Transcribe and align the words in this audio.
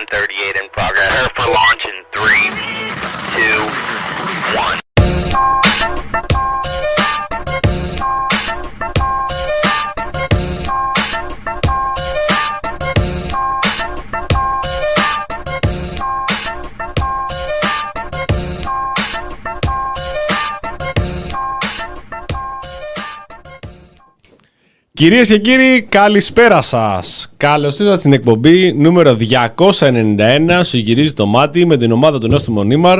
138 0.00 0.56
in 0.56 0.68
progress. 0.70 1.10
Her 1.12 1.28
for 1.36 1.48
launch 1.52 1.84
in 1.84 1.96
three, 2.14 2.46
two, 3.34 3.60
one. 4.56 4.80
Κυρίες 24.92 25.28
και 25.28 25.38
κύριοι, 25.38 25.82
καλησπέρα 25.82 26.60
σας. 26.60 27.19
Καλώς 27.41 27.79
ήρθατε 27.79 27.97
στην 27.99 28.13
εκπομπή 28.13 28.73
νούμερο 28.73 29.17
291 29.79 30.61
σου 30.63 30.77
γυρίζει 30.77 31.13
το 31.13 31.25
μάτι 31.25 31.65
με 31.65 31.77
την 31.77 31.91
ομάδα 31.91 32.19
του 32.19 32.27
Νόστου 32.27 32.51
Μονίμαρ 32.51 32.99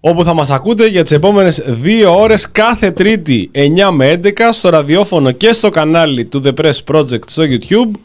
όπου 0.00 0.24
θα 0.24 0.34
μας 0.34 0.50
ακούτε 0.50 0.86
για 0.86 1.02
τις 1.02 1.12
επόμενες 1.12 1.62
δύο 1.66 2.20
ώρες 2.20 2.50
κάθε 2.50 2.90
τρίτη 2.90 3.50
9 3.54 3.90
με 3.90 4.20
11 4.22 4.30
στο 4.52 4.68
ραδιόφωνο 4.68 5.30
και 5.30 5.52
στο 5.52 5.70
κανάλι 5.70 6.24
του 6.24 6.42
The 6.44 6.52
Press 6.60 6.94
Project 6.94 7.20
στο 7.26 7.42
YouTube 7.42 7.98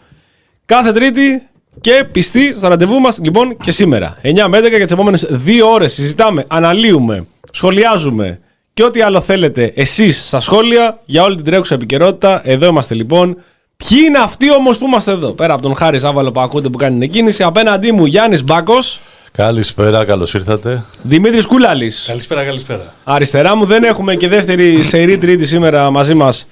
κάθε 0.66 0.92
τρίτη 0.92 1.42
και 1.82 2.06
πιστή 2.12 2.54
στο 2.54 2.68
ραντεβού 2.68 3.00
μας 3.00 3.20
λοιπόν 3.24 3.58
και 3.58 3.72
σήμερα 3.72 4.18
9 4.24 4.46
με 4.48 4.58
11 4.58 4.70
για 4.70 4.84
τις 4.84 4.92
επόμενες 4.92 5.28
δύο 5.30 5.72
ώρες 5.72 5.94
συζητάμε, 5.94 6.46
αναλύουμε, 6.48 7.26
σχολιάζουμε 7.52 8.40
και 8.74 8.84
ό,τι 8.84 9.02
άλλο 9.02 9.22
θέλετε 9.22 9.72
εσείς 9.76 10.28
στα 10.28 10.40
σχόλια 10.40 11.00
για 11.06 11.24
όλη 11.24 11.36
την 11.36 11.46
τρέχουσα 11.46 11.76
επικαιρότητα. 11.76 12.42
Εδώ 12.46 12.68
είμαστε 12.68 12.96
λοιπόν. 12.96 13.38
Ποιοι 13.86 14.00
είναι 14.06 14.18
αυτοί 14.18 14.54
όμως 14.54 14.78
που 14.78 14.86
είμαστε 14.86 15.12
εδώ, 15.12 15.32
πέρα 15.32 15.54
από 15.54 15.62
τον 15.62 15.76
Χάρη 15.76 16.00
Σάβαλο 16.00 16.32
που 16.32 16.40
ακούτε 16.40 16.70
που 16.70 16.78
κάνει 16.78 17.00
την 17.00 17.12
κίνηση. 17.12 17.44
Απέναντί 17.44 17.92
μου 17.92 18.06
Γιάννης 18.06 18.44
Μπάκος. 18.44 19.00
Καλησπέρα, 19.32 20.06
καλώς 20.06 20.34
ήρθατε. 20.34 20.84
Δημήτρης 21.02 21.46
Κούλαλης. 21.46 22.04
Καλησπέρα, 22.08 22.44
καλησπέρα. 22.44 22.94
Αριστερά 23.04 23.56
μου 23.56 23.66
δεν 23.66 23.84
έχουμε 23.84 24.16
και 24.16 24.28
δεύτερη 24.28 24.84
σερή 24.84 25.18
τρίτη 25.18 25.46
σήμερα 25.46 25.90
μαζί 25.90 26.14
μας 26.14 26.48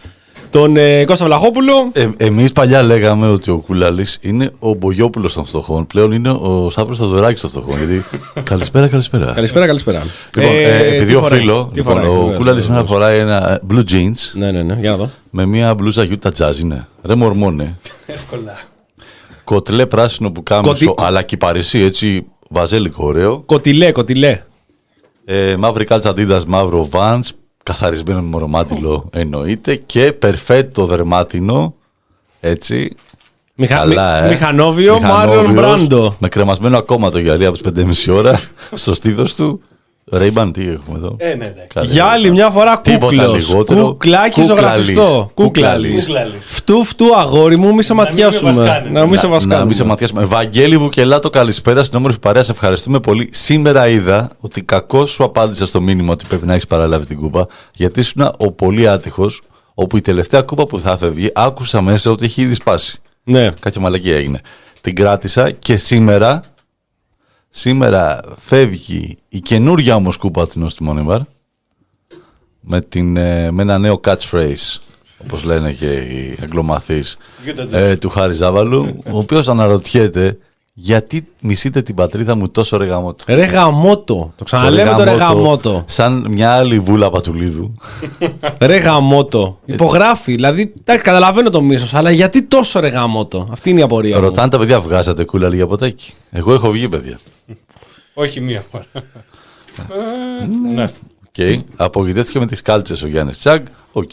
τον 0.50 0.78
ε, 0.78 1.06
Κώστα 1.06 1.26
Βλαχόπουλο. 1.26 1.90
Ε, 1.94 2.08
Εμείς 2.18 2.52
παλιά 2.52 2.84
λέγαμε 2.84 3.28
ότι 3.28 3.52
ο 3.52 3.58
Κούλαλη 3.58 4.06
είναι 4.22 4.52
ο 4.60 4.74
Μπογιόπουλος 4.74 5.34
των 5.34 5.46
φτωχών. 5.46 5.88
Πλέον 5.88 6.12
είναι 6.12 6.30
ο 6.30 6.70
Σάβρο 6.72 6.96
Θοδωράκη 6.96 7.42
των 7.42 7.50
φτωχών. 7.50 7.78
Γιατί. 7.78 8.04
καλησπέρα, 8.50 8.88
καλησπέρα. 8.88 9.32
Καλησπέρα, 9.36 9.66
καλησπέρα. 9.66 10.04
Λοιπόν, 10.38 10.54
ε, 10.56 10.78
επειδή 10.88 11.06
τι 11.06 11.16
ο 11.16 11.22
φοράει, 11.22 11.40
φίλο, 11.40 11.70
τι 11.74 11.78
λοιπόν, 11.78 11.94
φοράει, 11.94 12.10
ο 12.10 12.14
βεβαίως, 12.20 12.38
Κούλαλη 12.38 12.62
σήμερα 12.62 12.84
βεβαίως. 12.84 13.00
φοράει 13.02 13.20
ένα 13.20 13.62
blue 13.72 13.84
jeans 13.92 14.32
Ναι, 14.34 14.52
ναι, 14.52 14.64
ναι, 14.64 14.78
για 14.80 14.90
να 14.92 14.98
δω. 14.98 15.10
με 15.30 15.46
μια 15.46 15.76
μπλούζα 15.76 16.08
Utah 16.10 16.30
Jazz. 16.38 16.58
Είναι. 16.62 16.88
Ρε 17.04 17.16
μορμόνε. 17.16 17.78
Εύκολα. 18.06 18.60
Κοτλέ 19.44 19.86
πράσινο 19.86 20.32
που 20.32 20.44
κάμισο, 20.44 20.86
Κωτι- 20.86 21.06
αλλά 21.06 21.22
κυπαρισί 21.22 21.80
έτσι 21.80 22.26
βαζέλικο 22.50 23.06
ωραίο. 23.06 23.40
Κοτιλέ, 23.46 23.92
κοτιλέ. 23.92 24.40
Ε, 25.26 25.56
μαύρη 25.58 25.86
κάλτσα 25.86 26.10
αντίδα, 26.10 26.44
μαύρο 26.48 26.90
vans, 26.92 27.20
καθαρισμένο 27.66 28.22
μορομάτιλο 28.22 29.10
εννοείται 29.12 29.76
και 29.76 30.14
περφέτο 30.14 30.86
δερμάτινο. 30.86 31.76
Έτσι, 32.40 32.96
Μηχα... 33.56 33.76
Καλά, 33.76 34.22
μη- 34.22 34.26
ε. 34.26 34.34
Μηχανόβιο 34.34 35.00
Μάριον 35.00 35.38
Μηχανόβιος, 35.38 35.54
Μπράντο. 35.54 36.16
Με 36.20 36.28
κρεμασμένο 36.30 36.78
ακόμα 36.78 37.12
το 37.12 37.20
γυαλί 37.20 37.46
από 37.46 37.58
τις 37.58 38.06
5.30 38.08 38.14
ώρα 38.16 38.40
στο 38.74 38.94
στήθος 38.94 39.36
του. 39.36 39.62
Ρέιμπαν, 40.12 40.52
τι 40.52 40.62
έχουμε 40.70 40.98
εδώ; 40.98 41.16
Ε, 41.20 41.36
ναι, 41.36 41.46
εντάξει. 41.46 41.68
Καλά, 41.74 41.86
Για 41.86 42.06
άλλη 42.06 42.32
μια 42.32 42.50
φορά 42.50 42.82
Τίποτα 42.82 43.24
κούκλος. 43.26 43.48
λιγότερο. 43.50 43.84
Κουκλάκι 43.86 44.42
Κούκλαλης. 44.42 44.48
ζωγραφιστό. 44.86 45.32
Κούκλαλης. 45.34 46.06
Κούκλαλης. 46.06 46.46
Φτού 46.48 46.84
φτού 46.84 47.16
αγόρι 47.18 47.58
μου, 47.58 47.74
μη 47.74 47.84
σε 47.84 47.94
Να 47.94 48.02
μην 48.04 48.10
με 48.14 48.18
ματιάσουμε. 48.24 48.52
βασκάνε. 48.52 48.90
Να 48.90 49.06
μην 49.06 49.18
σε 49.18 49.26
Να, 49.26 49.32
βασκάνουμε. 49.32 49.60
να 49.60 49.66
μην 49.66 49.76
σε 49.76 49.84
ματιάσουμε. 49.84 50.24
Βαγγέλη 50.26 50.78
Βουκελάτο, 50.78 51.30
καλησπέρα 51.30 51.84
στην 51.84 51.98
όμορφη 51.98 52.20
παρέα. 52.20 52.44
Σε 52.44 52.52
ευχαριστούμε 52.52 53.00
πολύ. 53.00 53.30
Σήμερα 53.32 53.88
είδα 53.88 54.30
ότι 54.40 54.62
κακός 54.64 55.10
σου 55.12 55.24
απάντησα 55.24 55.66
στο 55.66 55.82
μήνυμα 55.82 56.12
ότι 56.12 56.26
πρέπει 56.28 56.46
να 56.46 56.54
έχεις 56.54 56.68
παραλάβει 56.68 57.06
την 57.06 57.18
κούπα. 57.20 57.48
Γιατί 57.76 58.00
ήσουν 58.00 58.32
ο 58.38 58.52
πολύ 58.52 58.88
άτυχος, 58.88 59.42
όπου 59.74 59.98
η 59.98 60.02
τελευταία 60.02 60.42
κούπα 60.42 60.66
που 60.66 60.80
θα 60.80 60.98
φεύγει, 60.98 61.30
άκουσα 61.34 61.82
μέσα 61.82 62.12
ότι 62.12 62.26
έχει 62.26 62.42
ήδη 62.42 62.54
σπάσει. 62.54 63.00
Ναι. 63.24 63.52
Κάποια 63.60 63.82
μαλακία 63.82 64.16
έγινε. 64.16 64.40
Την 64.82 64.96
κράτησα 64.96 65.52
και 65.52 65.76
σήμερα, 65.76 66.42
σήμερα 67.58 68.20
φεύγει 68.40 69.18
η 69.30 69.40
καινούργια 69.40 69.96
όμως 69.96 70.18
κούπα 70.18 70.46
της 70.46 70.56
Νόστιμο 70.56 70.94
Μονίμαρ 70.94 71.20
με, 72.60 72.82
την, 72.82 73.18
ε, 73.18 73.52
με 73.52 73.62
ένα 73.62 73.78
νέο 73.78 74.00
catchphrase, 74.04 74.78
όπως 75.24 75.44
λένε 75.44 75.72
και 75.72 75.94
οι 75.94 76.38
αγγλομαθείς, 76.42 77.18
Utah 77.46 77.62
Jazz. 77.62 77.72
ε, 77.72 77.96
του 77.96 78.10
Χάρη 78.10 78.34
Ζάβαλου, 78.34 79.00
ο 79.12 79.18
οποίος 79.18 79.48
αναρωτιέται 79.48 80.38
γιατί 80.78 81.28
μισείτε 81.42 81.82
την 81.82 81.96
πατρίδα 81.96 82.36
μου 82.36 82.50
τόσο 82.50 82.78
ρε 82.78 82.86
γαμότο. 82.86 83.24
Ρε 83.28 83.44
γαμότο. 83.46 84.34
Το 84.36 84.44
ξαναλέμε 84.44 84.94
το 84.98 85.04
ρε 85.04 85.12
γαμότο. 85.12 85.84
Σαν 85.88 86.26
μια 86.30 86.52
άλλη 86.52 86.80
βούλα 86.80 87.10
πατουλίδου. 87.10 87.74
Ρε 88.60 88.78
γαμότο. 88.78 89.60
Υπογράφει. 89.66 90.32
Δηλαδή, 90.36 90.74
εντάξει, 90.80 91.04
καταλαβαίνω 91.04 91.50
το 91.50 91.62
μίσος, 91.62 91.94
αλλά 91.94 92.12
γιατί 92.12 92.42
τόσο 92.44 92.80
ρε 92.80 92.88
γαμότο. 92.88 93.48
Αυτή 93.52 93.70
είναι 93.70 93.80
η 93.80 93.84
απορία. 93.84 94.16
μου. 94.16 94.22
Ρωτάνε 94.22 94.50
τα 94.50 94.58
παιδιά, 94.58 94.82
βγάζατε 94.82 95.24
κούλα 95.24 95.56
για 95.56 95.68
ποτάκι; 95.68 96.14
Εγώ 96.32 96.54
έχω 96.54 96.72
βγει, 96.72 96.90
παιδιά. 96.90 97.20
Όχι 98.14 98.42
μία 98.42 98.64
φορά. 98.72 98.86
Ε, 98.94 100.46
Ναι. 100.74 100.84
Οκ. 101.28 101.64
Απογοητεύτηκε 101.76 102.40
με 102.40 102.46
τις 102.46 102.62
κάλτσες 102.62 103.02
ο 103.04 103.08
Γιάννης 103.08 103.38
Τσάγκ. 103.40 103.66
Οκ. 103.92 104.12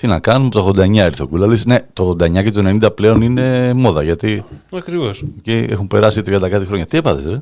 Τι 0.00 0.06
να 0.06 0.18
κάνουμε, 0.18 0.50
το 0.50 0.70
89 0.76 0.94
ήρθε 0.94 1.22
ο 1.22 1.26
Κούλαλη. 1.26 1.60
Ναι, 1.66 1.78
το 1.92 2.16
89 2.20 2.42
και 2.42 2.50
το 2.50 2.78
90 2.82 2.94
πλέον 2.94 3.22
είναι 3.22 3.72
μόδα 3.74 4.02
γιατί 4.02 4.44
Ακριβώς. 4.72 5.22
οκ, 5.38 5.46
έχουν 5.46 5.86
περάσει 5.86 6.20
30 6.26 6.48
κάτι 6.50 6.66
χρόνια. 6.66 6.86
Τι 6.86 6.96
έπαθες, 6.96 7.24
ρε; 7.24 7.40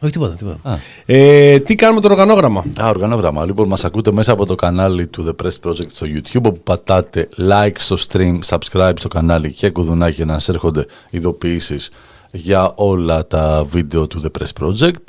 Όχι 0.00 0.12
τίποτα, 0.12 0.34
τίποτα. 0.34 0.58
Α. 0.62 0.74
Ε, 1.06 1.58
τι 1.58 1.74
κάνουμε 1.74 2.00
το 2.00 2.08
οργανόγραμμα; 2.10 2.64
Α, 2.80 2.88
οργανόγραμμα. 2.88 3.44
Λοιπόν, 3.44 3.68
μας 3.68 3.84
ακούτε 3.84 4.12
μέσα 4.12 4.32
από 4.32 4.46
το 4.46 4.54
κανάλι 4.54 5.06
του 5.06 5.24
The 5.28 5.44
Press 5.44 5.68
Project 5.70 5.90
στο 5.90 6.06
YouTube, 6.06 6.42
όπου 6.42 6.60
πατάτε 6.64 7.28
like 7.50 7.74
στο 7.76 7.96
stream, 8.08 8.38
subscribe 8.46 8.92
στο 8.98 9.08
κανάλι 9.08 9.52
και 9.52 9.70
κουδουνάκι 9.70 10.14
για 10.14 10.24
να 10.24 10.32
σας 10.32 10.48
έρχονται 10.48 10.86
ειδοποιήσεις 11.10 11.90
για 12.32 12.72
όλα 12.74 13.26
τα 13.26 13.64
βίντεο 13.68 14.06
του 14.06 14.22
The 14.24 14.40
Press 14.40 14.64
Project. 14.64 15.04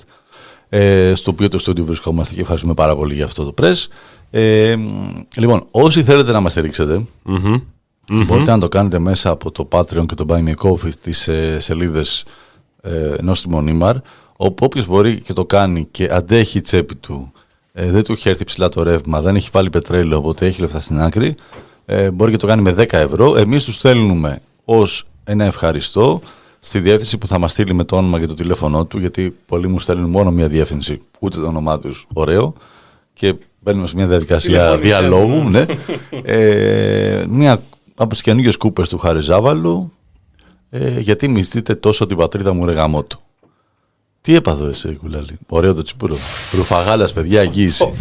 Ε, 0.70 1.14
στο 1.16 1.32
οποίο 1.32 1.48
το 1.48 1.58
στούντιο 1.58 1.86
βρισκόμαστε 1.86 2.36
και 2.36 2.42
ευχαριστούμε 2.42 2.74
πάρα 2.74 2.96
πολύ 2.96 3.14
για 3.14 3.26
αυτό 3.26 3.44
το 3.44 3.54
press. 3.62 3.86
Ε, 4.32 4.76
μ, 4.76 5.08
λοιπόν, 5.38 5.66
όσοι 5.72 6.04
θέλετε 6.04 6.32
να 6.32 6.40
μας 6.40 6.52
στηρίξετε, 6.52 7.06
μπορείτε 8.08 8.52
να 8.52 8.60
το 8.60 8.68
κάνετε 8.68 9.00
μέσα 9.00 9.30
από 9.30 9.52
το 9.52 9.68
Patreon 9.72 10.06
και 10.06 10.16
το 10.16 10.26
Buy 10.28 10.44
Me 10.44 10.54
a 10.56 10.70
Coffee 10.70 10.92
στις 10.92 11.28
ε, 11.28 11.60
σελίδες 11.60 12.26
ε, 12.82 13.14
ενός 13.20 13.42
Τιμονίμαρ, 13.42 13.96
όπου 14.36 14.66
όποιος 14.66 14.86
μπορεί 14.86 15.20
και 15.20 15.34
το 15.34 15.46
κάνει 15.46 15.88
και 15.92 16.08
αντέχει 16.12 16.58
η 16.58 16.62
τσέπη 16.62 16.96
του, 16.96 17.32
ε, 17.74 17.92
δεν 17.92 18.04
του 18.04 18.12
έχει 18.12 18.30
έρθει 18.30 18.44
ψηλά 18.44 18.70
το 18.70 18.84
ρεύμα, 18.84 19.22
δεν 19.22 19.36
έχει 19.36 19.50
βάλει 19.52 19.70
πετρέλαιο, 19.70 20.18
οπότε 20.18 20.46
έχει 20.46 20.62
λεφτά 20.62 20.80
στην 20.80 21.02
άκρη, 21.02 21.36
ε, 21.86 22.12
μπορεί 22.12 22.32
και 22.32 22.38
το 22.38 22.48
κάνει 22.48 22.62
με 22.62 22.72
10 22.72 22.98
ευρώ. 22.98 23.36
Εμείς 23.36 23.64
τους 23.64 23.76
στέλνουμε 23.76 24.42
ως 24.66 25.08
ένα 25.24 25.46
ευχαριστώ 25.46 26.22
στη 26.66 26.80
διεύθυνση 26.80 27.18
που 27.18 27.28
θα 27.28 27.40
μας 27.40 27.52
στείλει 27.52 27.74
με 27.74 27.84
το 27.84 27.98
όνομα 27.98 28.20
και 28.20 28.26
το 28.26 28.34
τηλέφωνό 28.34 28.86
του, 28.86 29.00
γιατί 29.00 29.36
πολλοί 29.46 29.68
μου 29.68 29.80
στέλνουν 29.80 30.10
μόνο 30.10 30.32
μια 30.32 30.48
διεύθυνση, 30.48 31.02
ούτε 31.20 31.40
το 31.40 31.48
όνομά 31.48 31.80
τους, 31.80 32.08
ωραίο, 32.14 32.54
και 33.14 33.36
μπαίνουμε 33.60 33.88
σε 33.88 33.96
μια 33.96 34.08
διαδικασία 34.08 34.52
Τηλεφώνησέ 34.52 34.88
διαλόγου. 34.88 35.28
μου. 35.28 35.50
Ναι. 35.50 35.66
Ε, 36.24 37.26
μια 37.30 37.64
από 37.96 38.10
τις 38.10 38.22
καινούργιες 38.22 38.58
κούπες 38.58 38.90
του 38.90 38.98
Χαριζάβαλου, 38.98 39.92
ε, 40.70 41.00
γιατί 41.00 41.28
μισθείτε 41.28 41.76
τόσο 41.76 42.06
την 42.06 42.18
πατρίδα 42.18 42.54
μου 42.54 42.66
ρε 42.66 42.72
γαμότο. 42.72 43.20
Τι 44.26 44.36
έπαθω 44.36 44.66
εσύ, 44.66 44.98
κουλάλη; 45.02 45.38
Ωραίο 45.50 45.74
το 45.74 45.82
τσιπούρο. 45.82 46.16
Ρουφαγάλας, 46.56 47.14
παιδιά, 47.14 47.42
εγγύηση. 47.42 47.94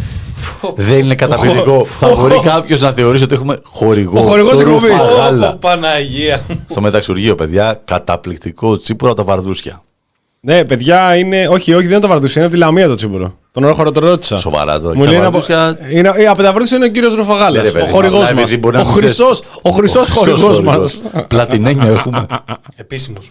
Δεν 0.75 0.97
είναι 0.97 1.15
καταπληκτικό. 1.15 1.85
Θα 1.99 2.15
μπορεί 2.15 2.39
κάποιος 2.43 2.81
να 2.81 2.91
θεωρήσει 2.91 3.23
ότι 3.23 3.35
έχουμε 3.35 3.57
χορηγό. 3.65 4.19
Ο 4.19 4.23
χορηγός 4.23 4.53
το 4.53 4.59
εκπομπής. 4.59 4.89
Ρουφαγάλα. 4.89 5.51
Ω, 5.53 5.55
Παναγία. 5.57 6.41
Στο 6.69 6.81
μεταξουργείο, 6.81 7.35
παιδιά, 7.35 7.81
καταπληκτικό 7.85 8.77
τσίπουρο 8.77 9.11
από 9.11 9.19
τα 9.23 9.25
βαρδούσια. 9.33 9.83
Ναι, 10.39 10.65
παιδιά 10.65 11.15
είναι. 11.15 11.47
Όχι, 11.47 11.73
όχι, 11.73 11.81
δεν 11.83 11.91
είναι 11.91 11.99
το 11.99 12.07
βαρδούσι, 12.07 12.33
είναι 12.37 12.45
από 12.47 12.53
τη 12.55 12.59
Λαμία 12.61 12.87
το 12.87 12.95
τσίπουρο. 12.95 13.37
Τον 13.51 13.63
όρο 13.63 13.73
χωροτρότησα. 13.73 14.37
Σοβαρά 14.37 14.79
τώρα. 14.79 14.95
Μου 14.95 15.03
Και 15.03 15.09
λέει 15.09 15.19
τα 15.19 15.27
είναι 15.27 15.37
από. 15.37 15.45
βαρδούσια- 15.47 15.91
Είναι, 15.91 16.11
ε, 16.15 16.25
από 16.25 16.41
τα 16.43 16.51
βαρδούσια 16.51 16.77
είναι 16.77 16.85
ο 16.85 16.89
κύριος 16.89 17.13
Ρουφαγάλας. 17.15 17.51
Ναι, 17.51 17.61
ρε, 17.61 17.69
ο 17.69 17.71
παιδί, 17.71 17.91
χορηγός 17.91 18.21
απλά 18.23 18.33
μας. 18.33 18.41
επειδή 18.43 18.57
μπορεί 18.57 18.75
να 18.75 18.81
Ο 18.81 18.85
μην 18.85 18.93
χρυσό 18.93 19.23
ξέρεις- 19.29 19.41
ο 19.61 19.69
χρυσός 19.69 20.09
χορηγός 20.09 20.59
μας. 20.61 20.73
χορηγός. 21.01 21.27
Πλατινένιο 21.27 21.91
έχουμε. 21.93 22.25
Επίσημος. 22.75 23.27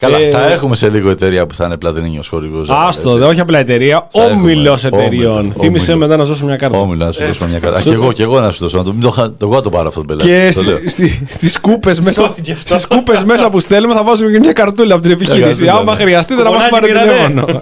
Καλά, 0.00 0.18
Ε, 0.18 0.30
θα 0.30 0.50
έχουμε 0.52 0.76
σε 0.76 0.88
λίγο 0.88 1.10
εταιρεία 1.10 1.46
που 1.46 1.54
θα 1.54 1.64
είναι 1.64 1.76
πλατινένιο 1.76 2.22
χορηγός. 2.30 2.68
Άστο, 2.70 3.10
δε, 3.16 3.24
όχι 3.24 3.40
απλά 3.40 3.58
εταιρεία. 3.58 4.08
Θα 4.12 4.22
έχουμε. 4.24 4.40
Όμιλος 4.40 4.84
Όμιλο, 4.84 5.00
εταιρείων. 5.02 5.52
Θύμησε 5.58 5.90
όμιλο. 5.92 6.06
μετά 6.06 6.16
να 6.18 6.24
σου 6.24 6.30
δώσω 6.32 6.44
μια 6.44 6.56
κάρτα. 6.56 6.78
Όμιλος, 6.78 7.06
να 7.06 7.12
σου 7.12 7.24
δώσω 7.26 7.46
μια 7.48 7.58
κάρτα. 7.58 7.80
Και 7.80 7.90
εγώ, 7.92 8.12
και 8.12 8.22
εγώ 8.22 8.40
να 8.40 8.50
σου 8.50 8.58
δώσω. 8.62 8.76
Να 8.76 8.84
το, 8.84 8.92
μην 8.92 9.02
το, 9.02 9.10
χα- 9.10 9.26
το, 9.28 9.34
εγώ 9.40 9.54
να 9.54 9.60
το 9.60 9.70
πάρω 9.70 9.88
αυτό 9.88 10.00
το 10.00 10.06
πελάτη. 10.06 10.26
Και 10.28 10.52
Το 10.54 10.62
λέω. 10.70 10.78
στι 11.26 11.60
κούπες 11.60 11.98
μέσα, 12.00 12.22
Σώθηκε 12.26 12.52
αυτό. 12.52 12.68
στις 12.68 12.86
κούπες 12.86 13.24
μέσα 13.24 13.48
που 13.50 13.60
στέλνουμε 13.60 13.94
θα 13.94 14.04
βάζουμε 14.04 14.30
και 14.30 14.38
μια 14.38 14.52
καρτούλα 14.52 14.94
από 14.94 15.02
την 15.02 15.10
επιχείρηση. 15.12 15.42
καρτούλα, 15.44 15.72
Άμα 15.72 15.94
ναι. 15.94 16.00
χρειαστείτε 16.02 16.42
να 16.42 16.50
μα 16.50 16.56
Κουπονάκι 16.56 16.72
πάρετε 16.74 16.92
πήρατε. 16.92 17.26
τηλέφωνο. 17.26 17.60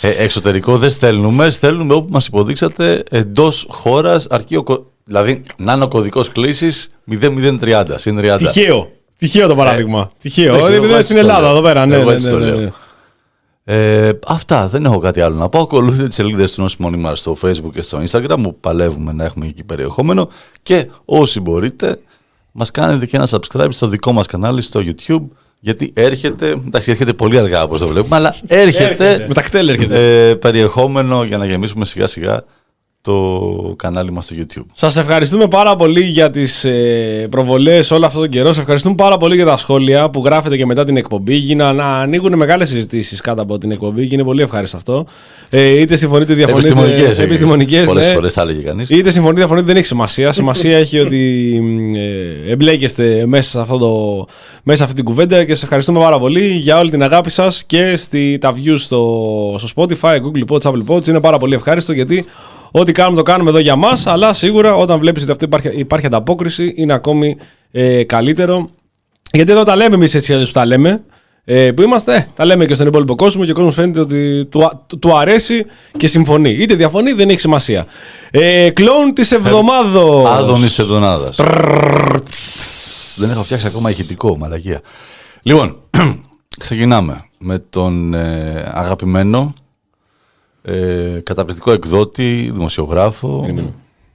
Ε, 0.00 0.08
εξωτερικό 0.08 0.76
δεν 0.76 0.90
στέλνουμε, 0.90 1.50
στέλνουμε 1.50 1.94
όπου 1.94 2.08
μας 2.10 2.26
υποδείξατε 2.26 3.02
εντός 3.10 3.66
χώρας, 3.70 4.26
αρκεί 4.30 4.56
ο 4.56 4.62
κω- 4.62 4.86
δηλαδή 5.04 5.42
να 5.56 5.72
είναι 5.72 5.84
ο 5.84 5.88
κωδικός 5.88 6.32
κλήσης 6.32 6.88
0030 7.10 7.84
συν 7.98 8.16
30. 8.20 8.36
Τυχαίο. 8.52 8.90
Τυχαίο 9.18 9.48
το 9.48 9.54
παράδειγμα. 9.56 10.10
Τυχαίο. 10.20 10.54
εντάξει, 10.54 10.72
Ε, 10.72 10.76
εγώ 10.76 10.84
είναι 10.84 10.94
έτσι 10.94 11.04
στην 11.10 11.14
το 11.14 11.20
Ελλάδα 11.20 11.40
λέω. 11.40 11.50
εδώ 11.50 11.60
πέρα. 11.62 11.86
Ναι, 11.86 11.94
Εγώ 11.96 12.04
ναι, 12.10 12.14
έτσι 12.14 12.26
ναι, 12.26 12.32
το 12.32 12.38
ναι, 12.38 12.44
λέω. 12.46 12.56
ναι. 12.60 12.70
Ε, 13.64 14.10
αυτά, 14.26 14.68
δεν 14.68 14.84
έχω 14.84 14.98
κάτι 14.98 15.20
άλλο 15.20 15.36
να 15.36 15.48
πω. 15.48 15.60
Ακολουθείτε 15.60 16.06
τις 16.06 16.14
σελίδες 16.16 16.52
του 16.52 16.60
Νόση 16.62 16.76
Μονίμαρ 16.78 17.16
στο 17.16 17.36
Facebook 17.42 17.70
και 17.74 17.82
στο 17.82 18.02
Instagram 18.08 18.36
που 18.42 18.56
παλεύουμε 18.60 19.12
να 19.12 19.24
έχουμε 19.24 19.46
εκεί 19.46 19.64
περιεχόμενο. 19.64 20.28
Και 20.62 20.88
όσοι 21.04 21.40
μπορείτε, 21.40 22.00
μας 22.52 22.70
κάνετε 22.70 23.06
και 23.06 23.16
ένα 23.16 23.28
subscribe 23.30 23.68
στο 23.70 23.86
δικό 23.86 24.12
μας 24.12 24.26
κανάλι 24.26 24.62
στο 24.62 24.80
YouTube. 24.84 25.24
Γιατί 25.60 25.92
έρχεται, 25.94 26.48
εντάξει, 26.50 26.90
έρχεται 26.90 27.12
πολύ 27.12 27.38
αργά 27.38 27.62
όπως 27.62 27.80
το 27.80 27.86
βλέπουμε, 27.88 28.16
αλλά 28.16 28.34
έρχεται, 28.46 28.84
Έρχεται. 28.84 29.24
Με 29.28 29.34
τα 29.34 29.42
κτέλ 29.42 29.68
έρχεται. 29.68 30.28
ε, 30.28 30.34
περιεχόμενο 30.34 31.22
για 31.24 31.38
να 31.38 31.46
γεμίσουμε 31.46 31.84
σιγά 31.84 32.06
σιγά 32.06 32.42
το 33.08 33.74
κανάλι 33.76 34.10
μας 34.12 34.24
στο 34.24 34.34
YouTube. 34.38 34.66
Σας 34.74 34.96
ευχαριστούμε 34.96 35.48
πάρα 35.48 35.76
πολύ 35.76 36.00
για 36.00 36.30
τις 36.30 36.64
ε, 36.64 37.26
προβολές 37.30 37.90
όλο 37.90 38.06
αυτόν 38.06 38.20
τον 38.20 38.30
καιρό. 38.30 38.46
Σας 38.46 38.58
ευχαριστούμε 38.58 38.94
πάρα 38.94 39.16
πολύ 39.16 39.34
για 39.34 39.44
τα 39.44 39.56
σχόλια 39.56 40.10
που 40.10 40.22
γράφετε 40.24 40.56
και 40.56 40.66
μετά 40.66 40.84
την 40.84 40.96
εκπομπή. 40.96 41.34
Γίνα, 41.34 41.72
να 41.72 41.84
ανοίγουν 41.84 42.34
μεγάλες 42.36 42.68
συζητήσεις 42.68 43.20
κάτω 43.20 43.42
από 43.42 43.58
την 43.58 43.70
εκπομπή 43.70 44.06
και 44.06 44.14
είναι 44.14 44.24
πολύ 44.24 44.42
ευχάριστο 44.42 44.76
αυτό. 44.76 45.06
Ε, 45.50 45.80
είτε 45.80 45.96
συμφωνείτε, 45.96 46.32
είτε 46.32 46.44
διαφωνείτε. 46.44 46.68
Επιστημονικές. 46.68 47.18
Επιστημονικές, 47.18 47.86
Πολλές 47.86 48.06
ναι. 48.06 48.12
φορές 48.12 48.32
θα 48.32 48.42
έλεγε 48.42 48.60
κανείς. 48.62 48.88
Είτε 48.90 49.10
συμφωνείτε, 49.10 49.38
διαφωνείτε, 49.38 49.66
δεν 49.66 49.76
έχει 49.76 49.86
σημασία. 49.86 50.32
Σημασία 50.32 50.78
έχει 50.78 50.98
ότι 50.98 51.16
μ, 51.62 51.94
ε, 51.94 52.50
εμπλέκεστε 52.52 53.26
μέσα 53.26 53.50
σε, 53.50 53.60
αυτό 53.60 53.78
το, 53.78 54.24
μέσα 54.62 54.78
σε 54.78 54.84
αυτή 54.84 54.94
την 54.94 55.04
κουβέντα 55.04 55.44
και 55.44 55.54
σας 55.54 55.62
ευχαριστούμε 55.62 55.98
πάρα 55.98 56.18
πολύ 56.18 56.46
για 56.46 56.78
όλη 56.78 56.90
την 56.90 57.02
αγάπη 57.02 57.30
σας 57.30 57.64
και 57.64 57.96
στη, 57.96 58.38
τα 58.40 58.54
views 58.54 58.78
στο, 58.78 59.56
στο 59.58 59.68
Spotify, 59.74 60.16
Google 60.16 60.54
Pods, 60.54 60.70
Apple 60.70 60.94
Pods. 60.94 61.08
Είναι 61.08 61.20
πάρα 61.20 61.38
πολύ 61.38 61.54
ευχάριστο 61.54 61.92
γιατί 61.92 62.24
ό,τι 62.70 62.92
κάνουμε 62.92 63.16
το 63.16 63.22
κάνουμε 63.22 63.50
εδώ 63.50 63.58
για 63.58 63.76
μας. 63.76 64.06
Αλλά 64.06 64.32
σίγουρα 64.32 64.74
όταν 64.74 64.98
βλέπεις 64.98 65.22
ότι 65.22 65.30
αυτό 65.30 65.44
υπάρχει, 65.44 65.68
υπάρχει 65.68 66.06
ανταπόκριση 66.06 66.72
είναι 66.76 66.92
ακόμη 66.92 67.36
ε, 67.70 68.04
καλύτερο. 68.04 68.70
Γιατί 69.32 69.52
εδώ 69.52 69.62
τα 69.62 69.76
λέμε 69.76 69.94
εμείς 69.94 70.14
έτσι 70.14 70.32
αλλιώς 70.32 70.48
που 70.48 70.54
τα 70.54 70.66
λέμε. 70.66 71.02
Ε, 71.50 71.72
που 71.72 71.82
είμαστε, 71.82 72.14
ε, 72.14 72.26
τα 72.34 72.44
λέμε 72.44 72.64
και 72.66 72.74
στον 72.74 72.86
υπόλοιπο 72.86 73.14
κόσμο 73.14 73.44
και 73.44 73.50
ο 73.50 73.54
κόσμος 73.54 73.74
φαίνεται 73.74 74.00
ότι 74.00 74.46
του, 74.50 74.64
α- 74.64 74.84
του, 74.86 74.98
του 74.98 75.16
αρέσει 75.16 75.66
και 75.96 76.06
συμφωνεί. 76.06 76.50
Είτε 76.50 76.74
διαφωνεί, 76.74 77.12
δεν 77.12 77.28
έχει 77.28 77.40
σημασία. 77.40 77.86
Ε, 78.30 78.70
κλόουν 78.70 79.14
της 79.14 79.32
εβδομάδος. 79.32 80.26
Άδωνης 80.26 80.78
Εβδονάδας. 80.78 81.36
Δεν 83.16 83.30
έχω 83.30 83.42
φτιάξει 83.42 83.66
ακόμα 83.66 83.90
ηχητικό, 83.90 84.36
μαλακία. 84.36 84.80
Λοιπόν, 85.42 85.76
ξεκινάμε 86.58 87.24
με 87.38 87.58
τον 87.70 88.14
ε, 88.14 88.70
αγαπημένο 88.74 89.54
ε, 90.68 91.20
καταπληκτικό 91.22 91.72
εκδότη, 91.72 92.50
δημοσιογράφο. 92.52 93.40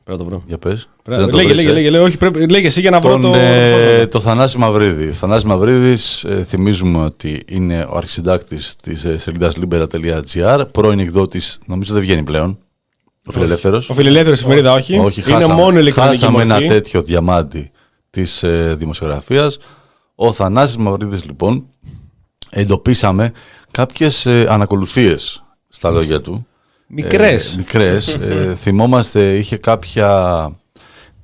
Πρέπει 0.06 0.20
να 0.20 0.26
το 0.26 0.26
βρω. 0.26 0.44
Για 0.48 0.58
πες. 0.58 0.90
Πρέπει- 1.04 1.22
Δεν 1.22 1.30
το 1.30 1.36
Λέγε, 1.36 1.48
βρεις, 1.48 1.58
λέγε, 1.64 1.70
ε. 1.70 1.74
λέγε, 1.74 1.90
λέγε, 1.90 2.04
όχι, 2.04 2.18
πρέπει, 2.18 2.48
λέγε 2.50 2.68
εσύ 2.68 2.82
για 2.82 2.90
να 2.90 3.00
βρω 3.00 3.12
Τον, 3.12 3.22
το. 3.22 3.34
ε, 3.36 4.08
το 4.08 4.20
Θανάση 4.20 4.58
Μαυρίδη. 4.58 5.12
Θανάση 5.12 5.46
Μαυρίδης 5.46 6.24
ε, 6.24 6.44
θυμίζουμε 6.44 7.04
ότι 7.04 7.44
είναι 7.48 7.88
ο 7.90 7.98
αρχισυντάκτης 7.98 8.76
της 8.84 9.06
ε, 9.06 9.18
σελίδας 9.18 9.54
libera.gr, 9.62 10.64
πρώην 10.72 11.00
εκδότης, 11.00 11.60
νομίζω 11.66 11.94
δεν 11.94 12.02
βγαίνει 12.02 12.24
πλέον, 12.24 12.58
ο 13.26 13.32
φιλελεύθερος. 13.32 13.90
Ο 13.90 13.94
φιλελεύθερος 13.94 14.40
εφημερίδα, 14.40 14.74
όχι. 14.74 14.98
Όχι, 14.98 15.22
είναι 15.22 15.32
χάσαμε, 15.32 15.54
μόνο 15.54 15.80
ηλεκτρονική 15.80 16.16
χάσαμε 16.18 16.46
μορφή. 16.46 16.64
ένα 16.64 16.74
τέτοιο 16.74 17.02
διαμάντι 17.02 17.72
της 18.10 18.44
ε, 18.44 18.76
δημοσιογραφίας. 18.78 19.58
Ο 20.16 20.32
Θανάσης 20.32 20.78
Μαυρίδης 20.78 21.24
λοιπόν 21.26 21.66
εντοπίσαμε 22.50 23.32
κάποιες 23.72 24.26
ε, 24.26 24.46
ανακολουθίες 24.50 25.43
στα 25.76 25.90
λόγια 25.90 26.22
του. 26.22 26.48
Μικρές. 26.88 27.52
Ε, 27.54 27.56
μικρές. 27.58 28.08
Ε, 28.08 28.56
θυμόμαστε 28.62 29.36
είχε 29.38 29.58
κάποια... 29.58 30.52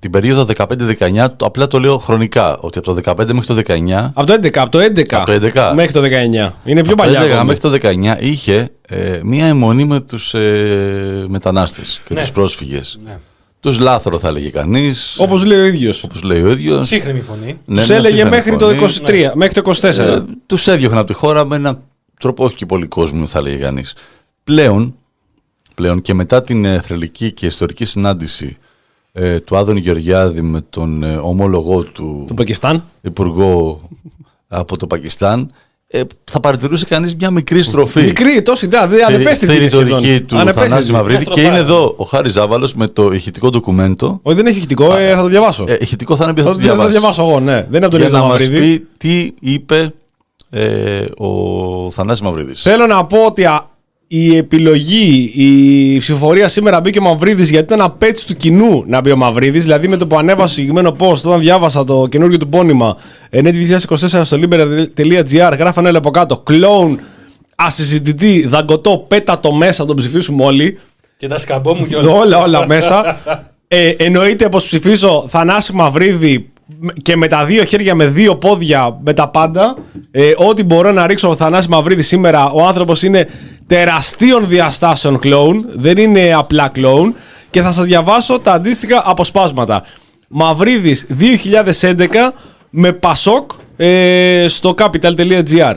Την 0.01 0.11
περίοδο 0.11 0.45
15-19, 0.57 1.27
το- 1.37 1.45
απλά 1.45 1.67
το 1.67 1.79
λέω 1.79 1.97
χρονικά, 1.97 2.57
ότι 2.59 2.77
από 2.77 2.93
το 2.93 3.11
15 3.11 3.33
μέχρι 3.33 3.45
το 3.45 3.73
19 3.73 4.09
από 4.13 4.25
το 4.25 4.33
11, 4.33 4.57
από 4.57 4.69
το 4.71 4.79
11, 4.79 5.13
Από 5.13 5.25
το 5.25 5.31
11. 5.53 5.71
μέχρι 5.75 5.91
το 5.91 6.01
19. 6.01 6.51
Είναι 6.65 6.81
πιο 6.83 6.93
από 6.93 6.95
παλιά. 6.95 7.19
το 7.19 7.25
11 7.25 7.29
ακόμη. 7.31 7.45
μέχρι 7.45 7.79
το 7.79 7.87
19 8.17 8.17
είχε 8.19 8.71
ε, 8.87 9.19
μία 9.23 9.45
αιμονή 9.45 9.85
με 9.85 9.99
τους 9.99 10.33
ε, 10.33 11.25
μετανάστες 11.27 12.01
και 12.07 12.13
Ναι. 12.13 12.19
τους 12.19 12.31
πρόσφυγες. 12.31 12.99
Ναι. 13.05 13.17
Τους 13.59 13.79
λάθρο 13.79 14.19
θα 14.19 14.27
έλεγε 14.27 14.49
κανείς, 14.49 15.15
Όπως 15.19 15.43
λέει 15.45 15.59
ο 15.59 15.65
ίδιος. 15.65 16.03
όπως 16.03 16.21
λέει 16.21 16.41
ο 16.41 16.51
ίδιος. 16.51 16.81
Ψύχρεμη 16.81 17.21
φωνή. 17.21 17.59
Ναι, 17.65 17.79
Τους 17.79 17.87
μια 17.89 17.97
έλεγε 17.97 18.15
σύγχρονη 18.15 18.35
μέχρι 18.35 18.55
το 18.55 18.65
φωνή. 18.65 18.77
23, 19.29 19.31
μέχρι 19.35 19.53
το 19.61 19.71
24. 19.81 19.99
Ε, 19.99 20.19
τους 20.45 20.67
έδιωχνε 20.67 20.97
από 20.99 21.07
τη 21.07 21.13
χώρα 21.13 21.45
με 21.45 21.55
έναν 21.55 21.81
τρόπο 22.19 22.43
όχι 22.43 22.55
και 22.55 22.65
πολύ 22.65 22.85
κόσμιο 22.87 23.25
θα 23.27 23.41
λέγει 23.41 23.57
κανείς. 23.57 23.93
Πλέον, 24.53 24.95
πλέον 25.75 26.01
και 26.01 26.13
μετά 26.13 26.41
την 26.41 26.65
ε, 26.65 26.81
θρελική 26.81 27.31
και 27.31 27.45
ιστορική 27.45 27.85
συνάντηση 27.85 28.57
ε, 29.11 29.39
του 29.39 29.57
Άδωνη 29.57 29.79
Γεωργιάδη 29.79 30.41
με 30.41 30.61
τον 30.69 31.03
ε, 31.03 31.15
ομόλογό 31.15 31.83
του 31.83 32.23
Του 32.27 32.33
Πακιστάν. 32.33 32.83
υπουργό 33.01 33.81
από 34.47 34.77
το 34.77 34.87
Πακιστάν 34.87 35.51
ε, 35.87 36.01
θα 36.23 36.39
παρατηρούσε 36.39 36.85
κανείς 36.85 37.15
μια 37.15 37.31
μικρή 37.31 37.61
στροφή. 37.63 38.01
Μικρή, 38.01 38.41
τόση 38.41 38.65
ιδέα. 38.65 38.87
Δεν 38.87 39.05
ανεπαίσθητη. 39.05 39.69
Θεωρητική 39.69 40.21
του 40.21 40.37
Ανεπαίσθητη. 40.37 40.69
Θανάση 40.69 40.91
Μαυρίδη 40.91 41.17
Μια 41.25 41.33
και 41.33 41.41
στροφάρα. 41.41 41.47
είναι 41.47 41.57
εδώ 41.65 41.93
ο 41.97 42.03
Χάρης 42.03 42.33
Ζάβαλος 42.33 42.73
με 42.73 42.87
το 42.87 43.11
ηχητικό 43.13 43.49
ντοκουμέντο. 43.49 44.19
Όχι, 44.21 44.35
δεν 44.35 44.45
έχει 44.45 44.57
ηχητικό, 44.57 44.95
ε, 44.95 45.09
θα 45.15 45.21
το 45.21 45.27
διαβάσω. 45.27 45.65
Ε, 45.67 45.77
ηχητικό 45.79 46.15
θα 46.15 46.23
είναι 46.23 46.33
πει 46.33 46.41
θα 46.41 46.47
θα, 46.47 46.53
το 46.53 46.59
το, 46.59 46.65
θα 46.65 46.67
το 46.69 46.75
διαβάσεις. 46.75 46.99
διαβάσω 46.99 47.21
εγώ, 47.29 47.39
ναι. 47.39 47.53
Δεν 47.53 47.75
είναι 47.75 47.85
από 47.85 47.89
τον 47.89 47.99
Για 47.99 48.07
ίδιο 48.07 48.17
να 48.19 48.19
τον 48.19 48.29
μας 48.31 48.41
Μαυρίδη. 48.47 48.79
πει 48.79 48.87
τι 48.97 49.31
είπε 49.39 49.93
ε, 50.49 51.05
ο 51.17 51.91
Θανάσης 51.91 52.21
Μαυρίδης. 52.23 52.61
Θέλω 52.61 52.85
να 52.87 53.05
πω 53.05 53.25
ότι 53.25 53.45
α, 53.45 53.69
η 54.11 54.37
επιλογή, 54.37 55.31
η 55.35 55.97
ψηφοφορία 55.97 56.47
σήμερα 56.47 56.79
μπήκε 56.79 56.99
ο 56.99 57.01
Μαυρίδης 57.01 57.49
γιατί 57.49 57.73
ήταν 57.73 57.85
απέτηση 57.85 58.27
του 58.27 58.35
κοινού 58.35 58.83
να 58.87 59.01
μπει 59.01 59.11
ο 59.11 59.15
Μαυρίδης. 59.15 59.63
Δηλαδή 59.63 59.87
με 59.87 59.97
το 59.97 60.07
που 60.07 60.17
ανέβασα 60.17 60.47
το 60.47 60.53
συγκεκριμένο 60.53 60.95
post, 60.99 61.15
όταν 61.23 61.39
διάβασα 61.39 61.83
το 61.83 62.07
καινούργιο 62.07 62.37
του 62.37 62.47
πόνημα 62.47 62.97
ενέτη 63.29 63.67
2024 63.87 63.97
στο 64.23 64.37
libera.gr, 64.41 65.53
γράφανε 65.57 65.87
όλοι 65.87 65.97
από 65.97 66.11
κάτω 66.11 66.37
κλόουν 66.37 66.99
ασυζητητή, 67.55 68.47
δαγκωτό, 68.47 69.05
πέτα 69.07 69.39
το 69.39 69.51
μέσα, 69.51 69.85
τον 69.85 69.95
ψηφίσουμε 69.95 70.43
όλοι. 70.43 70.79
Και 71.17 71.27
τα 71.27 71.37
σκαμπό 71.37 71.73
μου 71.73 71.85
κιόλας. 71.87 72.13
όλα, 72.13 72.37
όλα 72.37 72.65
μέσα. 72.67 73.19
Ε, 73.67 73.89
εννοείται 73.89 74.49
πως 74.49 74.65
ψηφίσω 74.65 75.25
Θανάση 75.29 75.73
Μαυρίδη 75.73 76.49
και 77.01 77.15
με 77.15 77.27
τα 77.27 77.45
δύο 77.45 77.63
χέρια, 77.63 77.95
με 77.95 78.07
δύο 78.07 78.35
πόδια, 78.35 78.99
με 79.03 79.13
τα 79.13 79.29
πάντα. 79.29 79.75
Ε, 80.11 80.31
ό,τι 80.35 80.63
μπορώ 80.63 80.91
να 80.91 81.07
ρίξω 81.07 81.29
ο 81.29 81.35
Θανάση 81.35 81.69
Μαυρίδη 81.69 82.01
σήμερα, 82.01 82.49
ο 82.49 82.65
άνθρωπος 82.65 83.03
είναι 83.03 83.27
τεραστίων 83.69 84.47
διαστάσεων 84.47 85.19
κλόουν, 85.19 85.65
δεν 85.73 85.97
είναι 85.97 86.33
απλά 86.33 86.67
κλόουν. 86.67 87.15
Και 87.49 87.61
θα 87.61 87.71
σας 87.71 87.85
διαβάσω 87.85 88.39
τα 88.39 88.53
αντίστοιχα 88.53 89.03
αποσπάσματα. 89.05 89.83
Μαυρίδης 90.29 91.07
2011 91.19 92.31
με 92.69 92.91
Πασόκ 92.93 93.51
ε, 93.77 94.45
στο 94.47 94.73
capital.gr. 94.77 95.73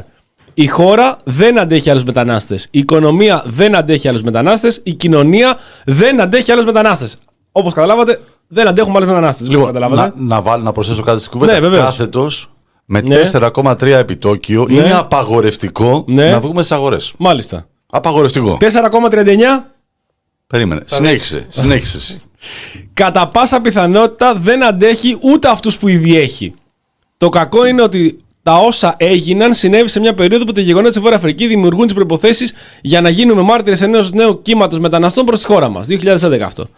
Η 0.54 0.66
χώρα 0.66 1.16
δεν 1.24 1.58
αντέχει 1.58 1.90
άλλους 1.90 2.04
μετανάστες. 2.04 2.68
Η 2.70 2.78
οικονομία 2.78 3.42
δεν 3.46 3.76
αντέχει 3.76 4.08
άλλους 4.08 4.22
μετανάστες. 4.22 4.80
Η 4.84 4.92
κοινωνία 4.92 5.56
δεν 5.84 6.20
αντέχει 6.20 6.52
άλλους 6.52 6.64
μετανάστες. 6.64 7.18
Όπως 7.52 7.72
καταλάβατε, 7.72 8.20
δεν 8.48 8.66
αντέχουμε 8.68 8.96
άλλους 8.96 9.08
μετανάστες. 9.08 9.48
Λοιπόν, 9.48 9.66
να, 9.66 9.72
καταλάβατε. 9.72 10.12
να, 10.16 10.42
βάλω, 10.42 10.62
να 10.62 10.72
προσθέσω 10.72 11.02
κάτι 11.02 11.18
στην 11.20 11.30
κουβέντα. 11.32 11.52
Ναι, 11.52 11.60
βεβαίως. 11.60 11.84
Κάθετος 11.84 12.50
με 12.84 13.00
Ναι. 13.00 13.16
4,3 13.32 13.82
επιτόκιο 13.86 14.66
Ναι. 14.70 14.74
είναι 14.78 14.92
απαγορευτικό 14.92 16.04
Ναι. 16.08 16.30
να 16.30 16.40
βγούμε 16.40 16.62
στι 16.62 16.74
αγορές. 16.74 17.12
Μάλιστα. 17.18 17.66
Απαγορευτικό. 17.94 18.58
4,39 18.60 18.66
Περίμενε. 20.46 20.82
Συνέχισε. 20.84 21.46
Συνέχισε. 21.48 21.96
εσύ. 21.96 22.22
κατά 22.94 23.28
πάσα 23.28 23.60
πιθανότητα 23.60 24.34
δεν 24.34 24.64
αντέχει 24.64 25.18
ούτε 25.20 25.48
αυτούς 25.48 25.78
που 25.78 25.88
ήδη 25.88 26.16
έχει. 26.16 26.54
Το 27.16 27.28
κακό 27.28 27.66
είναι 27.66 27.82
ότι 27.82 28.24
τα 28.42 28.56
όσα 28.56 28.94
έγιναν 28.98 29.54
συνέβη 29.54 29.88
σε 29.88 30.00
μια 30.00 30.14
περίοδο 30.14 30.44
που 30.44 30.52
τα 30.52 30.60
γεγονότα 30.60 30.90
στη 30.90 31.00
Βόρειας 31.00 31.20
Αφρικής 31.20 31.48
δημιουργούν 31.48 31.84
τις 31.84 31.94
προποθέσει 31.94 32.48
για 32.80 33.00
να 33.00 33.08
γίνουμε 33.08 33.42
μάρτυρες 33.42 33.80
ενός 33.80 34.12
νέου 34.12 34.42
κύματος 34.42 34.78
μεταναστών 34.78 35.24
προς 35.24 35.40
τη 35.40 35.46
χώρα 35.46 35.68
μας. 35.68 35.86
2011 35.86 36.40
αυτό. 36.40 36.68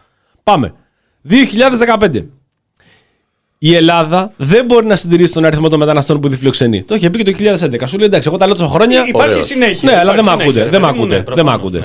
Πάμε. 0.43 0.75
2015. 1.29 2.25
Η 3.67 3.75
Ελλάδα 3.75 4.33
δεν 4.37 4.65
μπορεί 4.65 4.87
να 4.87 4.97
συντηρήσει 4.97 5.33
τον 5.33 5.45
αριθμό 5.45 5.69
των 5.69 5.79
μεταναστών 5.79 6.21
που 6.21 6.29
διφιλοξενεί. 6.29 6.83
Το 6.83 6.95
είχε 6.95 7.11
πει 7.11 7.23
και 7.23 7.33
το 7.33 7.57
2011. 7.81 7.83
Σου 7.87 7.97
λέει 7.99 8.07
εντάξει, 8.07 8.29
εγώ 8.29 8.37
τα 8.37 8.47
λέω 8.47 8.57
τόσο 8.57 8.69
χρόνια. 8.69 9.05
Υπάρχει 9.07 9.31
Ωραίος. 9.31 9.47
συνέχεια. 9.47 9.91
Ναι, 9.91 9.99
αλλά 9.99 10.13
υπάρχει 10.13 10.29
δεν 10.29 10.37
μ' 10.37 10.41
ακούτε, 10.41 10.51
συνέχεια, 10.51 10.71
δεν 10.71 10.81
μ' 10.81 10.85
ρε 10.85 10.91
παιδί 10.91 10.99
μου, 10.99 11.05
ακούτε, 11.05 11.17
ναι, 11.17 11.23
δεν 11.35 11.45
μ' 11.45 11.49
προφανώς, 11.49 11.55
ακούτε. 11.55 11.79
ναι, 11.79 11.85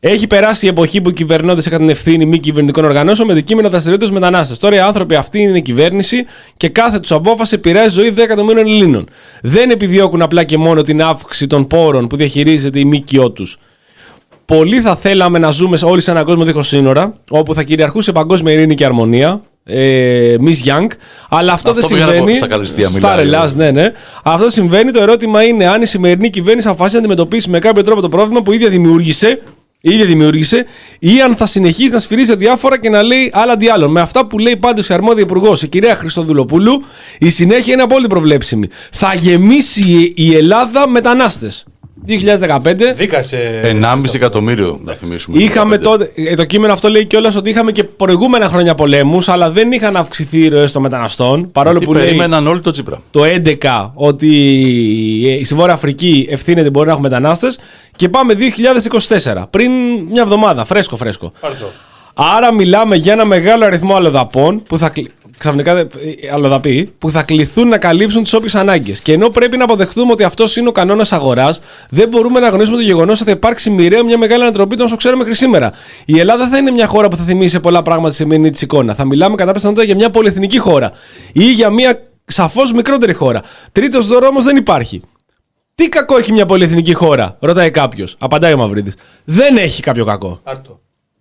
ναι. 0.00 0.12
Έχει 0.12 0.26
περάσει 0.26 0.66
η 0.66 0.68
εποχή 0.68 1.00
που 1.00 1.08
οι 1.08 1.12
κυβερνώντες 1.12 1.66
είχαν 1.66 1.78
την 1.78 1.88
ευθύνη 1.88 2.26
μη 2.26 2.38
κυβερνητικών 2.38 2.84
οργανώσεων 2.84 3.28
με 3.28 3.34
δικείμενο 3.34 3.68
δραστηριότητες 3.68 4.12
μετανάστες. 4.14 4.58
Τώρα 4.58 4.74
οι 4.74 4.78
άνθρωποι 4.78 5.14
αυτοί 5.14 5.38
είναι 5.40 5.58
η 5.58 5.62
κυβέρνηση 5.62 6.24
και 6.56 6.68
κάθε 6.68 6.98
τους 6.98 7.12
απόφαση 7.12 7.54
επηρεάζει 7.54 8.00
ζωή 8.00 8.14
10 8.16 8.18
εκατομμύριων 8.18 8.66
Ελλήνων. 8.66 9.08
Δεν 9.42 9.70
επιδιώκουν 9.70 10.22
απλά 10.22 10.44
και 10.44 10.58
μόνο 10.58 10.82
την 10.82 11.02
αύξηση 11.02 11.46
των 11.46 11.66
πόρων 11.66 12.06
που 12.06 12.16
διαχειρίζεται 12.16 12.78
η 12.78 12.84
ΜΚΟ 12.84 13.30
τους. 13.30 13.58
Πολύ 14.44 14.80
θα 14.80 14.96
θέλαμε 14.96 15.38
να 15.38 15.50
ζούμε 15.50 15.78
όλοι 15.82 16.00
σε 16.00 16.10
έναν 16.10 16.24
κόσμο 16.24 16.44
δίχως 16.44 16.68
σύνορα, 16.68 17.14
όπου 17.30 17.54
θα 17.54 17.62
κυριαρχούσε 17.62 18.12
παγκόσμια 18.12 18.52
ειρήνη 18.52 18.74
και 18.74 18.84
αρμονία. 18.84 19.42
Ε, 19.64 20.36
Miss 20.40 20.68
Young. 20.68 20.86
Αλλά 21.28 21.52
αυτό, 21.52 21.70
Αυτό 21.70 21.86
δεν 21.86 21.88
πήγα 21.88 22.06
να 22.06 22.10
πω, 22.12 22.16
συμβαίνει. 22.16 22.36
στα 22.36 22.46
καλυστία 22.46 22.88
Στα 22.88 23.10
μιλάει, 23.10 23.24
Ελλάς, 23.24 23.52
ε. 23.52 23.56
ναι, 23.56 23.70
ναι. 23.70 23.92
Αυτό 24.22 24.50
συμβαίνει. 24.50 24.90
Το 24.90 25.02
ερώτημα 25.02 25.42
είναι 25.42 25.68
αν 25.68 25.82
η 25.82 25.86
σημερινή 25.86 26.30
κυβέρνηση 26.30 26.68
αποφασίσει 26.68 26.94
να 26.94 27.00
αντιμετωπίσει 27.00 27.50
με 27.50 27.58
κάποιο 27.58 27.82
τρόπο 27.82 28.00
το 28.00 28.08
πρόβλημα 28.08 28.42
που 28.42 28.52
η 28.52 28.54
ίδια 28.54 28.68
δημιούργησε 28.68 29.40
η 29.84 29.92
ίδια 29.92 30.04
δημιούργησε, 30.06 30.66
ή 30.98 31.20
αν 31.20 31.36
θα 31.36 31.46
συνεχίσει 31.46 31.92
να 31.92 31.98
σφυρίζει 31.98 32.36
διάφορα 32.36 32.78
και 32.78 32.88
να 32.88 33.02
λέει 33.02 33.30
άλλα 33.34 33.52
αντί 33.52 33.68
άλλων. 33.68 33.90
Με 33.90 34.00
αυτά 34.00 34.26
που 34.26 34.38
λέει 34.38 34.56
πάντως 34.56 34.88
η 34.88 34.94
αρμόδια 34.94 35.22
υπουργός, 35.22 35.62
η 35.62 35.68
κυρία 35.68 35.94
Χριστοδουλοπούλου, 35.94 36.84
η 37.18 37.30
συνέχεια 37.30 37.72
είναι 37.72 37.82
απόλυτη 37.82 38.08
προβλέψιμη. 38.08 38.68
Θα 38.92 39.14
γεμίσει 39.14 40.12
η 40.16 40.34
Ελλάδα 40.34 40.88
μετανάστες. 40.88 41.64
2015. 42.06 42.92
Δίκασε. 42.94 43.60
1,5 43.64 44.14
εκατομμύριο, 44.14 44.80
να 44.84 44.94
θυμίσουμε. 44.94 45.42
Είχαμε 45.42 45.76
15. 45.76 45.82
τότε, 45.82 46.10
ε, 46.14 46.34
το 46.34 46.44
κείμενο 46.44 46.72
αυτό 46.72 46.88
λέει 46.88 47.04
κιόλας 47.04 47.36
ότι 47.36 47.50
είχαμε 47.50 47.72
και 47.72 47.84
προηγούμενα 47.84 48.48
χρόνια 48.48 48.74
πολέμους, 48.74 49.28
αλλά 49.28 49.50
δεν 49.50 49.72
είχαν 49.72 49.96
αυξηθεί 49.96 50.38
οι 50.40 50.48
ροές 50.48 50.72
των 50.72 50.82
μεταναστών. 50.82 51.50
Παρόλο 51.52 51.78
Τι 51.78 51.84
που 51.84 51.92
λέει 51.92 52.04
περίμεναν 52.04 52.46
όλοι 52.46 52.60
το 52.60 52.70
Τσίπρα. 52.70 53.02
το 53.10 53.22
11 53.24 53.90
ότι 53.94 54.26
η 55.38 55.44
στη 55.44 55.54
Βόρεια 55.54 55.74
Αφρική 55.74 56.26
ευθύνεται 56.30 56.70
μπορεί 56.70 56.86
να 56.86 56.92
έχουμε 56.92 57.08
μετανάστες. 57.08 57.58
Και 57.96 58.08
πάμε 58.08 58.34
2024, 58.34 59.46
πριν 59.50 59.70
μια 60.10 60.22
εβδομάδα, 60.22 60.64
φρέσκο 60.64 60.96
φρέσκο. 60.96 61.32
Πάρ' 61.40 61.54
το. 61.54 61.66
Άρα 62.14 62.52
μιλάμε 62.52 62.96
για 62.96 63.12
ένα 63.12 63.24
μεγάλο 63.24 63.64
αριθμό 63.64 63.94
αλλοδαπών 63.94 64.62
που 64.62 64.78
θα, 64.78 64.88
κλ- 64.88 65.06
ξαφνικά 65.42 65.78
ε, 65.78 65.86
αλλοδαποί 66.32 66.88
που 66.98 67.10
θα 67.10 67.22
κληθούν 67.22 67.68
να 67.68 67.78
καλύψουν 67.78 68.22
τις 68.22 68.32
όποιες 68.32 68.54
ανάγκες. 68.54 69.00
Και 69.00 69.12
ενώ 69.12 69.28
πρέπει 69.28 69.56
να 69.56 69.64
αποδεχτούμε 69.64 70.12
ότι 70.12 70.22
αυτός 70.22 70.56
είναι 70.56 70.68
ο 70.68 70.72
κανόνας 70.72 71.12
αγοράς, 71.12 71.60
δεν 71.90 72.08
μπορούμε 72.08 72.40
να 72.40 72.46
αγνοήσουμε 72.46 72.76
το 72.76 72.82
γεγονός 72.82 73.20
ότι 73.20 73.30
θα 73.30 73.36
υπάρξει 73.36 73.70
μοιραίο 73.70 74.04
μια 74.04 74.18
μεγάλη 74.18 74.42
ανατροπή 74.42 74.76
των 74.76 74.86
όσο 74.86 74.96
ξέρουμε 74.96 75.18
μέχρι 75.18 75.36
σήμερα. 75.38 75.72
Η 76.04 76.18
Ελλάδα 76.18 76.48
θα 76.48 76.58
είναι 76.58 76.70
μια 76.70 76.86
χώρα 76.86 77.08
που 77.08 77.16
θα 77.16 77.24
θυμίσει 77.24 77.48
σε 77.48 77.60
πολλά 77.60 77.82
πράγματα 77.82 78.10
τη 78.10 78.14
σημερινή 78.14 78.50
της 78.50 78.62
εικόνα. 78.62 78.94
Θα 78.94 79.04
μιλάμε 79.04 79.34
κατά 79.34 79.52
πιθανότητα 79.52 79.86
για 79.86 79.94
μια 79.94 80.10
πολυεθνική 80.10 80.58
χώρα 80.58 80.92
ή 81.32 81.52
για 81.52 81.70
μια 81.70 82.02
σαφώς 82.24 82.72
μικρότερη 82.72 83.12
χώρα. 83.12 83.42
Τρίτος 83.72 84.06
δώρο 84.06 84.26
όμω 84.26 84.42
δεν 84.42 84.56
υπάρχει. 84.56 85.02
Τι 85.74 85.88
κακό 85.88 86.16
έχει 86.16 86.32
μια 86.32 86.46
πολυεθνική 86.46 86.92
χώρα, 86.92 87.36
ρωτάει 87.40 87.70
κάποιος. 87.70 88.16
Απαντάει 88.18 88.52
ο 88.52 88.56
Μαυρίδης. 88.56 88.94
Δεν 89.24 89.56
έχει 89.56 89.82
κάποιο 89.82 90.04
κακό. 90.04 90.40
Πάρ' 90.42 90.58
το. 90.58 90.80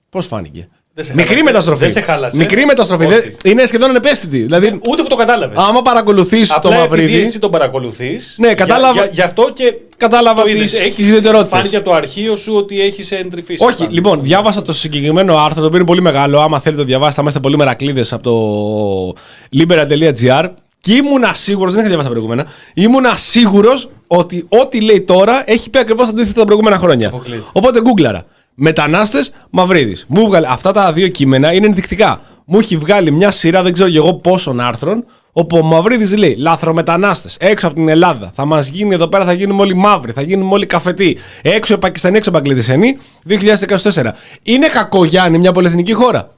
Πώς 0.09 0.27
φάνηκε; 0.27 0.69
Δεν 1.01 1.09
σε 1.09 1.13
Μικρή 1.15 1.27
χάλασε. 1.27 1.43
μεταστροφή. 1.43 1.79
Δεν 1.81 1.89
σε 1.91 2.01
χάλασε. 2.01 2.37
Μικρή 2.37 2.65
μεταστροφή. 2.65 3.05
Όχι. 3.05 3.13
Δεν- 3.15 3.51
Είναι 3.51 3.65
σχεδόν 3.65 3.89
ανεπαίσθητη. 3.89 4.37
Δηλαδή, 4.37 4.79
Ούτε 4.89 5.01
που 5.01 5.07
το 5.07 5.15
κατάλαβες. 5.15 5.57
άμα 5.57 5.81
παρακολουθείς 5.81 6.47
το 6.49 6.55
Απλά 6.55 6.75
επειδή 6.75 6.89
Μαυρίδη. 7.01 7.21
εσύ 7.21 7.39
τον 7.39 7.51
παρακολουθείς. 7.51 8.35
Ναι, 8.39 8.53
κατάλαβα- 8.53 9.05
Γι' 9.11 9.21
αυτό 9.21 9.49
και. 9.53 9.73
Κατάλαβα 9.97 10.41
το 10.41 10.47
τις- 10.47 10.55
είδες. 10.55 10.71
τις 10.71 10.79
Έχεις- 10.85 11.07
ιδιαιτερότητες. 11.07 11.57
Φάνηκε 11.59 11.75
από 11.75 11.89
το 11.89 11.95
αρχείο 11.95 12.35
σου 12.35 12.53
ότι 12.55 12.81
έχεις 12.81 13.11
εντρυφήσει. 13.11 13.63
Όχι, 13.65 13.77
πάνω. 13.77 13.89
λοιπόν, 13.93 14.19
διάβασα 14.23 14.61
το 14.61 14.73
συγκεκριμένο 14.73 15.37
άρθρο, 15.37 15.59
το 15.61 15.65
οποίο 15.65 15.77
είναι 15.77 15.87
πολύ 15.87 16.01
μεγάλο. 16.01 16.39
Άμα 16.39 16.59
θέλετε 16.59 16.81
το 16.81 16.87
διαβάσετε, 16.87 17.15
θα 17.15 17.21
είμαστε 17.21 17.39
πολύ 17.39 17.57
μερακλείδες 17.57 18.13
από 18.13 18.23
το 18.23 19.21
libera.gr. 19.57 20.45
Και 20.79 20.93
ήμουνα 20.93 21.33
σίγουρο, 21.33 21.69
δεν 21.69 21.79
είχα 21.79 21.87
διαβάσει 21.87 22.07
τα 22.07 22.13
προηγούμενα, 22.13 22.45
ήμουνα 22.73 23.15
σίγουρο 23.15 23.69
ότι 24.07 24.45
ό,τι 24.49 24.81
λέει 24.81 25.01
τώρα 25.01 25.43
έχει 25.45 25.69
πει 25.69 25.79
ακριβώς 25.79 26.09
αντίθετα 26.09 26.39
τα 26.39 26.45
προηγούμενα 26.45 26.77
χρόνια. 26.77 27.07
Αποκλείεται. 27.07 27.43
Οπότε 27.51 27.81
γκούγκλαρα. 27.81 28.25
Μετανάστες 28.55 29.31
Μαυρίδης. 29.49 30.05
Μου 30.07 30.25
βγάλε. 30.25 30.47
Αυτά 30.49 30.71
τα 30.71 30.93
δύο 30.93 31.07
κείμενα 31.07 31.53
είναι 31.53 31.65
ενδεικτικά. 31.65 32.21
Μου 32.45 32.59
έχει 32.59 32.77
βγάλει 32.77 33.11
μια 33.11 33.31
σειρά, 33.31 33.61
δεν 33.63 33.73
ξέρω 33.73 33.89
και 33.89 33.97
εγώ 33.97 34.13
πόσων 34.13 34.59
άρθρων, 34.59 35.05
όπου 35.31 35.57
ο 35.57 35.61
Μαυρίδης 35.61 36.17
λέει 36.17 36.35
Λαθρομετανάστες 36.35 37.37
έξω 37.39 37.67
από 37.67 37.75
την 37.75 37.89
Ελλάδα. 37.89 38.31
Θα 38.35 38.45
μας 38.45 38.67
γίνει 38.67 38.93
εδώ 38.93 39.07
πέρα, 39.07 39.25
θα 39.25 39.33
γίνουμε 39.33 39.61
όλοι 39.61 39.75
μαύροι, 39.75 40.11
θα 40.11 40.21
γίνουμε 40.21 40.53
όλοι 40.53 40.65
καφετοί. 40.65 41.17
Έξω 41.41 41.73
οι 41.73 41.77
Πακιστανοί, 41.77 42.17
έξω 42.17 42.29
οι 42.29 42.33
Μπαγκλαντεσανοί. 42.33 42.97
2024. 43.27 44.13
Είναι 44.43 44.67
κακό, 44.67 45.05
Γιάννη, 45.05 45.37
μια 45.37 45.51
πολυεθνική 45.51 45.93
χώρα; 45.93 46.29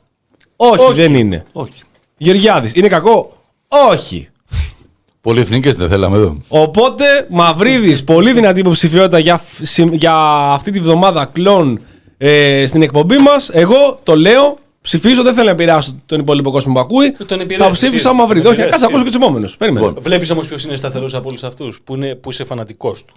Όχι, 0.55 0.82
Όχι. 0.82 0.93
δεν 0.93 1.15
είναι. 1.15 1.43
Όχι. 1.53 1.82
Γεωργιάδης, 2.17 2.74
είναι 2.75 2.88
κακό; 2.88 3.38
Όχι. 3.67 4.27
Πολυεθνικές 5.22 5.75
δεν 5.75 5.89
θέλαμε 5.89 6.17
εδώ. 6.17 6.38
Οπότε 6.48 7.03
Μαυρίδης, 7.29 8.03
πολύ 8.03 8.34
δυνατή 8.34 8.60
υποψηφιότητα 8.60 9.20
για, 9.20 9.38
φ- 9.38 9.65
συμ- 9.65 9.93
για 9.93 10.13
αυτή 10.53 10.72
τη 10.72 10.79
βδομάδα 10.79 11.25
κλόν 11.25 11.79
ε, 12.27 12.65
στην 12.65 12.82
εκπομπή 12.82 13.18
μας. 13.18 13.50
Εγώ 13.53 14.00
το 14.03 14.15
λέω, 14.15 14.58
ψηφίζω, 14.82 15.24
δεν 15.24 15.34
θέλω 15.34 15.46
να 15.46 15.51
επηρεάσω 15.51 15.96
τον 16.06 16.20
υπόλοιπο 16.20 16.51
κόσμο 16.51 16.74
που 16.74 16.80
ακούει. 16.80 17.12
Τον 17.12 17.39
επηρέασες 17.39 17.80
θα 17.80 17.86
ψήφισα 17.86 18.10
ήδη. 18.10 18.18
Μαυρίδη. 18.18 18.44
Τον 18.44 18.51
Όχι, 18.53 18.62
κάτσε 18.62 18.75
επηρέασες 18.75 18.84
ακούσω 18.88 19.03
και 19.03 19.10
τους 19.10 19.27
επόμενους. 19.27 19.58
Περίμενε. 19.58 19.86
Λοιπόν. 19.86 20.03
Βλέπεις 20.03 20.30
όμως 20.32 20.48
ποιος 20.48 20.63
είναι 20.63 20.75
σταθερός 20.75 21.13
από 21.13 21.27
όλους 21.30 21.44
αυτούς 21.44 21.80
που, 21.84 21.96
είναι- 21.96 22.15
που 22.15 22.32
είσαι 22.32 22.44
φανατικός 22.44 23.06
του. 23.06 23.13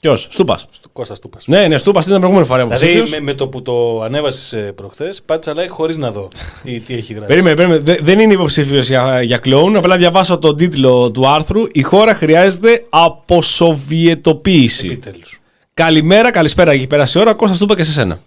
Ποιος, 0.00 0.26
Στούπας. 0.30 0.66
Κώστας 0.92 1.18
Τούπα. 1.18 1.38
Ναι, 1.46 1.66
ναι, 1.66 1.78
Στούπας 1.78 2.06
ήταν 2.06 2.20
την 2.20 2.30
προηγούμενη 2.30 2.46
φορά. 2.46 2.62
Δηλαδή 2.62 2.84
υποψήφιος. 2.86 3.20
με, 3.20 3.24
με 3.24 3.34
το 3.34 3.48
που 3.48 3.62
το 3.62 4.02
ανέβασες 4.02 4.72
προχθές, 4.74 5.22
πάτησα 5.26 5.52
like 5.56 5.68
χωρίς 5.68 5.96
να 5.96 6.10
δω 6.10 6.28
τι, 6.62 6.80
τι 6.80 6.94
έχει 6.94 7.12
γράψει. 7.12 7.28
Περίμενε, 7.28 7.56
περίμενε. 7.56 7.80
Δε- 7.84 7.98
δεν 8.02 8.18
είναι 8.18 8.32
υποψήφιος 8.32 8.88
για, 8.88 9.22
για 9.22 9.36
κλόουν. 9.38 9.76
Απλά 9.76 9.96
διαβάσω 9.96 10.38
τον 10.38 10.56
τίτλο 10.56 11.10
του 11.10 11.28
άρθρου. 11.28 11.62
Η 11.72 11.82
χώρα 11.82 12.14
χρειάζεται 12.14 12.84
αποσοβιετοποίηση. 12.90 14.86
Επιτέλους. 14.86 15.40
Καλημέρα, 15.74 16.30
καλησπέρα. 16.30 16.70
Έχει 16.72 16.86
περάσει 16.86 17.18
η 17.18 17.20
ώρα. 17.20 17.34
Κώστα 17.34 17.54
Στούπα 17.56 17.76
και 17.76 17.84
σε 17.84 17.92
σένα. 17.92 18.18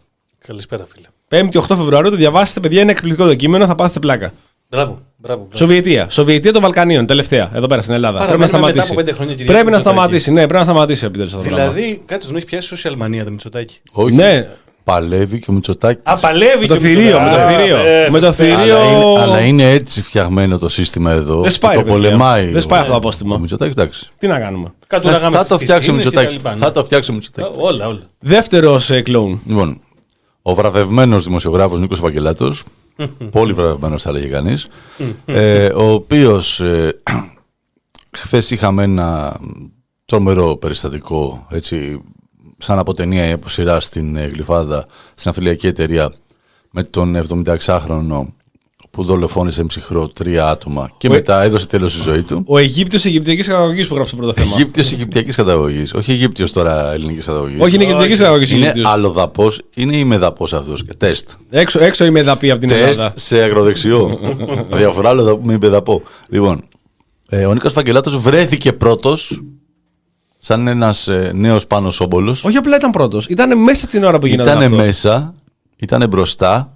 Καλησπέρα, 0.48 0.86
φίλε. 0.94 1.08
5η 1.50 1.58
8 1.60 1.64
Φεβρουαρίου 1.68 2.10
το 2.10 2.16
διαβάσετε, 2.16 2.60
παιδιά. 2.60 2.82
Είναι 2.82 2.92
εκπληκτικό 2.92 3.28
το 3.28 3.36
κείμενο. 3.36 3.66
Θα 3.66 3.76
πάθετε 3.76 4.00
πλάκα. 4.00 4.34
Μπράβο, 4.70 5.00
μπράβο. 5.18 5.40
μπράβο. 5.42 5.48
Σοβιετία. 5.54 6.08
Σοβιετία 6.10 6.52
των 6.52 6.62
Βαλκανίων, 6.62 7.06
τελευταία, 7.06 7.52
εδώ 7.54 7.68
πέρα 7.68 7.82
στην 7.82 7.94
Ελλάδα. 7.94 8.18
Παραμένουμε 8.20 8.48
πρέπει 8.48 8.62
να 8.62 8.68
μετά 8.68 8.82
σταματήσει. 8.82 8.92
από 8.94 9.02
πέντε 9.04 9.12
χρόνια, 9.18 9.34
κυρία 9.36 9.52
πρέπει 9.52 9.70
να 9.70 9.76
Μητσοτάκη. 9.76 9.98
σταματήσει, 10.00 10.32
ναι, 10.32 10.40
πρέπει 10.40 10.54
να 10.54 10.64
σταματήσει 10.64 11.06
επιτέλους 11.06 11.34
αυτός 11.34 11.50
το 11.50 11.56
πράγμα. 11.56 11.74
Δηλαδή, 11.74 12.02
κάτι 12.06 12.26
τον 12.26 12.36
έχει 12.36 12.46
πιάσει 12.46 12.76
social 12.78 12.92
mania 13.04 13.22
το 13.24 13.32
Μητσοτάκι. 13.32 13.80
Όχι. 13.92 14.16
Ναι. 14.16 14.48
Παλεύει 14.84 15.40
και 15.40 15.46
ο 15.50 15.54
Μητσοτάκης. 15.54 16.02
Α, 16.06 16.18
παλεύει 16.20 16.60
Με 16.60 16.68
το 16.68 16.78
και 16.78 16.86
ο 16.86 16.90
θηρίο, 16.90 17.20
με 17.22 17.30
το 17.30 17.36
Μητσοτάκης. 17.36 17.56
θηρίο. 17.62 17.78
Α, 17.78 18.12
Με 18.12 18.20
το 18.20 18.26
ε, 18.28 18.34
θηρίο. 18.34 18.78
Αλλά 18.78 18.86
είναι, 18.92 19.22
αλλά 19.22 19.40
είναι 19.40 19.72
έτσι 19.72 20.02
φτιαγμένο 20.02 20.58
το 20.58 20.70
σύστημα 20.70 21.12
εδώ. 21.12 21.42
Δεν 21.42 21.52
σπάει, 21.52 21.76
Το 21.76 21.80
ρε 21.82 21.86
παιδιά. 21.86 22.02
πολεμάει. 22.02 22.52
Δεν 22.52 22.62
σπάει 22.62 22.80
αυτό 22.80 22.92
το 22.92 22.98
απόστημα. 22.98 23.36
Ο 23.36 23.40
Μητσοτάκης, 23.40 23.74
εντάξει. 23.76 24.10
Τι 24.18 24.28
να 24.28 24.40
κάνουμε. 24.40 24.74
Κατουράγαμε 24.88 25.36
Θα 25.36 25.44
στις 25.44 25.50
το 25.50 25.60
φτιάξει 25.60 25.90
ο 25.90 25.94
πισίνες 25.94 26.10
και 26.14 26.16
τα 26.16 26.22
Μητσοτάκης. 26.22 26.36
λοιπά, 26.36 26.52
ναι. 26.54 26.66
Θα 26.66 26.72
το 26.72 26.84
φτιάξει 26.84 27.12
ο 27.12 27.14
Μητσοτάκης. 27.14 27.58
Όλα, 27.60 27.88
όλα. 27.88 28.00
Δεύτερος 28.20 28.90
ε, 28.90 29.02
κλόουν. 29.02 29.42
Λοιπόν, 29.48 29.80
ο 30.48 30.54
βραβευμένος 30.54 31.24
δημοσιογράφος 31.24 31.80
Νίκος 31.80 32.00
Βαγγελάτο, 32.00 32.54
πολύ 33.32 33.54
βραβευμένος 33.54 34.02
θα 34.02 34.10
έλεγε 34.10 34.28
κανείς, 34.28 34.68
ε, 35.26 35.66
ο 35.66 35.92
οποίος 35.92 36.60
ε, 36.60 37.00
χθες 38.18 38.52
είχαμε 38.52 38.84
ένα 38.84 39.40
τρομερό 40.06 40.56
περιστατικό, 40.56 41.48
έτσι, 41.50 42.02
σαν 42.58 42.80
από 42.80 42.94
ταινία 42.94 43.28
ή 43.28 43.32
από 43.32 43.50
σειρά 43.50 43.80
στην 43.80 44.16
ε, 44.16 44.26
Γλυφάδα, 44.26 44.86
στην 45.16 45.30
αυτιλιακή 45.30 45.68
εταιρεία, 45.68 46.14
με 46.72 46.84
τον 46.84 47.16
76χρονο 47.30 48.26
που 48.96 49.04
δολοφόνησε 49.04 49.62
με 49.62 49.68
ψυχρό 49.68 50.08
τρία 50.08 50.48
άτομα 50.48 50.92
και 50.98 51.08
Ο- 51.08 51.12
μετά 51.12 51.44
έδωσε 51.44 51.68
τέλος 51.68 51.92
στη 51.94 52.02
ζωή 52.02 52.22
του. 52.22 52.44
Ο 52.48 52.58
Αιγύπτιος 52.58 53.06
Αιγυπτιακής 53.06 53.48
καταγωγής 53.48 53.88
που 53.88 53.96
γράψε 53.96 54.16
το 54.16 54.22
πρώτο 54.22 54.34
θέμα. 54.42 54.52
Αιγύπτιος 54.56 54.92
Αιγυπτιακής 54.92 55.36
καταγωγής, 55.36 55.94
όχι 55.94 56.12
Αιγύπτιος 56.12 56.52
τώρα 56.52 56.92
ελληνικής 56.94 57.26
καταγωγής. 57.26 57.60
Όχι, 57.62 57.76
είναι 57.76 57.84
Αιγυπτιακής 57.84 58.18
καταγωγής 58.20 58.52
Είναι 58.52 58.62
Αιγύπτιος. 58.62 58.92
αλλοδαπός, 58.92 59.62
είναι 59.76 59.98
ημεδαπός 59.98 60.54
αυτός. 60.54 60.84
Τεστ. 60.98 61.30
Έξω, 61.50 61.84
έξω 61.84 62.06
είμαι 62.06 62.22
δαπή 62.24 62.52
από 62.52 62.60
την 62.60 62.70
Τεστ 62.70 62.82
Ελλάδα. 62.82 63.14
σε 63.16 63.42
αγροδεξιό. 63.42 64.20
Διαφορά 64.78 65.10
αλλοδαπού 65.10 65.46
με 65.46 65.54
ημεδαπό. 65.54 66.02
Λοιπόν, 66.30 66.64
ε, 67.30 67.46
ο 67.46 67.54
Νίκος 67.54 67.74
Βαγγελάτος 67.74 68.18
βρέθηκε 68.18 68.74
πρώτος 68.74 69.42
σαν 70.40 70.68
ένας 70.68 71.08
ε, 71.08 71.32
νέος 71.36 71.68
πάνω 71.68 71.92
σόμπολος. 71.92 72.44
Όχι 72.44 72.58
απλά 72.58 72.76
ήταν 72.76 72.92
πρώτος. 72.92 73.26
Ήταν 73.28 73.60
μέσα 73.64 73.88
την 73.88 74.04
ώρα 74.04 74.20
που 74.20 74.26
γινόταν 74.26 74.52
Ήτανε 74.58 74.66
αυτό. 74.66 74.78
μέσα, 74.78 75.34
ήτανε 75.78 76.08
μπροστά, 76.08 76.70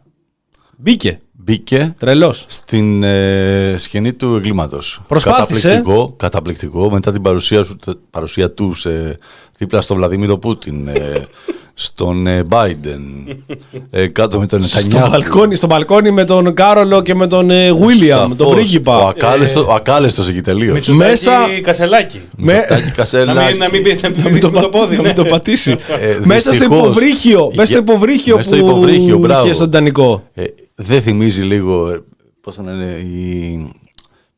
Μπήκε. 0.82 1.20
Μπήκε 1.43 1.96
Τρελός. 2.00 2.46
στην 2.48 3.03
ε, 3.03 3.74
σκηνή 3.77 4.13
του 4.13 4.36
εγκλήματος. 4.36 5.01
Προσπάθησε. 5.08 5.67
Καταπληκτικό, 5.67 6.13
καταπληκτικό 6.17 6.89
μετά 6.91 7.12
την 7.12 7.22
παρουσία, 7.22 7.63
σου, 7.63 7.77
παρουσία 8.10 8.51
του 8.51 8.74
σε, 8.74 9.17
δίπλα 9.58 9.81
στον 9.81 9.98
Βλαδίμηρο 9.98 10.38
Πούτιν, 10.38 10.88
ε, 10.88 10.93
στον 11.74 12.27
ε, 12.27 12.43
Biden, 12.50 13.34
ε, 13.89 14.08
κάτω 14.08 14.39
με 14.39 14.46
τον 14.48 14.63
Στο 14.63 14.77
Νετανιάχου. 14.81 15.10
μπαλκόνι, 15.12 15.55
στο 15.55 15.67
μπαλκόνι 15.67 16.12
με 16.12 16.24
τον 16.25 16.53
Κάρολο 16.53 17.01
και 17.01 17.15
με 17.15 17.27
τον 17.27 17.50
ε, 17.50 17.74
Βίλιαμ, 17.74 18.27
τον 18.36 18.38
Σαφώς, 18.48 18.53
πρίγκιπα. 18.53 18.98
Ο, 18.98 19.08
ακάλεστο, 19.08 19.65
ο 19.67 19.74
ακάλεστος 19.74 20.29
εκεί 20.29 20.41
τελείως. 20.41 20.74
Μητσοτάκη 20.74 21.10
Μέσα- 21.12 21.31
κασελάκι. 21.63 22.22
Με... 22.38 22.53
Μητσοτάκη, 22.53 22.91
Κασέλας. 22.91 23.36
Να 23.36 23.43
μην, 23.46 23.58
να 23.58 23.69
μην, 23.72 23.84
πει- 23.84 24.01
να 24.01 24.10
μην 24.10 24.17
να 24.24 24.29
μην 24.29 24.34
πεις 24.34 24.41
το, 24.41 24.51
με 24.51 24.62
το 24.62 24.69
πα- 24.69 24.79
πόδι. 24.79 24.96
να 24.96 25.01
ναι. 25.01 25.08
μην 25.08 25.15
το 25.17 25.25
πατήσει. 25.25 25.72
Ε, 25.72 26.17
μέσα 26.24 26.39
στο 26.39 26.51
δυστυχώς. 26.51 26.79
υποβρύχιο, 26.79 27.51
μέσα 27.55 27.65
στο 27.74 27.81
Για- 27.84 27.93
υποβρύχιο 27.93 28.36
μέσα 28.36 28.50
στο 28.50 28.58
που 28.58 28.67
υποβρύχιο, 28.69 29.17
μπράβο. 29.17 29.46
είχε 29.46 29.53
στον 29.53 29.65
Τιτανικό. 29.69 30.24
Ε, 30.79 30.83
δεν 30.83 31.01
θυμίζει 31.01 31.41
λίγο, 31.43 31.89
ε, 31.89 32.03
πώς 32.41 32.55
θα 32.55 32.63
λένε, 32.63 32.86
η, 32.91 33.67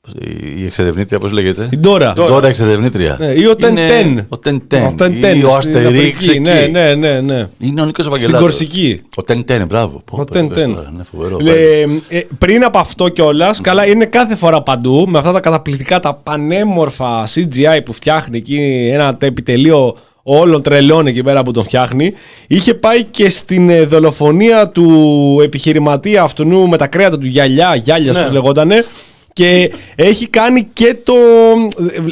πώς- 0.01 0.13
η, 0.13 0.62
η 0.62 0.65
εξερευνήτρια, 0.65 1.19
πώς 1.19 1.31
λέγεται; 1.31 1.69
Η 1.71 1.77
Ντόρα. 1.77 2.13
Τώρα 2.13 2.48
εξερευνήτρια. 2.48 3.17
Ναι, 3.19 3.25
ή 3.25 3.45
ο 3.48 3.55
Τεν 3.55 3.69
Είναι 3.77 3.88
Τεν. 3.88 4.25
Ο 4.29 4.38
Τεν 4.38 4.62
Τεν. 4.67 4.86
Ο 4.86 4.93
Τεν 4.98 5.13
Ή 5.13 5.19
Τεν 5.19 5.43
ο 5.45 5.62
στην 5.62 5.75
Αστερίξ 5.77 6.17
Αφρική. 6.17 6.29
εκεί. 6.29 6.39
Ναι, 6.39 6.67
ναι, 6.71 6.93
ναι, 6.95 7.21
ναι. 7.21 7.48
Είναι 7.60 7.81
ο 7.81 7.86
Νίκος 7.86 8.05
Στην 8.05 8.05
Ευαγγελάτος. 8.05 8.39
Κορσική. 8.41 9.01
Ο 9.15 9.21
Τεν 9.21 9.45
Τεν, 9.45 9.65
μπράβο. 9.65 10.01
Πω, 10.05 10.17
Ο 10.21 10.24
πω, 10.24 10.31
Τεν 10.31 10.48
πες 10.48 10.57
Τεν. 10.57 10.75
τώρα, 10.75 10.89
Είναι 10.93 11.03
φοβερό. 11.12 11.38
Ε, 11.45 11.81
ε, 12.17 12.25
πριν 12.38 12.63
από 12.63 12.77
αυτό 12.77 13.10
κιόλας, 13.10 13.62
καλά 13.62 13.86
είναι 13.88 14.05
κάθε 14.05 14.36
φορά 14.36 14.62
παντού 14.63 15.05
με 15.10 15.17
αυτά 15.17 15.31
τα 15.31 15.39
καταπληκτικά, 15.39 16.00
τα 16.00 16.13
πανέμορφα 16.13 17.27
CGI 17.36 17.79
που 17.86 17.93
φτιάχνει 17.93 18.38
εκεί 18.38 18.89
ένα 18.93 19.17
επιτελείο 19.21 19.95
όλων 20.24 20.62
τρελών 20.62 21.08
εκεί 21.08 21.24
πέρα 21.24 21.44
που 21.44 21.51
τον 21.51 21.63
φτιάχνει. 21.63 22.13
Είχε 22.48 22.74
πάει 22.74 23.04
και 23.04 23.30
στην 23.30 23.70
ε, 23.70 23.82
δολοφονία 23.86 24.70
του 24.70 25.40
επιχειρηματία 25.44 26.22
αυτού 26.24 26.68
με 26.68 26.78
τα 26.78 26.88
κρέατα 26.88 27.18
του 27.18 27.25
γυαλιά, 27.25 27.75
γυάλια 27.75 28.12
Ναι. 28.12 28.24
που 28.25 28.34
λεγότανε, 28.34 28.84
Και 29.34 29.72
έχει 29.96 30.28
κάνει 30.28 30.68
και 30.74 30.96
το. 31.04 31.14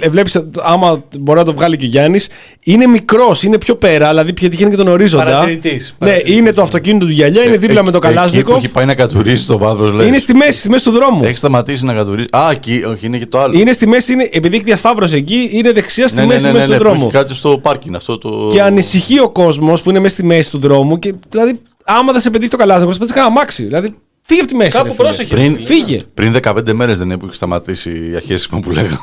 Βλέπεις, 0.09 0.43
άμα 0.63 1.03
μπορεί 1.19 1.39
να 1.39 1.45
το 1.45 1.53
βγάλει 1.53 1.77
και 1.77 1.85
ο 1.85 1.87
Γιάννης, 1.87 2.27
είναι 2.63 2.85
μικρός, 2.87 3.43
είναι 3.43 3.57
πιο 3.57 3.75
πέρα, 3.75 4.07
δηλαδή 4.09 4.33
πετυχαίνει 4.33 4.69
και 4.69 4.75
τον 4.75 4.87
ορίζοντα. 4.87 5.23
Παρατηρητής, 5.23 5.95
Ναι, 5.99 6.07
παρατηρητής, 6.07 6.35
είναι 6.37 6.53
το 6.53 6.61
αυτοκίνητο 6.61 7.05
του 7.05 7.11
γυαλιά, 7.11 7.43
είναι 7.43 7.57
δίπλα 7.57 7.83
με 7.83 7.91
το 7.91 7.99
Ε, 8.03 8.07
Εκεί 8.07 8.07
που 8.07 8.13
Καλάζνικοφ. 8.15 8.57
έχει 8.57 8.69
πάει 8.69 8.85
να 8.85 8.95
κατουρίσει 8.95 9.47
το 9.47 9.57
βάθος, 9.57 9.91
λέει. 9.91 10.07
Είναι 10.07 10.17
στη 10.19 10.33
μέση, 10.33 10.59
στη 10.59 10.69
μέση 10.69 10.83
του 10.83 10.91
δρόμου. 10.91 11.23
Έχει 11.23 11.37
σταματήσει 11.37 11.85
να 11.85 11.93
κατουρίσει. 11.93 12.27
Α, 12.37 12.49
εκεί, 12.51 12.83
όχι, 12.91 13.05
είναι 13.05 13.17
και 13.17 13.25
το 13.25 13.39
άλλο. 13.39 13.59
Είναι 13.59 13.73
στη 13.73 13.87
μέση, 13.87 14.13
είναι, 14.13 14.29
επειδή 14.31 14.55
έχει 14.55 14.63
διασταύρωση 14.65 15.15
εκεί, 15.15 15.49
είναι 15.51 15.71
δεξιά 15.71 16.07
στη 16.07 16.15
ναι, 16.17 16.21
ναι, 16.25 16.27
μέση, 16.33 16.45
ναι, 16.45 16.51
ναι, 16.51 16.57
μέση 16.57 16.69
ναι, 16.69 16.75
του 16.77 16.81
που 16.83 16.89
δρόμου. 16.89 17.03
έχει 17.05 17.13
κάτσει 17.13 17.35
στο 17.35 17.57
πάρκινγκ 17.61 17.95
αυτό 17.95 18.17
το. 18.17 18.47
Και 18.51 18.61
ανησυχεί 18.61 19.19
ο 19.19 19.29
κόσμος 19.29 19.81
που 19.81 19.89
είναι 19.89 19.99
μέσα 19.99 20.13
στη 20.13 20.23
μέση 20.23 20.51
του 20.51 20.59
δρόμου. 20.59 20.99
Και, 20.99 21.13
δηλαδή, 21.29 21.59
άμα 21.85 22.11
δεν 22.11 22.21
σε 22.21 22.29
πετύχει 22.29 22.49
το 22.49 22.57
Καλάζνικοφ, 22.57 22.93
θα 22.93 22.99
πετύχει 22.99 23.17
κανένα 23.19 23.35
αμάξι. 23.35 23.63
Δηλαδή, 23.63 23.95
φύγε 24.29 24.39
από 24.41 24.49
τη 24.49 24.55
μέση. 24.55 24.71
Κάπου 24.71 24.85
ρε 24.87 24.91
φίλε. 24.93 25.03
πρόσεχε. 25.03 25.33
Πριν- 25.35 25.55
φίλε. 25.55 25.65
Φύγε. 25.67 26.01
Πριν 26.13 26.35
15 26.43 26.73
μέρες 26.73 26.97
δεν 26.97 27.07
είναι 27.07 27.17
που 27.17 27.25
έχει 27.25 27.35
σταματήσει 27.35 27.89
η 27.89 28.15
αχέσιμο 28.15 28.59
που 28.59 28.71
λέγαμε. 28.71 28.97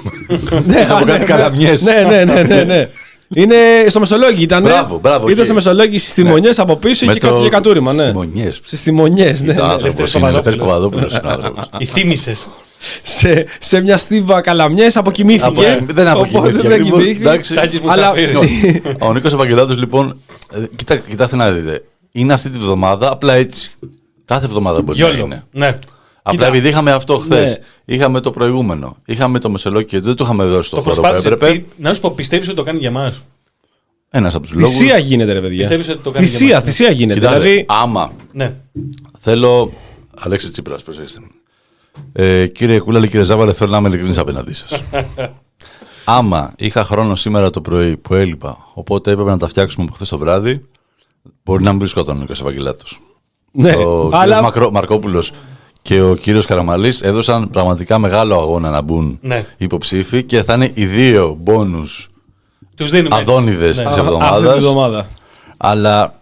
Ναι, 0.50 0.60
Μέσα 0.66 0.94
από 0.94 1.02
α, 1.04 1.06
κάτι 1.06 1.18
ναι, 1.18 1.24
καλαμιές. 1.24 1.82
Ναι, 1.82 2.00
ναι, 2.08 2.24
ναι, 2.24 2.42
ναι, 2.42 2.62
ναι. 2.64 2.88
Είναι 3.34 3.56
στο 3.88 4.00
Μεσολόγγι 4.00 4.42
ήταν. 4.42 4.62
Μπράβο, 4.62 4.98
μπράβο, 4.98 5.18
Ήταν 5.24 5.32
εκεί. 5.36 5.44
στο 5.44 5.54
Μεσολόγγι 5.54 5.98
στις 5.98 6.14
τιμονιέ 6.14 6.50
από 6.56 6.76
πίσω 6.76 7.04
είχε 7.04 7.18
κάτσει 7.18 7.40
για 7.40 7.50
κατούριμα. 7.50 7.94
Ναι. 7.94 8.04
Στιμονιές. 8.04 8.60
Στις 8.64 8.82
τιμονιέ, 8.82 9.24
ναι. 9.24 9.54
Το 9.54 9.64
ναι. 9.64 9.70
άνθρωπος 9.72 9.82
Ελεύθερος 9.82 10.14
είναι 10.14 10.28
Ελεύθερος 10.28 10.58
Παπαδόπουλος. 10.58 11.12
Παπαδόπουλος. 11.12 11.42
είναι 11.42 11.54
ο 11.54 11.58
άνθρωπος. 11.60 11.80
Οι 11.82 11.84
θύμησες. 11.84 12.48
σε, 13.02 13.46
σε 13.60 13.80
μια 13.80 13.96
στίβα 13.96 14.40
καλαμιές 14.40 14.96
αποκοιμήθηκε. 14.96 15.44
Απο- 15.46 15.60
Δεν 15.62 16.08
Οπότε 16.08 16.10
αποκοιμήθηκε. 16.10 16.68
δεν 16.68 16.82
Λοιπόν, 16.84 17.00
κοιμήθηκε. 17.00 17.28
εντάξει. 17.28 17.54
Τάκης 17.54 17.80
μου 17.80 17.90
Αλλά- 17.90 18.06
Σαφύρης. 18.06 18.38
Ο 18.98 19.12
Νίκος 19.12 19.32
Ευαγγελάτος, 19.32 19.78
λοιπόν, 19.78 20.20
ε, 20.54 20.58
κοιτά, 20.76 20.96
κοιτάξτε 20.96 21.36
να 21.36 21.50
δείτε. 21.50 21.82
Είναι 22.12 22.32
αυτή 22.32 22.48
τη 22.48 22.58
βδομάδα, 22.58 23.10
απλά 23.10 23.34
έτσι. 23.34 23.70
Κάθε 24.26 24.44
εβδομάδα 24.44 24.82
μπορεί 24.82 24.98
να 25.00 25.08
Γιόλο. 25.08 25.24
είναι. 25.24 25.44
Ναι. 25.52 25.78
Απλά 26.22 26.46
επειδή 26.46 26.68
είχαμε 26.68 26.92
αυτό 26.92 27.16
χθες, 27.16 27.58
Ναι. 27.84 27.94
είχαμε 27.94 28.20
το 28.20 28.30
προηγούμενο, 28.30 28.96
είχαμε 29.06 29.38
το 29.38 29.50
Μεσολόγιο 29.50 29.86
και 29.86 30.00
δεν 30.00 30.14
το 30.14 30.24
είχαμε 30.24 30.44
δώσει 30.44 30.70
το, 30.70 30.76
Το 30.76 30.82
χώρο 30.82 30.94
που 30.94 31.00
προσπάθησε. 31.00 31.28
έπρεπε. 31.34 31.52
Πι- 31.52 31.66
Να 31.78 31.94
σου 31.94 32.00
πω, 32.00 32.10
πιστεύεις 32.10 32.46
ότι 32.48 32.56
το 32.56 32.62
κάνει 32.62 32.78
για 32.78 32.90
μας; 32.90 33.22
Ένας 34.10 34.34
από 34.34 34.46
τους 34.46 34.56
λόγους. 34.56 34.76
Θυσία 34.76 34.98
γίνεται, 34.98 35.32
ρε 35.32 35.40
παιδιά. 35.40 35.58
Πιστεύεις 35.58 35.88
ότι 35.88 35.98
το 36.02 36.10
κάνει 36.10 36.26
για 36.26 36.38
Θυσία, 36.38 36.54
μας, 36.54 36.64
ναι. 36.64 36.70
θυσία 36.70 36.90
γίνεται. 36.90 37.14
Κοιτάξτε, 37.20 37.40
Δηλαδή, 37.40 37.64
άμα 37.68 38.12
Ναι. 38.32 38.52
θέλω. 39.20 39.72
Αλέξη 40.18 40.50
Τσίπρας, 40.50 40.82
προσέξτε. 40.82 41.20
Ε, 42.12 42.46
κύριε 42.46 42.78
Κούλαλη, 42.80 43.08
κύριε 43.08 43.24
Ζάβαρε, 43.24 43.52
θέλω 43.52 43.70
να 43.70 43.76
είμαι 43.78 43.88
ειλικρινής 43.88 44.18
απέναντί 44.18 44.52
σας. 44.54 44.70
άμα 46.04 46.52
είχα 46.56 46.84
χρόνο 46.84 47.14
σήμερα 47.14 47.50
το 47.50 47.60
πρωί 47.60 47.96
που 47.96 48.14
έλειπα, 48.14 48.58
οπότε 48.74 49.10
έπρεπε 49.10 49.30
να 49.30 49.38
τα 49.38 49.48
φτιάξουμε 49.48 49.84
από 49.84 49.94
χθες 49.94 50.08
το 50.08 50.18
βράδυ, 50.18 50.66
μπορεί 51.44 51.62
να 51.62 51.70
μην 51.70 51.78
βρισκόταν 51.78 52.16
ο 52.16 52.20
Νίκο 52.20 52.32
Ευαγγελάτο. 52.32 52.84
Ναι, 53.56 53.72
ο 53.74 54.06
αλλά 54.12 54.24
κύριος 54.24 54.40
Μακρο, 54.40 54.70
Μαρκόπουλος 54.70 55.30
και 55.82 56.00
ο 56.02 56.14
κύριος 56.14 56.46
Καραμαλής 56.46 57.00
έδωσαν 57.00 57.50
πραγματικά 57.50 57.98
μεγάλο 57.98 58.34
αγώνα 58.34 58.70
να 58.70 58.80
μπουν 58.82 59.18
Ναι. 59.22 59.44
υποψήφοι 59.56 60.22
και 60.22 60.42
θα 60.42 60.54
είναι 60.54 60.70
οι 60.74 60.86
δύο 60.86 61.36
μπόνους 61.40 62.10
Τους 62.76 62.90
δίνουμε. 62.90 63.16
έτσι. 63.16 63.30
αδόνιδες 63.30 63.78
Ναι. 63.78 63.84
της 63.84 63.96
α- 63.96 63.98
αυτή 63.98 64.00
εβδομάδας. 64.00 64.52
τη 64.54 64.60
βδομάδα. 64.60 65.06
αλλά 65.56 66.14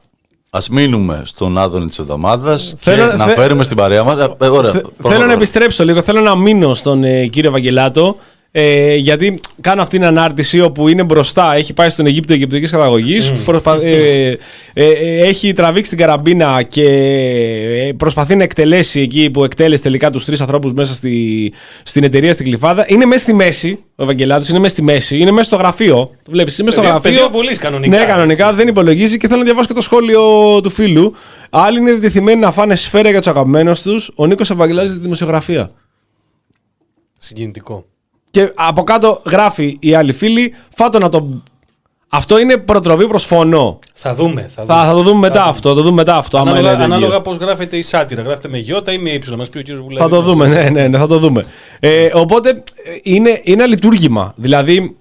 ας 0.50 0.68
μείνουμε 0.68 1.22
στον 1.24 1.58
άδωνη 1.58 1.86
της 1.88 1.98
εβδομάδας 1.98 2.76
και 2.80 2.90
Θέλω- 2.90 3.16
να 3.16 3.24
θε- 3.24 3.34
φέρουμε 3.38 3.64
στην 3.64 3.76
παρέα 3.76 4.04
μας. 4.04 4.18
Ε, 4.18 4.28
ε, 4.40 4.46
ωραία, 4.48 4.70
Θε- 4.70 4.80
πρώτα, 4.82 4.96
θέλω 5.02 5.12
να 5.12 5.18
πρώτα. 5.18 5.32
επιστρέψω 5.32 5.84
λίγο. 5.84 6.02
Θέλω 6.02 6.20
να 6.20 6.34
μείνω 6.36 6.74
στον 6.74 7.04
ε, 7.04 7.26
κύριο 7.26 7.50
Ευαγγελάτο. 7.50 8.16
Ε, 8.56 8.94
γιατί 8.94 9.40
κάνω 9.60 9.82
αυτή 9.82 9.96
την 9.96 10.06
ανάρτηση 10.06 10.60
όπου 10.60 10.88
είναι 10.88 11.02
μπροστά, 11.02 11.54
έχει 11.54 11.72
πάει 11.72 11.88
στον 11.88 12.06
Αιγύπτο 12.06 12.32
Αιγυπτιακής 12.32 12.70
καταγωγής. 12.70 13.32
ε, 13.82 14.36
ε, 14.72 14.86
ε, 14.88 15.20
έχει 15.22 15.52
τραβήξει 15.52 15.90
την 15.90 15.98
καραμπίνα 16.00 16.62
και 16.62 16.84
ε, 16.84 17.92
προσπαθεί 17.96 18.36
να 18.36 18.42
εκτελέσει 18.42 19.00
εκεί 19.00 19.30
που 19.30 19.44
εκτέλεσε 19.44 19.82
τελικά 19.82 20.10
τους 20.10 20.24
τρεις 20.24 20.40
ανθρώπους 20.40 20.72
μέσα 20.72 20.94
στη, 20.94 21.52
στην 21.82 22.04
εταιρεία 22.04 22.32
στην 22.32 22.44
Κλειφάδα. 22.46 22.84
Είναι 22.88 23.04
μέσα 23.04 23.22
στη 23.22 23.34
μέση 23.34 23.78
ο 23.96 24.02
Ευαγγελάτο, 24.02 24.44
είναι 24.48 24.58
μέσα 24.58 24.74
στη 24.74 24.82
μέση, 24.82 25.18
είναι 25.18 25.30
μέσα 25.30 25.44
στο 25.44 25.56
γραφείο. 25.56 25.96
Το 26.24 26.30
βλέπεις, 26.30 26.58
είναι 26.58 26.70
μέσα 26.70 26.82
στο 26.82 26.90
Παιδί- 26.92 27.02
γραφείο. 27.02 27.28
παιδί 27.28 27.36
βολής 27.38 27.58
κανονικά. 27.58 27.98
Ναι, 27.98 28.04
κανονικά 28.04 28.52
δεν 28.52 28.68
υπολογίζει 28.68 29.16
και 29.16 29.26
θέλω 29.26 29.38
να 29.38 29.44
διαβάσω 29.44 29.66
και 29.68 29.74
το 29.74 29.80
σχόλιο 29.82 30.20
του 30.60 30.70
φίλου. 30.70 31.14
Άλλοι 31.50 31.78
είναι 31.78 31.92
διτεθειμένοι 31.92 32.40
να 32.40 32.50
φάνε 32.52 32.74
σφαίρα 32.76 33.10
για 33.10 33.18
τους 33.18 33.28
αγαπημένους 33.28 33.82
τους. 33.82 34.10
Ο 34.14 34.26
Νίκος 34.26 34.50
Ευαγγελάτο 34.50 34.88
στη 34.88 34.98
δημοσιογραφία. 35.00 35.70
Συγκινητικό. 37.18 37.84
Και 38.34 38.52
από 38.54 38.82
κάτω 38.84 39.20
γράφει 39.30 39.76
η 39.80 39.94
άλλη 39.94 40.12
φίλη, 40.12 40.54
φάτο 40.74 40.98
να 40.98 41.08
το. 41.08 41.28
Αυτό 42.08 42.38
είναι 42.38 42.56
προτροπή 42.56 43.06
προς 43.08 43.24
φωνό. 43.24 43.78
Θα 43.94 44.14
δούμε. 44.14 44.50
Θα, 44.54 44.62
δούμε. 44.64 44.74
Θα, 44.74 44.86
θα 44.86 44.92
το 44.92 45.02
δούμε 45.02 45.18
μετά 45.18 45.44
αυτό. 45.44 45.68
Θα 45.68 45.74
το 45.74 45.82
δούμε 45.82 45.94
μετά 45.94 46.16
αυτό. 46.16 46.38
άμα 46.38 46.50
Ανάλογα, 46.50 46.72
είναι 46.72 46.80
τέτοιο. 46.82 46.94
ανάλογα 46.94 47.20
πώς 47.20 47.36
γράφεται 47.36 47.76
η 47.76 47.82
σάτυρα. 47.82 48.22
Γράφεται 48.22 48.48
με 48.48 48.58
γιώτα 48.58 48.92
ή 48.92 48.98
με 48.98 49.10
ύψιλο. 49.10 49.36
Μας 49.36 49.48
πει 49.48 49.58
ο 49.58 49.62
κύριος 49.62 49.82
Βουλάρη. 49.82 50.10
Θα 50.10 50.16
το 50.16 50.22
δούμε, 50.22 50.48
ναι, 50.48 50.70
ναι, 50.70 50.88
ναι, 50.88 50.98
θα 50.98 51.06
το 51.06 51.18
δούμε. 51.18 51.44
Ε, 51.80 52.10
οπότε 52.14 52.48
ε, 52.48 52.62
είναι, 53.02 53.40
είναι 53.42 53.62
ένα 53.62 53.66
λειτουργήμα. 53.66 54.32
Δηλαδή, 54.36 54.96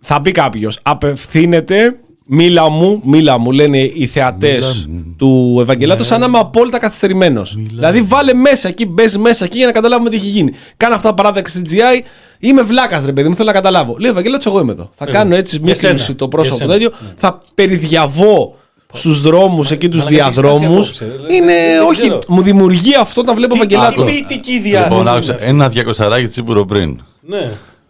θα 0.00 0.20
πει 0.20 0.30
κάποιος, 0.30 0.78
απευθύνεται, 0.82 1.96
μίλα 2.26 2.68
μου, 2.68 3.00
μίλα 3.04 3.38
μου, 3.38 3.50
λένε 3.52 3.78
οι 3.78 4.06
θεατές 4.06 4.88
του 5.16 5.58
Ευαγγελάτου, 5.60 6.04
σαν 6.04 6.20
να 6.20 6.26
είμαι 6.26 6.38
απόλυτα 6.38 6.78
καθυστερημένος. 6.78 7.56
Δηλαδή, 7.58 8.00
βάλε 8.02 8.34
μέσα 8.34 8.68
εκεί, 8.68 8.86
μπες 8.86 9.16
μέσα 9.16 9.44
εκεί 9.44 9.56
για 9.56 9.66
να 9.66 9.72
καταλάβουμε 9.72 10.10
τι 10.10 10.16
έχει 10.16 10.28
γίνει. 10.28 10.52
Κάνω 10.76 10.94
αυτά 10.94 11.08
τα 11.08 11.14
παράδειγμα 11.14 11.48
στην 11.48 11.64
GI, 11.70 12.02
είμαι 12.38 12.62
βλάκας, 12.62 13.04
ρε 13.04 13.12
παιδί 13.12 13.28
μου, 13.28 13.34
θέλω 13.34 13.46
να 13.48 13.54
καταλάβω. 13.54 13.96
Λέει 13.98 14.10
Ευαγγελάτος, 14.10 14.46
εγώ 14.46 14.60
είμαι 14.60 14.72
εδώ. 14.72 14.90
Θα 14.94 15.04
κάνω 15.06 15.34
έτσι 15.36 15.56
μια 15.58 15.66
Για 15.66 15.74
σένα. 15.80 15.94
κλίση 15.94 16.08
το 16.14 16.14
Για 16.18 16.28
πρόσωπο 16.28 16.56
σένα. 16.56 16.72
τέτοιο, 16.72 16.92
θα 17.16 17.42
περιδιαβώ 17.54 18.56
στους 18.92 19.20
δρόμους 19.20 19.70
εκεί 19.70 19.88
τους 19.88 20.04
Μαλάκα, 20.04 20.14
τι 20.16 20.20
έχεις 20.24 20.36
πάθει 20.40 20.58
διαδρόμους. 20.58 20.86
απόψε, 20.88 21.04
ρε. 21.28 21.34
Είναι, 21.36 21.52
Δεν 21.54 21.86
όχι, 21.86 22.00
ξέρω. 22.00 22.18
μου 22.28 22.42
δημιουργεί 22.42 22.94
αυτό 22.94 23.20
όταν 23.20 23.34
βλέπω 23.34 23.52
Τι 23.54 23.58
Ευαγγελάτο. 23.60 24.02
ποιητική 24.04 24.50
Λοιπόν, 24.52 24.62
διάθεση. 24.70 25.08
άκουσα, 25.08 25.22
είναι 25.22 25.32
αυτή. 25.34 25.46
ένα 25.48 25.68
διακοσαράκι 25.68 26.26
τσίπουρο 26.26 26.64
πριν. 26.64 27.00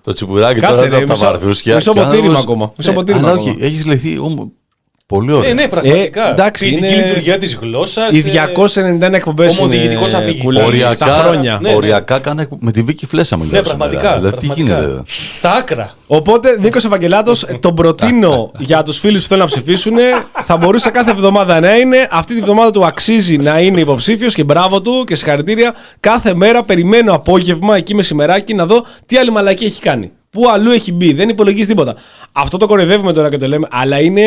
Ναι. 0.07 0.12
Το 0.12 0.12
τσιπουράκι 0.12 0.61
Κάτσε, 0.61 0.75
τώρα 0.83 0.88
ρε, 0.88 0.97
από 0.97 1.07
τα 1.07 1.12
μισό- 1.12 1.27
βαρδούσκια. 1.27 1.75
μισό 1.75 1.93
και 1.93 2.01
ποτήρι 2.01 2.17
άνθρωπος- 2.17 2.43
είμαι 2.45 2.53
ακόμα, 2.53 2.73
μισό 2.77 2.90
Ναι, 2.90 2.97
ποτήρι 2.97 3.19
είμαι 3.19 3.27
Αλλά 3.29 3.37
ακόμα. 3.37 3.51
όχι, 3.53 3.64
έχεις 3.64 3.85
λεχθεί 3.87 4.19
όμω, 4.19 4.53
πολύ 5.07 5.33
ωραία. 5.33 5.55
Ναι, 5.55 5.62
ναι, 5.62 5.69
πραγματικά. 5.69 6.29
Ε, 6.29 6.31
εντάξει, 6.31 6.69
Ποιητική 6.69 6.95
είναι- 6.95 7.05
λειτουργία 7.07 7.38
της 7.38 7.55
γλώσσας. 7.57 8.14
Οι 8.14 8.21
291 8.23 9.17
εκπομπές. 9.17 9.59
ομοδιοικητικός 9.59 10.14
αφηγητής. 10.14 10.55
Στα 10.55 10.64
Οριακά, 10.64 11.07
χρόνια. 11.07 11.59
Ναι, 11.62 11.69
ναι. 11.69 11.75
οριακά 11.77 12.19
κάνα 12.19 12.47
με 12.61 12.73
τη 12.73 12.83
Βίκη 12.83 13.07
Φλέσσα 13.07 13.37
μιλάω. 13.37 13.53
Ναι, 13.53 13.62
πραγματικά. 13.62 14.17
Δηλαδή, 14.19 14.37
τι 14.37 14.47
πραγματικά. 14.47 14.75
γίνεται; 14.77 14.93
Εδώ. 14.93 15.05
Στα 15.35 15.53
άκρα. 15.53 15.95
Οπότε, 16.07 16.57
Νίκος 16.61 16.85
Ευαγγελάτος, 16.85 17.47
τον 17.61 17.75
προτείνω 17.75 18.51
για 18.59 18.83
τους 18.83 18.99
φίλους 18.99 19.23
που 19.23 19.29
θέλουν 19.29 19.43
να 19.43 19.49
ψηφίσουν. 19.49 19.97
Θα 20.45 20.57
μπορούσε 20.57 20.90
κάθε 20.90 21.11
εβδομάδα 21.11 21.61
να 21.61 21.77
είναι. 21.77 22.09
Αυτή 22.11 22.35
τη 22.35 22.40
βδομάδα 22.40 22.71
του 22.71 22.85
αξίζει 22.87 23.37
να 23.37 23.59
είναι 23.61 23.81
υποψήφιος 23.81 24.35
και 24.35 24.45
μπράβο 24.45 24.81
του 24.83 25.05
και 25.07 25.14
συγχαρητήρια. 25.17 25.75
Κάθε 26.01 26.35
μέρα 26.35 26.62
περιμένω 26.62 27.14
απόγευμα 27.14 27.77
εκεί 27.77 27.95
μεσημεράκι 27.95 28.55
να 28.55 28.67
δω 28.67 28.85
τι 29.07 29.17
άλλη 29.17 29.31
μαλακή 29.31 29.64
έχει 29.64 29.81
κάνει. 29.81 30.11
Πού 30.31 30.49
αλλού 30.51 30.71
έχει 30.71 30.93
μπει. 30.93 31.12
Δεν 31.12 31.29
υπολογίζει 31.29 31.69
τίποτα. 31.69 31.95
Αυτό 32.33 32.57
το 32.57 32.67
κοροϊδεύουμε 32.67 33.12
τώρα 33.12 33.29
και 33.29 33.38
το 33.38 33.49
λέμε, 33.49 33.67
αλλά 33.71 34.01
είναι 34.01 34.23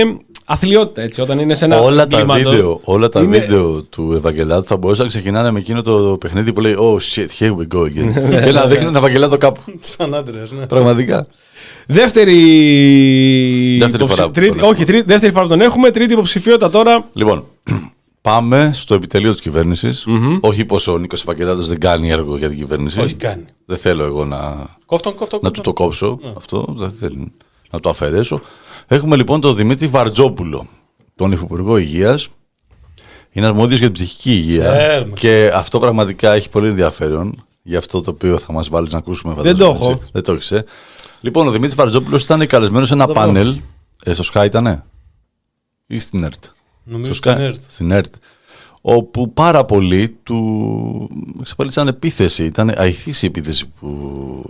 αθλειότητα 0.50 1.02
έτσι. 1.02 1.22
Όταν 1.22 1.40
είναι 1.40 1.56
σε 1.56 1.66
ένα 1.66 1.80
όλα 1.80 2.08
τα, 2.08 2.18
κλίματο. 2.18 2.50
βίντεο, 2.50 2.80
όλα 2.84 3.10
τα 3.10 3.22
είναι- 3.22 3.40
βίντεο 3.40 3.84
του 3.84 4.14
Ευαγγελάτου 4.16 4.64
θα 4.66 4.78
μπορούσαν 4.78 5.04
να 5.06 5.10
ξεκινάνε 5.12 5.52
με 5.52 5.60
εκείνο 5.60 5.82
το 5.82 6.18
παιχνίδι 6.20 6.54
που 6.54 6.62
λέει 6.62 6.76
Oh 6.80 6.96
shit, 6.96 7.28
here 7.40 7.52
we 7.56 7.68
go 7.78 7.82
again. 7.82 8.12
και 8.46 8.52
να 8.52 8.66
δείχνει 8.68 8.86
τον 8.86 8.96
Ευαγγελάτο 8.96 9.38
κάπου. 9.38 9.62
Σαν 9.80 10.14
άντρες, 10.16 10.52
ναι. 10.52 10.66
Πραγματικά. 10.66 11.28
Δεύτερη. 11.88 13.78
Δεύτερη 13.80 14.04
υποψη- 14.04 14.16
φορά 14.18 14.26
που 14.28 14.34
τρίτη- 14.34 14.50
τον 14.50 14.58
έχουμε. 14.58 14.72
Όχι, 14.76 14.84
τρίτη, 14.84 15.04
δεύτερη 15.08 15.32
φορά 15.32 15.44
που 15.44 15.50
τον 15.50 15.62
έχουμε. 15.62 15.92
Τρίτη 15.92 16.14
υποψηφιότητα 16.14 16.70
τώρα. 16.70 17.08
Λοιπόν, 17.14 17.44
πάμε 18.22 18.72
στο 18.74 18.94
επιτελείο 18.94 19.32
της 19.32 19.42
κυβερνηση 19.42 19.90
Όχι 20.40 20.66
πω 20.66 20.78
ο 20.92 20.98
Νίκος 20.98 21.22
Ευαγγελάτος 21.22 21.68
δεν 21.68 21.80
κάνει 21.80 22.10
έργο 22.10 22.38
για 22.38 22.50
την 22.50 22.58
κυβέρνηση. 22.58 23.00
Όχι, 23.00 23.14
κάνει. 23.14 23.44
Δεν 23.66 23.78
θέλω 23.78 24.04
εγώ 24.04 24.26
να, 24.26 24.66
Κόφτον, 24.86 25.16
κόφτον. 25.16 25.40
να 25.44 25.52
του 25.52 25.62
το 25.62 25.74
κόφτον. 25.74 26.10
κόψω. 26.10 26.34
Αυτό 26.38 26.74
δεν 26.78 26.92
θέλω 27.00 27.28
να 27.72 27.80
το 27.80 27.90
αφαιρέσω. 27.90 28.42
Έχουμε 28.88 29.16
λοιπόν 29.16 29.42
τον 29.42 29.56
Δημήτρη 29.56 29.88
Βαρτζόπουλο, 29.88 30.68
τον 31.16 31.32
Υφυπουργό 31.32 31.78
Υγείας. 31.78 32.28
Είναι 33.32 33.46
αρμόδιος 33.46 33.80
για 33.80 33.92
την 33.92 33.96
ψυχική 33.96 34.32
υγεία. 34.32 34.76
Ξέρουμε. 34.78 35.14
Και 35.14 35.52
αυτό 35.54 35.80
πραγματικά 35.80 36.34
έχει 36.34 36.50
πολύ 36.50 36.68
ενδιαφέρον. 36.68 37.46
Για 37.64 37.78
αυτό 37.78 38.02
το 38.02 38.12
οποίο 38.12 38.38
θα 38.38 38.52
μας 38.54 38.70
βάλεις 38.70 38.92
να 38.92 38.98
ακούσουμε. 38.98 39.34
Δεν 39.34 39.56
το 39.58 39.64
φαντάζομαι, 39.66 39.84
έχω. 39.84 39.92
έτσι. 39.92 40.12
Δεν 40.14 40.24
το 40.24 40.32
έχεις, 40.32 40.52
ε. 40.52 40.66
Λοιπόν, 41.22 41.48
ο 41.48 41.52
Δημήτρης 41.52 41.76
Βαρτζόπουλος 41.76 42.24
ήταν 42.24 42.48
καλεσμένος 42.48 42.88
σε 42.88 42.94
ένα 42.94 43.08
πάνελ. 43.08 43.60
Ε, 44.04 44.14
στο 44.14 44.24
Sky 44.34 44.46
ήτανε; 44.46 44.84
Ή 45.88 46.00
στην 46.00 46.24
ΕΡΤ; 46.24 46.44
Νομίζω 46.84 47.14
Στο 47.14 47.30
Sky. 47.30 47.34
στην 47.34 47.44
ΕΡΤ. 47.46 47.62
Στην 47.68 47.92
ΕΡΤ. 47.92 48.14
Όπου 48.90 49.34
πάρα 49.34 49.66
πολλοί 49.66 50.18
του 50.24 51.10
εξαπέλυσαν 51.40 51.88
επίθεση. 51.88 52.44
Ήταν 52.46 52.74
αηθής 52.78 53.22
η 53.22 53.26
επίθεση 53.26 53.66
που 53.80 53.98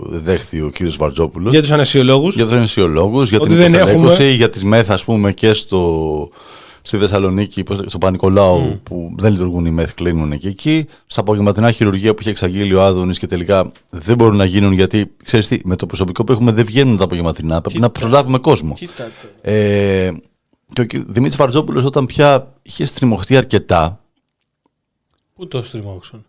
δέχθη 0.08 0.62
ο 0.62 0.70
κύριος 0.70 0.98
Βαρτζόπουλος. 0.98 1.52
Για 1.52 1.62
τους 1.62 1.72
ανεσιολόγου. 1.72 2.28
Για 2.30 2.44
τους 2.46 2.54
ενσιολόγους, 2.54 3.30
για 3.30 3.38
Ότι 3.40 3.48
την 3.50 3.58
δεν 3.58 3.74
υποστελέχωση, 3.74 4.14
έχουμε- 4.16 4.36
για 4.36 4.50
τις 4.50 4.64
μεθ 4.64 4.92
ας 4.92 5.04
πούμε 5.04 5.32
και 5.34 5.54
στο, 5.54 6.30
στη 6.82 6.98
Θεσσαλονίκη, 6.98 7.64
πώς- 7.64 7.80
στο 7.86 7.98
Πανικολάου 7.98 8.80
που 8.84 9.14
δεν 9.18 9.32
λειτουργούν 9.32 9.66
οι 9.66 9.72
μεθ, 9.72 9.94
κλείνουν 9.94 10.38
και 10.40 10.48
εκεί. 10.48 10.86
Στα 11.08 11.22
απογευματινά 11.22 11.72
χειρουργία 11.72 12.14
που 12.14 12.22
είχε 12.22 12.30
εξαγγείλει 12.30 12.74
ο 12.74 12.84
Άδωνης 12.84 13.18
και 13.20 13.28
τελικά 13.28 13.72
δεν 13.90 14.16
μπορούν 14.16 14.36
να 14.38 14.46
γίνουν 14.46 14.72
γιατί, 14.72 15.12
ξέρεις 15.24 15.48
τι, 15.48 15.60
με 15.64 15.76
το 15.76 15.86
προσωπικό 15.86 16.24
που 16.24 16.32
έχουμε 16.32 16.52
δεν 16.52 16.66
βγαίνουν 16.66 16.98
τα 16.98 17.04
απογευματινά, 17.04 17.62
πρέπει 17.62 17.80
να 17.80 17.90
προλάβουμε 17.90 18.38
κόσμο. 18.38 18.74
Κοίτα 18.74 19.04
το. 19.22 19.52
Ε, 19.52 20.12
και 20.74 20.82
ο 20.82 20.86
κ- 20.86 21.06
Δημήτρης 21.08 21.36
Βαρτζόπουλος 21.38 21.84
όταν 21.84 22.06
πια 22.06 22.54
είχε 22.62 22.86
στριμωχτεί 22.86 23.38
αρκετά, 23.38 24.02
Πού 25.38 25.48
το 25.48 25.62
στριμώξουν; 25.62 26.26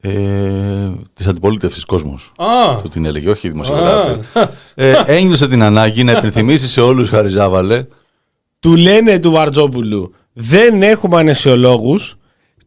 Ε, 0.00 0.90
της 1.12 1.26
αντιπολίτευσης 1.26 1.84
κόσμος. 1.84 2.32
Α, 2.36 2.76
Του 2.82 2.88
την 2.88 3.04
έλεγε, 3.04 3.30
όχι 3.30 3.46
η 3.46 3.50
δημοσιογράφη. 3.50 4.20
ε, 4.74 5.02
ένιωσε 5.06 5.48
την 5.48 5.62
ανάγκη 5.62 6.04
να 6.04 6.12
υπενθυμίσει 6.12 6.68
σε 6.68 6.80
όλους 6.80 7.08
Χαριζάβαλε. 7.08 7.86
Του 8.60 8.76
λένε 8.76 9.18
του 9.18 9.30
Βαρτζόπουλου, 9.30 10.14
δεν 10.32 10.82
έχουμε 10.82 11.18
ανεσιολόγους, 11.18 12.16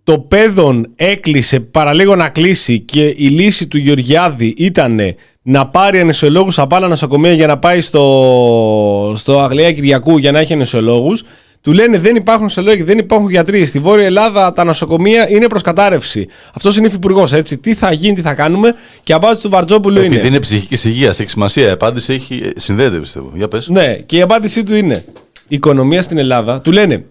το 0.04 0.20
παιδόν 0.20 0.92
έκλεισε 0.96 1.60
παραλίγο 1.60 2.16
να 2.16 2.30
κλείσει 2.30 2.80
και 2.80 3.06
η 3.06 3.28
λύση 3.28 3.68
του 3.68 3.78
Γεωργιάδη 3.78 4.54
ήταν 4.58 5.00
να 5.42 5.68
πάρει 5.68 6.00
ανεσιολόγους 6.00 6.60
από 6.60 6.76
άλλα 6.76 6.88
νοσοκομεία 6.88 7.34
για 7.34 7.48
να 7.48 7.58
πάει 7.58 7.82
στο, 7.82 9.14
στο 9.16 9.40
Αγλαία 9.40 9.74
Κυριακού 9.74 10.18
για 10.18 10.32
να 10.32 10.40
έχει 10.40 10.54
ανεσιολόγους. 10.54 11.24
Του 11.66 11.74
λένε 11.74 12.00
δεν 12.00 12.16
υπάρχουν 12.16 12.44
νοσολόγοι, 12.44 12.84
δεν 12.84 12.98
υπάρχουν 12.98 13.30
γιατροί. 13.30 13.66
Στη 13.66 13.80
Βόρεια 13.80 14.06
Ελλάδα 14.06 14.54
τα 14.54 14.64
νοσοκομεία 14.64 15.30
είναι 15.30 15.48
προς 15.48 15.62
κατάρρευση. 15.62 16.28
Αυτός 16.54 16.78
είναι 16.78 16.88
υφυπουργός, 16.88 17.34
έτσι. 17.34 17.58
Τι 17.58 17.74
θα 17.74 17.92
γίνει, 17.92 18.16
τι 18.16 18.22
θα 18.22 18.34
κάνουμε. 18.34 18.76
Και 19.04 19.12
η 19.12 19.16
απάντηση 19.16 19.42
του 19.42 19.50
Βαρτζόπουλου 19.50 19.98
είναι. 19.98 20.06
Επειδή 20.06 20.28
είναι 20.28 20.40
ψυχική 20.40 20.88
υγείας, 20.88 21.20
έχει 21.20 21.30
σημασία. 21.30 21.68
Η 21.68 21.72
απάντηση 21.72 22.14
έχει, 22.14 22.52
συνδέεται, 22.56 23.00
πιστεύω. 23.00 23.32
Για 23.36 23.48
πες. 23.48 23.68
Ναι, 23.68 23.96
και 24.06 24.18
η 24.18 24.22
απάντησή 24.22 24.64
του 24.64 24.76
είναι: 24.76 25.04
Η 25.48 25.56
οικονομία 25.56 26.02
στην 26.02 26.18
Ελλάδα 26.18 26.60
του 26.60 26.72
λένε. 26.72 27.06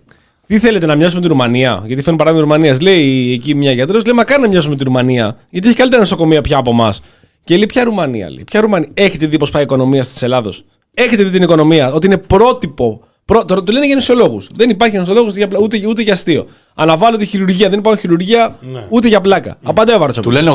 Τι 0.47 0.59
θέλετε 0.59 0.87
να 0.87 0.95
μοιάσουμε 0.95 1.21
τη 1.21 1.27
Ρουμανία, 1.27 1.83
Γιατί 1.87 2.03
φέρνουν 2.03 2.19
παράδειγμα 2.19 2.47
Ρουμανία. 2.47 2.77
Λέει 2.81 3.33
εκεί 3.33 3.55
μια 3.55 3.73
γιατρός, 3.73 4.05
λέει 4.05 4.15
Μακάρι 4.15 4.43
να 4.43 4.49
μοιάσουμε 4.49 4.77
τη 4.77 4.85
Ρουμανία, 4.85 5.37
Γιατί 5.51 5.67
έχει 5.67 5.77
καλύτερα 5.77 6.01
νοσοκομεία 6.01 6.41
πια 6.41 6.57
από 6.57 6.71
εμάς. 6.71 7.03
Και 7.45 7.55
λέει 7.55 7.67
Ποια 7.67 7.85
Ρουμανία, 7.85 8.31
λέει. 8.31 8.45
Ποια 8.45 8.61
Ρουμανία. 8.61 8.89
Έχετε 8.95 9.27
δει 9.27 9.39
πώς 9.39 9.51
πάει 9.51 9.63
η 9.63 9.65
οικονομία 9.65 10.03
τη 10.03 10.19
Ελλάδος; 10.21 10.65
Έχετε 10.95 11.23
δει 11.23 11.31
την 11.31 11.43
οικονομία, 11.43 11.93
ότι 11.93 12.07
είναι 12.07 12.19
πρότυπο. 12.19 13.01
Πρό... 13.25 13.45
Το, 13.45 13.63
το 13.63 13.73
λένε 13.73 13.87
για 13.87 13.95
νοσολόγου. 13.95 14.43
Δεν 14.57 14.71
υπάρχει 14.71 14.97
νοσολόγο 14.97 15.33
ούτε, 15.61 15.87
ούτε 15.87 16.03
για 16.03 16.13
αστείο. 16.13 16.47
Αναβάλλονται 16.75 17.25
χειρουργία. 17.25 17.69
Δεν 17.69 17.79
υπάρχει 17.79 18.01
χειρουργία 18.01 18.59
Ναι. 18.73 18.85
ούτε 18.89 19.09
για 19.09 19.21
πλάκα. 19.21 19.59
Απαντάει 19.63 19.95
ο 19.95 19.99
Του 19.99 20.05
Βαρτσόπουλο. 20.05 20.35
λένε 20.35 20.51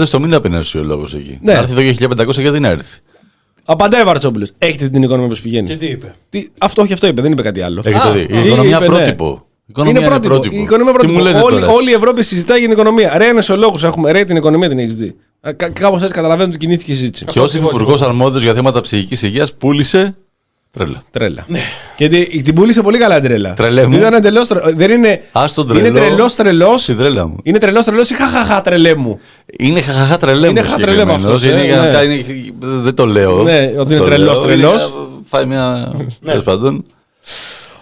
8.000 0.00 0.08
το 0.10 0.20
μήνα 0.20 0.40
πενέσει 0.40 0.78
ο 0.78 0.82
λόγο 0.82 1.06
εκεί. 1.14 1.38
Ναι. 1.42 1.52
Να 1.52 1.58
έρθει 1.58 1.72
εδώ 1.72 1.82
και 1.82 2.24
1.500 2.26 2.40
γιατί 2.40 2.60
να 2.60 2.68
έρθει; 2.68 2.98
Απαντάει 3.64 4.00
ο 4.02 4.04
Βαρτσόπουλος. 4.04 4.52
Έχετε 4.58 4.84
δει 4.84 4.90
την 4.90 5.02
οικονομία 5.02 5.28
πώ 5.28 5.40
πηγαίνει. 5.42 5.66
και 5.68 5.76
τι 5.76 5.86
είπε; 5.86 6.14
Τι... 6.30 6.46
Αυτό 6.58 6.82
όχι 6.82 6.92
αυτό 6.92 7.06
είπε, 7.06 7.22
δεν 7.22 7.32
είπε 7.32 7.42
κάτι 7.42 7.60
άλλο. 7.60 7.82
Έχετε 7.84 8.08
Α, 8.08 8.12
δει. 8.12 8.18
Η 8.20 8.22
είπε, 8.22 8.38
οικονομία 8.46 8.78
ναι. 8.78 8.86
πρότυπο. 8.86 9.42
Η 9.66 9.72
οικονομία 9.72 10.00
είναι 10.06 10.20
πρότυπο. 10.20 10.56
Η 10.56 10.60
οικονομία 10.62 10.92
Τι 10.92 10.98
πρότυπο. 10.98 11.18
μου 11.18 11.24
λέτε 11.24 11.38
όλη, 11.40 11.60
τώρα. 11.60 11.72
όλη 11.72 11.90
η 11.90 11.92
Ευρώπη 11.92 12.22
συζητάει 12.22 12.58
για 12.58 12.68
την 12.68 12.76
οικονομία. 12.78 13.18
Ρε, 13.18 13.26
ένα 13.28 13.42
λόγο 13.56 13.74
έχουμε. 13.82 14.12
Ρε, 14.12 14.24
την 14.24 14.36
οικονομία 14.36 14.68
την 14.68 14.78
έχεις 14.78 14.96
δει. 14.96 15.14
Κάπως 15.72 16.02
έτσι 16.02 16.14
καταλαβαίνω 16.14 16.48
ότι 16.48 16.58
κινήθηκε 16.58 16.92
η 16.92 16.94
συζήτηση. 16.94 17.24
Και 17.24 17.40
ως 17.40 17.54
υπουργός 17.54 18.00
αρμόδιος 18.02 18.42
για 18.42 18.54
θέματα 18.54 18.80
ψυχικής 18.80 19.22
υγείας 19.22 19.54
πούλησε. 19.54 20.16
Τρέλα. 20.72 21.02
Τρέλα. 21.10 21.46
Και 21.96 22.08
τη- 22.08 22.42
την 22.42 22.54
πούλησε 22.54 22.82
πολύ 22.82 22.98
καλά 22.98 23.16
η 23.16 23.20
τρέλα. 23.20 23.54
Τρελέ 23.54 23.86
μου. 23.86 23.96
Ήταν 23.96 24.14
εντελώς 24.14 24.48
τρε- 24.48 24.74
Δεν 24.76 24.90
είναι. 24.90 25.22
Ας 25.32 25.54
τον 25.54 25.68
Είναι 25.68 25.80
τρελός. 25.90 26.00
τρελός 26.00 26.34
τρελό. 26.34 26.78
Στην 26.78 26.96
τρέλα 26.96 27.26
μου. 27.26 27.36
Είναι 27.42 27.58
τρελός 27.58 27.84
τρελός 27.84 28.10
ή 28.10 28.14
χαχαχά 28.14 28.60
τρελέ 28.60 28.94
μου. 28.94 29.20
Είναι 29.58 29.80
χαχαχά 29.80 30.16
τρελέ 30.16 30.44
μου. 30.46 30.50
Είναι 30.50 30.60
χαχαχά 30.60 30.80
τρελέ 30.80 31.04
μου 31.04 31.10
συγκεκριμένος. 31.10 31.36
αυτός, 31.42 31.50
Είναι 31.50 31.60
ε, 31.60 31.64
για 31.64 31.76
να 31.76 31.82
ναι. 31.82 31.90
κάνει. 31.92 32.24
Δεν 32.60 32.94
το 32.94 33.06
λέω. 33.06 33.42
Ναι, 33.42 33.72
ότι 33.78 33.92
είναι 33.92 34.00
Το 34.02 34.04
τρελός, 34.08 34.36
λέω. 34.38 34.46
τρελός. 34.46 34.82
Είναι, 34.82 34.90
Φάει 35.28 35.46
μια. 35.46 35.92
Τέλος 36.24 36.44
πάντων. 36.44 36.84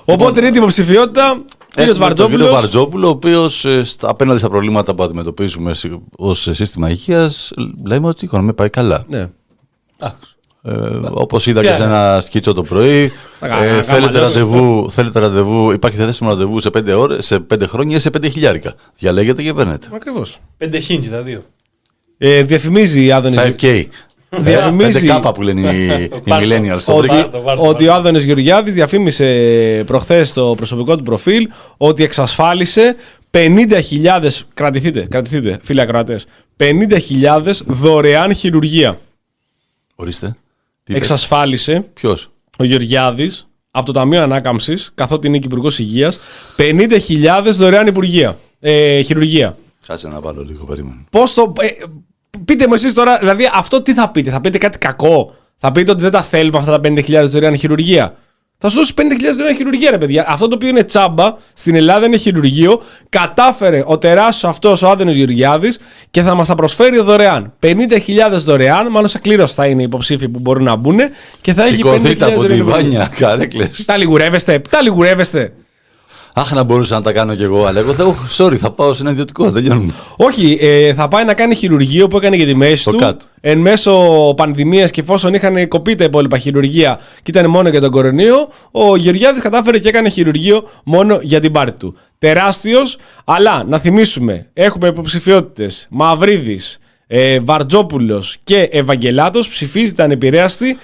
Οπότε 0.04 0.38
είναι 0.38 0.48
έτοιμη 0.48 0.56
υποψηφιότητα. 0.62 1.42
Κύριος 1.74 1.96
Έχουμε 1.98 2.14
τον 2.14 2.30
κύριο 2.30 2.46
Βαρτζόπουλος. 2.46 2.60
Βαρτζόπουλο, 2.60 3.06
ο 3.06 3.10
οποίος 3.10 3.66
απέναντι 4.00 4.38
στα 4.38 4.48
προβλήματα 4.48 4.94
που 4.94 5.02
αντιμετωπίζουμε 5.02 5.72
ως 6.16 6.48
σύστημα 6.50 6.90
υγείας, 6.90 7.50
λέμε 7.86 8.06
ότι 8.06 8.18
η 8.24 8.26
οικονομία 8.26 8.54
πάει 8.54 8.68
καλά. 8.68 9.04
Ναι. 9.08 9.26
Ε, 10.68 11.08
Όπως 11.10 11.46
είδα 11.46 11.60
και 11.60 11.66
Ποια 11.66 11.76
σε 11.76 11.82
ένα 11.82 12.20
σκίτσο 12.20 12.52
το 12.52 12.62
πρωί, 12.62 13.12
Γα- 13.40 13.62
ε, 13.62 13.66
γα- 13.66 13.82
θέλετε, 13.82 13.90
γαμαλιός. 14.12 14.20
ραντεβού, 14.32 14.90
θέλετε 14.90 15.18
ραντεβού, 15.20 15.70
υπάρχει 15.72 15.96
διαθέσιμο 15.96 16.28
ραντεβού 16.30 16.60
σε 16.60 16.70
5, 16.70 16.92
ώρες, 16.98 17.26
σε 17.26 17.40
5 17.40 17.66
χρόνια 17.66 17.96
ή 17.96 17.98
σε 18.00 18.10
5 18.10 18.28
χιλιάρικα. 18.28 18.72
Διαλέγετε 18.98 19.42
και 19.42 19.52
παίρνετε. 19.54 19.88
Ακριβώς. 19.94 20.38
Πέντε 20.56 20.78
χίντι 20.78 21.08
τα 21.08 21.22
δύο. 21.22 21.42
Ε, 22.18 22.42
διαφημίζει 22.42 23.04
η 23.04 23.12
Άδωνης. 23.12 23.38
5K. 23.40 23.84
Διαφημίζει 24.30 25.06
5K 25.08 25.34
που 25.34 25.42
λένε 25.42 25.60
οι, 25.72 25.86
οι 26.04 26.08
Πάρ' 26.28 26.42
το. 26.42 26.48
millennials. 26.54 26.82
Το 26.84 26.92
ότι, 26.92 27.06
βρήκε. 27.06 27.14
Βάρ' 27.22 27.30
το, 27.30 27.40
βάρ' 27.42 27.56
το, 27.56 27.62
ότι 27.66 27.84
βάρ' 27.84 27.94
ο 27.96 27.98
Άδωνης 27.98 28.24
Γεωργιάδης 28.24 28.74
διαφήμισε 28.74 29.82
προχθές 29.86 30.28
στο 30.28 30.54
προσωπικό 30.56 30.96
του 30.96 31.02
προφίλ 31.02 31.48
ότι 31.76 32.02
εξασφάλισε 32.02 32.96
50.000, 33.30 34.28
κρατηθείτε, 34.54 35.06
κρατηθείτε 35.10 35.58
φίλοι 35.62 35.80
ακροατές, 35.80 36.26
50.000 36.56 37.52
δωρεάν 37.66 38.34
χειρουργία. 38.34 38.98
Ορίστε. 39.94 40.36
Τι 40.88 40.94
είπες; 40.94 41.08
Εξασφάλισε 41.08 41.84
Ποιος; 41.94 42.28
ο 42.58 42.64
Γεωργιάδης 42.64 43.48
από 43.70 43.86
το 43.86 43.92
Ταμείο 43.92 44.22
Ανάκαμψης, 44.22 44.90
καθότι 44.94 45.26
είναι 45.26 45.38
και 45.38 45.46
Υπουργός 45.46 45.78
Υγείας, 45.78 46.18
50.000 46.56 47.50
δωρεάν 47.56 47.86
υπουργεία, 47.86 48.36
ε, 48.60 49.00
χειρουργία. 49.00 49.56
Κάτσε 49.86 50.08
να 50.08 50.20
βάλω 50.20 50.44
λίγο, 50.44 50.64
περίμενε. 50.64 51.04
Πώς 51.10 51.34
το... 51.34 51.52
ε, 51.60 51.68
πείτε 52.44 52.66
μου 52.66 52.74
εσείς 52.74 52.94
τώρα, 52.94 53.18
δηλαδή 53.18 53.50
αυτό 53.54 53.82
τι 53.82 53.94
θα 53.94 54.10
πείτε, 54.10 54.30
θα 54.30 54.40
πείτε 54.40 54.58
κάτι 54.58 54.78
κακό, 54.78 55.34
θα 55.56 55.72
πείτε 55.72 55.90
ότι 55.90 56.00
δεν 56.00 56.10
τα 56.10 56.22
θέλουμε 56.22 56.58
αυτά 56.58 56.80
τα 56.80 56.88
50.000 56.88 57.24
δωρεάν 57.26 57.56
χειρουργία. 57.56 58.16
Θα 58.60 58.68
σου 58.68 58.76
δώσει 58.76 58.92
50.000 58.96 59.02
δωρεάν 59.36 59.56
χειρουργία, 59.56 59.90
ρε 59.90 59.98
παιδιά. 59.98 60.24
Αυτό 60.28 60.48
το 60.48 60.54
οποίο 60.54 60.68
είναι 60.68 60.84
τσάμπα 60.84 61.34
στην 61.52 61.74
Ελλάδα 61.74 62.06
είναι 62.06 62.16
χειρουργείο. 62.16 62.80
Κατάφερε 63.08 63.82
ο 63.86 63.98
τεράστιος 63.98 64.50
αυτός 64.50 64.82
ο 64.82 64.88
Άδενος 64.88 65.14
Γεωργιάδης 65.14 65.78
και 66.10 66.22
θα 66.22 66.34
μας 66.34 66.46
τα 66.48 66.54
προσφέρει 66.54 66.98
δωρεάν. 66.98 67.52
50.000 67.62 67.74
δωρεάν, 68.44 68.90
μάλλον 68.90 69.08
σε 69.08 69.18
κλήρωση 69.18 69.54
θα 69.54 69.66
είναι 69.66 69.80
οι 69.80 69.84
υποψήφοι 69.84 70.28
που 70.28 70.38
μπορούν 70.40 70.64
να 70.64 70.76
μπουν 70.76 70.98
και 71.40 71.54
θα 71.54 71.64
έχει 71.64 71.72
50.000 71.72 71.76
Σηκωθείτε 71.76 72.24
από 72.24 72.34
τη 72.34 72.40
δωρεάν. 72.40 72.64
βάνια, 72.66 73.10
καρέκλες. 73.18 73.84
Τα 73.84 73.96
λιγουρεύεστε, 73.96 74.62
τα 74.70 74.82
λιγουρεύεστε. 74.82 75.52
Αχ, 76.38 76.52
να 76.52 76.62
μπορούσα 76.62 76.94
να 76.94 77.00
τα 77.00 77.12
κάνω 77.12 77.34
κι 77.34 77.42
εγώ, 77.42 77.64
αλλά 77.64 77.80
εγώ 77.80 77.92
θα, 77.94 78.04
«Οχ, 78.04 78.16
sorry, 78.36 78.56
θα 78.56 78.70
πάω 78.70 78.94
σε 78.94 79.02
ένα 79.02 79.10
ιδιωτικό, 79.10 79.52
τελειώνουμε. 79.52 79.92
Όχι, 80.16 80.58
ε, 80.60 80.94
θα 80.94 81.08
πάει 81.08 81.24
να 81.24 81.34
κάνει 81.34 81.54
χειρουργείο 81.54 82.08
που 82.08 82.16
έκανε 82.16 82.36
για 82.36 82.46
τη 82.46 82.54
μέση 82.54 82.76
Στο 82.82 82.90
του. 82.90 82.98
ΚΑΤ. 82.98 83.20
Εν 83.40 83.58
μέσω 83.58 83.92
πανδημίας 84.36 84.90
και 84.90 85.00
εφόσον 85.00 85.34
είχαν 85.34 85.68
κοπεί 85.68 85.94
τα 85.94 86.04
υπόλοιπα 86.04 86.38
χειρουργεία 86.38 87.00
και 87.22 87.30
ήταν 87.30 87.50
μόνο 87.50 87.68
για 87.68 87.80
τον 87.80 87.90
κορονοϊό, 87.90 88.48
ο 88.70 88.96
Γεωργιάδης 88.96 89.42
κατάφερε 89.42 89.78
και 89.78 89.88
έκανε 89.88 90.08
χειρουργείο 90.08 90.68
μόνο 90.84 91.18
για 91.22 91.40
την 91.40 91.52
πάρτη 91.52 91.78
του. 91.78 91.96
Τεράστιος, 92.18 92.96
αλλά 93.24 93.64
να 93.68 93.78
θυμίσουμε, 93.78 94.46
έχουμε 94.52 94.88
υποψηφιότητες 94.88 95.86
Μαυρίδης, 95.90 96.78
ε, 97.06 97.38
Βαρτζόπουλος 97.40 98.36
και 98.44 98.68
Ευαγγελάτος. 98.72 99.48
Ψηφίζεται 99.48 100.02
ανεπηρέαστη. 100.02 100.78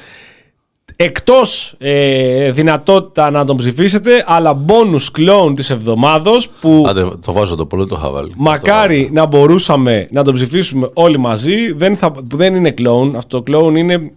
Εκτός 0.97 1.75
ε, 1.79 2.51
δυνατότητα 2.53 3.31
να 3.31 3.45
τον 3.45 3.57
ψηφίσετε, 3.57 4.25
αλλά 4.27 4.65
bonus 4.67 5.19
clone 5.19 5.53
της 5.57 5.71
εβδομάδος 5.71 6.49
που 6.61 6.85
Άντε, 6.89 7.05
το 7.25 7.33
βάζω 7.33 7.55
το 7.55 7.67
πολύ, 7.67 7.87
το 7.87 7.97
είχα 7.99 8.11
βάλει. 8.11 8.33
Μακάρι 8.37 9.09
να 9.13 9.27
μπορούσαμε 9.27 10.09
να 10.11 10.25
τον 10.25 10.35
ψηφίσουμε 10.35 10.91
όλοι 10.95 11.19
μαζί. 11.19 11.73
Δεν, 11.73 11.97
θα, 11.97 12.13
δεν 12.29 12.55
είναι 12.55 12.71
κλόουν. 12.71 13.17
Αυτό 13.17 13.37
το 13.37 13.43
κλόουν 13.43 13.77
είναι 13.77 14.13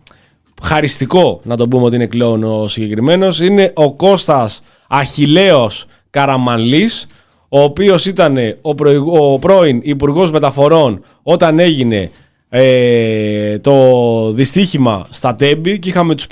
χαριστικό 0.62 1.40
να 1.44 1.58
τον 1.58 1.70
πούμε 1.70 1.84
ότι 1.84 1.96
είναι 1.96 2.06
κλόουν 2.06 2.44
ο 2.44 2.68
συγκεκριμένος. 2.68 3.40
Είναι 3.40 3.72
ο 3.76 3.94
Κώστας 3.94 4.62
Αχιλέος 4.88 5.86
Καραμανλής, 6.10 7.08
ο 7.50 7.60
οποίος 7.62 8.06
ήταν 8.06 8.38
ο, 8.62 8.76
προηγ- 8.76 9.08
ο 9.08 9.40
πρώην 9.40 9.80
Υπουργός 9.84 10.32
Μεταφορών 10.32 11.02
όταν 11.24 11.60
έγινε 11.60 12.12
ε, 12.50 13.60
το 13.60 14.32
δυστύχημα 14.32 15.08
στα 15.10 15.36
Τέμπη 15.36 15.80
και 15.80 15.90
είχαμε 15.90 16.16
τους 16.16 16.28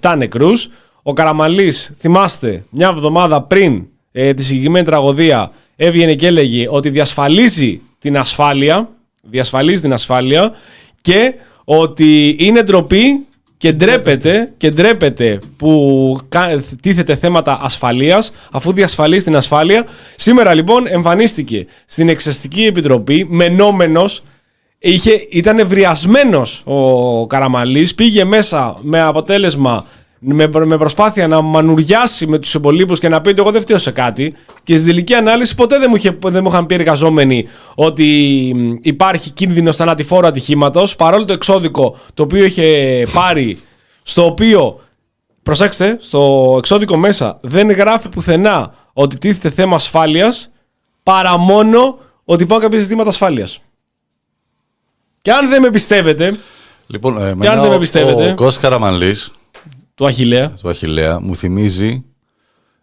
57 0.00 0.14
νεκρούς. 0.16 0.68
Ο 1.02 1.12
Καραμανλής, 1.12 1.92
θυμάστε, 1.98 2.64
μια 2.70 2.88
εβδομάδα 2.88 3.42
πριν 3.42 3.82
ε, 4.12 4.34
τη 4.34 4.42
συγκεκριμένη 4.42 4.84
τραγωδία 4.86 5.50
έβγαινε 5.76 6.14
και 6.14 6.26
έλεγε 6.26 6.66
ότι 6.70 6.90
διασφαλίζει 6.90 7.80
την 7.98 8.16
ασφάλεια, 8.18 8.88
διασφαλίζει 9.22 9.80
την 9.80 9.92
ασφάλεια 9.92 10.52
και 11.00 11.34
ότι 11.64 12.36
είναι 12.38 12.62
ντροπή 12.62 13.26
και 13.56 13.72
ντρέπεται, 13.72 14.52
και 14.56 14.68
ντρέπεται 14.68 15.38
που 15.56 16.18
κα- 16.28 16.62
τίθεται 16.80 17.16
θέματα 17.16 17.58
ασφαλείας 17.62 18.32
αφού 18.52 18.72
διασφαλίζει 18.72 19.24
την 19.24 19.36
ασφάλεια. 19.36 19.86
Σήμερα 20.16 20.54
λοιπόν 20.54 20.86
εμφανίστηκε 20.86 21.66
στην 21.86 22.08
Εξαστική 22.08 22.62
Επιτροπή 22.64 23.26
μενόμενος 23.28 24.22
Είχε, 24.84 25.26
ήταν 25.30 25.58
ευριασμένος 25.58 26.62
ο 26.64 27.26
Καραμαλής, 27.26 27.94
πήγε 27.94 28.24
μέσα 28.24 28.76
με 28.80 29.00
αποτέλεσμα, 29.00 29.86
με, 30.18 30.50
με 30.64 30.78
προσπάθεια 30.78 31.28
να 31.28 31.40
μανουριάσει 31.40 32.26
με 32.26 32.38
τους 32.38 32.54
υπολείπους 32.54 32.98
και 32.98 33.08
να 33.08 33.20
πει 33.20 33.28
ότι 33.28 33.40
εγώ 33.40 33.50
δεν 33.50 33.60
φταίω 33.60 33.78
σε 33.78 33.90
κάτι 33.90 34.34
και 34.64 34.76
στη 34.76 34.86
τελική 34.86 35.14
ανάλυση 35.14 35.54
ποτέ 35.54 35.78
δεν 35.78 35.86
μου, 35.88 35.96
είχε, 35.96 36.18
δεν 36.22 36.42
μου 36.42 36.48
είχαν 36.48 36.66
πει 36.66 36.74
εργαζόμενοι 36.74 37.48
ότι 37.74 38.06
μ, 38.56 38.72
υπάρχει 38.82 39.30
κίνδυνος 39.30 39.76
θανατηφόρου 39.76 40.26
ατυχήματος 40.26 40.96
παρόλο 40.96 41.24
το 41.24 41.32
εξώδικο 41.32 41.96
το 42.14 42.22
οποίο 42.22 42.44
είχε 42.44 43.06
πάρει 43.12 43.58
στο 44.02 44.24
οποίο 44.24 44.80
προσέξτε, 45.42 45.96
στο 46.00 46.54
εξώδικο 46.58 46.96
μέσα 46.96 47.38
δεν 47.42 47.70
γράφει 47.70 48.08
πουθενά 48.08 48.74
ότι 48.92 49.18
τίθεται 49.18 49.50
θέμα 49.50 49.74
ασφάλειας 49.74 50.50
παρά 51.02 51.38
μόνο 51.38 51.98
ότι 52.24 52.42
υπάρχουν 52.42 52.66
κάποια 52.66 52.82
ζητήματα 52.82 53.08
ασφάλειας. 53.08 53.60
Και 55.22 55.32
αν 55.32 55.48
δεν 55.48 55.62
με 55.62 55.70
πιστεύετε, 55.70 56.34
Λοιπόν, 56.86 57.16
ε, 57.18 57.20
αν 57.22 57.28
εμένα 57.28 57.60
δεν 57.60 57.68
με 57.70 57.74
ο- 57.74 57.78
πιστεύετε. 57.78 58.30
Ο 58.30 58.34
Κώστας 58.34 58.62
Καραμανλής, 58.62 59.30
του 59.94 60.06
Αχιλέα, 60.06 60.50
του 60.62 60.68
Αχιλέα, 60.68 61.20
μου 61.20 61.36
θυμίζει. 61.36 62.04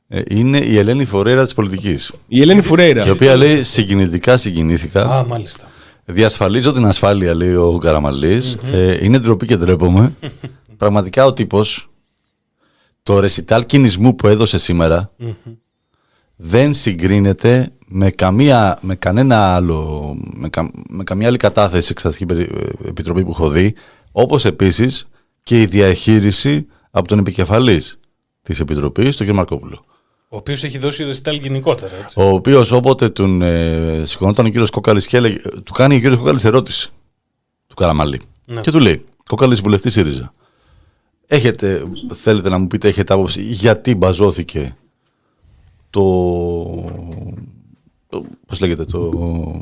ε, 0.08 0.22
είναι 0.30 0.58
η 0.58 0.78
Ελένη 0.78 1.06
Φορέρα 1.06 1.44
της 1.44 1.54
πολιτικής. 1.54 2.12
η 2.28 2.42
Ελένη 2.42 2.62
Φουρέιρα. 2.62 3.06
Η 3.06 3.10
οποία 3.10 3.36
λέει 3.36 3.64
συγκινητικά 3.64 4.38
συγκινήθηκα. 4.38 5.04
Α, 5.06 5.26
μάλιστα. 5.26 5.68
Διασφαλίζω 6.06 6.74
την 6.74 6.86
ασφάλεια, 6.86 7.34
λέει 7.36 7.56
ο 7.56 7.78
καραμαλης 7.78 8.58
Ε, 8.72 9.06
είναι 9.06 9.20
ντροπή 9.20 9.46
και 9.46 9.58
ντρέπομαι. 9.58 10.14
Πραγματικά 10.78 11.26
ο 11.26 11.34
τύπος, 11.34 11.90
το 13.04 13.20
ρεσιτάλ 13.20 13.66
κινησμού 13.66 14.16
που 14.16 14.28
έδωσε 14.28 14.58
σήμερα, 14.60 15.12
δεν 16.36 16.74
συγκρίνεται 16.74 17.72
με, 17.92 18.10
καμία, 18.10 18.78
με 18.82 18.96
κανένα 18.96 19.56
άλλο, 19.56 20.16
με, 20.34 20.50
κα- 20.50 20.72
με 20.90 21.04
καμία 21.04 21.28
άλλη 21.28 21.38
κατάθεση 21.38 21.88
εξεταστική 21.92 22.26
περι- 22.26 22.52
ε, 22.52 22.88
επιτροπή 22.88 23.24
που 23.24 23.30
έχω 23.32 23.50
δει, 23.50 23.76
όπως 24.12 24.46
επίσης 24.46 25.06
και 25.44 25.62
η 25.62 25.66
διαχείριση 25.66 26.68
από 26.92 27.08
τον 27.08 27.20
επικεφαλής 27.20 28.00
της 28.42 28.60
Επιτροπής, 28.60 29.16
τον 29.18 29.28
κ. 29.28 29.32
Μαρκόπουλο. 29.32 29.86
Ο 30.30 30.38
οποίος 30.38 30.64
έχει 30.64 30.78
δώσει 30.78 31.04
ρεστάλ 31.04 31.36
γενικότερα. 31.36 31.96
Έτσι. 32.04 32.20
Ο 32.20 32.24
οποίος 32.24 32.72
όποτε 32.72 33.10
τον 33.10 33.42
ε, 33.42 34.02
σηκωνόταν 34.06 34.46
ο 34.46 34.50
κύριος 34.50 34.70
Κόκαλης 34.70 35.06
και 35.08 35.18
έλεγε, 35.18 35.40
του 35.64 35.74
κάνει 35.74 35.96
ο 35.96 36.00
κύριος 36.00 36.18
Κόκαλης 36.18 36.46
ερώτηση 36.46 36.90
του 37.68 37.76
Καραμαλή. 37.76 38.22
Ναι. 38.46 38.62
Και 38.62 38.72
του 38.72 38.80
λέει: 38.80 39.06
Κόκαλης 39.30 39.62
βουλευτής 39.62 39.94
ΣΥΡΙΖΑ. 39.94 40.32
Έχετε, 41.28 41.88
θέλετε 42.22 42.50
να 42.50 42.58
μου 42.58 42.68
πείτε, 42.68 42.88
έχετε 42.88 43.14
άποψη 43.14 43.42
γιατί 43.42 43.96
μπαζώθηκε 43.96 44.78
το. 45.90 46.02
Το 48.10 48.26
πώς 48.48 48.60
λέγεται, 48.60 48.86
το. 48.86 49.10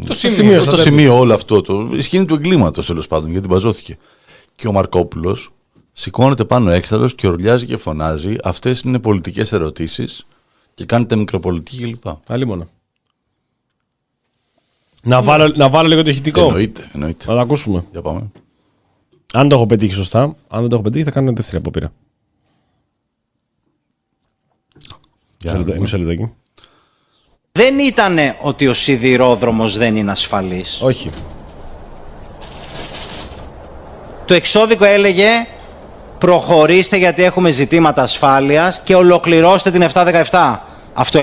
Το 0.06 0.14
σημείο, 0.14 0.36
σημείο. 0.36 0.56
το, 0.56 0.62
στο 0.62 0.72
το 0.72 0.78
τέλος. 0.78 0.82
σημείο 0.94 1.18
όλο 1.18 1.34
αυτό, 1.34 1.62
το, 1.62 1.90
η 1.94 2.02
σκηνή 2.02 2.26
του 2.26 2.34
εγκλήματος 2.34 2.86
τέλος 2.86 3.08
πάντων, 3.08 3.32
γιατί 3.32 3.48
μπαζώθηκε. 3.48 3.98
Και 4.56 4.68
ο 4.68 4.72
Μαρκόπουλος 4.72 5.50
σηκώνεται 5.94 6.46
πάνω 6.46 6.72
έξταρο 6.72 7.08
και 7.10 7.28
ορλιάζει 7.28 7.66
και 7.66 7.78
φωνάζει. 7.78 8.36
Αυτές 8.44 8.82
είναι 8.82 9.00
πολιτικές 9.00 9.52
ερωτήσεις 9.52 10.28
και 10.74 10.86
κάνετε 10.86 11.16
μικροπολιτική 11.16 11.78
κλπ. 11.84 12.14
Αλλήμον. 12.28 12.70
Να, 15.04 15.22
βάλω, 15.22 15.54
να 15.56 15.70
βάλω 15.70 15.88
λίγο 15.88 16.04
το 16.04 16.10
ηχητικό. 16.10 16.42
Εννοείται, 16.42 16.90
εννοείται. 16.94 17.26
Να 17.28 17.34
το 17.34 17.40
ακούσουμε. 17.40 17.86
Για 17.92 18.02
πάμε. 18.02 18.32
Αν 19.34 19.50
το 19.50 19.56
έχω 19.56 19.66
πετύχει 19.66 19.94
σωστά, 19.94 20.22
αν 20.22 20.36
δεν 20.60 20.70
το 20.70 20.76
έχω 20.76 20.84
πετύχει, 20.84 21.04
θα 21.04 21.12
κάνω 21.12 21.32
δεύτερη 21.34 21.58
απόπειρα. 21.58 21.92
Για 25.40 25.52
Μισό 25.52 25.52
να 25.52 25.58
λεπτό- 25.58 25.72
δούμε. 25.74 25.80
Μισό 25.80 25.98
λεπτάκι. 25.98 26.34
Δεν 27.58 27.80
ήταν 27.80 28.18
ότι 28.42 28.68
ο 28.68 28.74
σιδηρόδρομος 28.74 29.78
δεν 29.78 29.96
είναι 29.96 30.12
ασφαλής. 30.12 30.80
Όχι. 30.82 31.10
Το 34.26 34.34
εξώδικο 34.34 34.86
έλεγε 34.86 35.30
προχωρήστε 36.18 36.98
γιατί 36.98 37.24
έχουμε 37.24 37.50
ζητήματα 37.50 38.02
ασφάλειας 38.02 38.82
και 38.84 38.96
ολοκληρώστε 38.96 39.72
την 39.72 39.84
717. 39.94 40.56
Αυτό 40.94 41.20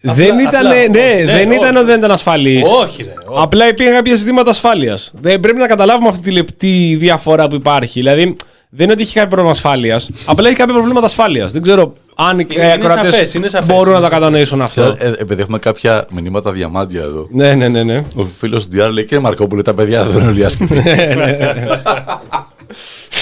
δεν 0.00 0.38
ήταν, 0.38 0.66
απλά, 0.66 0.70
ναι, 0.70 0.78
όχι, 0.78 1.24
ναι, 1.24 1.32
δεν 1.32 1.48
όχι. 1.48 1.58
ήταν 1.58 1.76
ότι 1.76 1.86
δεν 1.86 1.98
ήταν 1.98 2.10
ασφαλής. 2.10 2.66
Όχι, 2.66 3.02
ρε. 3.02 3.12
όχι. 3.26 3.42
Απλά 3.42 3.68
υπήρχαν 3.68 3.94
κάποια 3.94 4.14
ζητήματα 4.14 4.50
ασφάλειας. 4.50 5.12
Δεν 5.20 5.40
πρέπει 5.40 5.58
να 5.58 5.66
καταλάβουμε 5.66 6.08
αυτή 6.08 6.22
τη 6.22 6.30
λεπτή 6.30 6.96
διαφορά 7.00 7.48
που 7.48 7.54
υπάρχει. 7.54 8.00
Δηλαδή, 8.00 8.36
δεν 8.68 8.84
είναι 8.84 8.92
ότι 8.92 9.02
έχει 9.02 9.12
κάποιο 9.12 9.28
πρόβλημα 9.28 9.50
ασφάλειας. 9.50 10.08
απλά 10.24 10.48
έχει 10.48 10.56
κάποια 10.56 10.74
προβλήματα 10.74 11.06
ασφάλειας. 11.06 11.52
Δεν 11.52 11.62
ξέρω 11.62 11.92
αν 12.14 12.38
οι 12.38 12.46
Είναι 12.50 12.64
ε, 12.64 12.72
ακροατές 12.72 13.12
σαφές, 13.12 13.34
είναι 13.34 13.48
σαφές, 13.48 13.66
μπορούν 13.66 13.84
είναι 13.84 13.92
να 13.94 14.00
τα 14.00 14.02
σαφές. 14.04 14.18
κατανοήσουν 14.18 14.62
αυτό. 14.62 14.82
Ε, 14.82 14.94
ε, 14.98 15.12
επειδή 15.18 15.40
έχουμε 15.42 15.58
κάποια 15.58 16.06
μηνύματα 16.12 16.52
διαμάντια 16.52 17.02
εδώ. 17.02 17.26
Ναι, 17.30 17.54
ναι, 17.54 17.68
ναι. 17.68 17.82
ναι. 17.82 18.04
Ο 18.16 18.24
φίλος 18.24 18.64
του 18.64 18.70
Διάρ 18.70 18.90
λέει 18.90 19.04
και 19.06 19.18
Μαρκόπουλο, 19.18 19.62
τα 19.62 19.74
παιδιά 19.74 20.04
δεν 20.04 20.20
είναι 20.20 20.28
όλοι 20.30 20.44
άσχετοι. 20.44 20.82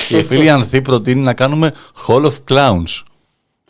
Και 0.09 0.17
η 0.19 0.23
φίλη 0.25 0.51
Ανθή 0.51 0.83
προτείνει 0.83 1.21
να 1.21 1.35
κάνουμε 1.35 1.69
Hall 2.07 2.25
of 2.25 2.33
Clowns. 2.53 3.03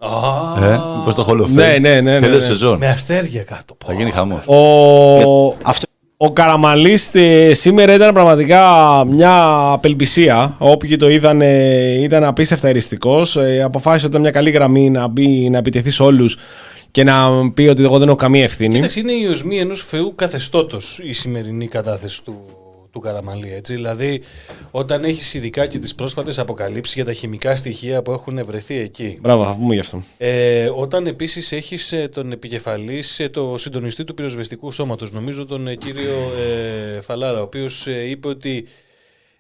Α, 0.03 0.65
Ε, 0.67 0.81
Πώς 1.05 1.15
το 1.15 1.27
Hall 1.29 1.41
of 1.41 1.45
Fame; 1.45 1.49
Ναι, 1.49 1.79
ναι, 1.81 2.01
ναι, 2.01 2.01
ναι, 2.01 2.21
Τέλος 2.21 2.37
ναι. 2.43 2.45
σεζόν. 2.47 2.79
Με 2.79 2.89
αστέρια 2.89 3.43
κάτω. 3.43 3.77
Θα 3.87 3.93
γίνει 3.93 4.11
χαμός. 4.11 4.47
Ο, 4.47 5.57
Αυτό 5.63 5.87
ο 6.23 6.33
Καραμαλής 6.33 7.15
ε, 7.15 7.55
σήμερα 7.55 7.95
ήταν 7.95 8.13
πραγματικά 8.13 8.63
μια 9.05 9.45
απελπισία. 9.73 10.55
Όποιοι 10.59 10.97
το 10.97 11.11
είδαν 11.11 11.41
ε, 11.41 12.03
ήταν 12.03 12.25
απίστευτα 12.25 12.69
εριστικός. 12.69 13.37
Ε, 13.37 13.63
αποφάσισε 13.63 14.07
ότι 14.07 14.15
ήταν 14.15 14.21
μια 14.21 14.31
καλή 14.31 14.51
γραμμή 14.51 14.91
να, 14.91 15.07
μπει, 15.07 15.49
να 15.51 15.59
επιτεθεί 15.59 15.91
σε 15.91 16.03
όλους 16.03 16.39
και 16.91 17.05
να 17.05 17.51
πει 17.55 17.63
ότι 17.63 17.83
εγώ 17.83 17.99
δεν 17.99 18.09
έχω 18.09 18.17
καμία 18.17 18.43
ευθύνη. 18.43 18.75
Κοίταξε, 18.75 19.01
είναι 19.01 19.13
η 19.13 19.27
οσμή 19.27 19.59
ενός 19.59 19.83
φεού 19.83 20.15
καθεστώτος 20.15 21.01
η 21.03 21.13
σημερινή 21.13 21.67
κατάθεση 21.67 22.25
του, 22.25 22.45
του 22.91 23.01
Καραμαλή. 23.01 23.53
Έτσι. 23.53 23.75
Δηλαδή, 23.75 24.23
όταν 24.71 25.05
έχεις 25.05 25.35
ειδικά 25.35 25.67
και 25.67 25.79
τις 25.79 25.95
πρόσφατες 25.95 26.39
αποκαλύψεις 26.39 26.95
για 26.95 27.05
τα 27.05 27.13
χημικά 27.13 27.57
στοιχεία 27.57 28.03
που 28.03 28.13
έχουν 28.13 28.45
βρεθεί 28.45 28.79
εκεί. 28.79 29.19
Μπράβο, 29.21 29.45
θα 29.45 29.55
πούμε 29.55 29.75
γι' 29.75 29.81
αυτό. 29.81 30.03
Ε, 30.19 30.71
όταν 30.75 31.07
επίσης 31.07 31.53
έχεις 31.53 31.93
ε, 31.93 32.09
τον 32.09 32.33
επικεφαλής, 32.33 33.21
ε, 33.21 33.29
το 33.29 33.55
συντονιστή 33.59 34.05
του 34.05 34.15
πυροσβεστικού 34.15 34.73
σώματος, 34.73 35.13
νομίζω 35.13 35.47
τον 35.47 35.67
ε, 35.67 35.75
κύριο 35.75 36.33
ε, 36.97 37.01
Φαλάρα, 37.01 37.39
ο 37.39 37.43
οποίος 37.43 37.87
ε, 37.87 38.09
είπε 38.09 38.29
ότι 38.29 38.67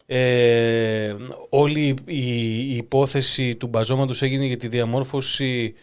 ε, 0.06 1.14
όλη 1.48 1.94
η, 2.04 2.18
η 2.72 2.76
υπόθεση 2.76 3.56
του 3.56 3.66
μπαζώματος 3.66 4.22
έγινε 4.22 4.44
για 4.44 4.56
τη 4.56 4.68
διαμόρφωση 4.68 5.74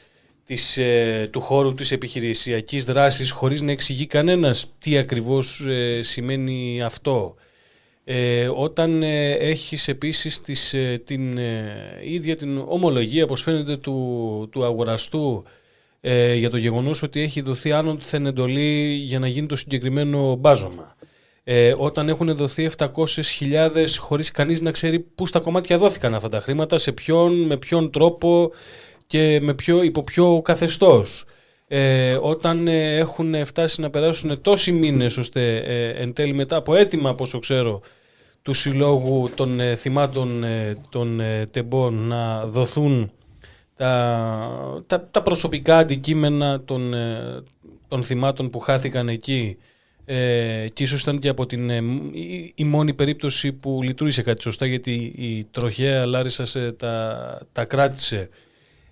της, 0.43 0.77
ε, 0.77 1.27
του 1.31 1.41
χώρου 1.41 1.73
της 1.73 1.91
επιχειρησιακής 1.91 2.85
δράσης 2.85 3.31
χωρίς 3.31 3.61
να 3.61 3.71
εξηγεί 3.71 4.05
κανένας 4.05 4.73
τι 4.79 4.97
ακριβώς 4.97 5.65
ε, 5.67 6.01
σημαίνει 6.01 6.81
αυτό. 6.81 7.35
Ε, 8.09 8.49
όταν 8.55 9.03
ε, 9.03 9.31
έχεις 9.31 9.87
επίσης 9.87 10.41
τις, 10.41 10.73
ε, 10.73 11.01
την 11.05 11.37
ε, 11.37 11.99
ίδια 12.03 12.35
την 12.35 12.63
ομολογία, 12.67 13.23
όπως 13.23 13.41
φαίνεται, 13.41 13.77
του, 13.77 14.47
του 14.51 14.63
αγοραστού 14.63 15.43
ε, 16.01 16.33
για 16.33 16.49
το 16.49 16.57
γεγονός 16.57 17.03
ότι 17.03 17.21
έχει 17.21 17.41
δοθεί 17.41 17.71
άνωθεν 17.71 18.25
εντολή 18.25 18.93
για 18.93 19.19
να 19.19 19.27
γίνει 19.27 19.47
το 19.47 19.55
συγκεκριμένο 19.55 20.35
μπάζωμα. 20.35 20.95
Ε, 21.43 21.73
όταν 21.77 22.09
έχουν 22.09 22.35
δοθεί 22.35 22.69
700.000 22.77 23.85
χωρίς 23.97 24.31
κανείς 24.31 24.61
να 24.61 24.71
ξέρει 24.71 24.99
πού 24.99 25.25
στα 25.25 25.39
κομμάτια 25.39 25.77
δόθηκαν 25.77 26.13
αυτά 26.15 26.29
τα 26.29 26.39
χρήματα, 26.39 26.77
σε 26.77 26.91
ποιον, 26.91 27.33
με 27.33 27.57
ποιον 27.57 27.91
τρόπο 27.91 28.51
και 29.07 29.39
με 29.41 29.53
ποιο, 29.53 29.83
υπό 29.83 30.03
ποιο 30.03 30.41
καθεστώς. 30.43 31.25
Ε, 31.67 32.17
όταν 32.21 32.67
ε, 32.67 32.95
έχουν 32.95 33.45
φτάσει 33.45 33.81
να 33.81 33.89
περάσουν 33.89 34.41
τόσοι 34.41 34.71
μήνες 34.71 35.17
ώστε 35.17 35.57
ε, 35.57 35.89
εν 35.89 36.13
τέλει 36.13 36.33
μετά 36.33 36.55
από 36.55 36.75
έτοιμα 36.75 37.09
από 37.09 37.23
όσο 37.23 37.39
ξέρω 37.39 37.81
του 38.47 38.53
συλλόγου 38.53 39.29
των 39.35 39.59
ε, 39.59 39.75
θυμάτων 39.75 40.43
ε, 40.43 40.75
των 40.89 41.19
ε, 41.19 41.45
τεμπών 41.51 42.07
να 42.07 42.45
δοθούν 42.45 43.11
τα, 43.75 44.83
τα, 44.87 45.07
τα 45.11 45.21
προσωπικά 45.21 45.77
αντικείμενα 45.77 46.61
των, 46.61 46.93
ε, 46.93 47.43
των 47.87 48.03
θυμάτων 48.03 48.49
που 48.49 48.59
χάθηκαν 48.59 49.09
εκεί. 49.09 49.57
Ε, 50.05 50.67
και 50.73 50.83
ίσως 50.83 51.01
ήταν 51.01 51.19
και 51.19 51.29
από 51.29 51.45
την 51.45 51.69
ε, 51.69 51.81
μ- 51.81 52.15
η, 52.15 52.53
η 52.55 52.63
μόνη 52.63 52.93
περίπτωση 52.93 53.51
που 53.51 53.79
λειτουργήσε 53.83 54.21
κάτι 54.21 54.41
σωστά 54.41 54.65
γιατί 54.65 55.13
η 55.17 55.47
τροχαία 55.51 56.05
Λάρισας 56.05 56.49
σε 56.49 56.71
τα, 56.71 57.39
τα 57.51 57.65
κράτησε 57.65 58.29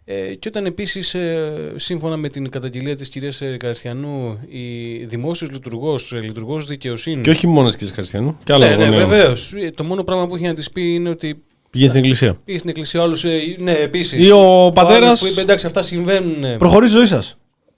ε, 0.07 0.33
και 0.35 0.47
όταν 0.47 0.65
επίσης 0.65 1.13
ε, 1.13 1.73
σύμφωνα 1.75 2.17
με 2.17 2.29
την 2.29 2.49
καταγγελία 2.49 2.95
της 2.95 3.09
κυρίας 3.09 3.41
ε, 3.41 3.57
Καριστιανού 3.57 4.39
η 4.49 4.95
δημόσιος 5.05 5.51
λειτουργός, 5.51 6.13
ε, 6.13 6.19
λειτουργός 6.19 6.65
δικαιοσύνη 6.65 7.21
Και 7.21 7.29
όχι 7.29 7.47
μόνος 7.47 7.75
τη 7.75 7.85
Χριστιανού. 7.85 8.37
Και 8.43 8.53
άλλο 8.53 8.65
ναι, 8.65 8.75
ναι, 8.75 8.83
γονέο. 8.85 9.07
βεβαίως. 9.07 9.53
Το 9.75 9.83
μόνο 9.83 10.03
πράγμα 10.03 10.27
που 10.27 10.35
έχει 10.35 10.43
να 10.45 10.53
της 10.53 10.69
πει 10.69 10.93
είναι 10.93 11.09
ότι 11.09 11.43
Πήγε 11.69 11.87
στην 11.87 11.99
εκκλησία. 11.99 12.33
πήγε 12.45 12.57
στην 12.57 12.69
εκκλησία 12.69 13.01
όλους. 13.01 13.23
Ναι, 13.57 13.71
επίσης. 13.71 14.27
Ή 14.27 14.31
ο 14.31 14.71
πατέρας- 14.73 15.19
που 15.19 15.25
είπε 15.27 15.41
εντάξει, 15.41 15.65
αυτά 15.65 15.81
συμβαίνουν. 15.81 16.43
ε, 16.43 16.57
Προχωρήσει 16.57 16.91
τη 16.91 16.97
ζωή 16.97 17.07
σας. 17.07 17.37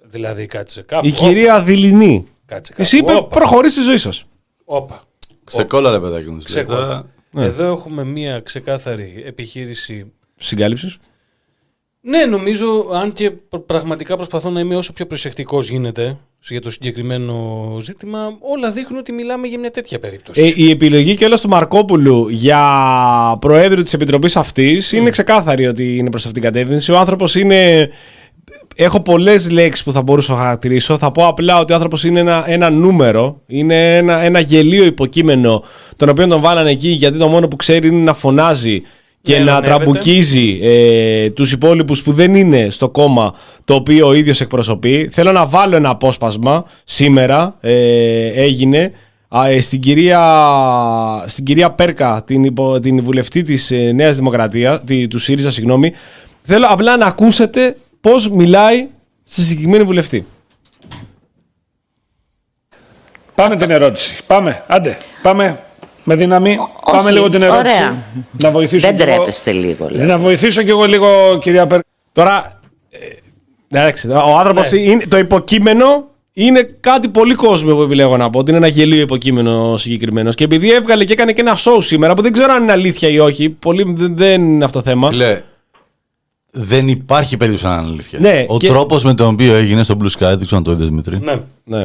Δηλαδή, 0.10 0.46
κάτσε 0.46 0.82
κάπου. 0.82 1.08
Η 1.08 1.12
κυρία 1.12 1.62
Δηληνή. 1.63 2.28
Κάτσε 2.46 2.72
κάπου. 2.72 2.84
Εσύ 2.84 2.98
είπε 2.98 3.12
Όπα, 3.13 3.24
προχωρήσει 3.38 3.78
τη 3.78 3.84
ζωή 3.84 3.98
σας. 3.98 4.26
Όπα. 4.66 5.04
Ξεκόλα 5.44 5.92
ρε 5.92 6.00
παιδάκι 6.00 6.30
μου. 6.30 6.38
Ξεκόλα. 6.44 7.06
Ναι. 7.32 7.46
Εδώ 7.46 7.66
έχουμε 7.72 8.04
μία 8.04 8.40
ξεκάθαρη 8.40 9.24
επιχείρηση. 9.26 10.12
Συγκάλυψης. 10.38 10.98
Ναι, 12.01 12.25
νομίζω, 12.25 12.65
αν 12.93 13.13
και 13.13 13.31
πr- 13.31 13.57
πραγματικά 13.60 14.15
προσπαθώ 14.15 14.49
να 14.49 14.60
είμαι 14.60 14.75
όσο 14.75 14.93
πιο 14.93 15.05
προσεκτικός 15.05 15.69
γίνεται 15.69 16.17
για 16.49 16.62
το 16.62 16.71
συγκεκριμένο 16.71 17.77
ζήτημα, 17.81 18.38
όλα 18.39 18.71
δείχνουν 18.71 18.99
ότι 18.99 19.12
μιλάμε 19.12 19.47
για 19.47 19.60
μια 19.60 19.71
τέτοια 19.71 19.99
περίπτωση. 19.99 20.41
Ε, 20.41 20.51
η 20.55 20.69
επιλογή 20.69 21.15
κιόλα 21.15 21.38
του 21.38 21.49
Μαρκόπουλου 21.49 22.27
για 22.29 22.62
προέδρου 23.39 23.83
της 23.83 23.93
επιτροπής 23.93 24.36
αυτής 24.36 24.91
είναι 24.91 25.10
ξεκάθαρη 25.10 25.67
ότι 25.67 25.97
είναι 25.97 26.10
προς 26.10 26.25
αυτήν 26.25 26.41
την 26.41 26.51
κατεύθυνση. 26.51 26.91
Ο 26.91 26.97
άνθρωπος 26.97 27.36
είναι. 27.36 27.89
Έχω 28.75 28.99
πολλές 28.99 29.49
λέξεις 29.51 29.83
που 29.83 29.91
θα 29.91 30.01
μπορούσα 30.01 30.33
να 30.33 30.39
χαρακτηρίσω. 30.39 30.97
Θα 30.97 31.12
πω 31.12 31.27
απλά 31.27 31.60
ότι 31.60 31.71
ο 31.71 31.75
άνθρωπος 31.75 32.03
είναι 32.03 32.19
ένα, 32.19 32.43
ένα 32.47 32.69
νούμερο. 32.69 33.41
Είναι 33.47 33.97
ένα, 33.97 34.21
ένα 34.21 34.39
γελίο 34.39 34.86
υποκείμενο 34.86 35.63
τον 35.95 36.10
οποίο 36.10 36.27
τον 36.27 36.41
βάλανε 36.41 36.71
εκεί 36.71 36.89
γιατί 36.89 37.17
το 37.17 37.27
μόνο 37.27 37.47
που 37.47 37.55
ξέρει 37.55 37.88
είναι 37.88 38.03
να 38.03 38.13
φωνάζει 38.13 38.83
και 39.21 39.38
Ναι, 39.38 39.43
να 39.43 39.51
ελωνεύεται. 39.51 39.75
τραμπουκίζει 39.84 40.60
ε, 40.62 41.30
τους 41.30 41.51
υπόλοιπους 41.51 42.01
που 42.01 42.12
δεν 42.12 42.36
είναι 42.36 42.67
στο 42.69 42.89
κόμμα 42.89 43.34
το 43.65 43.73
οποίο 43.73 44.08
ο 44.08 44.13
ίδιος 44.13 44.41
εκπροσωπεί. 44.41 45.10
Θέλω 45.12 45.32
να 45.32 45.45
βάλω 45.45 45.75
ένα 45.75 45.89
απόσπασμα 45.89 46.65
σήμερα, 46.84 47.56
ε, 47.62 48.27
έγινε, 48.27 48.91
α, 49.27 49.47
ε, 49.47 49.60
στην, 49.60 49.80
κυρία, 49.80 50.21
στην 51.27 51.43
κυρία 51.43 51.71
Πέρκα, 51.71 52.23
την, 52.25 52.43
υπο, 52.43 52.80
την 52.80 53.03
βουλευτή 53.03 53.43
της 53.43 53.71
ε, 53.71 53.91
Νέας 53.91 54.15
Δημοκρατίας, 54.15 54.84
τη, 54.86 55.08
του 55.08 55.19
ΣΥΡΙΖΑ, 55.19 55.51
συγγνώμη. 55.51 55.93
Θέλω 56.41 56.65
απλά 56.69 56.97
να 56.97 57.06
ακούσετε 57.06 57.77
πώς 58.01 58.30
μιλάει 58.30 58.88
στη 59.23 59.41
συγκεκριμένη 59.41 59.84
βουλευτή. 59.84 60.25
Πάμε 63.36 63.56
την 63.56 63.71
ερώτηση. 63.71 64.19
Πάμε. 64.27 64.63
Άντε. 64.67 64.97
Πάμε. 65.21 65.60
Με 66.10 66.15
δύναμη. 66.15 66.50
όχι, 66.50 66.98
Πάμε 66.98 67.12
λίγο 67.12 67.30
την 67.30 67.41
ερώτηση. 67.41 67.76
ωραία. 67.76 68.04
Να 68.41 68.52
βοηθήσω 68.52 68.88
Δεν 68.88 68.98
κι 68.98 69.04
εγώ- 69.04 69.15
τρέπεστε 69.15 69.52
λίγο, 69.52 69.88
λέω. 69.89 70.06
Να 70.06 70.17
βοηθήσω 70.17 70.63
κι 70.63 70.70
εγώ 70.70 70.86
λίγο, 70.86 71.08
κυρία 71.41 71.67
Πέρ. 71.67 71.80
Τώρα, 72.13 72.60
ε, 72.89 72.98
εντάξει, 73.78 74.08
ο 74.10 74.38
άνθρωπος 74.39 74.72
Ναι. 74.72 75.06
το 75.08 75.17
υποκείμενο 75.17 76.08
είναι 76.34 76.78
κάτι 76.80 77.10
πολύ 77.10 77.34
κόσμο 77.36 77.76
που 77.76 77.82
επιλέγω 77.82 78.17
να 78.17 78.30
πω. 78.30 78.39
Ότι 78.39 78.50
είναι 78.50 78.60
ένα 78.60 78.67
γελίο 78.67 79.02
υποκείμενο 79.02 79.78
συγκεκριμένος. 79.78 80.36
Και 80.36 80.43
επειδή 80.43 80.72
έβγαλε 80.72 81.04
και 81.06 81.13
έκανε 81.13 81.32
και 81.34 81.41
ένα 81.41 81.56
show 81.56 81.78
σήμερα 81.80 82.13
που 82.13 82.22
δεν 82.22 82.32
ξέρω 82.32 82.54
αν 82.54 82.63
είναι 82.63 82.72
αλήθεια 82.72 83.10
ή 83.10 83.20
όχι. 83.20 83.50
Πολύ, 83.50 83.93
δεν, 83.98 84.17
δεν 84.17 84.41
είναι 84.43 84.65
αυτό 84.65 84.80
το 84.82 84.89
θέμα. 84.89 85.10
Φίλε, 85.10 85.41
δεν 86.52 86.88
υπάρχει 86.88 87.38
περίπτωση 87.38 87.65
να 87.65 87.72
είναι 87.74 87.88
αλήθεια. 87.88 88.20
Ναι, 88.20 88.46
Ο 88.48 88.58
και- 88.58 88.67
τρόπος 88.67 89.04
με 89.04 89.13
τον 89.13 89.28
οποίο 89.34 89.56
έγινε 89.56 89.84
στο 89.84 89.98
Blue 90.02 90.06
Sky, 90.06 90.20
δεν 90.20 90.38
ξέρω 90.46 90.58
αν 90.58 90.63
το 90.63 90.72
είδες 90.72 90.88
Δημήτρη. 90.88 91.20
Ναι. 91.20 91.36
Ναι. 91.63 91.84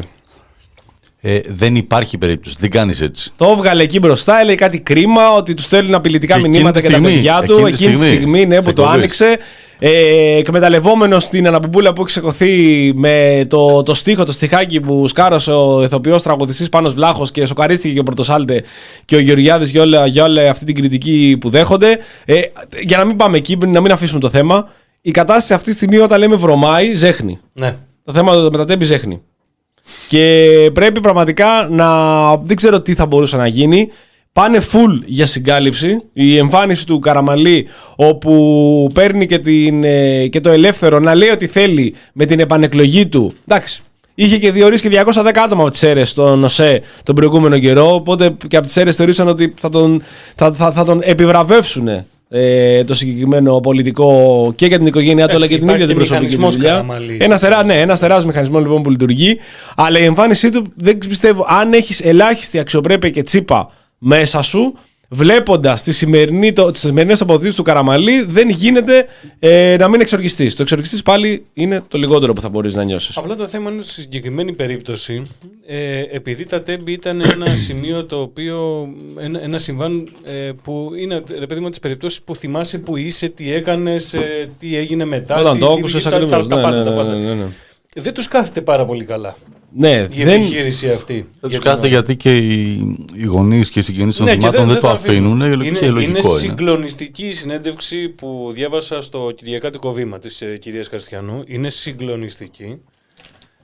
Ε, 1.24 1.40
δεν 1.48 1.76
υπάρχει 1.76 2.18
περίπτωση. 2.18 2.56
Δεν 2.60 2.70
κάνεις 2.70 3.00
έτσι. 3.00 3.32
Το 3.36 3.46
έβγαλε 3.56 3.82
εκεί 3.82 3.98
μπροστά, 3.98 4.40
έλεγε 4.40 4.54
κάτι 4.54 4.80
κρίμα, 4.80 5.34
ότι 5.36 5.54
τους 5.54 5.64
στέλνουν 5.64 5.94
απειλητικά 5.94 6.34
Εκείνη 6.34 6.48
μηνύματα 6.50 6.80
τη 6.80 6.86
και 6.86 6.92
τα 6.92 6.98
στιγμή, 6.98 7.14
παιδιά 7.14 7.42
του. 7.46 7.52
εκείνη 7.52 7.70
τη 7.70 7.74
Εκείνη 7.74 7.90
τη 7.92 7.98
στιγμή, 7.98 8.14
στιγμή, 8.16 8.46
ναι, 8.46 8.54
σε 8.54 8.60
που 8.60 8.72
το 8.72 8.82
εκπομπή. 8.82 8.98
άνοιξε. 8.98 9.38
Ε, 9.78 10.36
Εκμεταλλευόμενος 10.38 11.28
την 11.28 11.46
αναπομπούλα 11.46 11.92
που 11.92 12.00
έχει 12.02 12.10
ξεκωθεί 12.10 12.92
με 12.94 13.44
το, 13.48 13.82
το 13.82 13.94
στίχο, 13.94 14.24
το 14.24 14.32
στιχάκι 14.32 14.80
που 14.80 15.08
σκάρωσε 15.08 15.52
ο 15.52 15.82
ηθοποιός 15.82 16.22
τραγουδιστής 16.22 16.68
Πάνος 16.68 16.94
Βλάχος 16.94 17.30
και 17.30 17.46
σοκαρίστηκε 17.46 17.94
και 17.94 18.00
ο 18.00 18.02
Πρωτοσάλτε 18.02 18.62
και 19.04 19.16
ο 19.16 19.18
Γεωργιάδης 19.18 19.70
για, 19.70 19.82
όλα- 19.82 20.06
για 20.06 20.24
όλη 20.24 20.48
αυτή 20.48 20.64
την 20.64 20.74
κριτική 20.74 21.36
που 21.40 21.48
δέχονται. 21.50 21.98
Ε, 22.24 22.40
για 22.82 22.96
να 22.96 23.04
μην 23.04 23.16
πάμε 23.16 23.36
εκεί, 23.36 23.56
να 23.66 23.80
μην 23.80 23.92
αφήσουμε 23.92 24.20
το 24.20 24.28
θέμα. 24.28 24.68
Η 25.00 25.10
κατάσταση 25.10 25.54
αυτή 25.54 25.70
τη 25.70 25.76
στιγμή, 25.76 25.96
όταν 25.98 26.18
λέμε 26.18 26.36
βρωμάει, 26.36 26.94
ζέχνει. 26.94 27.38
ναι. 27.52 27.74
Το 28.04 28.12
θέμα 28.12 28.32
με 28.34 28.50
τα 28.56 28.64
τέμπη 28.64 28.84
ζέχνει. 28.84 29.20
Και 30.08 30.46
πρέπει 30.72 31.00
πραγματικά 31.00 31.68
να. 31.70 31.88
Δεν 32.36 32.56
ξέρω 32.56 32.80
τι 32.80 32.94
θα 32.94 33.06
μπορούσε 33.06 33.36
να 33.36 33.46
γίνει. 33.46 33.88
Πάνε 34.32 34.60
full 34.72 35.00
για 35.04 35.26
συγκάλυψη. 35.26 36.02
Η 36.12 36.36
εμφάνιση 36.36 36.86
του 36.86 36.98
Καραμαλή, 36.98 37.66
όπου 37.96 38.90
παίρνει 38.94 39.26
και, 39.26 39.38
την, 39.38 39.84
ε, 39.84 40.26
και 40.26 40.40
το 40.40 40.50
ελεύθερο 40.50 40.98
να 40.98 41.14
λέει 41.14 41.28
ότι 41.28 41.46
θέλει 41.46 41.94
με 42.12 42.24
την 42.24 42.40
επανεκλογή 42.40 43.06
του. 43.06 43.34
Εντάξει. 43.46 43.82
Είχε 44.14 44.38
και 44.38 44.52
διορίσει 44.52 44.88
και 44.88 45.04
210 45.04 45.42
άτομα 45.44 45.62
από 45.62 45.70
τις 45.70 45.82
αίρες 45.82 46.10
στον 46.10 46.44
ΟΣΕ 46.44 46.82
τον 47.02 47.14
προηγούμενο 47.14 47.58
καιρό. 47.58 47.94
Οπότε 47.94 48.36
και 48.48 48.56
από 48.56 48.66
τις 48.66 48.76
αίρες 48.76 48.96
θεωρήσαν 48.96 49.28
ότι 49.28 49.54
θα 49.56 49.68
τον, 49.68 50.02
θα, 50.34 50.52
θα, 50.52 50.72
θα 50.72 50.84
τον 50.84 51.00
επιβραβεύσουν 51.02 51.88
ε, 52.34 52.84
το 52.84 52.94
συγκεκριμένο 52.94 53.60
πολιτικό 53.60 54.52
και 54.56 54.66
για 54.66 54.78
την 54.78 54.86
οικογένειά 54.86 55.28
του 55.28 55.36
αλλά 55.36 55.44
Εντάξει, 55.44 55.60
και 55.60 55.64
την 55.64 55.74
ίδια 55.74 55.86
την 55.86 55.94
υπάρχει 55.94 56.10
και 56.10 56.16
προσωπική 56.16 56.34
του 56.34 56.40
μηχανισμός 56.40 56.56
δουλειά. 56.56 56.70
Καραμαλής, 56.70 57.24
Ένα 57.24 57.34
έτσι. 57.34 57.46
τερά, 57.46 57.64
ναι, 57.64 57.80
ένα 57.80 57.96
τεράστιο 57.96 58.26
μηχανισμό 58.26 58.58
λοιπόν 58.58 58.82
που 58.82 58.90
λειτουργεί. 58.90 59.38
Αλλά 59.76 59.98
η 59.98 60.04
εμφάνισή 60.04 60.50
του 60.50 60.72
δεν 60.74 60.98
πιστεύω, 60.98 61.44
αν 61.48 61.72
έχεις 61.72 62.00
ελάχιστη 62.00 62.58
αξιοπρέπεια 62.58 63.10
και 63.10 63.22
τσίπα 63.22 63.70
μέσα 63.98 64.42
σου, 64.42 64.74
βλέποντας 65.14 65.82
τις 65.82 65.96
σημερινές 65.96 67.18
τοποθετήσεις 67.18 67.54
του 67.54 67.62
Καραμαλή, 67.62 68.22
δεν 68.22 68.48
γίνεται 68.48 69.06
ε, 69.38 69.76
να 69.78 69.88
μην 69.88 70.00
εξοργιστείς. 70.00 70.54
Το 70.54 70.62
εξοργιστής 70.62 71.02
πάλι 71.02 71.44
είναι 71.54 71.82
το 71.88 71.98
λιγότερο 71.98 72.32
που 72.32 72.40
θα 72.40 72.48
μπορείς 72.48 72.74
να 72.74 72.82
νιώσεις. 72.84 73.16
Απλά 73.16 73.34
το 73.34 73.46
θέμα 73.46 73.70
είναι 73.70 73.78
ότι 73.78 73.88
στη 73.88 74.00
συγκεκριμένη 74.00 74.52
περίπτωση, 74.52 75.22
ε, 75.66 76.00
επειδή 76.10 76.44
τα 76.46 76.62
τέμπη 76.62 76.92
ήταν 76.92 77.20
ένα 77.20 77.54
σημείο 77.66 78.04
το 78.04 78.20
οποίο, 78.20 78.88
ένα, 79.18 79.42
ένα 79.42 79.58
συμβάν 79.58 80.08
ε, 80.24 80.50
που 80.62 80.90
είναι, 80.98 81.22
ρε 81.38 81.46
παιδί 81.46 81.60
μου, 81.60 81.68
τις 81.68 81.80
περιπτώσεις 81.80 82.22
που 82.22 82.36
θυμάσαι 82.36 82.78
που 82.78 82.96
είσαι, 82.96 83.28
τι 83.28 83.52
έκανες, 83.52 84.14
ε, 84.14 84.48
τι 84.58 84.76
έγινε 84.76 85.04
μετά, 85.04 85.36
Όταν 85.40 85.52
τι, 85.52 85.58
το 85.58 85.66
τι- 85.66 85.78
άκουσες 85.78 86.02
τα- 86.02 86.10
τα, 86.10 86.16
ακριβώς. 86.16 86.46
τα, 86.46 86.56
Ναι, 86.56 86.62
πάντα, 86.62 86.76
ναι, 86.78 86.84
τα 86.84 86.90
ναι, 86.90 86.96
πάντα. 86.96 87.14
ναι, 87.14 87.32
ναι. 87.34 87.44
Δεν 87.94 88.14
τους 88.14 88.28
κάθεται 88.28 88.60
πάρα 88.60 88.84
πολύ 88.84 89.04
καλά 89.04 89.36
Ναι, 89.74 90.08
η 90.10 90.24
δεν, 90.24 90.40
επιχείρηση 90.40 90.90
αυτή. 90.90 91.14
Δεν 91.14 91.22
Για 91.22 91.40
τους 91.40 91.50
την 91.50 91.60
κάθεται 91.60 91.80
ώρα. 91.80 91.88
γιατί 91.88 92.16
και 92.16 92.36
οι, 92.36 92.72
οι 93.14 93.24
γονείς 93.24 93.70
και 93.70 93.78
οι 93.78 93.82
συγγενείς 93.82 94.16
των 94.16 94.26
Ναι, 94.26 94.32
και 94.32 94.38
θυμάτων 94.38 94.66
δεν, 94.66 94.74
το 94.74 94.80
τα 94.80 94.90
αφήνουν. 94.90 95.40
Είναι, 95.40 95.78
και 95.78 95.90
λογικό 95.90 96.00
είναι 96.00 96.18
είναι. 96.18 96.38
συγκλονιστική 96.38 97.26
η 97.26 97.32
συνέντευξη 97.32 98.08
που 98.08 98.50
διάβασα 98.54 99.02
στο 99.02 99.32
Κυριακάτικο 99.36 99.92
Βήμα 99.92 100.18
της 100.18 100.42
ε, 100.42 100.56
κυρίας 100.56 100.88
Καριστιανού. 100.88 101.42
Είναι 101.46 101.70
συγκλονιστική. 101.70 102.78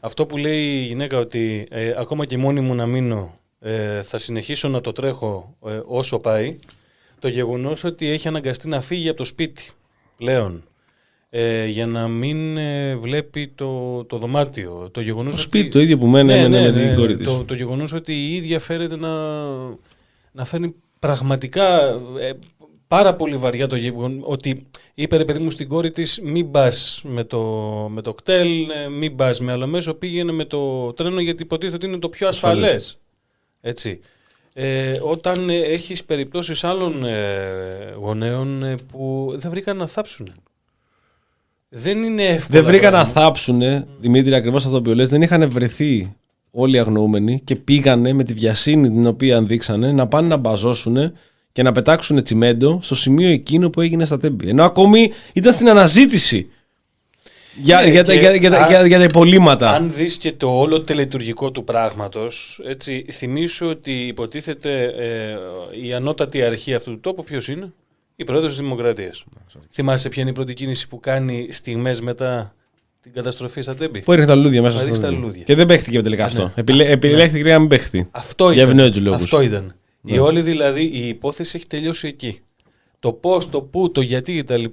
Αυτό 0.01 0.27
που 0.27 0.37
λέει 0.37 0.63
η 0.63 0.85
γυναίκα 0.85 1.19
ότι 1.19 1.67
ε, 1.71 1.95
ακόμα 1.99 2.25
και 2.25 2.37
μόνη 2.39 2.61
μου 2.61 2.75
να 2.75 2.87
μείνω 2.87 3.35
ε, 3.61 4.03
θα 4.03 4.19
συνεχίσω 4.19 4.69
να 4.69 4.81
το 4.81 4.93
τρέχω 4.93 5.57
ε, 5.67 5.81
όσο 5.87 6.19
πάει. 6.19 6.59
Το 7.19 7.29
γεγονός 7.29 7.85
ότι 7.85 8.09
έχει 8.09 8.29
αναγκαστεί 8.29 8.69
να 8.69 8.81
φύγει 8.81 9.09
από 9.09 9.19
το 9.19 9.25
σπίτι 9.25 9.71
πλέον 10.17 10.63
ε, 11.31 11.67
για 11.67 11.87
να 11.87 12.09
μην 12.09 12.57
ε, 12.57 12.97
βλέπει 12.97 13.53
το, 13.55 14.05
το 14.05 14.19
δωμάτιο. 14.19 14.89
Το, 14.93 15.01
γεγονός 15.01 15.33
το 15.33 15.39
ότι- 15.39 15.49
σπίτι 15.49 15.69
το 15.69 15.81
ίδιο 15.81 15.99
που 15.99 16.07
μένει 16.07 16.27
ναι, 16.33 16.39
έμενε 16.39 16.61
ναι, 16.61 16.67
με 16.67 16.73
την 16.73 16.89
ναι. 16.89 16.95
κόρη 16.95 17.17
της. 17.17 17.27
Το, 17.27 17.45
το 17.45 17.55
γεγονός 17.55 17.93
ότι 17.93 18.13
η 18.13 18.35
ίδια 18.35 18.61
φέρεται 18.61 18.97
να, 18.97 19.09
να 20.33 20.45
φέρνει 20.45 20.75
πραγματικά 20.99 21.79
ε, 22.19 22.31
πάρα 22.89 23.15
πολύ 23.15 23.37
βαριά 23.37 23.67
το 23.67 23.77
γεγονός 23.77 24.23
ότι 24.25 24.67
είπε 24.95 25.17
ρε 25.17 25.25
παιδί 25.25 25.39
μου 25.39 25.51
στην 25.51 25.69
κόρη 25.69 25.91
της 25.91 26.21
μην 26.23 26.51
πας 26.51 27.01
με 27.05 27.25
το, 27.25 27.41
με 27.91 28.03
το 28.03 28.15
κτέλ, 28.15 28.71
ε, 28.71 28.89
μην 28.89 29.17
πας 29.17 29.41
με 29.41 29.53
άλλο 29.53 29.67
μέσο, 29.67 29.95
πήγαινε 29.95 30.33
με 30.33 30.45
το 30.45 30.93
τρένο 30.93 31.21
γιατί 31.21 31.43
υποτίθεται 31.43 31.77
ότι 31.77 31.87
είναι 31.87 31.99
το 31.99 32.09
πιο 32.09 32.29
ασφαλές. 32.29 32.99
Έτσι. 33.61 34.01
Ε, 34.53 34.99
όταν 35.03 35.51
ε, 35.51 35.57
έχεις 35.59 36.05
περιπτώσεις 36.05 36.65
άλλων 36.65 37.05
ε, 37.05 37.95
γονέων 37.99 38.63
ε, 38.63 38.75
που 38.93 39.33
δεν 39.37 39.51
βρήκαν 39.51 39.77
να 39.77 39.87
θάψουν. 39.87 40.33
Δεν 41.69 42.03
είναι 42.03 42.23
εύκολο. 42.25 42.61
Δεν 42.63 42.65
βρήκαν 42.65 42.93
να 42.93 43.05
θάψουν, 43.05 43.63
Δημήτρη, 44.01 44.35
ακριβώς 44.35 44.65
αυτό 44.65 44.83
που 44.83 44.91
λες. 44.91 45.09
Δεν 45.09 45.23
είχαν 45.23 45.51
βρεθεί 45.51 46.13
όλοι 46.51 46.77
οι 46.77 46.79
αγνοούμενοι 46.79 47.41
και 47.45 47.57
πήγανε 47.57 48.13
με 48.13 48.25
τη 48.25 48.35
βιασύνη 48.35 48.89
την 48.89 49.07
οποία 49.07 49.43
δείξανε 49.43 49.93
να 49.93 50.07
πάνε 50.07 50.29
να 50.29 50.37
μπαζώσουν 50.37 51.13
και 51.53 51.63
να 51.63 51.73
πετάξουν 51.73 52.23
τσιμέντο 52.23 52.79
στο 52.83 52.95
σημείο 52.95 53.29
εκείνο 53.29 53.71
που 53.71 53.81
έγινε 53.81 54.05
στα 54.05 54.19
τέμπη. 54.19 54.49
Ενώ 54.49 54.65
ακόμη 54.65 55.13
ήταν 55.33 55.53
στην 55.53 55.69
αναζήτηση 55.69 56.51
για, 57.63 57.81
Ναι, 57.81 57.91
για, 57.91 58.05
τα- 58.05 58.13
και 58.13 58.19
για, 58.19 58.35
για, 58.35 58.51
τα- 58.51 58.61
αν- 58.63 58.69
για, 58.69 58.87
για 58.87 58.99
τα 58.99 59.05
υπολείμματα. 59.05 59.71
Αν 59.71 59.91
δεις 59.91 60.17
και 60.17 60.33
το 60.33 60.59
όλο 60.59 60.81
τελετουργικό 60.81 61.51
του 61.51 61.65
πράγματος, 61.65 62.61
έτσι, 62.67 63.05
θυμίσου 63.13 63.67
ότι 63.67 63.93
υποτίθεται 64.07 64.85
ε, 64.85 65.37
η 65.87 65.93
ανώτατη 65.93 66.43
αρχή 66.43 66.75
αυτού 66.75 66.91
του 66.91 67.01
τόπου 67.01 67.25
ποιος 67.25 67.49
είναι; 67.49 67.73
Η 68.21 68.25
πρόεδρος 68.25 68.53
της 68.53 68.61
Δημοκρατίας. 68.63 69.25
Θυμάσαι 69.71 70.09
ποια 70.09 70.23
είναι 70.23 70.31
η 70.31 70.35
πρώτη 70.35 70.55
κίνηση 70.55 70.89
που 70.89 71.01
κάνει 71.01 71.49
στιγμές 71.51 72.01
μετά 72.01 72.55
την 73.01 73.13
καταστροφή 73.13 73.61
στα 73.63 73.75
τέμπη; 73.75 74.01
Που 74.03 74.13
έριχνε 74.13 74.31
τα 74.31 74.37
λουλούδια 74.37 74.63
μέσα 74.63 74.75
Να 74.75 74.79
στο 74.81 74.87
ρίξει 74.89 75.03
τα 75.03 75.09
δέντρο. 75.09 75.21
λουλούδια. 75.23 75.45
Και 75.45 75.55
δεν 75.55 75.67
παίχτηκε 75.67 76.03
τελικά 76.03 76.25
αυτό. 76.25 76.43
ναι. 76.45 76.53
Επιλέ, 76.55 76.91
επιλέχθηκε 76.91 77.51
να 77.53 77.59
μην 77.59 77.69
παίχθει. 77.69 78.09
Αυτό 78.11 78.51
Για 78.51 78.63
ήταν. 78.63 78.75
ευνόητους 78.75 79.03
λόγους. 79.03 79.23
Αυτό 79.23 79.41
ήταν. 79.41 79.75
Ναι. 80.01 80.15
Η 80.15 80.19
όλη 80.19 80.41
δηλαδή 80.43 80.83
η 80.85 81.09
υπόθεση 81.09 81.57
έχει 81.57 81.67
τελειώσει 81.67 82.07
εκεί. 82.09 82.41
Το 82.99 83.13
πώς, 83.13 83.51
το 83.51 83.63
πού, 83.63 83.91
το 83.91 84.01
γιατί 84.01 84.43
κτλ. 84.43 84.65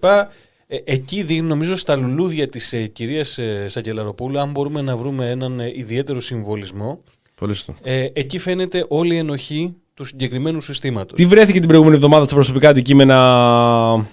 Ε, 0.67 0.77
εκεί 0.84 1.23
δίνει 1.23 1.41
νομίζω 1.47 1.75
στα 1.75 1.95
λουλούδια 1.95 2.47
της 2.47 2.73
ε, 2.73 2.86
κυρίας 2.88 3.38
ε, 3.38 3.65
Σακελαροπούλου 3.67 4.39
αν 4.39 4.51
μπορούμε 4.51 4.81
να 4.81 4.97
βρούμε 4.97 5.29
έναν 5.29 5.60
ε, 5.60 5.71
ιδιαίτερο 5.75 6.19
συμβολισμό 6.19 7.03
Πολύ 7.36 7.53
σωστό. 7.53 7.75
ε, 7.84 8.08
εκεί 8.13 8.38
φαίνεται 8.39 8.86
όλη 8.88 9.13
η 9.15 9.17
ενοχή 9.17 9.75
του 9.95 10.03
συγκεκριμένου 10.05 10.62
συστήματος. 10.62 11.17
Τι 11.17 11.25
βρέθηκε 11.25 11.58
την 11.60 11.67
προηγούμενη 11.67 11.95
εβδομάδα 11.95 12.25
στα 12.25 12.36
προσωπικά 12.36 12.69
αντικείμενα 12.69 14.05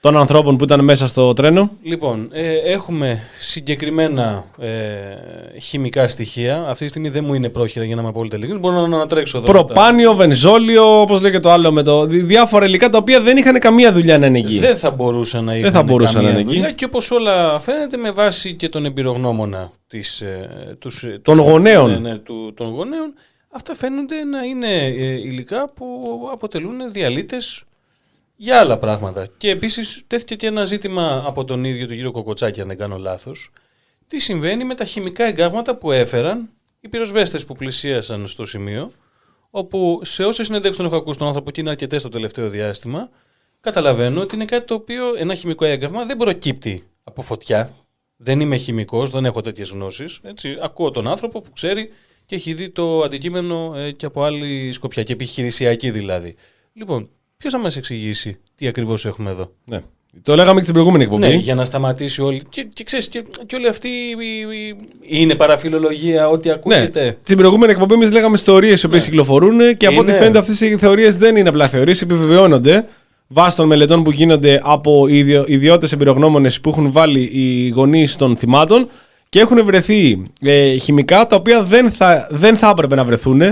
των 0.00 0.16
ανθρώπων 0.16 0.56
που 0.56 0.64
ήταν 0.64 0.84
μέσα 0.84 1.06
στο 1.06 1.32
τρένο; 1.32 1.70
Λοιπόν, 1.82 2.28
ε, 2.32 2.52
έχουμε 2.72 3.18
συγκεκριμένα 3.40 4.44
ε, 4.58 4.68
χημικά 5.60 6.08
στοιχεία. 6.08 6.64
Αυτή 6.68 6.84
τη 6.84 6.90
στιγμή 6.90 7.08
δεν 7.08 7.24
μου 7.24 7.34
είναι 7.34 7.48
πρόχειρα 7.48 7.84
για 7.84 7.94
να 7.94 8.00
είμαι 8.00 8.10
απόλυτα 8.10 8.36
ειλικρινής. 8.36 8.62
Μπορώ 8.62 8.86
να 8.86 8.96
ανατρέξω 8.96 9.38
εδώ. 9.38 9.46
Προπάνιο, 9.46 10.14
βενζόλιο, 10.14 11.00
όπως 11.00 11.20
λέει 11.20 11.30
και 11.30 11.40
το 11.40 11.50
άλλο 11.50 11.72
με 11.72 11.82
το. 11.82 12.06
δι- 12.06 12.24
Διάφορα 12.24 12.64
υλικά 12.66 12.90
τα 12.90 12.98
οποία 12.98 13.20
δεν 13.20 13.36
είχαν 13.36 13.58
καμία 13.58 13.92
δουλειά 13.92 14.18
να 14.18 14.26
είναι 14.26 14.38
εκεί. 14.38 14.58
Δεν 14.58 14.76
θα 14.76 14.90
μπορούσαν 14.90 15.44
να 15.44 15.56
είχαν 15.56 15.72
θα 15.72 15.82
μπορούσαν 15.82 16.14
καμία 16.14 16.28
να 16.30 16.38
είναι 16.38 16.48
εκεί. 16.48 16.56
δουλειά 16.58 16.72
και 16.72 16.84
όπως 16.84 17.10
όλα 17.10 17.58
φαίνεται 17.60 17.96
με 17.96 18.10
βάση 18.10 18.54
και 18.54 18.68
τον 18.68 18.84
εμπειρογνώμονα 18.84 19.70
της, 19.88 20.20
ε, 20.20 20.76
τους, 20.78 21.02
ε, 21.04 21.18
Των 21.22 21.36
τους- 21.36 21.44
γονέων. 21.46 21.90
ναι, 21.90 21.98
ναι, 22.10 22.14
του, 22.18 22.52
των 22.56 22.66
γονέων 22.68 23.14
αυτά 23.56 23.74
φαίνονται 23.74 24.24
να 24.24 24.42
είναι 24.42 24.84
ε, 24.84 25.12
υλικά 25.12 25.72
που 25.72 26.04
αποτελούν 26.32 26.90
διαλύτες 26.92 27.64
για 28.36 28.58
άλλα 28.58 28.78
πράγματα. 28.78 29.26
Και 29.36 29.50
επίσης 29.50 30.02
τέθηκε 30.06 30.34
και 30.34 30.46
ένα 30.46 30.64
ζήτημα 30.64 31.22
από 31.26 31.44
τον 31.44 31.64
ίδιο 31.64 31.86
τον 31.86 31.94
κύριο 31.96 32.10
Κοκοτσάκη 32.10 32.60
αν 32.60 32.68
δεν 32.68 32.78
κάνω 32.78 32.98
λάθος 32.98 33.50
τι 34.08 34.18
συμβαίνει 34.18 34.64
με 34.64 34.74
τα 34.74 34.84
χημικά 34.84 35.24
εγκάγματα 35.24 35.76
που 35.76 35.92
έφεραν 35.92 36.48
οι 36.80 36.88
πυροσβέστες 36.88 37.44
που 37.44 37.54
πλησίασαν 37.54 38.26
στο 38.26 38.46
σημείο 38.46 38.90
όπου 39.50 40.00
σε 40.04 40.24
όσες 40.24 40.46
συνέντευξει 40.46 40.78
τον 40.78 40.86
έχω 40.86 40.96
ακούσει 40.96 41.18
τον 41.18 41.26
άνθρωπο 41.26 41.50
και 41.50 41.60
είναι 41.60 41.70
αρκετές 41.70 42.02
το 42.02 42.08
τελευταίο 42.08 42.48
διάστημα, 42.48 43.10
καταλαβαίνω 43.60 44.20
ότι 44.20 44.34
είναι 44.34 44.44
κάτι 44.44 44.66
το 44.66 44.74
οποίο 44.74 45.14
ένα 45.16 45.34
χημικό 45.34 45.64
έγκαυμα 45.64 46.04
δεν 46.04 46.16
προκύπτει 46.16 46.84
από 47.04 47.22
φωτιά. 47.22 47.74
Δεν 48.16 48.40
είμαι 48.40 48.56
χημικός, 48.56 49.10
δεν 49.10 49.24
έχω 49.24 49.40
τέτοιες 49.40 49.68
γνώσεις. 49.68 50.20
Ακούω 50.62 50.90
τον 50.90 51.08
άνθρωπο 51.08 51.40
που 51.40 51.52
ξέρει 51.52 51.90
και 52.26 52.34
έχει 52.34 52.52
δει 52.54 52.70
το 52.70 53.00
αντικείμενο 53.00 53.72
ε, 53.76 53.90
και 53.90 54.06
από 54.06 54.22
άλλη 54.24 54.72
σκοπιά, 54.72 55.02
και 55.02 55.12
επιχειρησιακή 55.12 55.90
δηλαδή. 55.90 56.34
Λοιπόν, 56.72 57.08
ποιος 57.36 57.52
θα 57.52 57.58
μας 57.58 57.76
εξηγήσει 57.76 58.38
τι 58.54 58.66
ακριβώς 58.66 59.04
έχουμε 59.04 59.30
εδώ; 59.30 59.52
Ναι. 59.64 59.80
Το 60.22 60.34
λέγαμε 60.34 60.54
και 60.56 60.62
στην 60.62 60.72
προηγούμενη 60.72 61.04
εκπομπή. 61.04 61.26
Ναι, 61.26 61.34
για 61.34 61.54
να 61.54 61.64
σταματήσει 61.64 62.22
όλη. 62.22 62.42
Και, 62.48 62.66
και 62.72 62.84
ξέρεις, 62.84 63.08
και, 63.08 63.24
και 63.46 63.56
όλη 63.56 63.68
αυτή 63.68 63.88
η- 63.88 64.16
η- 64.60 64.68
η- 64.68 64.76
είναι 65.20 65.34
παραφιλολογία, 65.34 66.28
ό,τι 66.28 66.50
ακούγεται. 66.50 67.04
Ναι. 67.04 67.16
Στην 67.22 67.36
προηγούμενη 67.36 67.72
εκπομπή 67.72 67.94
εμείς 67.94 68.12
λέγαμε 68.12 68.34
ιστορίες 68.34 68.82
οι 68.82 68.86
οποίες 68.86 69.04
κυκλοφορούν 69.04 69.76
και 69.76 69.86
από 69.86 70.00
ό,τι 70.00 70.08
Είναι. 70.10 70.18
φαίνεται 70.18 70.38
αυτές 70.38 70.60
οι 70.60 70.76
θεωρίες 70.76 71.16
δεν 71.16 71.36
είναι 71.36 71.48
απλά 71.48 71.68
θεωρίες, 71.68 72.02
επιβεβαιώνονται 72.02 72.84
βάσει 73.28 73.56
των 73.56 73.66
μελετών 73.66 74.02
που 74.02 74.10
γίνονται 74.10 74.60
από 74.62 75.06
ιδιώτες 75.46 75.92
εμπειρογνώμονες 75.92 76.60
που 76.60 76.68
έχουν 76.68 76.92
βάλει 76.92 77.20
οι 77.32 77.68
γονείς 77.68 78.16
των 78.16 78.36
θυμάτων 78.36 78.88
και 79.36 79.42
έχουν 79.42 79.64
βρεθεί 79.64 80.22
ε, 80.40 80.76
χημικά 80.76 81.26
τα 81.26 81.36
οποία 81.36 81.62
δεν 81.62 81.90
θα, 81.90 82.26
δεν 82.30 82.56
θα 82.56 82.68
έπρεπε 82.68 82.94
να 82.94 83.04
βρεθούν. 83.04 83.42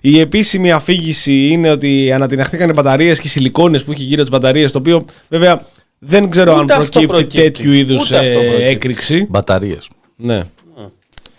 Η 0.00 0.20
επίσημη 0.20 0.72
αφήγηση 0.72 1.48
είναι 1.48 1.70
ότι 1.70 2.12
ανατιναχθήκαν 2.12 2.68
οι 2.70 2.72
μπαταρίες 2.72 3.20
και 3.20 3.26
οι 3.26 3.30
σιλικόνες 3.30 3.84
που 3.84 3.92
έχει 3.92 4.02
γύρω 4.02 4.20
τις 4.22 4.30
μπαταρίες, 4.30 4.72
το 4.72 4.78
οποίο 4.78 5.04
βέβαια 5.28 5.66
δεν 5.98 6.30
ξέρω 6.30 6.52
Ούτε 6.52 6.74
αν 6.74 6.80
αυτό 6.80 7.00
προκύπτει, 7.00 7.06
προκύπτει. 7.06 7.36
τέτοιου 7.36 7.72
είδους 7.72 8.04
Ούτε 8.04 8.18
αυτό 8.18 8.32
προκύπτει. 8.32 8.62
έκρηξη. 8.62 9.26
Μπαταρίες. 9.30 9.88
Ναι. 10.16 10.42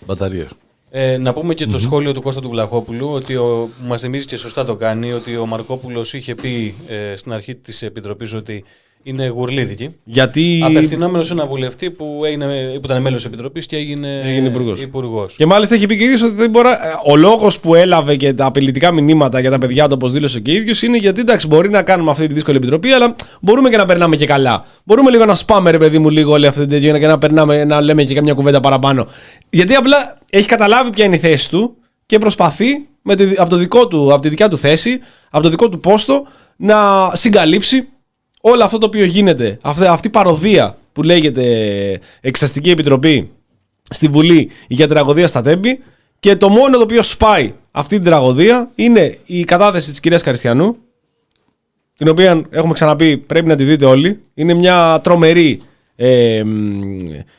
Μπαταρίες. 0.06 0.50
Ε, 0.92 1.18
να 1.18 1.34
πούμε 1.34 1.54
και 1.54 1.66
το 1.66 1.80
σχόλιο 1.80 2.12
του 2.12 2.22
Κώστα 2.22 2.42
του 2.42 2.50
Βλαχόπουλου, 2.50 3.10
ότι 3.14 3.36
ο, 3.36 3.70
που 3.80 3.88
μας 3.88 4.02
θυμίζει 4.02 4.26
και 4.26 4.38
σωστά 4.38 4.66
το 4.66 4.76
κάνει, 4.76 5.14
ότι 5.14 5.38
ο 5.38 5.46
Μαρκόπουλος 5.46 6.14
είχε 6.14 6.36
πει 6.36 6.74
ε, 6.88 7.16
στην 7.16 7.34
αρχή 7.34 7.56
της 7.56 7.82
Επιτροπής 7.82 8.34
ότι 8.34 8.64
είναι 9.08 9.28
γουρλίδικη. 9.28 9.96
Γιατί. 10.04 10.62
Απευθυνόμενος 10.66 11.28
σε 11.28 11.34
ένα 11.34 11.46
βουλευτή 11.46 11.92
που, 11.92 12.22
έγινε, 12.26 12.46
που 12.74 12.82
ήταν 12.86 13.02
μέλος 13.02 13.18
της 13.18 13.26
Επιτροπής 13.26 13.66
και 13.66 13.76
έγινε, 13.76 14.22
Έγινε 14.26 14.48
υπουργός. 14.48 14.82
υπουργός. 14.82 15.36
Και 15.36 15.46
μάλιστα 15.46 15.76
έχει 15.76 15.86
πει 15.86 15.98
και 15.98 16.04
ο 16.04 16.06
ίδιος 16.06 16.22
ότι 16.22 16.34
δεν 16.34 16.50
μπορεί. 16.50 16.68
Ο 17.08 17.16
λόγος 17.16 17.60
που 17.60 17.76
έλαβε 17.76 18.16
και 18.16 18.34
τα 18.34 18.46
απειλητικά 18.46 18.94
μηνύματα 18.94 19.40
για 19.40 19.52
τα 19.52 19.58
παιδιά 19.58 19.86
του, 19.88 19.92
όπως 19.96 20.12
δήλωσε 20.12 20.40
και 20.40 20.52
ο 20.52 20.54
ίδιος, 20.54 20.82
είναι 20.82 20.98
γιατί 20.98 21.20
εντάξει, 21.20 21.48
μπορεί 21.48 21.70
να 21.70 21.82
κάνουμε 21.84 22.12
αυτή 22.12 22.28
τη 22.28 22.34
δύσκολη 22.34 22.58
επιτροπή, 22.58 22.92
αλλά 22.92 23.16
μπορούμε 23.42 23.70
και 23.70 23.78
να 23.78 23.86
περνάμε 23.86 24.16
και 24.16 24.26
καλά. 24.26 24.66
Μπορούμε 24.84 25.12
λίγο 25.12 25.26
να 25.26 25.36
σπάμε, 25.36 25.72
ρε 25.72 25.78
παιδί 25.78 26.00
μου, 26.00 26.10
λίγο 26.10 26.32
όλη 26.32 26.48
αυτή 26.48 26.60
την 26.60 26.70
τέτοια 26.70 27.00
και 27.00 27.08
να, 27.08 27.18
περνάμε, 27.18 27.64
να 27.64 27.82
λέμε 27.82 28.04
και 28.04 28.14
καμιά 28.14 28.34
κουβέντα 28.34 28.60
παραπάνω. 28.60 29.08
Γιατί 29.50 29.74
απλά 29.76 30.18
έχει 30.30 30.48
καταλάβει 30.48 30.90
ποια 30.90 31.06
είναι 31.06 31.16
η 31.16 31.20
θέση 31.20 31.50
του 31.50 31.76
και 32.06 32.18
προσπαθεί 32.20 32.88
με 33.02 33.16
τη, 33.16 33.24
από, 33.38 33.50
το 33.50 33.56
δικό 33.56 33.88
του, 33.88 34.14
από 34.14 34.22
τη 34.22 34.30
δικιά 34.30 34.50
του 34.50 34.58
θέση, 34.58 35.00
από 35.30 35.44
το 35.44 35.50
δικό 35.50 35.70
του 35.70 35.80
πόστο, 35.80 36.26
να 36.58 36.76
συγκαλύψει 37.14 37.88
όλο 38.48 38.64
αυτό 38.64 38.78
το 38.78 38.86
οποίο 38.86 39.06
γίνεται. 39.06 39.58
Αυτή, 39.62 39.86
αυτή 39.86 40.08
η 40.08 40.10
παροδία 40.10 40.78
που 40.94 41.04
λέγεται 41.04 41.44
Εξαστική 42.22 42.70
Επιτροπή 42.70 43.30
στη 43.90 44.08
Βουλή 44.08 44.50
για 44.68 44.88
τραγωδία 44.88 45.28
στα 45.28 45.42
Τέμπη 45.42 45.80
και 46.20 46.36
το 46.36 46.50
μόνο 46.50 46.78
το 46.78 46.84
οποίο 46.84 47.04
σπάει 47.04 47.54
αυτή 47.72 47.96
την 47.96 48.06
τραγωδία 48.06 48.72
είναι 48.76 49.18
η 49.26 49.44
κατάθεση 49.44 49.90
της 49.90 50.00
κυρίας 50.00 50.24
Καριστιανού 50.24 50.78
την 51.98 52.08
οποία 52.08 52.42
έχουμε 52.50 52.74
ξαναπεί 52.74 53.18
πρέπει 53.18 53.48
να 53.48 53.56
τη 53.56 53.64
δείτε 53.64 53.86
όλοι 53.86 54.20
είναι 54.34 54.54
μια 54.54 55.00
τρομερή 55.04 55.62
ε, 55.96 56.44
μ, 56.44 56.88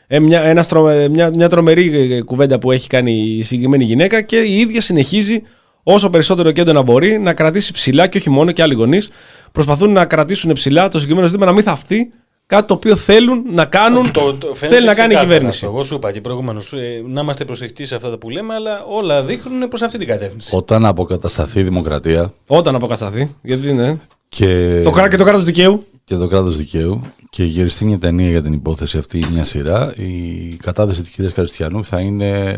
ε, 0.07 0.19
μια, 0.21 0.41
ένας 0.43 0.69
τρο- 0.69 0.89
ε, 0.89 1.09
μια, 1.09 1.31
μια 1.35 1.49
τρομερή 1.49 2.13
ε, 2.13 2.23
κουβέντα 2.23 2.59
που 2.59 2.73
έχει 2.73 2.89
κάνει 2.89 3.13
η 3.13 3.43
συγκεκριμένη 3.43 3.85
γυναίκα 3.85 4.23
και 4.23 4.37
η 4.41 4.57
ίδια 4.59 4.81
συνεχίζει 4.81 5.43
όσο 5.89 6.11
περισσότερο 6.11 6.53
και 6.53 6.61
έντονα 6.61 6.83
μπορεί 6.83 7.19
να 7.19 7.35
κρατήσει 7.35 7.73
ψηλά 7.73 8.07
και 8.07 8.19
όχι 8.19 8.31
μόνο 8.31 8.53
και 8.53 8.63
άλλοι 8.63 8.75
γονείς 8.75 9.09
προσπαθούν 9.53 9.93
να 9.93 10.05
κρατήσουν 10.05 10.53
ψηλά 10.53 10.89
το 10.89 10.97
συγκεκριμένο 10.99 11.29
ζήτημα 11.29 11.47
να 11.47 11.53
μην 11.53 11.63
θαυτεί 11.63 12.13
κάτι 12.47 12.67
το 12.67 12.75
οποίο 12.75 12.97
θέλουν 12.97 13.43
να 13.53 13.65
κάνουν 13.65 14.11
Το- 14.13 14.35
το- 14.35 14.55
φαίνεται 14.55 14.75
θέλει 14.77 14.87
να 14.87 14.95
κάνει 14.95 15.13
η 15.13 15.15
ξεκάθαρα 15.15 15.23
κυβέρνηση. 15.25 15.65
αυτό. 15.65 15.77
Εγώ 15.77 15.85
σου 15.85 15.95
είπα 15.95 16.13
και 16.13 16.21
προηγουμένως 16.21 16.73
να 17.07 17.21
είμαστε 17.21 17.45
προσεκτικοί 17.45 17.85
σε 17.85 17.95
αυτά 17.95 18.19
που 18.19 18.31
λέμε, 18.31 18.55
αλλά 18.55 18.85
όλα 18.89 19.23
δείχνουν 19.23 19.69
προς 19.69 19.83
αυτή 19.83 19.99
την 19.99 20.07
κατεύθυνση. 20.07 20.57
Όταν 20.57 20.85
αποκατασταθεί 20.87 21.61
η 21.61 21.63
δημοκρατία 21.63 22.33
Όταν 22.47 22.75
αποκατασταθεί. 22.75 23.35
Γιατί 23.43 23.69
είναι. 23.69 24.01
και 24.29 24.81
Το 24.85 24.91
κράτο 24.91 25.09
και 25.09 25.17
το 25.17 25.25
κράτος 25.25 25.45
δικαίου. 25.45 25.87
και 26.05 26.17
το 26.17 26.27
κράτος 26.27 26.57
δικαίου 26.57 27.01
και 27.31 27.45
γυριστεί 27.45 27.85
μια 27.85 27.99
ταινία 27.99 28.29
για 28.31 28.43
την 28.43 28.53
υπόθεση 28.53 28.99
αυτή 28.99 29.19
ή 29.19 29.27
μια 29.31 29.45
σειρά, 29.45 29.95
η 29.97 30.57
κατάθεση 30.63 31.01
της 31.01 31.11
κυρίας 31.11 31.33
Καριστιανού 31.33 31.85
θα 31.85 32.01
είναι 32.01 32.57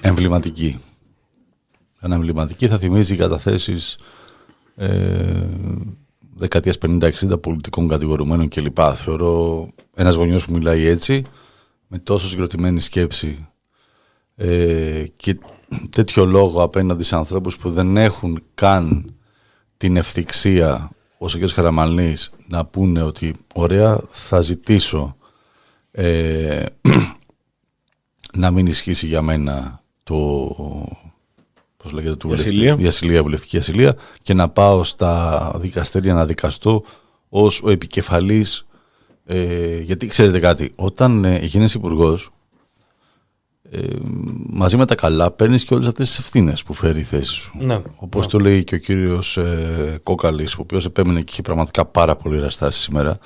εμβληματική. 0.00 0.80
Θα 2.04 2.08
είναι 2.08 2.16
εμβληματική, 2.16 2.68
θα 2.68 2.78
θυμίζει 2.78 3.16
καταθέσεις 3.16 3.98
ε, 4.76 5.46
δεκαετίας 6.36 6.78
50-60 6.82 7.10
πολιτικών 7.42 7.88
κατηγορουμένων 7.88 8.48
κλπ. 8.48 8.78
Θεωρώ 8.94 9.68
ένας 9.94 10.14
γονιός 10.14 10.46
που 10.46 10.52
μιλάει 10.52 10.86
έτσι, 10.86 11.24
με 11.86 11.98
τόσο 11.98 12.26
συγκροτημένη 12.26 12.80
σκέψη 12.80 13.48
ε, 14.36 15.04
και 15.16 15.38
τέτοιο 15.90 16.24
λόγο 16.24 16.62
απέναντι 16.62 17.02
σε 17.02 17.16
ανθρώπους 17.16 17.56
που 17.56 17.70
δεν 17.70 17.96
έχουν 17.96 18.42
καν 18.54 19.14
την 19.76 19.96
ευθυξία 19.96 20.90
ως 21.18 21.34
ο 21.34 21.38
κ. 21.38 21.48
Χαραμαλής 21.48 22.30
να 22.48 22.64
πούνε 22.64 23.02
ότι 23.02 23.34
ωραία 23.54 24.00
θα 24.08 24.40
ζητήσω 24.40 25.16
ε, 25.90 26.64
να 28.42 28.50
μην 28.50 28.66
ισχύσει 28.66 29.06
για 29.06 29.22
μένα 29.22 29.82
το 30.02 30.48
πώς 31.82 31.92
λέγεται, 31.92 32.16
του 32.16 32.26
Η 32.26 32.30
βουλευτή- 32.30 32.50
ασυλία. 32.52 32.76
η 32.78 32.86
ασυλία, 32.86 33.22
βουλευτική 33.22 33.56
ασυλία 33.56 33.96
και 34.22 34.34
να 34.34 34.48
πάω 34.48 34.84
στα 34.84 35.52
δικαστήρια 35.60 36.14
να 36.14 36.26
δικαστώ 36.26 36.82
ως 37.28 37.60
ο 37.62 37.70
επικεφαλής 37.70 38.66
ε, 39.26 39.78
γιατί 39.80 40.06
ξέρετε 40.06 40.38
κάτι, 40.40 40.72
όταν 40.76 41.24
ε, 41.24 41.38
γίνεσαι 41.42 41.78
υπουργός, 41.78 42.30
ε, 43.70 43.80
μαζί 44.46 44.76
με 44.76 44.86
τα 44.86 44.94
καλά 44.94 45.30
παίρνεις 45.30 45.64
και 45.64 45.74
όλες 45.74 45.86
αυτές 45.86 46.08
τις 46.08 46.18
ευθύνες 46.18 46.62
που 46.62 46.74
φέρει 46.74 47.00
η 47.00 47.02
θέση 47.02 47.32
σου. 47.32 47.52
Ναι. 47.60 47.80
Όπως 47.96 48.26
το 48.26 48.38
λέει 48.38 48.64
και 48.64 48.74
ο 48.74 48.78
κύριος 48.78 49.36
ε, 49.36 49.98
Κόκαλης, 50.02 50.54
ο 50.54 50.58
οποίος 50.60 50.84
επέμενε 50.84 51.18
και 51.20 51.28
είχε 51.32 51.42
πραγματικά 51.42 51.84
πάρα 51.84 52.16
πολύ 52.16 52.38
ραστάσει 52.38 52.80
σήμερα. 52.80 53.18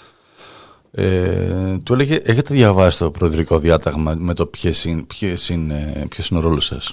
Ε, 0.91 1.79
του 1.83 1.93
έλεγε: 1.93 2.15
Έχετε 2.15 2.55
διαβάσει 2.55 2.99
το 2.99 3.11
προεδρικό 3.11 3.59
διάταγμα 3.59 4.15
με 4.19 4.35
το 4.35 4.47
ποιο 4.47 4.71
είναι, 4.87 5.03
ποιος 5.03 5.49
είναι, 5.49 6.07
ποιος 6.09 6.29
είναι 6.29 6.39
ο 6.41 6.43
ρόλος 6.43 6.65
σας; 6.65 6.93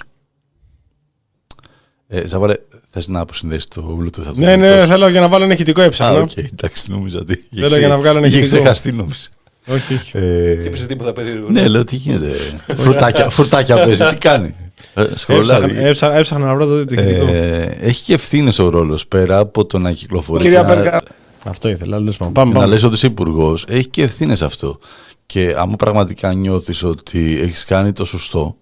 Ε, 2.08 2.26
Ζαβάρε, 2.26 2.54
θες 2.90 3.06
να 3.08 3.20
αποσυνδέσεις 3.20 3.68
το 3.68 3.98
Bluetooth 4.00 4.24
από 4.26 4.34
το 4.34 4.40
Ναι, 4.40 4.56
ναι, 4.56 4.66
κινητό 4.66 4.80
σου; 4.82 4.86
θέλω 4.88 5.08
για 5.08 5.20
να 5.20 5.28
βάλω 5.28 5.44
ένα 5.44 5.52
ηχητικό 5.54 5.80
Α, 5.80 5.84
έψαχνα. 5.84 6.20
οκ, 6.20 6.36
εντάξει, 6.36 6.90
νόμιζα 6.90 7.18
ότι. 7.18 7.46
είχε 7.50 7.62
Θέλω 7.66 7.78
για 7.78 7.88
να 7.88 7.96
βγάλω 7.98 8.18
ένα 8.18 8.26
είχε 8.26 8.36
ηχητικό. 8.38 8.60
ξεχαστεί, 8.60 8.92
νόμιζα. 8.92 9.18
Όχι, 9.66 9.94
όχι. 9.94 10.10
Ε, 10.18 10.56
Χτύπησε 10.56 10.86
τίποτα 10.86 11.12
περίεργο. 11.12 11.48
ναι, 11.50 11.68
λέω 11.68 11.84
τι 11.84 11.96
γίνεται. 11.96 12.30
φρουτάκια, 12.76 13.30
φρουτάκια 13.30 13.76
παίζει, 13.76 14.04
τι 14.04 14.16
κάνει; 14.16 14.54
Ε, 14.94 15.00
Έψαχνα, 15.02 15.16
Σχολάρι. 15.18 15.76
έψαχνα, 15.78 16.16
έψαχνα 16.16 16.44
να 16.46 16.54
βρω 16.54 16.66
το 16.66 16.84
το 16.84 16.94
ηχητικό. 16.94 17.26
Ε, 17.26 17.76
έχει 17.80 18.02
και 18.02 18.14
ευθύνες 18.14 18.58
ο 18.58 18.68
ρόλος 18.68 19.06
πέρα 19.06 19.38
από 19.38 19.64
το 19.64 19.78
να 19.78 19.92
κυκλοφορεί. 19.92 20.42
Κυρία 20.42 20.60
και 20.60 20.66
να- 20.66 20.74
Μπέρκα, 20.74 21.02
Αυτό 21.44 21.68
ήθελα, 21.68 21.96
αλλά 21.96 22.04
δεν 22.04 22.14
πάμε. 22.18 22.32
Πάμε, 22.32 22.52
να 22.52 22.58
πάμε. 22.58 22.72
λες 22.72 22.82
ότι 22.82 22.94
είσαι 22.94 23.06
υπουργός, 23.06 23.64
έχει 23.68 23.88
και 23.88 24.02
ευθύνες 24.02 24.42
αυτό. 24.42 24.78
Και 25.26 25.54
άμα 25.58 25.76
πραγματικά 25.76 26.32
νιώθεις 26.32 26.82
ότι 26.82 27.38
έχεις 27.42 27.64
κάνει 27.64 27.92
το 27.92 28.04
σωστό, 28.04 28.56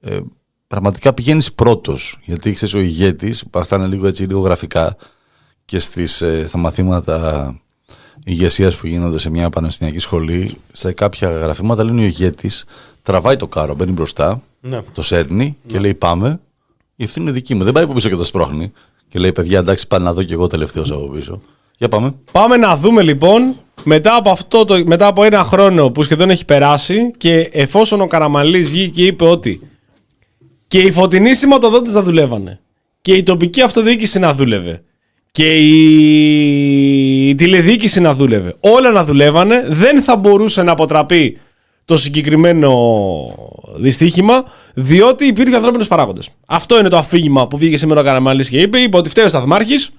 ε, 0.00 0.16
πραγματικά 0.68 1.12
πηγαίνεις 1.12 1.52
πρώτος. 1.52 2.18
Γιατί 2.24 2.52
ξέρεις, 2.52 2.74
ο 2.74 2.78
ηγέτης, 2.78 3.44
αυτά 3.50 3.76
είναι 3.76 3.86
λίγο 3.86 4.06
έτσι, 4.06 4.24
λίγο 4.24 4.40
γραφικά 4.40 4.96
και 5.64 5.78
στις, 5.78 6.22
ε, 6.22 6.46
στα 6.46 6.58
μαθήματα 6.58 7.54
ηγεσίας 8.24 8.76
που 8.76 8.86
γίνονται 8.86 9.18
σε 9.18 9.30
μια 9.30 9.50
πανεπιστημιακή 9.50 9.98
σχολή, 9.98 10.56
σε 10.72 10.92
κάποια 10.92 11.30
γραφήματα 11.30 11.84
λένε 11.84 12.00
ο 12.00 12.04
ηγέτης, 12.04 12.64
τραβάει 13.02 13.36
το 13.36 13.46
κάρο, 13.46 13.74
μπαίνει 13.74 13.92
μπροστά, 13.92 14.42
Ναι. 14.60 14.80
το 14.94 15.02
σέρνει 15.02 15.56
και 15.66 15.78
λέει 15.78 15.94
πάμε. 15.94 16.40
Η 16.96 17.04
ευθύνη 17.04 17.24
είναι 17.24 17.34
δική 17.34 17.54
μου. 17.54 17.64
Δεν 17.64 17.72
πάει 17.72 17.84
από 17.84 17.92
πίσω 17.92 18.08
και 18.08 18.14
το 18.16 18.24
σπρώχνει. 18.24 18.72
Και 19.08 19.18
λέει 19.18 19.32
παιδιά, 19.32 19.58
εντάξει, 19.58 19.86
πάνε 19.86 20.04
να 20.04 20.12
δω 20.12 20.22
και 20.22 20.32
εγώ 20.32 20.46
τελευταίος 20.46 20.90
από 20.90 21.08
πίσω. 21.08 21.40
Για 21.78 21.88
πάμε. 21.88 22.14
Πάμε 22.32 22.56
να 22.56 22.76
δούμε 22.76 23.02
λοιπόν 23.02 23.54
μετά 23.84 24.16
από, 24.16 24.30
αυτό 24.30 24.64
το, 24.64 24.82
μετά 24.86 25.06
από 25.06 25.22
ένα 25.22 25.44
χρόνο 25.44 25.90
που 25.90 26.02
σχεδόν 26.02 26.30
έχει 26.30 26.44
περάσει 26.44 27.10
και 27.16 27.38
εφόσον 27.52 28.00
ο 28.00 28.06
Καραμαλής 28.06 28.68
βγήκε 28.68 28.90
και 28.90 29.06
είπε 29.06 29.24
ότι 29.24 29.60
και 30.76 30.82
οι 30.82 30.90
φωτεινοί 30.90 31.34
σηματοδότες 31.34 31.94
να 31.94 32.02
δουλεύανε. 32.02 32.60
Και 33.00 33.14
η 33.14 33.22
τοπική 33.22 33.62
αυτοδιοίκηση 33.62 34.18
να 34.18 34.34
δούλευε. 34.34 34.82
Και 35.30 35.56
η 35.56 37.34
τηλεδιοίκηση 37.34 38.00
να 38.00 38.14
δούλευε. 38.14 38.54
Όλα 38.60 38.90
να 38.90 39.04
δουλεύανε. 39.04 39.64
Δεν 39.68 40.02
θα 40.02 40.16
μπορούσε 40.16 40.62
να 40.62 40.72
αποτραπεί 40.72 41.38
το 41.84 41.96
συγκεκριμένο 41.96 42.72
δυστύχημα 43.76 44.44
διότι 44.74 45.26
υπήρχε 45.26 45.56
ανθρώπινος 45.56 45.88
παράγοντες. 45.88 46.28
Αυτό 46.46 46.78
είναι 46.78 46.88
το 46.88 46.96
αφήγημα 46.96 47.46
που 47.46 47.58
βγήκε 47.58 47.76
σήμερα 47.76 48.00
ο 48.00 48.04
Καραμαλής 48.04 48.48
και 48.48 48.60
είπε, 48.60 48.78
είπε 48.78 48.96
ότι 48.96 49.08
φταίει 49.08 49.24
ο 49.24 49.28
Σταθμάρχης. 49.28 49.90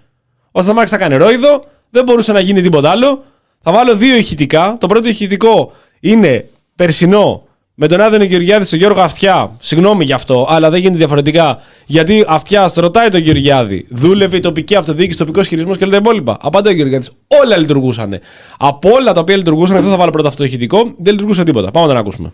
Ο 0.51 0.61
Σταμάρχης 0.61 0.91
θα 0.91 0.97
κάνει 0.97 1.15
ρόιδο, 1.15 1.63
δεν 1.89 2.03
μπορούσε 2.03 2.31
να 2.31 2.39
γίνει 2.39 2.61
τίποτα 2.61 2.89
άλλο. 2.89 3.23
Θα 3.61 3.71
βάλω 3.71 3.95
δύο 3.95 4.15
ηχητικά. 4.15 4.77
Το 4.79 4.87
πρώτο 4.87 5.07
ηχητικό 5.07 5.71
είναι 5.99 6.49
περσινό 6.75 7.46
με 7.79 7.87
τον 7.87 8.01
Άδενο 8.01 8.23
Γεωργιάδη 8.23 8.65
στον 8.65 8.79
Γιώργο 8.79 9.01
Αυτιά. 9.01 9.51
Συγγνώμη 9.59 10.05
γι' 10.05 10.13
αυτό, 10.13 10.47
αλλά 10.49 10.69
δεν 10.69 10.79
γίνεται 10.79 10.97
διαφορετικά. 10.97 11.59
Γιατί 11.85 12.25
Αυτιά 12.27 12.71
ρωτάει 12.75 13.09
τον 13.09 13.19
Γεωργιάδη, 13.19 13.85
δούλευε 13.89 14.37
η 14.37 14.39
τοπική 14.39 14.75
αυτοδιοίκηση, 14.75 15.17
τοπικός 15.17 15.47
χειρισμός 15.47 15.77
και 15.77 15.83
όλα 15.83 15.93
τα 15.93 15.97
υπόλοιπα. 15.97 16.37
Απαντάει 16.41 16.73
ο 16.73 16.75
Γεωργιάδη, 16.75 17.07
όλα 17.41 17.57
λειτουργούσαν. 17.57 18.19
Από 18.57 18.89
όλα 18.89 19.13
τα 19.13 19.19
οποία 19.19 19.35
λειτουργούσαν, 19.37 19.75
αυτό 19.75 19.89
θα 19.89 19.97
βάλω 19.97 20.11
πρώτα 20.11 20.27
αυτό 20.27 20.39
το 20.39 20.47
ηχητικό, 20.47 20.77
δεν 20.97 21.13
λειτουργούσε 21.13 21.43
τίποτα. 21.43 21.71
Πάμε 21.71 21.85
να 21.87 21.93
τον 21.93 22.01
ακούσουμε. 22.01 22.33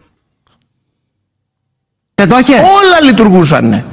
Δεν 2.15 2.29
το 2.29 2.37
είχε. 2.37 2.53
Όλα 2.53 3.01
λειτουργούσαν. 3.03 3.83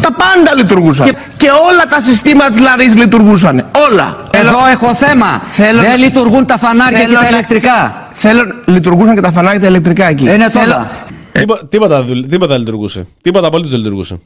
Τα 0.00 0.08
πάντα 0.12 0.54
λειτουργούσαν. 0.56 1.06
Και, 1.36 1.48
όλα 1.48 1.84
τα 1.90 2.00
συστήματα 2.00 2.50
της 2.50 2.60
Λαρής 2.60 2.94
λειτουργούσαν. 2.96 3.64
Όλα. 3.90 4.16
Εδώ 4.30 4.58
έχω 4.72 4.94
θέμα. 4.94 5.42
Θέλω- 5.46 5.80
Δεν 5.80 5.98
λειτουργούν 5.98 6.46
τα 6.46 6.58
φανάρια 6.58 6.98
Θέλω 6.98 7.08
και 7.10 7.14
τα 7.16 7.22
να- 7.22 7.28
ηλεκτρικά. 7.28 8.06
Θέλω, 8.10 8.40
λειτουργούσαν 8.64 9.14
και 9.14 9.20
τα 9.20 9.32
φανάρια 9.32 9.60
τα 9.60 9.66
ηλεκτρικά 9.66 10.08
εκεί. 10.08 10.24
Είναι 10.24 10.48
Θέλω- 10.50 10.64
τώρα. 10.64 10.90
Τίποτα, 11.32 11.66
τίποτα, 11.66 12.02
δουλ- 12.04 12.26
τίποτα 12.30 12.58
λειτουργούσε. 12.58 13.06
Τίποτα 13.22 13.46
απολύτως 13.46 13.70
δεν 13.70 13.80
λειτουργούσε. 13.80 14.18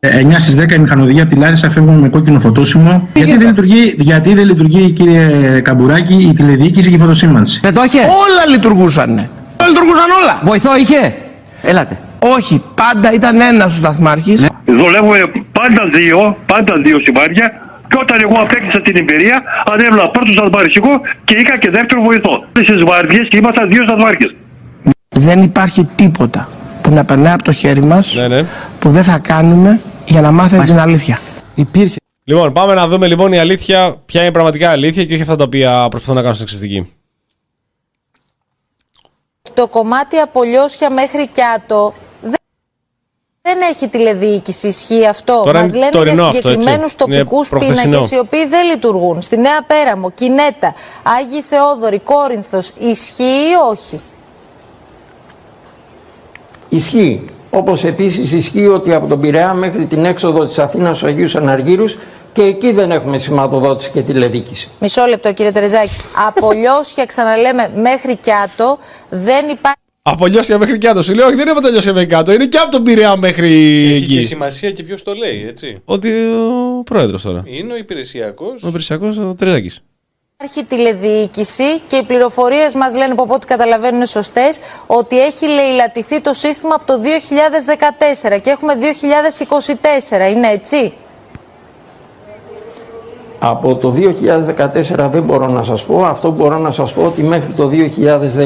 9 0.00 0.38
στις 0.38 0.54
10 0.56 0.74
η 0.74 0.78
μηχανοδηγία 0.78 1.22
από 1.22 1.34
τη 1.34 1.38
Λάρισα 1.40 1.70
φεύγουν 1.70 1.94
με 1.98 2.08
κόκκινο 2.08 2.40
φωτόσημο. 2.40 3.08
Γιατί 3.14 3.36
δεν, 3.36 3.46
λειτουργεί, 3.46 3.94
γιατί 3.98 4.34
δεν 4.34 4.44
λειτουργεί, 4.44 4.90
κύριε 4.90 5.60
Καμπουράκη, 5.60 6.14
η 6.14 6.32
τηλεδιοίκηση 6.32 6.88
και 6.88 6.94
η 6.94 6.98
φωτοσύμανση; 6.98 7.60
Δεν 7.62 7.74
το 7.74 7.82
είχε; 7.84 7.98
Όλα 7.98 8.48
λειτουργούσαν. 8.50 9.28
Λειτουργούσαν 9.68 10.10
όλα. 10.22 10.38
Βοηθό 10.42 10.76
είχε; 10.76 11.14
Έλατε. 11.62 11.98
Όχι, 12.36 12.62
πάντα 12.74 13.12
ήταν 13.12 13.40
ένας 13.40 13.66
ο 13.66 13.76
σταθμάρχης. 13.76 14.40
Ναι. 14.40 14.46
Δουλεύουμε 14.80 15.18
πάντα 15.58 15.82
δύο, 15.98 16.36
πάντα 16.46 16.74
δύο 16.84 16.98
σημάδια. 17.06 17.46
Και 17.88 17.98
όταν 18.00 18.18
εγώ 18.22 18.36
απέκτησα 18.44 18.80
την 18.80 18.96
εμπειρία, 18.96 19.42
ανέβαλα 19.72 20.10
πρώτο 20.10 20.32
σταθμάρχηγο 20.32 20.92
και 21.24 21.34
είχα 21.40 21.58
και 21.58 21.70
δεύτερο 21.70 22.02
βοηθό. 22.02 22.34
Στις 22.62 22.80
βάρδιε 22.88 23.20
και 23.30 23.36
ήμασταν 23.36 23.68
δύο 23.70 23.82
σταθμάρχε. 23.88 24.26
Δεν 25.08 25.42
υπάρχει 25.42 25.84
τίποτα 25.94 26.48
που 26.82 26.90
να 26.90 27.04
περνάει 27.04 27.32
από 27.32 27.42
το 27.42 27.52
χέρι 27.52 27.84
μας 27.84 28.14
Ναι, 28.14 28.28
ναι. 28.28 28.42
που 28.78 28.90
δεν 28.90 29.02
θα 29.04 29.18
κάνουμε 29.18 29.80
για 30.04 30.20
να 30.20 30.30
μάθουμε 30.30 30.64
την 30.64 30.78
αλήθεια. 30.78 31.20
Υπήρχε. 31.54 31.96
Λοιπόν, 32.24 32.52
πάμε 32.52 32.74
να 32.74 32.88
δούμε 32.88 33.06
λοιπόν 33.06 33.32
η 33.32 33.38
αλήθεια, 33.38 33.96
ποια 34.06 34.20
είναι 34.20 34.28
η 34.28 34.32
πραγματικά 34.32 34.70
αλήθεια 34.70 35.04
και 35.04 35.12
όχι 35.12 35.22
αυτά 35.22 35.36
τα 35.36 35.44
οποία 35.44 35.86
προσπαθούν 35.88 36.14
να 36.14 36.20
κάνουν 36.20 36.36
στην 36.36 36.46
εξαιρετική. 36.46 36.92
Το 39.54 39.66
κομμάτι 39.66 40.16
από 40.18 40.42
Λιώσια 40.42 40.90
μέχρι 40.90 41.28
Κιάτο 41.32 41.94
δεν- 43.44 43.58
δεν 43.58 43.68
έχει 43.70 43.88
τηλεδιοίκηση. 43.88 44.68
Ισχύει 44.68 45.06
αυτό. 45.06 45.42
Τώρα 45.44 45.60
Μας 45.60 45.68
είναι 45.70 45.78
λένε 45.78 45.90
τωρινό 45.90 46.14
για 46.14 46.24
αυτό, 46.24 46.36
έτσι. 46.48 46.50
συγκεκριμένους 46.50 46.92
Είναι 46.92 47.16
τοπικούς 47.16 47.48
προχθεσινό. 47.48 47.90
πίνακε 47.96 48.14
οι 48.14 48.18
οποίοι 48.18 48.46
δεν 48.46 48.66
λειτουργούν. 48.66 49.22
Στη 49.22 49.36
Νέα 49.36 49.62
Πέραμο, 49.66 50.10
Κινέτα, 50.10 50.74
Άγιοι 51.02 51.42
Θεόδωροι, 51.42 51.98
Κόρινθος. 51.98 52.72
Ισχύει 52.78 53.22
ή 53.22 53.54
όχι; 53.70 54.00
Ισχύει. 56.68 57.24
Όπως 57.50 57.84
επίσης 57.84 58.32
ισχύει 58.32 58.66
ότι 58.66 58.94
από 58.94 59.06
τον 59.06 59.20
Πειραιά 59.20 59.54
μέχρι 59.54 59.86
την 59.86 60.04
έξοδο 60.04 60.44
της 60.44 60.58
Αθήνας 60.58 60.96
στους 60.96 61.08
Αγίους 61.08 61.36
Αναργύρους 61.36 61.98
και 62.32 62.42
εκεί 62.42 62.72
δεν 62.72 62.90
έχουμε 62.90 63.18
σηματοδότηση 63.18 63.90
και 63.90 64.02
τηλεδίκηση. 64.02 64.70
Μισό 64.78 65.04
λεπτό 65.06 65.32
κύριε 65.32 65.52
Τερεζάκη. 65.52 65.90
από 66.28 66.52
Λιώσια, 66.52 67.06
ξαναλέμε, 67.06 67.70
μέχρι 67.76 68.16
Κιάτο 68.16 68.78
δεν 69.08 69.48
υπάρχει. 69.48 69.78
Από 70.06 70.26
Λιώσια 70.26 70.58
μέχρι 70.58 70.78
κάτω. 70.78 71.02
Σου 71.02 71.14
λέω, 71.14 71.26
όχι, 71.26 71.34
δεν 71.34 71.42
είναι 71.42 71.50
από 71.50 71.60
τα 71.60 71.70
Λιώσια 71.70 71.92
μέχρι 71.92 72.08
κάτω. 72.08 72.32
Είναι 72.32 72.46
και 72.46 72.58
από 72.58 72.70
τον 72.70 72.82
Πειραιά 72.82 73.16
μέχρι 73.16 73.48
Έχει 73.94 74.06
και 74.06 74.14
εκεί. 74.14 74.22
σημασία 74.22 74.70
και 74.70 74.82
ποιος 74.82 75.02
το 75.02 75.14
λέει, 75.14 75.44
έτσι. 75.48 75.82
Ότι 75.84 76.10
ο 76.78 76.82
πρόεδρος 76.84 77.22
τώρα. 77.22 77.42
Είναι 77.46 77.72
ο 77.72 77.76
υπηρεσιακός. 77.76 78.62
Ο 78.62 78.68
υπηρεσιακός 78.68 79.18
ο 79.18 79.34
Τερζάκη. 79.34 79.70
Υπάρχει 80.36 80.64
τηλεδιοίκηση 80.64 81.78
και 81.86 81.96
οι 81.96 82.02
πληροφορίες 82.02 82.74
μας 82.74 82.94
λένε 82.94 83.14
που 83.14 83.22
από 83.22 83.34
ό,τι 83.34 83.46
καταλαβαίνουν 83.46 83.94
είναι 83.96 84.06
σωστές 84.06 84.58
ότι 84.86 85.20
έχει 85.20 85.46
λαιλατηθεί 85.46 86.20
το 86.20 86.34
σύστημα 86.34 86.74
από 86.74 86.84
το 86.86 87.00
2014 88.34 88.40
και 88.40 88.50
έχουμε 88.50 88.74
2024. 88.74 90.30
Είναι 90.34 90.48
έτσι; 90.48 90.92
Από 93.46 93.74
το 93.74 93.94
2014 94.96 95.08
δεν 95.10 95.22
μπορώ 95.22 95.46
να 95.48 95.62
σας 95.62 95.84
πω. 95.84 96.04
Αυτό 96.04 96.28
που 96.28 96.34
μπορώ 96.34 96.58
να 96.58 96.70
σας 96.70 96.92
πω 96.92 97.02
ότι 97.02 97.22
μέχρι 97.22 97.52
το 97.52 97.70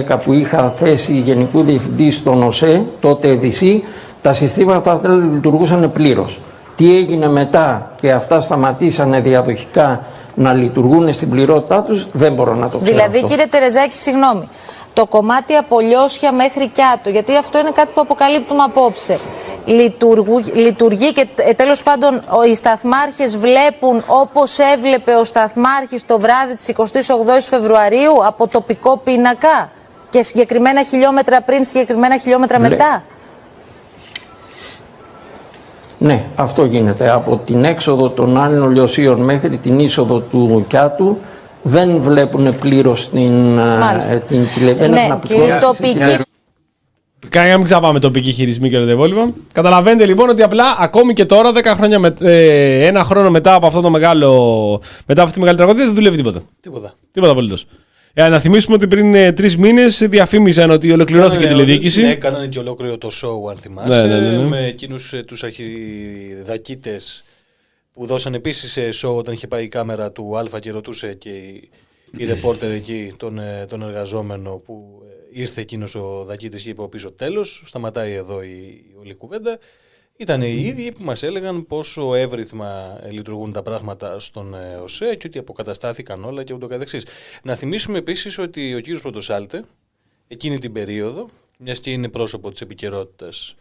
2010 0.08 0.18
που 0.24 0.32
είχα 0.32 0.72
θέση 0.76 1.12
Γενικού 1.12 1.62
Διευθυντή 1.62 2.10
στον 2.10 2.42
ΟΣΕ, 2.42 2.84
τότε 3.00 3.28
ΕΔΙΣΥ, 3.28 3.84
τα 4.22 4.32
συστήματα 4.32 4.92
αυτά 4.92 5.08
λειτουργούσαν 5.08 5.92
πλήρως. 5.92 6.40
Τι 6.76 6.96
έγινε 6.96 7.28
μετά 7.28 7.90
και 8.00 8.12
αυτά 8.12 8.40
σταματήσανε 8.40 9.20
διαδοχικά 9.20 10.02
να 10.34 10.52
λειτουργούν 10.52 11.12
στην 11.12 11.30
πληρότητά 11.30 11.82
τους, 11.82 12.06
δεν 12.12 12.32
μπορώ 12.32 12.54
να 12.54 12.68
το 12.68 12.78
ξέρω 12.78 12.96
Δηλαδή, 12.96 13.16
αυτό. 13.16 13.28
κύριε 13.28 13.46
Τερεζάκη, 13.46 13.94
συγγνώμη. 13.94 14.48
Το 14.92 15.06
κομμάτι 15.06 15.54
από 15.54 15.80
Λιώσια 15.80 16.32
μέχρι 16.32 16.68
Κιάτο, 16.68 17.10
γιατί 17.10 17.36
αυτό 17.36 17.58
είναι 17.58 17.70
κάτι 17.74 17.88
που 17.94 18.00
αποκαλύπτουμε 18.00 18.62
απόψε. 18.62 19.18
Λειτουργού, 19.68 20.40
λειτουργεί 20.54 21.12
και 21.12 21.26
ε, 21.36 21.52
τέλος 21.52 21.82
πάντων 21.82 22.14
ο- 22.28 22.42
οι 22.44 22.54
σταθμάρχες 22.54 23.36
βλέπουν 23.36 24.02
όπως 24.06 24.58
έβλεπε 24.58 25.14
ο 25.14 25.24
σταθμάρχης 25.24 26.06
το 26.06 26.18
βράδυ 26.20 26.54
της 26.56 26.72
28ης 26.76 27.46
Φεβρουαρίου 27.48 28.26
από 28.26 28.48
τοπικό 28.48 28.96
πίνακα 29.04 29.70
και 30.10 30.22
συγκεκριμένα 30.22 30.84
χιλιόμετρα 30.84 31.40
πριν, 31.42 31.64
συγκεκριμένα 31.64 32.18
χιλιόμετρα 32.18 32.58
Βλέ- 32.58 32.70
μετά; 32.70 33.02
Ναι, 35.98 36.24
αυτό 36.36 36.64
γίνεται. 36.64 37.10
Από 37.10 37.36
την 37.44 37.64
έξοδο 37.64 38.10
των 38.10 38.38
άλλων 38.40 38.70
λιωσίων 38.70 39.20
μέχρι 39.20 39.56
την 39.56 39.78
είσοδο 39.78 40.18
του 40.20 40.64
Κιάτου 40.68 41.18
δεν 41.62 42.00
βλέπουν 42.00 42.58
πλήρως 42.58 43.10
την, 43.10 43.58
ε, 43.58 43.62
Μάλιστα. 43.62 44.14
την 44.16 44.46
τηλε... 44.54 44.72
δεν 44.74 44.90
Ναι, 44.90 45.00
έχουν 45.00 45.12
απεικόνιση 45.12 45.52
η 45.52 45.58
τοπική 45.60 45.98
την- 45.98 46.22
Κάνει 47.28 47.50
να 47.50 47.56
μην 47.56 47.64
ξαπάμε 47.64 48.00
τοπική 48.00 48.32
χειρισμή 48.32 48.70
και 48.70 48.76
όλα 48.76 48.86
τα 48.86 48.92
υπόλοιπα. 48.92 49.32
Καταλαβαίνετε 49.52 50.06
λοιπόν 50.06 50.28
ότι 50.28 50.42
απλά 50.42 50.76
ακόμη 50.78 51.12
και 51.12 51.24
τώρα, 51.24 51.52
10 51.54 51.62
χρόνια 51.64 51.98
με, 51.98 52.14
ε, 52.20 52.86
ένα 52.86 53.04
χρόνο 53.04 53.30
μετά 53.30 53.54
από 53.54 53.66
αυτό 53.66 53.80
το 53.80 53.90
μεγάλο. 53.90 54.30
μετά 55.06 55.20
από 55.20 55.22
αυτή 55.22 55.32
τη 55.32 55.38
μεγάλη 55.38 55.56
τραγωδία, 55.56 55.84
δεν 55.84 55.94
δουλεύει 55.94 56.16
τίποτα. 56.16 56.42
Τίποτα. 56.60 56.94
Τίποτα 57.12 57.32
απολύτως. 57.32 57.66
Ε, 58.14 58.28
να 58.28 58.38
θυμίσουμε 58.38 58.74
ότι 58.74 58.86
πριν 58.86 59.14
ε, 59.14 59.32
τρεις 59.32 59.56
μήνες 59.56 60.06
διαφήμισαν 60.08 60.70
ότι 60.70 60.92
ολοκληρώθηκε 60.92 61.42
η 61.42 61.46
Ναι, 61.46 61.52
τηλεδιοίκηση. 61.52 62.02
Ναι, 62.02 62.10
έκαναν 62.10 62.48
και 62.48 62.58
ολόκληρο 62.58 62.98
το 62.98 63.10
show, 63.22 63.50
αν 63.50 63.56
θυμάσαι. 63.56 64.06
Ναι, 64.06 64.14
ναι, 64.14 64.30
ναι, 64.30 64.36
ναι. 64.36 64.42
Με 64.42 64.66
εκείνους 64.66 65.14
τους 65.26 65.42
αρχιδακίτες 65.42 67.24
που 67.92 68.06
δώσαν 68.06 68.34
επίσης 68.34 68.78
show 69.02 69.14
όταν 69.16 69.34
είχε 69.34 69.46
πάει 69.46 69.64
η 69.64 69.68
κάμερα 69.68 70.12
του 70.12 70.38
Α 70.38 70.58
και 70.60 70.70
ρωτούσε 70.70 71.14
και 71.14 71.28
η, 71.28 71.70
η 72.16 72.24
ρεπόρτερ 72.24 72.70
εκεί 72.70 73.14
τον, 73.16 73.38
ε, 73.38 73.66
τον 73.68 73.82
εργαζόμενο 73.82 74.62
που 74.66 75.02
ε, 75.04 75.07
ήρθε 75.30 75.60
εκείνος 75.60 75.94
ο 75.94 76.24
Δακίτης 76.26 76.62
και 76.62 76.70
είπε 76.70 76.82
ο 76.82 76.88
πίσω 76.88 77.12
τέλος. 77.12 77.62
Σταματάει 77.66 78.12
εδώ 78.12 78.42
η, 78.42 78.48
η 78.92 78.94
όλη 79.00 79.14
κουβέντα. 79.14 79.58
Ήταν 80.16 80.42
οι 80.42 80.62
ίδιοι 80.64 80.92
που 80.92 81.02
μας 81.04 81.22
έλεγαν 81.22 81.66
πόσο 81.66 82.14
εύρυθμα 82.14 82.98
ε, 83.02 83.10
λειτουργούν 83.10 83.52
τα 83.52 83.62
πράγματα 83.62 84.18
στον 84.20 84.54
ε, 84.54 84.74
ΟΣΕ 84.76 85.14
και 85.14 85.26
ότι 85.26 85.38
αποκαταστάθηκαν 85.38 86.24
όλα 86.24 86.42
και 86.44 86.52
ούτω 86.54 86.66
καθεξής. 86.66 87.06
Να 87.42 87.54
θυμίσουμε 87.54 87.98
επίσης 87.98 88.38
ότι 88.38 88.74
ο 88.74 88.80
κύριος 88.80 89.00
Πρωτοσάλτε 89.02 89.64
εκείνη 90.28 90.58
την 90.58 90.72
περίοδο, 90.72 91.28
μιας 91.58 91.80
και 91.80 91.90
είναι 91.90 92.08
πρόσωπο 92.08 92.50
της 92.50 92.60
επικαιρότητας 92.60 93.54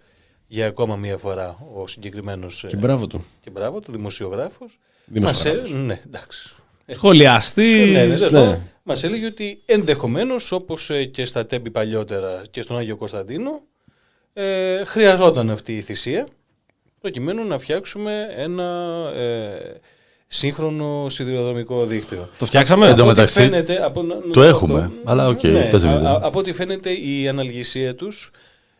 για 0.47 0.67
ακόμα 0.67 0.95
μία 0.95 1.17
φορά 1.17 1.57
ο 1.75 1.87
συγκεκριμένος 1.87 2.65
Και 2.67 2.75
μπράβο 2.75 3.07
του. 3.07 3.25
και 3.41 3.49
μπράβο 3.49 3.79
του, 3.79 3.91
δημοσιογράφος. 3.91 4.79
Δημοσιογράφος. 5.05 5.71
Μας, 5.71 5.79
ε- 5.79 5.83
ναι, 5.83 6.01
εντάξει. 6.05 6.55
Σχολιαστής, 6.87 7.91
Ναι, 7.91 8.05
ναι, 8.05 8.15
τέλος 8.17 8.31
ναι. 8.31 8.61
Πάντων, 8.87 9.01
Μας 9.01 9.03
έλεγε 9.03 9.25
ότι 9.25 9.61
ενδεχομένως 9.65 10.51
όπως 10.51 10.89
ε, 10.89 11.05
και 11.05 11.25
στα 11.25 11.45
τέμπη 11.45 11.69
παλιότερα 11.71 12.41
και 12.51 12.61
στον 12.61 12.77
Άγιο 12.77 12.95
Κωνσταντίνο 12.97 13.61
ε, 14.33 14.83
χρειαζόταν 14.83 15.49
αυτή 15.49 15.77
η 15.77 15.81
θυσία 15.81 16.27
προκειμένου 17.01 17.47
να 17.47 17.57
φτιάξουμε 17.57 18.27
ένα 18.35 18.63
ε, 19.15 19.79
σύγχρονο 20.27 21.09
σιδηροδρομικό 21.09 21.85
δίκτυο. 21.85 22.29
Το 22.39 22.45
φτιάξαμε; 22.45 22.81
Από 22.89 22.91
Εν 22.91 22.95
τω 22.97 23.01
ό,τι 23.03 23.09
μεταξύ, 23.15 23.39
φαίνεται, 23.41 23.83
από, 23.85 24.01
να- 24.03 24.15
να 24.15 24.21
το 24.21 24.27
πω 24.29 24.41
έχουμε, 24.43 24.79
αυτό. 24.79 24.95
αλλά 25.05 25.27
οκ, 25.27 25.43
Ναι, 25.43 25.69
πες 25.69 25.83
α- 25.83 25.87
μου. 25.87 26.07
α- 26.07 26.19
από 26.23 26.39
ό,τι 26.39 26.53
φαίνεται 26.53 26.91
η 26.91 27.27
αναλγησία 27.27 27.95
τους 27.95 28.31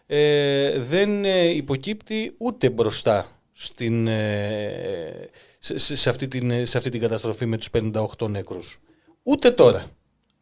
ε, 0.07 0.79
δεν 0.79 1.25
ε, 1.25 1.43
υποκύπτει 1.49 2.33
ούτε 2.37 2.69
μπροστά 2.69 3.25
στην, 3.53 4.07
ε, 4.07 5.29
σε, 5.59 5.77
σε- 5.77 5.95
σε 5.95 6.09
αυτή 6.09 6.27
την, 6.27 6.65
σε 6.65 6.77
αυτή 6.77 6.89
την 6.89 7.01
καταστροφή 7.01 7.45
με 7.45 7.57
τους 7.57 7.69
58 8.17 8.27
νεκρούς. 8.29 8.79
Ούτε 9.23 9.51
τώρα. 9.51 9.85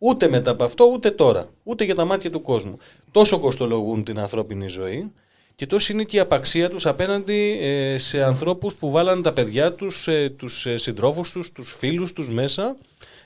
Ούτε 0.07 0.29
μετά 0.29 0.51
από 0.51 0.63
αυτό, 0.63 0.89
ούτε 0.93 1.11
τώρα. 1.11 1.45
Ούτε 1.63 1.83
για 1.83 1.95
τα 1.95 2.05
μάτια 2.05 2.31
του 2.31 2.41
κόσμου. 2.41 2.77
Τόσο 3.11 3.39
κοστολογούν 3.39 4.03
την 4.03 4.19
ανθρώπινη 4.19 4.67
ζωή 4.67 5.11
και 5.55 5.65
τόσο 5.65 5.93
είναι 5.93 6.03
και 6.03 6.17
η 6.17 6.19
απαξία 6.19 6.69
τους 6.69 6.85
απέναντι 6.85 7.59
ε, 7.61 7.97
σε 7.97 8.23
ανθρώπους 8.23 8.75
που 8.75 8.91
βάλαν 8.91 9.21
τα 9.21 9.33
παιδιά 9.33 9.73
τους, 9.73 10.07
ε, 10.07 10.33
τους 10.37 10.65
ε, 10.65 10.77
συντρόφους 10.77 11.31
τους, 11.31 11.51
τους 11.51 11.75
φίλους 11.77 12.13
τους 12.13 12.29
μέσα 12.29 12.75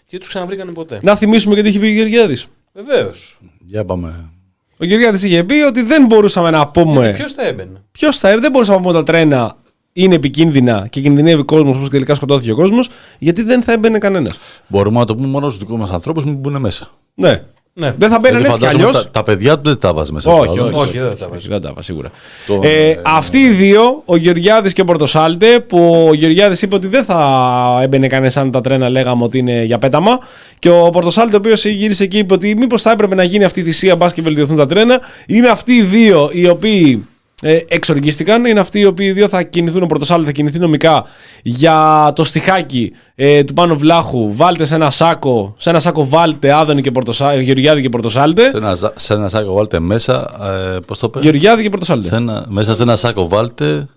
και 0.05 0.17
τους 0.17 0.27
ξαναβρήκανε 0.27 0.71
ποτέ. 0.71 0.99
Να 1.03 1.15
θυμίσουμε 1.15 1.55
και 1.55 1.61
τι 1.61 1.69
είχε 1.69 1.79
πει 1.79 1.85
ο 1.85 1.89
Γεωργιάδης. 1.89 2.47
Βεβαίως. 2.73 3.37
Για 3.65 3.85
πάμε. 3.85 4.29
Ο 4.77 4.85
Γεωργιάδης 4.85 5.23
είχε 5.23 5.43
πει 5.43 5.53
ότι 5.53 5.81
δεν 5.81 6.05
μπορούσαμε 6.05 6.49
να 6.49 6.67
πούμε. 6.67 7.11
Ποιος 7.11 7.33
θα 7.33 7.47
έμπαινε; 7.47 7.83
Ποιος 7.91 8.17
θα 8.17 8.39
δεν 8.39 8.51
μπορούσαμε 8.51 8.77
να 8.77 8.83
πούμε 8.83 8.97
ότι 8.97 9.05
τα 9.05 9.11
τρένα 9.11 9.57
είναι 9.93 10.15
επικίνδυνα 10.15 10.87
και 10.89 11.01
κινδυνεύει 11.01 11.41
ο 11.41 11.45
κόσμος 11.45 11.75
όπως 11.77 11.89
τελικά 11.89 12.15
σκοτώθηκε 12.15 12.51
ο 12.51 12.55
κόσμος, 12.55 12.89
γιατί 13.19 13.41
δεν 13.41 13.61
θα 13.61 13.71
έμπαινε 13.71 13.97
κανένας. 13.97 14.39
Μπορούμε 14.67 14.99
να 14.99 15.05
το 15.05 15.15
πούμε 15.15 15.27
μόνο 15.27 15.49
στους 15.49 15.59
δικούς 15.63 15.79
μας 15.79 15.89
ανθρώπους, 15.91 16.25
μην 16.25 16.35
μπουν 16.35 16.57
μέσα. 16.59 16.87
Ναι. 17.15 17.41
Ναι. 17.73 17.93
Δεν 17.97 18.09
θα 18.09 18.19
μπαίνουν 18.19 18.39
Γιατί 18.39 18.53
έτσι 18.53 18.59
κι 18.59 18.65
φαντάζομαι 18.65 18.89
αλλιώς. 18.89 19.03
Τα, 19.03 19.09
τα 19.09 19.23
παιδιά 19.23 19.55
του 19.55 19.61
δεν 19.69 19.79
τα 19.79 19.93
βάζει 19.93 20.11
μέσα. 20.11 20.31
Όχι, 20.31 20.49
αυτά, 20.49 20.63
όχι, 20.63 20.71
δεν. 20.71 20.79
όχι, 20.79 20.97
δεν 20.99 21.17
τα 21.17 21.29
όχι, 21.35 21.47
δεν 21.47 21.61
τα 21.61 21.67
βάζω 21.69 21.81
σίγουρα. 21.81 22.11
Το- 22.47 22.59
Ε, 22.63 22.89
ε, 22.89 22.99
αυτοί 23.05 23.37
οι 23.37 23.49
δύο, 23.49 24.01
ο 24.05 24.15
Γεωργιάδης 24.15 24.73
και 24.73 24.81
ο 24.81 24.85
Πορτοσάλτε, 24.85 25.59
που 25.59 26.05
ο 26.09 26.13
Γεωργιάδης 26.13 26.61
είπε 26.61 26.75
ότι 26.75 26.87
δεν 26.87 27.03
θα 27.03 27.79
έμπαινε 27.81 28.07
κανένας 28.07 28.37
αν 28.37 28.51
τα 28.51 28.61
τρένα 28.61 28.89
λέγαμε 28.89 29.23
ότι 29.23 29.37
είναι 29.37 29.63
για 29.63 29.77
πέταμα. 29.77 30.19
Και 30.59 30.69
ο 30.69 30.89
Πορτοσάλτε, 30.89 31.35
ο 31.35 31.39
οποίος 31.39 31.65
γύρισε 31.65 32.03
εκεί, 32.03 32.17
είπε 32.17 32.33
ότι 32.33 32.55
μήπως 32.57 32.81
θα 32.81 32.91
έπρεπε 32.91 33.15
να 33.15 33.23
γίνει 33.23 33.43
αυτή 33.43 33.59
η 33.59 33.63
θυσία, 33.63 33.95
μπας 33.95 34.13
και 34.13 34.21
βελτιωθούν 34.21 34.57
τα 34.57 34.65
τρένα. 34.65 34.99
Είναι 35.27 35.47
αυτοί 35.47 35.73
οι 35.73 35.83
δύο 35.83 36.29
οι 36.33 36.47
οποίοι 36.47 37.05
ε, 37.41 37.57
εξοργίστηκαν. 37.67 38.45
Είναι 38.45 38.59
αυτοί 38.59 38.79
οι 38.79 38.85
οποίοι 38.85 39.07
οι 39.09 39.13
δύο 39.13 39.27
θα 39.27 39.43
κινηθούν. 39.43 39.83
Ο 39.83 39.85
Πρωτοσάλτε 39.87 40.25
θα 40.25 40.31
κινηθεί 40.31 40.59
νομικά 40.59 41.05
για 41.43 42.11
το 42.15 42.23
στιχάκι 42.23 42.91
ε, 43.15 43.43
του 43.43 43.53
Πάνο 43.53 43.75
Βλάχου. 43.75 44.35
Βάλτε 44.35 44.65
σε 44.65 44.75
ένα 44.75 44.89
σάκο, 44.91 45.55
σε 45.57 45.69
ένα 45.69 45.79
σάκο 45.79 46.07
βάλτε 46.07 46.51
Άδωνη 46.53 46.81
και 46.81 46.91
Πορτοσά, 46.91 47.35
Γεωργιάδη 47.35 47.81
και 47.81 47.89
Πορτοσάλτε. 47.89 48.49
Σε 48.49 48.57
ένα, 48.57 48.73
ζα- 48.73 48.93
σε 48.99 49.13
ένα 49.13 49.27
σάκο 49.27 49.53
βάλτε 49.53 49.79
μέσα. 49.79 50.29
Ε, 50.75 50.77
Πώς 50.87 50.99
το 50.99 51.07
είπε. 51.09 51.19
Γεωργιάδη 51.19 51.61
και 51.63 51.69
Πορτοσάλτε. 51.69 52.07
Σε 52.07 52.15
ένα, 52.15 52.45
μέσα 52.47 52.75
σε 52.75 52.81
ένα 52.81 52.95
σάκο 52.95 53.27
βάλτε. 53.27 53.87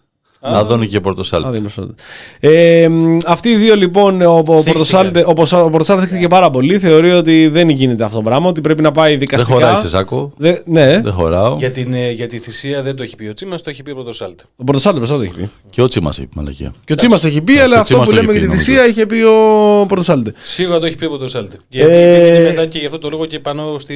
Άδωνη 0.45 0.86
και 0.86 1.01
Πορτοσάλτε. 1.01 1.49
Άδωνη 1.49 1.62
και 1.66 1.68
Πορτοσάλτε. 1.74 2.03
Ε, 2.40 2.88
μ, 2.88 3.16
αυτοί 3.26 3.49
οι 3.49 3.57
δύο 3.57 3.74
λοιπόν, 3.76 4.22
ο, 4.22 4.36
ο 4.36 4.43
Πορτοσάλτε, 4.43 5.20
ο, 5.20 5.24
Πορτοσα- 5.24 5.64
ο 5.64 5.70
Πορτοσάλτε 5.70 6.03
δέχτηκε 6.03 6.28
πάρα 6.28 6.51
πολύ. 6.51 6.78
Θεωρεί 6.78 7.11
ότι 7.12 7.49
δεν 7.49 7.68
γίνεται 7.68 8.05
αυτό 8.05 8.16
το 8.16 8.22
πράγμα, 8.22 8.49
ότι 8.49 8.61
πρέπει 8.61 8.82
να 8.82 8.93
πάει 8.93 9.11
Δεν 9.11 9.18
δικαστικά. 9.18 9.55
χωράει 9.55 9.76
σε 9.76 9.88
σάκο. 9.88 10.32
Δε- 10.36 10.57
ναι, 10.64 11.01
Δεν 11.01 11.12
χωράω. 11.12 11.57
Για, 11.59 11.70
την, 11.70 11.95
ε, 11.95 12.11
για 12.11 12.26
τη 12.26 12.38
θυσία 12.38 12.82
δεν 12.82 12.97
το 12.97 13.03
έχει 13.03 13.16
πει 13.16 13.26
ο 13.26 13.34
Τσίμας, 13.34 13.62
το 13.62 13.70
έχει 13.70 13.82
πει 13.82 13.90
ο 13.90 13.95
Πρωτοσάλτε. 13.95 14.45
ο 14.57 14.64
Πορτοσάλτε 14.64 14.99
Πορτοσάλτε 14.99 15.24
έχει 15.32 15.40
πει. 15.43 15.51
Και 15.70 15.82
ο 15.82 15.88
Τσίμας 15.88 16.18
είπε 16.18 16.30
μαλακία. 16.36 16.74
Και 16.84 16.93
ο 16.93 16.97
Τσίμας 16.97 17.20
το 17.20 17.26
έχει 17.26 17.40
πει, 17.43 17.59
αλλά 17.59 17.76
ο 17.76 17.80
αυτό 17.80 17.84
Τσίμας 17.84 18.05
που 18.05 18.11
το 18.14 18.20
λέμε 18.20 18.30
έχει 18.32 18.38
για 18.40 18.49
τη 18.51 18.57
πει, 18.57 18.62
θυσία 18.62 18.86
είχε 18.86 19.07
πει 19.07 19.16
ο 19.22 19.84
Πορτοσάλτε. 19.88 20.32
Σίγουρα 20.43 20.78
το 20.78 20.86
έχει 20.86 20.97
πει 20.97 21.05
ο 21.05 21.09
Πρωτοσάλτε. 21.09 21.57
Ε, 21.57 21.61
Γιατί 21.68 21.93
πήγαινε 21.93 22.49
μετά 22.49 22.66
και 22.66 22.78
γι' 22.78 22.86
αυτό 22.86 22.99
το 22.99 23.09
λόγο 23.11 23.26
και 23.26 23.38
πάνω 23.38 23.78
στη, 23.78 23.95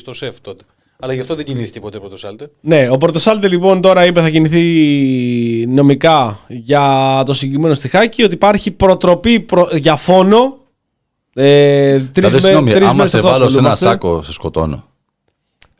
στο 0.00 0.12
σεφ 0.14 0.40
τότε. 0.40 0.62
Αλλά 1.00 1.12
γι' 1.12 1.20
αυτό 1.20 1.34
δεν 1.34 1.44
κινήθηκε 1.44 1.80
ποτέ 1.80 1.96
ο 1.96 2.00
Πρωτοσάλτε. 2.00 2.50
Ναι, 2.60 2.88
ο 2.90 2.96
Πορτοσάλτε 2.96 3.48
λοιπόν 3.48 3.80
τώρα 3.80 4.06
είπε 4.06 4.20
θα 4.20 4.30
κινηθεί 4.30 5.66
νομικά 5.68 6.38
για 6.48 7.22
το 7.26 7.34
συγκεκριμένο 7.34 7.74
στιχάκι 7.74 8.22
ότι 8.22 8.34
υπάρχει 8.34 8.70
προτροπή 8.70 9.40
προ- 9.40 9.74
για 9.76 9.96
φόνο. 9.96 10.56
Ε, 11.34 11.92
τρεις 11.98 12.10
Δηλαδή, 12.12 12.34
με- 12.34 12.40
συγγνώμη, 12.40 12.70
τρεις 12.72 12.84
άμα 12.84 12.94
μέρες 12.94 13.10
σε 13.10 13.16
αυτό 13.16 13.28
βάλω 13.28 13.48
σε 13.48 13.58
ένα 13.58 13.70
ασχολούμαστε. 13.70 13.86
σάκο, 14.08 14.22
σε 14.22 14.32
σκοτώνω. 14.32 14.84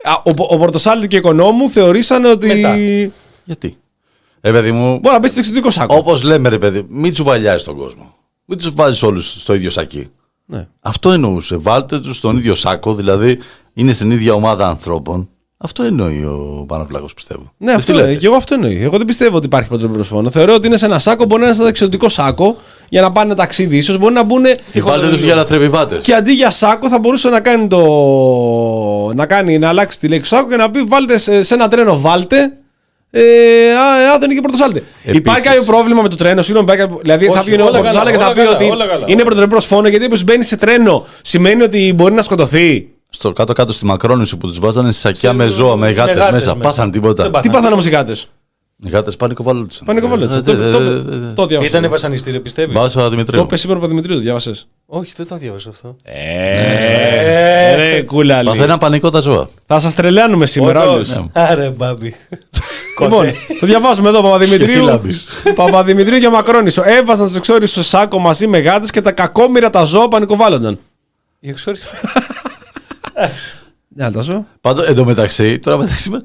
Α, 0.03 0.13
ο, 0.13 0.31
ο 0.49 0.57
Πορτοσάλτε 0.57 1.07
και 1.07 1.15
ο 1.15 1.19
οικονόμου 1.19 1.69
θεωρήσαν 1.69 2.25
ότι. 2.25 2.47
Μετά. 2.47 2.75
Γιατί; 3.45 3.77
Ε, 4.41 4.51
παιδί 4.51 4.71
μου, 4.71 4.99
Μπορεί 4.99 5.13
να 5.13 5.19
μπεις 5.19 5.31
στο 5.31 5.39
εξωτερικό 5.39 5.71
σάκο. 5.71 5.95
όπως 5.95 6.23
λέμε, 6.23 6.49
ρε 6.49 6.57
παιδί, 6.57 6.85
μην 6.89 7.13
τσουβαλιάζει 7.13 7.63
τον 7.63 7.75
κόσμο. 7.77 8.15
Μην 8.45 8.57
τους 8.57 8.73
βάζεις 8.73 9.03
όλους 9.03 9.41
στο 9.41 9.53
ίδιο 9.53 9.69
σακί. 9.69 10.07
Ναι. 10.51 10.67
Αυτό 10.81 11.11
εννοούσε. 11.11 11.55
Βάλτε 11.57 11.99
τους 11.99 12.15
στον 12.15 12.37
ίδιο 12.37 12.55
σάκο, 12.55 12.93
δηλαδή 12.93 13.37
είναι 13.73 13.93
στην 13.93 14.11
ίδια 14.11 14.33
ομάδα 14.33 14.67
ανθρώπων. 14.67 15.29
Αυτό 15.57 15.83
εννοεί 15.83 16.23
ο 16.23 16.65
Παναπλάκο, 16.67 17.05
πιστεύω. 17.15 17.53
Ναι, 17.57 17.71
Ε, 17.71 17.73
αυτό 17.73 17.91
τι 17.91 17.97
λέτε; 17.97 18.09
είναι. 18.11 18.19
Και 18.19 18.25
εγώ 18.25 18.35
αυτό 18.35 18.53
εννοεί. 18.53 18.79
Εγώ 18.81 18.97
δεν 18.97 19.05
πιστεύω 19.05 19.37
ότι 19.37 19.45
υπάρχει 19.45 19.67
προτροπή 19.67 19.93
προ 19.93 20.03
φόνο. 20.03 20.29
Θεωρώ 20.29 20.53
ότι 20.53 20.67
είναι 20.67 20.77
σε 20.77 20.85
ένα 20.85 20.99
σάκο, 20.99 21.25
μπορεί 21.25 21.41
να 21.41 21.45
είναι 21.47 21.55
σε 21.55 21.61
ένα 21.61 21.69
εξωτικό 21.69 22.09
σάκο 22.09 22.55
για 22.89 23.01
να 23.01 23.11
πάνε 23.11 23.35
ταξίδι. 23.35 23.77
ίσως 23.77 23.97
μπορεί 23.97 24.13
να 24.13 24.23
μπουν. 24.23 24.43
Και 24.71 24.81
βάλτε 24.81 25.09
τους 25.09 25.21
για 25.21 25.35
λαθρεπιβάτε. 25.35 25.97
Και 25.97 26.13
αντί 26.13 26.31
για 26.33 26.51
σάκο 26.51 26.89
θα 26.89 26.99
μπορούσε 26.99 27.29
να 27.29 27.39
κάνει 27.39 27.67
το. 27.67 27.79
να, 29.15 29.25
κάνει, 29.25 29.57
να 29.59 29.67
αλλάξει 29.69 29.99
τη 29.99 30.07
λέξη 30.07 30.29
σάκο 30.29 30.49
και 30.49 30.55
να 30.55 30.71
πει 30.71 30.81
βάλτε 30.83 31.17
σε, 31.17 31.43
σε 31.43 31.53
ένα 31.53 31.67
τρένο, 31.67 31.99
βάλτε. 31.99 32.57
Ε, 33.11 33.21
α, 33.73 34.13
Άδωνη 34.15 34.33
και 34.33 34.39
Πρωτοσάλτε. 34.41 34.77
Επίσης. 35.03 35.17
Υπάρχει 35.19 35.43
κάποιο 35.43 35.63
πρόβλημα 35.63 36.01
με 36.01 36.09
το 36.09 36.15
τρένο, 36.15 36.41
συγγνώμη, 36.41 36.65
υπάρχει 36.67 36.81
κάποιο- 36.87 36.99
δηλαδή 37.03 37.25
Όχι, 37.27 37.37
θα 37.37 37.43
βγει 37.43 37.61
ο 37.61 37.65
όλα 37.65 37.79
Πρωτοσάλτε 37.79 38.11
και 38.11 38.17
καλά, 38.17 38.27
θα 38.27 38.33
πει 38.33 38.39
όλα 38.39 38.49
ότι 38.49 38.63
καλά, 38.63 38.73
όλα 38.75 38.87
καλά. 38.87 39.05
είναι 39.07 39.23
προτροπή 39.23 39.49
προ 39.49 39.59
φόνο 39.59 39.87
γιατί 39.87 40.05
όπως 40.05 40.23
μπαίνει 40.23 40.43
σε 40.43 40.57
τρένο 40.57 41.05
σημαίνει 41.21 41.61
ότι 41.63 41.93
μπορεί 41.95 42.13
να 42.13 42.21
σκοτωθεί. 42.21 42.87
Στο 43.09 43.33
κάτω-κάτω 43.33 43.71
στη 43.73 43.85
Μακρόνισο 43.85 44.37
που 44.37 44.47
τους 44.47 44.59
βάζανε 44.59 44.91
σε 44.91 44.99
σακιά 44.99 45.29
Σε- 45.29 45.35
με 45.35 45.47
ζώα, 45.47 45.75
με 45.75 45.85
με 45.85 45.91
γάτες 45.91 46.15
γάτες 46.15 46.33
μέσα. 46.33 46.55
μέσα. 46.55 46.69
Πάθαν 46.69 46.91
τίποτα. 46.91 47.15
Δεν 47.23 47.25
Τι 47.25 47.31
πάθανε. 47.31 47.53
πάθανε 47.53 47.73
όμως 47.73 47.85
οι 47.85 47.89
γάτες; 47.89 48.27
Οι 48.83 48.89
γάτες 48.89 49.15
πανικοβάλλονταν. 49.15 49.77
Πανικοβάλλονταν. 49.85 50.43
Ε, 50.47 50.51
ε, 50.51 50.55
ε, 50.55 51.27
ε, 51.29 51.33
Το 51.35 51.45
διάβασα. 51.45 51.77
Ήταν 51.77 51.89
βασανιστήριο, 51.89 52.41
πιστεύεις; 52.41 52.75
Μπάσα 52.75 52.99
Το 53.01 53.09
Δημητρίου. 53.09 53.41
είπε 53.41 53.57
σήμερα 53.57 53.77
ο 53.79 53.81
Παπαδημητρίου, 53.81 54.15
το 54.15 54.21
διάβασες. 54.21 54.67
Όχι, 54.85 55.13
δεν 55.15 55.27
το 55.27 55.35
διάβασα 55.35 55.69
αυτό. 55.69 55.95
Ε, 56.03 57.75
ρε 57.75 58.01
κούλαλη. 58.01 58.47
Παθαίναν 58.49 58.77
πανικό 58.77 59.09
τα 59.09 59.19
ζώα. 59.19 59.49
Θα 59.67 59.79
σας 59.79 59.95
τρελαίνουμε 59.95 60.45
σήμερα 60.45 60.89
Όντως. 60.89 61.09
όλους. 61.15 61.29
Άρε, 61.33 61.69
μπάμπι. 61.69 62.15
Λοιπόν, 63.03 63.25
το 63.59 63.65
διαβάζουμε 63.65 64.09
εδώ 64.09 64.21
Και 64.21 64.27
εσύ 64.27 64.31
Παπαδημητρίου. 64.51 64.83
λάμπεις. 64.85 65.25
Παπαδημητρίου 65.55 66.19
και 66.19 66.29
Μακρόνισο. 66.29 66.83
Έβαζαν 66.85 67.27
τους 67.27 67.35
εξόριστου 67.35 67.81
σε 67.81 67.87
σάκο 67.89 68.19
μαζί 68.19 68.47
με 68.47 68.59
γάτες 68.59 68.89
και 68.91 69.01
τα 69.01 69.11
κακόμοιρα 69.11 69.69
τα 69.69 69.83
ζώα 69.83 70.07
πανικοβάλλονταν. 70.07 70.79
Η 71.39 71.49
εξόριστη. 71.49 71.87
Ναι, 73.87 74.11
τα 74.11 74.21
ζώα. 74.21 74.45
Πάντω 74.61 74.81
εντωμεταξύ, 74.83 75.59
τώρα 75.59 75.77
μεταξύ 75.77 76.09
με. 76.09 76.21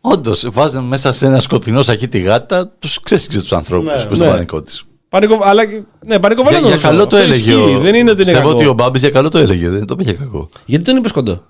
Όντως, 0.00 0.46
βάζανε 0.50 0.86
μέσα 0.86 1.12
σε 1.12 1.26
ένα 1.26 1.40
σκοτεινό 1.40 1.82
σακί 1.82 2.08
τη 2.08 2.18
γάτα, 2.18 2.68
τους 2.78 3.00
ξέσυξε 3.00 3.40
τους 3.40 3.52
ανθρώπους 3.52 3.86
Ναι, 3.86 3.92
με 4.08 4.14
στον 4.14 4.18
ναι. 4.26 4.32
πανικό 4.32 4.62
της. 4.62 4.82
Πανικο... 5.08 5.38
Αλλά, 5.42 5.62
ναι, 5.64 5.70
Για, 6.06 6.20
πανικοβάλλονταν. 6.20 6.68
για 6.68 6.74
τα 6.74 6.80
ζώα. 6.80 6.90
καλό 6.90 7.06
το 7.06 7.16
Αυτό 7.16 7.28
έλεγε. 7.28 7.50
ισχύει. 7.50 7.62
ο- 7.74 7.78
Δεν 7.78 7.94
είναι 7.94 8.10
ότι 8.10 8.22
είναι 8.22 8.30
Πιστεύω 8.30 8.48
ότι 8.48 8.62
ο 8.64 8.66
κακό. 8.66 8.74
Μπάμπης 8.82 9.00
για 9.00 9.10
καλό 9.10 9.28
το 9.28 9.38
έλεγε, 9.38 9.68
δεν 9.68 9.86
το 9.86 9.96
πήγε 9.96 10.12
κακό. 10.12 10.48
Γιατί 10.66 10.84
τον 10.84 10.96
είπες 10.96 11.12
κοντό; 11.12 11.42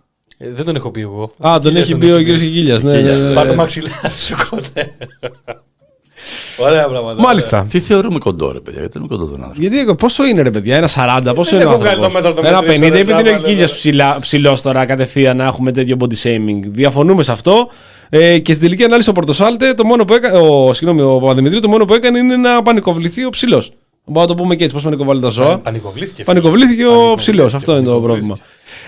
Ε, 0.42 0.50
Δεν 0.54 0.64
τον 0.64 0.76
έχω 0.76 0.90
πει 0.90 1.00
εγώ. 1.00 1.32
Α, 1.38 1.58
τον 1.58 1.70
Κίλιας 1.70 1.88
έχει 1.90 1.98
πει 1.98 2.06
ο 2.10 2.22
κ. 2.22 2.24
Κικίλια. 2.24 2.78
Ναι, 2.82 3.00
ναι, 3.00 3.14
ναι, 3.14 3.34
Πάρ' 3.34 3.44
το 3.46 3.50
ναι. 3.50 3.56
μαξιλάρι 3.56 3.92
σου 4.26 4.34
κοντέ. 4.50 4.92
Ωραία 6.58 6.86
πράγματα. 6.86 7.20
Μάλιστα. 7.22 7.66
Τι 7.70 7.80
θεωρούμε 7.80 8.18
κοντό, 8.18 8.52
ρε 8.52 8.60
παιδιά, 8.60 8.80
γιατί 8.80 8.98
είναι 8.98 9.06
κοντό 9.06 9.24
τον 9.24 9.42
άνθρωπο. 9.44 9.60
Γιατί 9.60 9.94
πόσο 9.94 10.26
είναι 10.26 10.42
ρε 10.42 10.50
παιδιά, 10.50 10.76
ένα 10.76 10.88
40, 11.28 11.32
πόσο 11.34 11.50
Δεν 11.56 11.60
είναι 11.60 11.68
ο 11.68 11.72
έχω 11.72 11.80
βγάλει 11.80 11.98
το 11.98 12.04
άνθρωπος; 12.04 12.12
μέτρο 12.14 12.32
των 12.34 12.44
Ένα 12.46 12.58
50, 12.58 12.64
μετρήσεων, 12.64 12.92
επειδή 12.92 13.20
είναι 13.20 13.30
ο 13.30 13.34
άμα, 13.34 13.38
Κικίλια 13.44 14.14
ναι. 14.14 14.20
ψηλός 14.20 14.62
τώρα 14.62 14.84
κατευθείαν 14.86 15.36
να 15.36 15.44
έχουμε 15.44 15.72
τέτοιο 15.72 15.96
body 16.00 16.14
shaming. 16.22 16.60
Διαφωνούμε 16.66 17.22
σε 17.22 17.32
αυτό. 17.32 17.68
Ε, 18.08 18.38
και 18.38 18.52
στην 18.52 18.64
τελική 18.64 18.84
ανάλυση 18.84 19.08
ο 19.08 19.12
Πορτοσάλτε, 19.12 19.74
το 19.74 19.84
μόνο 19.84 20.04
που 20.04 20.14
έκανε, 20.14 20.38
ο, 20.38 20.72
συγγνώμη, 20.72 21.02
ο 21.02 21.18
Παπαδημητρίου, 21.18 21.60
το 21.60 21.68
μόνο 21.68 21.84
που 21.84 21.94
έκανε 21.94 22.18
είναι 22.18 22.36
να 22.36 22.62
πανικοβληθεί 22.62 23.24
ο 23.24 23.30
ψηλός. 23.30 23.72
Μπορούμε 24.04 24.26
να 24.32 24.36
το 24.36 24.42
πούμε 24.42 24.56
και 24.56 24.62
έτσι, 24.62 24.74
πώς 24.74 24.84
πανικοβάλλουν 24.84 25.22
τα 25.22 25.28
ζώα. 25.28 25.58
Πανικοβλήθηκε. 25.58 26.24
Πανικοβλήθηκε 26.24 26.84
ο 26.84 26.88
Πανικοβλήθηκε, 26.88 27.30
ψηλός. 27.30 27.54
Αυτό 27.54 27.72
είναι 27.72 27.82
το 27.82 27.90
πανικοβλήθηκε. 27.90 28.26
πρόβλημα. 28.26 28.36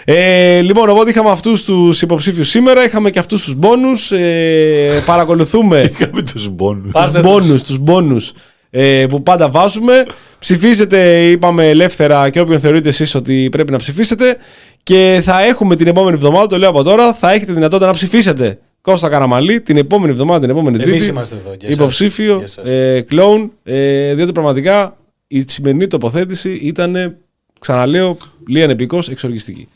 Ε, 0.05 0.61
λοιπόν, 0.61 0.89
οπότε 0.89 1.11
είχαμε 1.11 1.31
αυτούς 1.31 1.65
τους 1.65 2.03
υποψήφιους 2.03 2.49
σήμερα, 2.49 2.85
είχαμε 2.85 3.11
και 3.11 3.19
αυτούς 3.19 3.45
τους 3.45 3.55
μπόνους. 3.55 4.13
Ε, 4.13 5.03
παρακολουθούμε 5.07 5.81
Είχαμε 5.91 6.23
τους 6.33 6.49
μπόνους. 6.49 6.93
τους 6.93 7.21
μπόνους, 7.23 7.63
τους 7.63 7.79
μπόνους 7.79 8.33
ε, 8.71 9.07
που 9.09 9.23
πάντα 9.23 9.49
βάζουμε. 9.51 10.07
Ψηφίζετε, 10.39 11.29
είπαμε 11.31 11.69
ελεύθερα 11.69 12.31
και 12.31 12.41
όποιον 12.41 12.61
θεωρείτε 12.61 12.89
εσείς 12.89 13.15
ότι 13.15 13.49
πρέπει 13.51 13.73
να 13.73 13.79
ψηφίσετε. 13.79 14.37
Και 14.83 15.21
θα 15.25 15.43
έχουμε 15.45 15.77
την 15.77 15.87
επόμενη 15.87 16.17
εβδομάδα, 16.17 16.47
το 16.47 16.59
λέω 16.59 16.69
από 16.69 16.83
τώρα, 16.83 17.15
θα 17.15 17.33
έχετε 17.33 17.53
δυνατότητα 17.53 17.87
να 17.87 17.93
ψηφίσετε 17.93 18.59
Κώστα 18.81 19.09
Καραμαλή 19.09 19.61
την 19.61 19.77
επόμενη 19.77 20.13
εβδομάδα, 20.13 20.41
την 20.41 20.51
επόμενη 20.51 20.77
Εμείς 20.83 20.89
Τρίτη. 20.97 21.11
είμαστε 21.11 21.35
εδώ, 21.35 21.49
για 21.59 21.69
εσάς. 21.69 21.79
Υποψήφιο, 21.81 22.35
Για 22.35 22.45
εσάς. 22.45 22.65
ε, 22.69 23.01
κλόουν. 23.09 23.53
Ε, 23.65 24.15
διότι 24.15 24.33
πραγματικά 24.33 24.97
η 25.27 25.45
σημερινή 25.49 25.87
τοποθέτηση 25.87 26.51
ήταν, 26.63 27.17
ξαναλέω, 27.61 28.17
λίγαν 28.49 28.71
επικός, 28.71 29.09
εξοργιστική. 29.09 29.69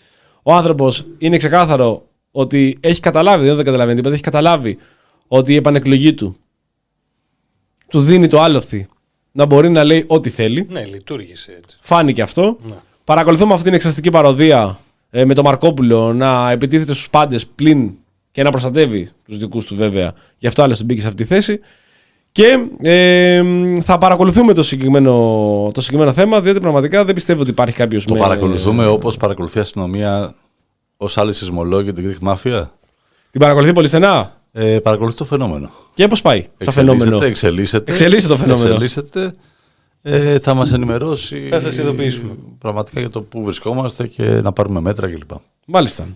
Ο 0.43 0.55
άνθρωπος 0.55 1.07
είναι 1.19 1.37
ξεκάθαρο 1.37 2.07
ότι 2.31 2.79
έχει 2.81 3.01
καταλάβει, 3.01 3.47
δεν 3.47 3.57
το 3.57 3.63
καταλαβαίνει 3.63 3.97
τίποτα, 3.97 4.15
έχει 4.15 4.23
καταλάβει 4.23 4.79
ότι 5.29 5.53
η 5.53 5.57
επανεκλογή 5.57 6.15
του 6.15 6.37
του 7.89 8.01
δίνει 8.01 8.27
το 8.27 8.41
άλοθη 8.41 8.89
να 9.33 9.45
μπορεί 9.45 9.71
να 9.71 9.85
λέει 9.85 10.05
ό,τι 10.07 10.31
θέλει. 10.31 10.67
Ναι, 10.71 10.85
λειτουργήσε 10.85 11.53
έτσι. 11.63 11.79
Φάνηκε 11.81 12.23
αυτό. 12.23 12.57
Ναι. 12.63 12.75
Παρακολουθούμε 13.05 13.53
αυτή 13.53 13.65
την 13.65 13.75
εξαστική 13.75 14.11
παροδία 14.11 14.79
ε, 15.11 15.25
με 15.25 15.35
τον 15.35 15.45
Μαρκόπουλο 15.45 16.13
να 16.13 16.51
επιτίθεται 16.51 16.93
στους 16.93 17.11
πάντες 17.11 17.47
πλην 17.47 17.91
και 18.31 18.43
να 18.43 18.51
προστατεύει 18.51 19.09
τους 19.25 19.39
δικούς 19.39 19.67
του 19.67 19.77
βέβαια. 19.77 20.13
Γι' 20.39 20.47
αυτό 20.47 20.63
άλλωστε 20.63 20.85
μπήκε 20.85 21.01
σε 21.01 21.07
αυτή 21.07 21.23
τη 21.23 21.29
θέση. 21.29 21.61
Και 22.39 22.59
ε, 22.91 23.43
θα 23.83 23.99
παρακολουθούμε 23.99 24.53
το 24.53 24.63
συγκεκριμένο, 24.63 25.11
το 25.75 25.81
συγκεκριμένο 25.81 26.13
θέμα, 26.13 26.41
διότι 26.41 26.61
πραγματικά 26.61 27.05
δεν 27.05 27.15
πιστεύω 27.15 27.41
ότι 27.41 27.51
υπάρχει 27.51 27.77
κάποιος. 27.77 28.05
Το 28.05 28.15
παρακολουθούμε 28.15 28.87
όπως 28.87 29.17
παρακολουθεί 29.17 29.59
η 29.59 29.61
αστυνομία 29.61 30.35
ως 30.97 31.19
άλλη 31.19 31.33
σεισμολόγοι 31.33 31.93
την 31.93 32.17
Greek 32.21 32.29
Mafia. 32.29 32.67
Την 33.31 33.41
παρακολουθεί 33.41 33.73
πολύ 33.73 33.87
στενά; 33.87 34.33
Ε, 34.53 34.79
παρακολουθεί 34.79 35.17
το 35.17 35.25
φαινόμενο. 35.25 35.71
Και 35.95 36.07
πώς 36.07 36.23
πάει, 36.23 36.47
σαν 36.59 36.73
φαινόμενο; 36.73 37.19
Εξελίσσεται. 37.23 37.93
Εξελίσσεται 37.93 38.33
το 38.33 38.39
φαινόμενο. 38.39 38.69
Εξελίσσεται. 38.69 39.31
Ε, 40.03 40.39
θα 40.39 40.55
μας 40.55 40.73
ενημερώσει. 40.73 41.47
Θα 41.51 41.61
σας 41.61 41.79
ειδοποιήσουμε. 41.79 42.33
Πραγματικά 42.59 43.01
για 43.01 43.11
το 43.11 43.23
πού 43.23 43.45
βρισκόμαστε 43.45 44.07
και 44.07 44.25
να 44.25 44.53
πάρουμε 44.53 44.81
μέτρα 44.81 45.09
κλπ. 45.09 45.31
Μάλιστα. 45.67 46.09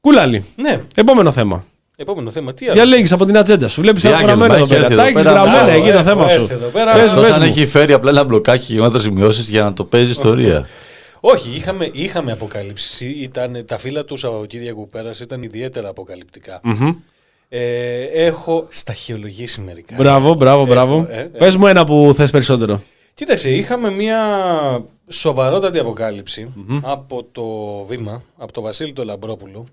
Κούλαλη. 0.00 0.44
Ναι. 0.56 0.80
Επόμενο 0.94 1.32
θέμα. 1.32 1.64
Επόμενο 1.96 2.30
θέμα. 2.30 2.54
Τι 2.54 2.64
άλλο; 2.64 2.74
Διαλέγεις 2.74 3.12
από 3.12 3.24
την 3.24 3.36
ατζέντα 3.38 3.68
σου. 3.68 3.80
Βλέπεις 3.80 4.02
Τι 4.02 4.08
τα 4.08 4.14
άγγελμα, 4.16 4.32
γραμμένα 4.46 4.54
εδώ 4.54 4.64
έχει 4.64 4.72
πέρα. 4.72 4.84
έρθει 4.84 4.96
Τα 4.96 5.02
εδώ 5.06 5.18
έχει 5.18 5.24
πέρα. 5.26 5.30
γραμμένα 5.40 5.62
Μπράβο, 5.64 5.78
εκεί 5.80 5.86
το 5.90 5.98
έχω 5.98 6.02
θέμα 6.08 6.24
έρθει 6.30 6.36
σου. 6.46 6.52
εδώ 6.52 6.66
πέρα. 6.68 6.92
Πες, 6.92 7.10
Εκτό 7.10 7.20
πες 7.20 7.30
αν 7.30 7.38
μου. 7.40 7.46
έχει 7.46 7.66
φέρει 7.66 7.92
απλά 7.92 8.10
ένα 8.10 8.24
μπλοκάκι 8.24 8.72
γεμάτο 8.72 8.98
σημειώσεις 8.98 9.48
για 9.48 9.62
να 9.62 9.72
το 9.72 9.84
παίζεις 9.84 10.10
ιστορία. 10.10 10.68
Όχι, 11.20 11.50
είχαμε, 11.56 11.88
είχαμε 11.92 12.32
αποκαλύψει. 12.32 13.06
Ήταν, 13.06 13.64
τα 13.66 13.78
φύλλα 13.78 14.04
τους 14.04 14.20
Σαββατοκύριακου 14.20 14.80
που 14.80 14.88
πέρασε 14.88 15.22
ήταν 15.22 15.42
ιδιαίτερα 15.42 15.88
αποκαλυπτικά. 15.88 16.60
Ε, 17.48 18.02
έχω 18.02 18.66
σταχυολογήσει 18.70 19.60
μερικά. 19.60 19.94
Μπράβο, 19.98 20.34
μπράβο, 20.34 20.66
μπράβο. 20.66 21.06
ε, 21.10 21.18
ε. 21.20 21.22
Πες 21.22 21.56
μου 21.56 21.66
ένα 21.66 21.84
που 21.84 22.12
θες 22.14 22.30
περισσότερο. 22.30 22.82
Κοίταξε, 23.14 23.50
είχαμε 23.50 23.90
μια 23.90 24.18
σοβαρότατη 25.08 25.78
αποκάλυψη 25.78 26.52
από 26.82 27.26
το 27.32 27.42
βήμα, 27.86 28.22
από 28.36 28.52
τον 28.52 28.62
Βασίλη 28.62 28.92
τον 28.92 29.06
Λαμπρόπουλο. 29.06 29.66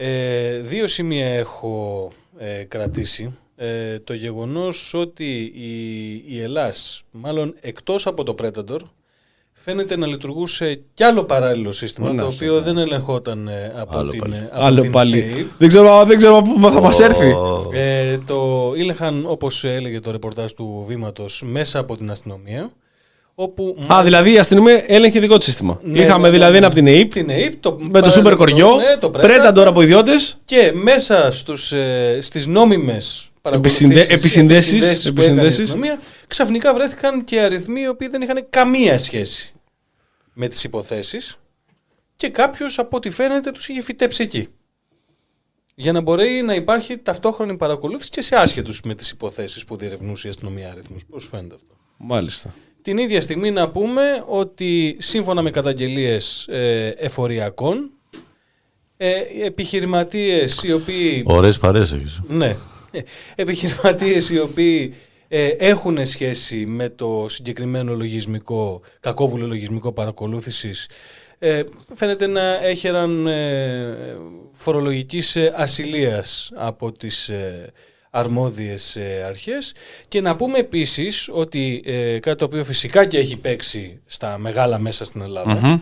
Ε, 0.00 0.58
δύο 0.58 0.86
σημεία 0.86 1.26
έχω 1.26 2.10
ε, 2.38 2.62
κρατήσει. 2.64 3.36
Ε, 3.56 3.98
το 3.98 4.12
γεγονός 4.14 4.94
ότι 4.94 5.52
η, 5.54 6.12
η 6.28 6.40
Ελλάς, 6.42 7.02
μάλλον 7.10 7.54
εκτός 7.60 8.06
από 8.06 8.22
το 8.24 8.34
Predator, 8.42 8.78
φαίνεται 9.52 9.96
να 9.96 10.06
λειτουργούσε 10.06 10.80
κι 10.94 11.04
άλλο 11.04 11.24
παράλληλο 11.24 11.72
σύστημα, 11.72 12.10
Ω, 12.10 12.12
να 12.12 12.24
το 12.24 12.30
σε 12.30 12.44
οποίο 12.44 12.60
δεν 12.60 12.78
ελεγχόταν 12.78 13.48
ε, 13.48 13.72
από 13.76 13.98
Άλλο 13.98 14.10
την, 14.10 14.20
πάλι. 14.20 14.34
ε, 14.34 14.48
από 14.52 14.64
Άλλο 14.64 14.80
την 14.80 14.90
πάλι. 14.90 15.20
ΕΕΠ. 15.20 15.46
Δεν 15.58 15.68
ξέρω, 15.68 16.04
δεν 16.04 16.16
ξέρω 16.16 16.36
από 16.36 16.52
πού 16.60 16.70
θα 16.72 16.80
μας 16.80 17.00
έρθει. 17.00 17.34
Ε, 17.72 18.18
το 18.18 18.72
ήλεγχαν, 18.76 19.24
όπως 19.26 19.64
έλεγε 19.64 20.00
το 20.00 20.10
ρεπορτάζ 20.10 20.52
του 20.52 20.84
Βήματος, 20.88 21.42
μέσα 21.46 21.78
από 21.78 21.96
την 21.96 22.10
αστυνομία, 22.10 22.72
όπου... 23.40 23.76
Α, 23.92 24.02
δηλαδή 24.02 24.32
η 24.32 24.38
αστυνομία 24.38 24.84
έλεγχε 24.86 25.20
δικό 25.20 25.38
τη 25.38 25.44
σύστημα. 25.44 25.80
Ναι, 25.82 25.98
Είχαμε 26.00 26.26
ναι, 26.28 26.30
δηλαδή 26.34 26.52
ναι, 26.52 26.58
ένα 26.58 26.66
από 26.66 26.74
την 26.74 26.86
ΑΕΠ 26.86 27.12
την 27.12 27.30
ΑΕΠ, 27.30 27.54
το 27.60 27.76
με 27.80 28.00
το 28.00 28.10
σούπερ 28.10 28.36
κοριό, 28.36 28.76
ναι, 28.76 28.96
το 28.96 29.10
πρέτα 29.10 29.52
τώρα 29.52 29.68
από 29.68 29.82
ιδιώτες. 29.82 30.36
Και 30.44 30.72
μέσα 30.74 31.30
στους, 31.30 31.72
ε, 31.72 32.18
στις 32.20 32.46
νόμιμες 32.46 33.30
Επισυνδε- 33.42 34.10
επισυνδέσεις, 34.10 34.66
επισυνδέσεις 34.68 35.12
που 35.12 35.20
έκανε 35.20 35.40
η 35.40 35.44
επισυνδέσεις. 35.44 35.60
αστυνομία, 35.62 36.00
ξαφνικά 36.26 36.74
βρέθηκαν 36.74 37.24
και 37.24 37.40
αριθμοί 37.40 37.80
οι 37.80 37.88
οποίοι 37.88 38.08
δεν 38.08 38.22
είχαν 38.22 38.46
καμία 38.50 38.98
σχέση 38.98 39.52
με 40.32 40.48
τις 40.48 40.64
υποθέσεις 40.64 41.40
και 42.16 42.28
κάποιος 42.28 42.78
από 42.78 42.96
ό,τι 42.96 43.10
φαίνεται 43.10 43.50
τους 43.50 43.68
είχε 43.68 43.82
φυτέψει 43.82 44.22
εκεί. 44.22 44.48
Για 45.74 45.92
να 45.92 46.00
μπορεί 46.00 46.42
να 46.44 46.54
υπάρχει 46.54 46.96
ταυτόχρονη 46.98 47.56
παρακολούθηση 47.56 48.10
και 48.10 48.22
σε 48.22 48.36
άσχετους 48.36 48.80
με 48.84 48.94
τις 48.94 49.10
υποθέσεις 49.10 49.64
που 49.64 49.76
διερευνούσε 49.76 50.26
η 50.26 50.30
αστυνομία 50.30 50.70
αριθμούς. 50.70 51.04
Πώς 51.10 51.28
φαίνεται 51.30 51.54
αυτό; 51.54 51.74
Μάλιστα. 51.96 52.54
Την 52.82 52.98
ίδια 52.98 53.20
στιγμή 53.20 53.50
να 53.50 53.70
πούμε 53.70 54.24
ότι 54.26 54.96
σύμφωνα 54.98 55.42
με 55.42 55.50
καταγγελίες 55.50 56.46
ε, 56.48 56.86
εφοριακών, 56.98 57.90
ε, 58.96 59.10
οι 59.36 59.42
επιχειρηματίες 59.44 60.62
οι 60.62 60.72
οποίοι... 60.72 61.22
Ωραίες 61.26 61.58
παρέες 61.58 61.92
έχεις. 61.92 62.20
Ναι. 62.28 62.56
Ε, 62.90 63.00
Επιχειρηματίες 63.34 64.30
οι 64.30 64.38
οποίοι 64.38 64.94
ε, 65.28 65.46
έχουν 65.46 66.06
σχέση 66.06 66.66
με 66.68 66.88
το 66.88 67.26
συγκεκριμένο 67.28 67.94
λογισμικό, 67.94 68.80
κακόβουλο 69.00 69.46
λογισμικό 69.46 69.92
παρακολούθησης, 69.92 70.88
ε, 71.38 71.62
φαίνεται 71.94 72.26
να 72.26 72.64
έχεραν 72.64 73.26
ε, 73.26 73.96
φορολογικής 74.52 75.36
ε, 75.36 75.52
ασυλίας 75.56 76.50
από 76.54 76.92
τις 76.92 77.28
ε, 77.28 77.72
αρμόδιες 78.18 78.96
ε, 78.96 79.22
αρχές 79.26 79.74
και 80.08 80.20
να 80.20 80.36
πούμε 80.36 80.58
επίσης 80.58 81.28
ότι 81.32 81.82
ε, 81.86 82.18
κάτι 82.18 82.38
το 82.38 82.44
οποίο 82.44 82.64
φυσικά 82.64 83.04
και 83.06 83.18
έχει 83.18 83.36
παίξει 83.36 84.00
στα 84.06 84.38
μεγάλα 84.38 84.78
μέσα 84.78 85.04
στην 85.04 85.20
Ελλάδα 85.20 85.54
Μμμ. 85.54 85.78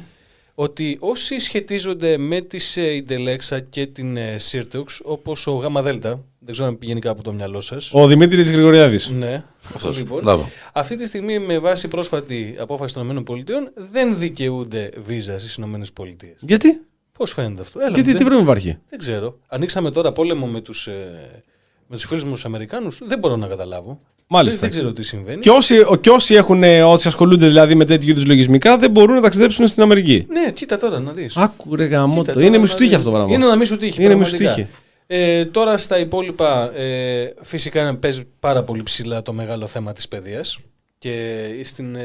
ότι 0.54 0.96
όσοι 1.00 1.38
σχετίζονται 1.38 2.16
με 2.16 2.40
τις 2.40 2.76
ε, 2.76 2.94
Ιντελέξα 2.94 3.60
και 3.60 3.86
την 3.86 4.16
ε, 4.16 4.36
Sirtux 4.50 4.84
όπως 5.04 5.46
ο 5.46 5.52
Γάμα 5.52 5.82
Δέλτα, 5.82 6.24
δεν 6.38 6.52
ξέρω 6.54 6.68
αν 6.68 6.78
πηγαίνει 6.78 7.00
κάπου 7.00 7.22
το 7.22 7.32
μυαλό 7.32 7.60
σας. 7.60 7.90
Ο 7.92 8.06
Δημήτρης 8.06 8.50
Γρηγοριάδης. 8.50 9.08
Ναι, 9.08 9.44
Αυτός. 9.74 9.98
λοιπόν. 9.98 10.22
Μπράβο. 10.22 10.50
Αυτή 10.72 10.96
τη 10.96 11.06
στιγμή 11.06 11.38
με 11.38 11.58
βάση 11.58 11.88
πρόσφατη 11.88 12.54
απόφαση 12.58 12.94
των 12.94 13.16
ΗΠΑ 13.16 13.34
δεν 13.74 14.18
δικαιούνται 14.18 14.90
βίζας 15.06 15.42
στις 15.42 15.56
ΗΠΑ. 15.56 16.04
Γιατί; 16.40 16.80
Πώς 17.18 17.32
φαίνεται 17.32 17.60
αυτό; 17.62 17.78
Έλα, 17.80 17.88
Γιατί, 17.88 18.02
δεν- 18.02 18.12
τι 18.18 18.24
πρέπει 18.24 18.36
να 18.36 18.42
υπάρχει; 18.42 18.78
Δεν 18.88 18.98
ξέρω. 18.98 19.38
Ανοίξαμε 19.46 19.90
τώρα 19.90 20.12
πόλεμο 20.12 20.46
με 20.46 20.60
τους, 20.60 20.86
ε, 20.86 21.42
με 21.86 21.96
τους 21.96 22.04
φίλους 22.04 22.24
μου 22.24 22.32
τους 22.32 22.44
Αμερικάνους. 22.44 22.98
Δεν 23.06 23.18
μπορώ 23.18 23.36
να 23.36 23.46
καταλάβω. 23.46 24.00
Μάλιστα. 24.28 24.60
Δεν, 24.60 24.70
δεν 24.70 24.78
ξέρω 24.78 24.92
τι 24.92 25.02
συμβαίνει. 25.02 25.40
Και 25.40 25.50
όσοι, 25.50 25.78
ο- 25.78 25.96
και 26.00 26.10
όσοι, 26.10 26.34
έχουν, 26.34 26.62
ε, 26.62 26.82
όσοι 26.82 27.08
ασχολούνται 27.08 27.46
δηλαδή 27.46 27.74
με 27.74 27.84
τέτοιου 27.84 28.08
είδους 28.08 28.26
λογισμικά 28.26 28.78
δεν 28.78 28.90
μπορούν 28.90 29.14
να 29.14 29.20
ταξιδέψουν 29.20 29.66
στην 29.66 29.82
Αμερική. 29.82 30.26
Ναι, 30.28 30.50
κοίτα 30.52 30.76
τώρα 30.78 30.98
να 31.00 31.12
δεις. 31.12 31.36
Άκου 31.36 31.76
ρε 31.76 31.84
γαμότο. 31.84 32.20
Κοίτα, 32.20 32.40
Είναι 32.40 32.48
τώρα 32.48 32.60
μισοτύχη 32.60 32.90
να 32.90 32.96
αυτό 32.96 33.10
το 33.10 33.16
δεις. 33.16 33.24
πράγμα. 33.26 33.44
Είναι 33.44 33.50
να 33.52 33.56
μη 33.58 33.64
σου 33.64 33.76
τύχει. 33.76 34.02
Είναι 34.02 34.08
πραγματικά. 34.14 34.42
μισοτύχη. 34.44 34.68
Ε, 35.06 35.44
τώρα 35.44 35.76
στα 35.76 35.98
υπόλοιπα, 35.98 36.78
ε, 36.78 37.34
φυσικά 37.40 37.96
παίζει 37.96 38.22
πάρα 38.40 38.62
πολύ 38.62 38.82
ψηλά 38.82 39.22
το 39.22 39.32
μεγάλο 39.32 39.66
θέμα 39.66 39.92
της 39.92 40.08
παιδείας 40.08 40.58
και 40.98 41.38
στην, 41.64 41.96
ε, 41.96 42.02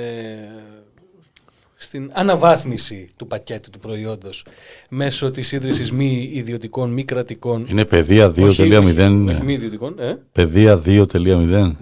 στην 1.83 2.09
αναβάθμιση 2.13 3.09
του 3.17 3.27
πακέτου 3.27 3.69
του 3.69 3.79
προϊόντος 3.79 4.45
μέσω 4.89 5.31
της 5.31 5.51
ίδρυσης 5.51 5.91
μη 5.91 6.29
ιδιωτικών, 6.33 6.89
μη 6.93 7.03
κρατικών. 7.03 7.65
Είναι 7.69 7.85
παιδεία 7.85 8.25
Όχι, 8.27 8.35
2.0. 8.37 8.47
όχι, 8.47 9.43
Μη 9.45 9.53
ιδιωτικών, 9.53 9.95
ε. 9.99 10.17
Παιδεία 10.31 10.81
2.0. 10.85 10.97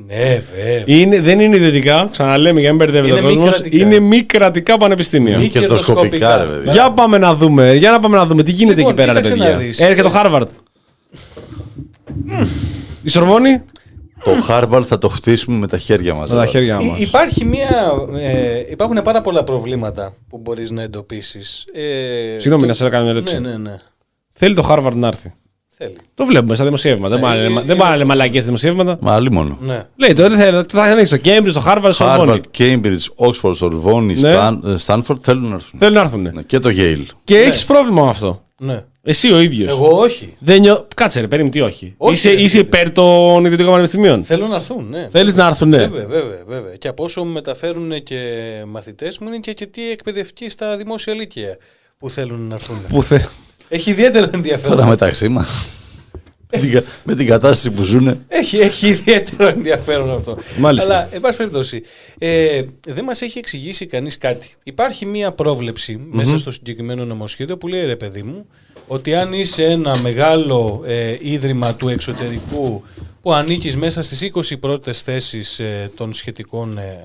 Ναι, 0.08 0.42
βέβαια. 0.56 0.84
Είναι, 0.86 1.22
δεν 1.22 1.40
είναι 1.40 1.56
ιδιωτικά, 1.56 2.08
ξαναλέμε 2.12 2.60
για 2.60 2.72
να 2.72 2.76
μην 2.76 2.86
μπερδεύεται 2.86 3.14
ο 3.14 3.18
Είναι 3.18 3.28
μη 3.28 3.36
κόσμος. 3.36 3.54
κρατικά. 3.56 3.86
Είναι 3.86 4.00
μη 4.00 4.22
κρατικά 4.24 4.78
πανεπιστήμια. 4.78 5.38
Μη 5.38 5.48
κερδοσκοπικά, 5.50 6.38
ρε 6.38 6.46
παιδιά. 6.56 6.72
Για 6.72 6.92
πάμε 6.92 7.18
να 7.18 7.36
δούμε, 7.36 7.74
για 7.76 7.92
να 7.92 8.00
πάμε 8.00 8.16
να 8.18 8.26
δούμε 8.26 8.44
τι 8.44 8.52
γίνεται 8.52 8.76
Λοιπόν, 8.78 8.92
εκεί 8.92 9.02
πέρα, 9.02 9.14
ρε 9.14 9.22
κοίταξε 9.22 9.44
να 9.44 9.50
παιδιά. 9.50 9.68
δεις. 9.68 9.80
Έρχεται 9.80 10.02
το 10.02 10.08
Ε, 10.08 10.12
Χάρβαρτ. 10.12 10.50
Η 13.04 13.10
Σορβόνη. 13.10 13.62
Το 14.24 14.32
Harvard 14.50 14.84
θα 14.86 14.98
το 14.98 15.08
χτίσουμε 15.08 15.58
με 15.58 15.68
τα 15.68 15.78
χέρια 15.78 16.14
μας. 16.14 16.30
Με 16.30 16.36
τα 16.36 16.44
ρε. 16.44 16.50
χέρια 16.50 16.78
Υ- 16.82 16.90
μας. 16.90 17.00
Υπάρχει 17.00 17.46
μια, 17.46 17.92
ε, 18.20 18.60
υπάρχουν 18.72 19.02
πάρα 19.04 19.22
πολλά 19.22 19.44
προβλήματα 19.44 20.14
που 20.30 20.38
μπορείς 20.38 20.72
να 20.72 20.82
εντοπίσεις. 20.82 21.66
Ε, 21.74 21.82
Συγγνώμη, 22.40 22.62
το- 22.62 22.68
να 22.68 22.74
σε 22.74 22.90
κάνω 22.90 23.04
μια 23.04 23.12
ερώτηση. 23.14 23.40
Ναι, 23.40 23.50
ναι, 23.50 23.58
ναι. 23.58 23.76
Θέλει 24.34 24.56
το 24.56 24.62
Χάρβαρτ 24.64 24.96
να 24.96 25.08
έρθει. 25.08 25.34
Θέλει. 25.82 25.96
Το 26.14 26.26
βλέπουμε 26.26 26.56
στα 26.56 26.64
δημοσιεύματα. 26.64 27.16
Δεν 27.16 27.24
Ε, 27.24 27.28
πάνε- 27.28 27.46
ε, 27.46 27.62
Δεν 27.66 27.70
ε, 27.70 27.76
πάνε 27.76 27.90
να 27.92 27.96
λέμε 27.98 28.06
μαλακίες 28.08 28.42
δημοσιεύματα. 28.42 28.98
Μα 29.02 29.14
άλλη 29.14 29.32
μόνο. 29.32 29.58
Ναι. 29.62 29.84
Λέει 29.96 30.14
τώρα 30.14 30.36
θα, 30.38 30.66
θα 30.70 30.84
ανοίξει 30.84 31.20
το 31.20 31.30
Cambridge, 31.30 31.52
το 31.54 31.64
Harvard, 31.66 31.82
το 31.82 31.94
Σορβόνη. 31.94 32.40
Harvard, 32.58 32.58
Cambridge, 32.62 33.28
Oxford, 33.28 33.54
Sorbonne, 33.60 34.14
Ναι. 34.20 34.34
Stan- 34.36 34.76
Stanford 34.86 35.18
θέλουν 35.22 35.48
να 35.50 35.56
έρθουν. 35.56 35.80
Θέλουν 35.80 35.94
να 35.94 36.00
έρθουν. 36.02 36.22
Ναι, 36.22 36.42
Και 36.42 36.60
το 36.60 36.70
Yale. 36.74 37.06
Και 37.24 37.38
έχεις 37.38 37.66
πρόβλημα 37.66 38.04
με 38.04 38.10
αυτό. 38.10 38.44
Ναι. 38.60 38.84
Εσύ 39.10 39.32
ο 39.32 39.40
ίδιος. 39.40 39.70
Εγώ 39.70 40.00
όχι. 40.00 40.36
Δεν 40.40 40.60
νιώ... 40.60 40.88
Κάτσε 40.96 41.20
ρε, 41.20 41.28
περίμενε 41.28 41.54
τι 41.54 41.62
όχι. 41.62 41.94
Όχι, 41.98 42.14
είσαι, 42.14 42.30
ρε, 42.30 42.36
είσαι 42.36 42.50
φίλε. 42.50 42.62
υπέρ 42.62 42.92
των 42.92 43.46
ιδιωτικών 43.46 43.72
πανεπιστημίων. 43.72 44.24
Θέλω 44.24 44.48
να 44.48 44.56
έρθουν, 44.56 44.88
ναι. 44.90 45.08
Θέλεις 45.10 45.34
να 45.34 45.46
έρθουν, 45.46 45.70
ναι. 45.70 45.78
Βέβαια, 45.78 46.06
βέβαια, 46.06 46.44
βέβαια. 46.48 46.76
Και 46.76 46.88
από 46.88 47.04
όσο 47.04 47.24
μου 47.24 47.32
μεταφέρουν 47.32 48.04
και 48.04 48.18
μαθητές 48.68 49.20
μου 49.20 49.28
είναι 49.28 49.38
και 49.38 49.50
αρκετοί 49.50 49.92
εκπαιδευτικοί 49.92 50.50
στα 50.50 50.78
δημόσια 50.78 51.14
λύκεια 51.14 51.58
που 51.98 52.10
θέλουν 52.10 52.48
να 52.48 52.54
έρθουν. 52.54 52.78
Που 52.90 53.04
θε... 53.04 53.20
Έχει 53.70 53.90
ιδιαίτερο 53.90 54.30
ενδιαφέρον. 54.34 54.78
Τώρα 54.78 54.90
μεταξύ 54.90 55.28
μας. 55.28 55.70
με 57.04 57.16
την 57.16 57.26
κατάσταση 57.26 57.72
που 57.72 57.82
ζουν. 57.82 58.20
Έχει, 58.28 58.58
έχει 58.58 58.88
ιδιαίτερο 58.88 59.50
ενδιαφέρον 59.50 60.12
αυτό. 60.12 60.38
Μάλιστα. 60.58 60.94
Αλλά, 60.94 61.10
εν 61.12 61.22
πάση 61.22 61.38
περιπτώσει, 61.38 61.84
ε, 62.18 62.62
δεν 62.88 63.04
μας 63.04 63.22
έχει 63.22 63.38
εξηγήσει 63.38 63.86
κανείς 63.86 64.18
κάτι. 64.18 64.50
Υπάρχει 64.64 65.06
μία 65.06 65.32
πρόβλεψη 65.32 66.00
μέσα 66.12 66.38
στο 66.38 66.52
συγκεκριμένο 66.52 67.06
νομοσχέδιο 67.06 67.58
που 67.58 67.68
λέει 67.68 67.86
ρε 67.86 67.96
παιδί 67.96 68.24
μου, 68.24 68.46
ότι 68.92 69.16
αν 69.16 69.34
είσαι 69.34 69.64
ένα 69.64 69.98
μεγάλο 70.00 70.82
ε, 70.86 71.18
ίδρυμα 71.22 71.76
του 71.76 71.88
εξωτερικού 71.90 72.84
που 73.22 73.34
ανήκεις 73.34 73.78
μέσα 73.78 74.02
στις 74.04 74.32
20 74.54 74.60
πρώτες 74.60 75.02
θέσεις 75.02 75.60
ε, 75.60 75.92
των 75.96 76.14
σχετικών, 76.14 76.78
ε, 76.78 77.00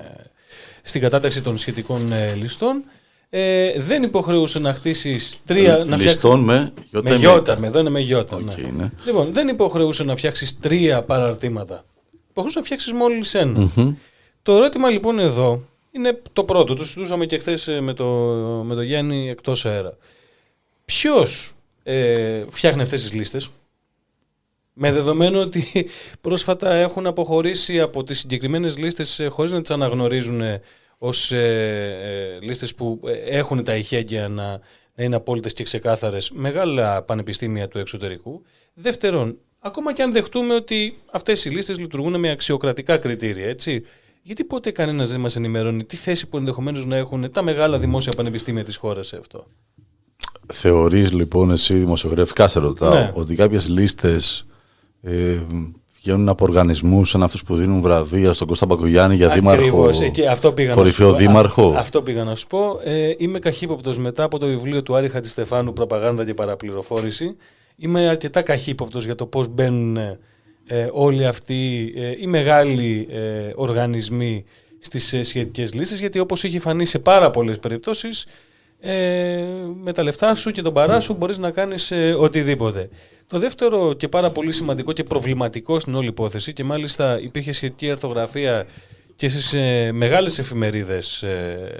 στην 0.81 1.01
κατάταξη 1.01 1.41
των 1.41 1.57
σχετικών 1.57 2.11
ε, 2.11 2.33
λιστών, 2.33 2.83
ε, 3.29 3.79
δεν 3.79 4.03
υποχρεούσαι 4.03 4.59
να 4.59 4.73
χτίσεις 4.73 5.37
τρία... 5.45 5.71
να 5.77 5.83
φτιάξεις- 5.83 6.05
Λιστών 6.05 6.39
με 6.43 6.73
γιώτα 6.91 7.09
με 7.09 7.15
ή 7.15 7.17
γιώτα, 7.19 7.53
με- 7.53 7.59
με 7.59 7.67
εδώ 7.67 7.79
είναι 7.79 7.89
με 7.89 7.99
γιώτα. 7.99 8.35
Οκ, 8.35 8.41
ναι. 8.57 8.69
ναι. 8.77 8.89
Λοιπόν, 9.05 9.33
δεν 9.33 9.47
υποχρεούσαι 9.47 10.03
να 10.03 10.15
φτιάξεις 10.15 10.59
τρία 10.59 11.01
παραρτήματα. 11.01 11.85
Υποχρεούσαι 12.29 12.59
να 12.59 12.65
φτιάξεις 12.65 12.91
μόλις 12.93 13.33
ένα. 13.33 13.69
Το 14.41 14.53
ερώτημα 14.55 14.89
λοιπόν 14.89 15.19
εδώ 15.19 15.61
είναι 15.91 16.21
το 16.33 16.43
πρώτο. 16.43 16.75
Το 16.75 16.83
συζητούσαμε 16.83 17.25
και 17.25 17.37
χθες 17.37 17.69
με, 17.81 17.93
το, 17.93 18.05
με 18.65 18.75
το 18.75 18.81
Γιάννη 18.81 19.29
εκτός 19.29 19.65
αέρα. 19.65 19.97
Ποιος 20.85 21.54
ε, 21.87 22.45
φτιάχνει 22.49 22.81
αυτές 22.81 23.01
τις 23.01 23.13
λίστες, 23.13 23.49
με 24.73 24.91
δεδομένο 24.91 25.41
ότι 25.41 25.89
πρόσφατα 26.21 26.73
έχουν 26.73 27.07
αποχωρήσει 27.07 27.79
από 27.79 28.03
τις 28.03 28.19
συγκεκριμένες 28.19 28.77
λίστες 28.77 29.19
ε, 29.19 29.27
χωρίς 29.27 29.51
να 29.51 29.61
τις 29.61 29.71
αναγνωρίζουν 29.71 30.41
ε, 30.41 30.61
ως 30.97 31.31
ε, 31.31 32.37
ε, 32.39 32.45
λίστες 32.45 32.75
που 32.75 32.99
ε, 33.05 33.11
έχουν 33.11 33.63
τα 33.63 33.75
ηχέγγυα 33.75 34.27
να, 34.27 34.59
να 34.95 35.03
είναι 35.03 35.15
απόλυτες 35.15 35.53
και 35.53 35.63
ξεκάθαρες 35.63 36.31
μεγάλα 36.31 37.01
πανεπιστήμια 37.01 37.67
του 37.67 37.77
εξωτερικού. 37.77 38.41
Δεύτερον, 38.73 39.37
ακόμα 39.59 39.93
και 39.93 40.01
αν 40.01 40.11
δεχτούμε 40.11 40.53
ότι 40.53 40.97
αυτές 41.11 41.45
οι 41.45 41.49
λίστες 41.49 41.79
λειτουργούν 41.79 42.19
με 42.19 42.29
αξιοκρατικά 42.29 42.97
κριτήρια, 42.97 43.47
έτσι, 43.47 43.85
γιατί 44.21 44.43
ποτέ 44.43 44.71
κανένας 44.71 45.09
δεν 45.09 45.19
μας 45.19 45.35
ενημερώνει 45.35 45.83
τι 45.83 45.95
θέση 45.95 46.27
που 46.27 46.37
ενδεχομένως 46.37 46.85
να 46.85 46.95
έχουν 46.95 47.31
τα 47.31 47.41
μεγάλα 47.41 47.79
δημόσια 47.79 48.11
πανεπιστήμια 48.15 48.63
της 48.63 48.75
χώρας 48.75 49.07
σε 49.07 49.17
αυτό. 49.17 49.47
Θεωρείς 50.53 51.11
λοιπόν 51.11 51.51
εσύ 51.51 51.73
δημοσιογραφικά 51.73 52.47
σε 52.47 52.59
ρωτάω 52.59 52.93
Ναι. 52.93 53.11
ότι 53.13 53.35
κάποιες 53.35 53.67
λίστες 53.69 54.43
ε, 55.01 55.37
βγαίνουν 56.01 56.29
από 56.29 56.45
οργανισμούς 56.45 57.09
σαν 57.09 57.23
αυτούς 57.23 57.43
που 57.43 57.55
δίνουν 57.55 57.81
βραβεία 57.81 58.33
στον 58.33 58.47
Κώστα 58.47 58.65
Μπακογιάννη 58.65 59.15
για 59.15 59.29
δήμαρχο, 59.29 59.59
Ακριβώς, 59.61 60.01
εκεί, 60.01 60.27
αυτό 60.27 60.51
πήγα 60.53 60.69
να 60.69 60.75
κορυφαίο 60.75 61.07
σου 61.07 61.13
πω. 61.13 61.17
δήμαρχο; 61.19 61.69
Α- 61.71 61.79
Αυτό 61.79 62.01
πήγα 62.01 62.23
να 62.23 62.35
σου 62.35 62.47
πω. 62.47 62.79
Ε, 62.83 63.13
είμαι 63.17 63.39
καχύποπτος 63.39 63.97
μετά 63.97 64.23
από 64.23 64.39
το 64.39 64.45
βιβλίο 64.47 64.83
του 64.83 64.95
Άρη 64.95 65.09
Χατζηστεφάνου 65.09 65.73
«Προπαγάνδα 65.73 66.25
και 66.25 66.33
παραπληροφόρηση». 66.33 67.35
Είμαι 67.77 68.07
αρκετά 68.07 68.41
καχύποπτος 68.41 69.05
για 69.05 69.15
το 69.15 69.25
πώς 69.25 69.47
μπαίνουν 69.47 69.97
ε, 70.67 70.87
όλοι 70.91 71.25
αυτοί 71.25 71.93
ε, 71.95 72.11
οι 72.21 72.27
μεγάλοι 72.27 73.07
ε, 73.11 73.49
οργανισμοί 73.55 74.43
στις 74.79 75.13
ε, 75.13 75.23
σχετικές 75.23 75.73
λύσεις, 75.73 75.99
γιατί 75.99 76.19
όπως 76.19 76.43
έχει 76.43 76.59
φανεί 76.59 76.85
σε 76.85 76.99
πάρα 76.99 77.29
πολλές 77.29 77.59
περιπτώσεις, 77.59 78.25
ε, 78.85 79.43
με 79.83 79.91
τα 79.91 80.03
λεφτά 80.03 80.35
σου 80.35 80.51
και 80.51 80.61
τον 80.61 80.73
παρά 80.73 80.99
σου 80.99 81.13
μπορείς 81.13 81.37
να 81.37 81.51
κάνεις 81.51 81.91
ε, 81.91 82.13
οτιδήποτε. 82.13 82.89
Το 83.27 83.39
δεύτερο 83.39 83.93
και 83.93 84.07
πάρα 84.07 84.29
πολύ 84.29 84.51
σημαντικό 84.51 84.91
και 84.91 85.03
προβληματικό 85.03 85.79
στην 85.79 85.95
όλη 85.95 86.07
υπόθεση 86.07 86.53
και 86.53 86.63
μάλιστα 86.63 87.19
υπήρχε 87.21 87.51
σχετική 87.51 87.89
αρθογραφία 87.89 88.65
και 89.15 89.29
στις 89.29 89.53
ε, 89.53 89.91
μεγάλες 89.91 90.39
εφημερίδες 90.39 91.23
ε, 91.23 91.71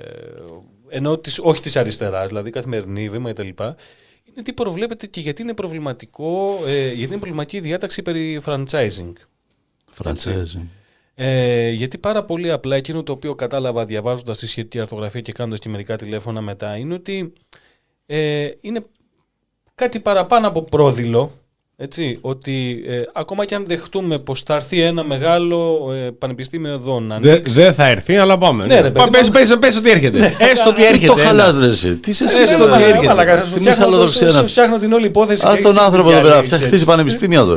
ενώ 0.90 1.18
της, 1.18 1.40
όχι 1.40 1.62
της 1.62 1.76
αριστεράς, 1.76 2.28
δηλαδή 2.28 2.50
καθημερινή, 2.50 3.10
βήμα 3.10 3.32
κτλ. 3.32 3.48
Είναι 3.48 4.44
τι 4.44 4.54
προβλέπεται 4.54 5.08
και 5.08 5.20
γιατί 5.20 5.42
είναι 5.42 5.54
προβληματικό, 5.54 6.60
ε, 6.68 6.88
γιατί 6.88 7.04
είναι 7.04 7.18
προβληματική 7.18 7.58
η 7.58 7.60
διάταξη 7.60 8.02
περί 8.02 8.42
franchising. 8.46 9.14
Franchising. 10.04 10.66
Ε, 11.18 11.70
γιατί 11.70 11.98
πάρα 11.98 12.24
πολύ 12.24 12.52
απλά 12.52 12.76
εκείνο 12.76 13.04
το 13.04 13.12
οποίο 13.12 13.36
κατάλαβα 13.36 13.86
διαβάζοντας 13.86 14.38
τη 14.38 14.48
σχετική 14.48 14.80
αρθογραφία 14.80 15.22
και 15.22 15.32
κάνοντας 15.32 15.60
και 15.60 15.70
μερικά 15.70 15.96
τηλέφωνα 15.96 16.42
μετά 16.42 16.76
είναι 16.78 16.94
ότι 16.94 17.34
ε, 18.06 18.48
είναι 18.62 18.80
κάτι 19.76 20.00
παραπάνω 20.00 20.48
από 20.48 20.62
πρόδειλο. 20.62 21.32
Έτσι, 21.78 22.18
ότι 22.22 22.84
ε, 22.88 23.02
ακόμα 23.14 23.46
και 23.46 23.56
αν 23.56 23.66
δεχτούμε 23.68 24.20
πως 24.20 24.42
θα 24.42 24.54
έρθει 24.56 24.82
ένα 24.82 25.04
μεγάλο 25.04 25.90
ε, 25.94 26.12
πανεπιστήμιο 26.12 26.72
εδώ 26.74 27.00
να 27.00 27.20
Δεν 27.20 27.32
ανοίξει. 27.32 27.54
δεν 27.54 27.74
θα 27.74 27.88
έρθει, 27.88 28.16
αλλά 28.18 28.38
πάμε. 28.38 28.66
Ναι, 28.66 28.76
ρε, 28.76 28.92
παιδί, 28.92 29.10
πες, 29.10 29.28
πάμε- 29.30 29.46
πες, 29.48 29.58
πες 29.60 29.76
ότι 29.78 29.90
έρχεται. 29.90 30.36
Έστω 30.40 30.70
ότι 30.70 30.86
έρχεται. 30.86 31.06
Το 31.06 31.14
ένα. 31.14 31.22
χαλάς 31.24 31.56
ρε 31.60 31.66
εσύ. 31.68 31.98
Τι 31.98 32.14
σε 32.14 32.24
Ε, 32.24 32.28
εσύ 32.28 32.38
ρε, 32.40 32.52
ρε, 32.52 32.58
μαλάκα, 32.58 32.86
έρχεται. 32.86 33.06
μαλάκα, 33.08 33.38
θα 33.38 33.44
σου 33.44 33.54
Τι 33.54 33.60
φτιάχνω 33.60 33.84
το- 33.84 33.90
μυσαλλοδοξία 33.90 34.30
σου 34.30 34.36
να- 34.42 34.48
φτιάχνω 34.48 34.78
την 34.78 34.94
όλη 34.94 35.06
υπόθεση. 35.06 35.42
και 35.42 35.48
Ας 35.48 35.54
έχεις 35.54 35.66
τον 35.66 35.74
και 35.74 35.80
άνθρωπο 35.80 36.08
την 36.10 36.18
εδώ 36.18 36.22
πέρα, 36.28 36.34
διάλεξη, 36.34 36.56
φτιαχτεί 36.56 36.76
έτσι. 36.76 36.86
πανεπιστήμια 36.86 37.40
εδώ. 37.40 37.56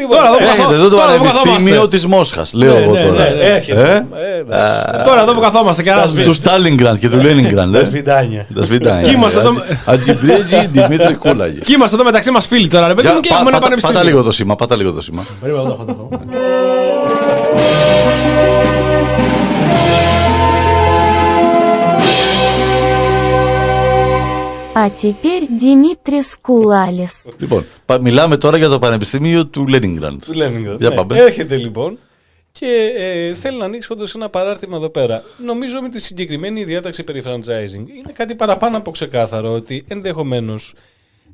Λοιπόν, 0.00 0.16
Τώρα 0.16 0.28
εδώ 0.28 0.36
που 0.36 0.42
Έρχεται 0.44 0.62
καθό- 0.62 0.74
εδώ 0.74 0.88
το 0.88 0.96
τώρα 0.96 1.12
εδώ 1.12 1.22
που 1.22 1.28
πανεπιστήμιο 1.28 1.64
καθόμαστε. 1.64 1.96
της 1.96 2.06
Μόσχας, 2.06 2.52
λέω 2.52 2.72
Ναι, 2.74 2.78
εγώ 2.80 2.92
ναι, 2.92 3.00
τώρα. 3.04 3.22
ναι, 3.22 3.28
ναι, 3.38 3.44
έρχεται. 3.56 3.80
Ε; 3.80 3.94
Ε, 4.36 4.38
εντάξει. 4.40 5.04
Τώρα 5.04 5.20
εδώ 5.22 5.32
που 5.34 5.40
καθόμαστε 5.40 5.82
και 5.82 5.90
Του 5.90 6.20
ένας 6.24 6.36
Στάλινγκραντ 6.36 6.98
και 6.98 7.08
του 7.08 7.18
Λένιγκραντ. 7.20 7.74
Τα 7.76 7.84
σβιντάνια. 7.84 8.46
Τα 8.54 8.62
σβιντάνια. 8.62 9.08
Κι 9.08 9.14
είμαστε 9.14 9.38
εδώ- 9.38 9.54
Ατζιμπρέτζι 9.84 10.68
Δημήτρη 10.72 11.14
Κούλαγε. 11.14 11.58
Και 11.58 11.72
είμαστε 11.72 11.94
εδώ 11.96 12.04
μεταξύ 12.04 12.30
μας 12.30 12.46
φίλοι 12.46 12.66
τώρα, 12.68 12.86
ρε 12.86 12.94
παιδί 12.94 13.06
Για, 13.06 13.14
μου, 13.14 13.20
και 13.20 13.28
πά- 13.28 13.36
έχουμε 13.36 13.50
ένα 13.50 13.58
πάτα- 13.58 13.62
πανεπιστήμιο. 13.68 13.98
Πάτα 14.00 14.10
λίγο 14.10 14.22
το 14.22 14.32
σήμα, 14.32 14.56
πάτα 14.56 14.76
λίγο 14.76 14.92
το 14.92 15.02
σήμα. 15.02 15.22
Περίμενα, 15.40 15.64
το 15.68 15.76
έχω, 15.80 16.08
το 24.79 24.79
έχω. 24.79 24.85
А 24.85 24.89
теперь 24.89 25.43
Димитрис 25.59 26.37
Кулалис. 26.41 27.25
Λοιπόν, 27.37 27.65
πα- 27.85 28.01
μιλάμε 28.01 28.37
τώρα 28.37 28.57
για 28.57 28.67
το 28.69 28.79
Πανεπιστήμιο 28.79 29.45
του 29.47 29.67
Λένιγκραντ. 29.67 30.21
Του 30.25 30.31
Leningrad. 30.33 30.77
Για 30.79 30.89
Ναι. 30.89 30.95
πάμε. 30.95 31.17
Έρχεται 31.19 31.55
λοιπόν 31.55 31.97
και 32.51 32.91
ε, 32.97 33.33
θέλει 33.33 33.57
να 33.57 33.65
ανοίξει 33.65 33.91
όντω 33.91 34.05
ένα 34.15 34.29
παράρτημα 34.29 34.77
εδώ 34.77 34.89
πέρα. 34.89 35.23
Νομίζω 35.45 35.81
με 35.81 35.89
τη 35.89 35.99
συγκεκριμένη 36.01 36.63
διάταξη 36.63 37.03
περί 37.03 37.23
franchising 37.25 37.87
είναι 37.97 38.11
κάτι 38.13 38.35
παραπάνω 38.35 38.77
από 38.77 38.91
ξεκάθαρο 38.91 39.51
ότι 39.53 39.83
ενδεχομένω 39.87 40.55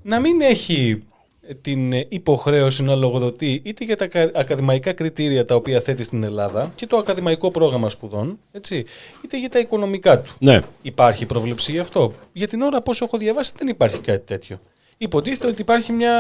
να 0.03 0.19
μην 0.19 0.41
έχει 0.41 1.03
ε, 1.03 1.14
την 1.62 1.92
ε, 1.92 2.07
υποχρέωση 2.09 2.82
να 2.82 2.94
λογοδοτεί 2.94 3.61
είτε 3.64 3.84
για 3.84 3.97
τα 3.97 4.07
κα- 4.07 4.30
ακαδημαϊκά 4.34 4.92
κριτήρια 4.92 5.44
τα 5.44 5.55
οποία 5.55 5.80
θέτει 5.80 6.03
στην 6.03 6.24
Ελλάδα 6.24 6.72
και 6.76 6.86
το 6.86 6.97
ακαδημαϊκό 6.97 7.51
πρόγραμμα 7.51 7.88
σπουδών, 7.88 8.38
έτσι, 8.53 8.84
είτε 9.24 9.38
για 9.38 9.49
τα 9.49 9.59
οικονομικά 9.59 10.20
του. 10.20 10.32
Ναι. 10.38 10.61
Υπάρχει 10.82 11.26
πρόβλεψη 11.26 11.72
γι' 11.72 11.78
αυτό; 11.78 12.12
Για 12.32 12.47
την 12.49 12.62
ώρα, 12.62 12.80
πόσο 12.82 13.05
έχω 13.05 13.18
διαβάσει, 13.18 13.53
δεν 13.57 13.68
υπάρχει 13.68 13.99
κάτι 13.99 14.26
τέτοιο. 14.26 14.61
Υποτίθεται 14.99 15.47
ότι 15.47 15.61
υπάρχει 15.61 15.92
μια, 15.92 16.12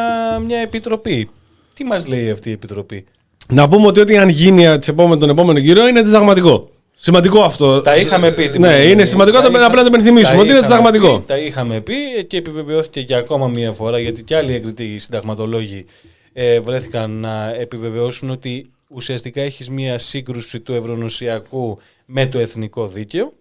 μια 0.44 0.58
επιτροπή. 0.58 1.30
Τι 1.74 1.84
μας 1.84 2.06
λέει 2.06 2.30
αυτή 2.30 2.48
η 2.48 2.52
επιτροπή; 2.52 3.04
Να 3.48 3.68
πούμε 3.68 3.86
ότι 3.86 4.00
ό,τι 4.00 4.16
αν 4.16 4.28
γίνει 4.28 4.78
τις 4.78 4.88
επόμενο- 4.88 5.20
τον 5.20 5.28
επόμενο 5.28 5.58
γύρο 5.58 5.86
είναι 5.86 5.98
αντισταγματικό. 5.98 6.68
Σημαντικό 7.06 7.40
αυτό. 7.42 7.82
Τα 7.82 7.96
είχαμε 7.96 8.32
πει. 8.32 8.46
στην 8.46 8.60
Ναι, 8.60 8.66
προηγούμενη- 8.66 8.92
είναι 8.92 9.04
σημαντικό 9.04 9.36
τα 9.40 9.50
το- 9.50 9.56
απλά 9.56 9.66
να 9.68 9.80
το 9.82 9.86
υπενθυμίσουμε 9.86 10.36
τα 10.36 10.40
ότι 10.40 10.48
είναι 10.48 10.58
είχαμε 10.58 10.74
αντισταγματικό. 10.74 11.18
πει, 11.18 11.24
Τα 11.26 11.38
είχαμε 11.38 11.80
πει 11.80 12.24
και 12.24 12.36
επιβεβαιώθηκε 12.36 13.02
και 13.02 13.14
ακόμα 13.14 13.48
μία 13.48 13.72
φορά 13.72 13.98
γιατί 13.98 14.22
και 14.22 14.36
άλλοι 14.36 14.54
εγκριτοί 14.54 14.98
συνταγματολόγοι 14.98 15.84
ε, 16.32 16.60
βρέθηκαν 16.60 17.10
να 17.10 17.54
επιβεβαιώσουν 17.54 18.30
ότι 18.30 18.70
ουσιαστικά 18.88 19.40
έχεις 19.40 19.70
μία 19.70 19.98
σύγκρουση 19.98 20.60
του 20.60 20.72
ευρωνοσιακού 20.72 21.78
με 22.06 22.26
το 22.26 22.38
εθνικό 22.38 22.86
δίκαιο 22.86 23.32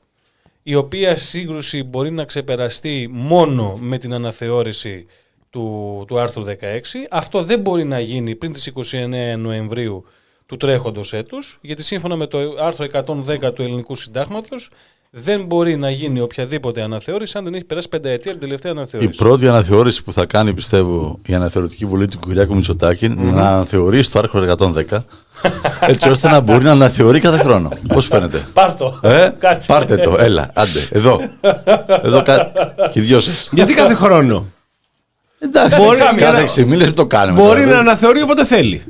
η 0.64 0.76
οποία 0.76 1.18
σύγκρουση 1.18 1.84
μπορεί 1.84 2.12
να 2.12 2.24
ξεπεραστεί 2.24 3.08
μόνο 3.12 3.78
με 3.82 3.98
την 3.98 4.14
αναθεώρηση 4.14 5.06
του, 5.50 6.04
του 6.08 6.20
άρθρου 6.20 6.44
16. 6.44 7.06
Αυτό 7.10 7.44
δεν 7.44 7.60
μπορεί 7.60 7.84
να 7.84 8.00
γίνει 8.00 8.36
πριν 8.36 8.54
τις 8.54 8.68
29 8.68 9.36
Νοεμβρίου 9.38 10.06
του 10.48 10.58
τρέχοντος 10.58 11.14
έτους, 11.14 11.58
γιατί 11.62 11.84
σύμφωνα 11.84 12.16
με 12.16 12.28
το 12.28 12.38
άρθρο 12.62 12.86
110 13.48 13.54
του 13.54 13.62
ελληνικού 13.62 13.96
συντάγματος 13.96 14.70
δεν 15.18 15.44
μπορεί 15.46 15.76
να 15.78 15.90
γίνει 15.90 16.20
οποιαδήποτε 16.20 16.82
αναθεώρηση 16.82 17.38
αν 17.38 17.44
δεν 17.44 17.54
έχει 17.54 17.66
περάσει 17.66 17.90
πενταετία 17.90 18.32
από 18.32 18.40
την 18.40 18.50
τελευταία 18.50 18.72
Η 18.72 18.76
αναθεώρηση. 18.76 19.18
πρώτη 19.18 19.48
αναθεώρηση 19.48 20.04
που 20.04 20.14
θα 20.14 20.26
κάνει, 20.26 20.54
πιστεύω, 20.54 21.20
η 21.26 21.34
αναθεωρητική 21.34 21.86
βουλή 21.86 22.08
του 22.08 22.20
Κυριάκου 22.20 22.56
Μητσοτάκη 22.56 23.06
είναι 23.06 23.32
να 23.32 23.48
αναθεωρήσει 23.50 24.12
το 24.12 24.20
άρθρο 24.20 24.56
110 24.90 24.98
έτσι 25.80 26.10
ώστε 26.10 26.30
να 26.30 26.40
μπορεί 26.40 26.64
να 26.64 26.72
αναθεωρεί 26.72 27.20
κάθε 27.20 27.38
χρόνο. 27.38 27.70
Πώς 27.88 28.06
φαίνεται; 28.06 28.46
Πάρτο. 28.54 29.00
Ε, 29.04 29.30
Κάτσε. 29.40 29.68
πάρτε 29.72 29.96
το, 29.96 30.16
έλα, 30.20 30.50
άντε, 30.54 30.88
εδώ. 30.92 31.20
εδώ 32.02 32.22
κα... 32.22 32.52
και 32.92 33.00
οι 33.00 33.04
δυο 33.04 33.20
σας. 33.20 33.50
Γιατί 33.52 33.74
κάθε 33.74 33.94
χρόνο; 33.94 34.46
Εντάξει, 35.40 35.80
Μπορεί 35.82 35.98
κάθε 35.98 36.32
να- 36.32 36.40
εξημίλες 36.40 36.88
που 36.88 36.94
το 36.94 37.06
κάνουμε. 37.06 37.42
Μπορεί 37.42 37.60
τώρα, 37.64 37.74
να 37.74 37.80
αναθεωρεί 37.80 38.22
όποτε 38.22 38.46
θέλει. 38.46 38.84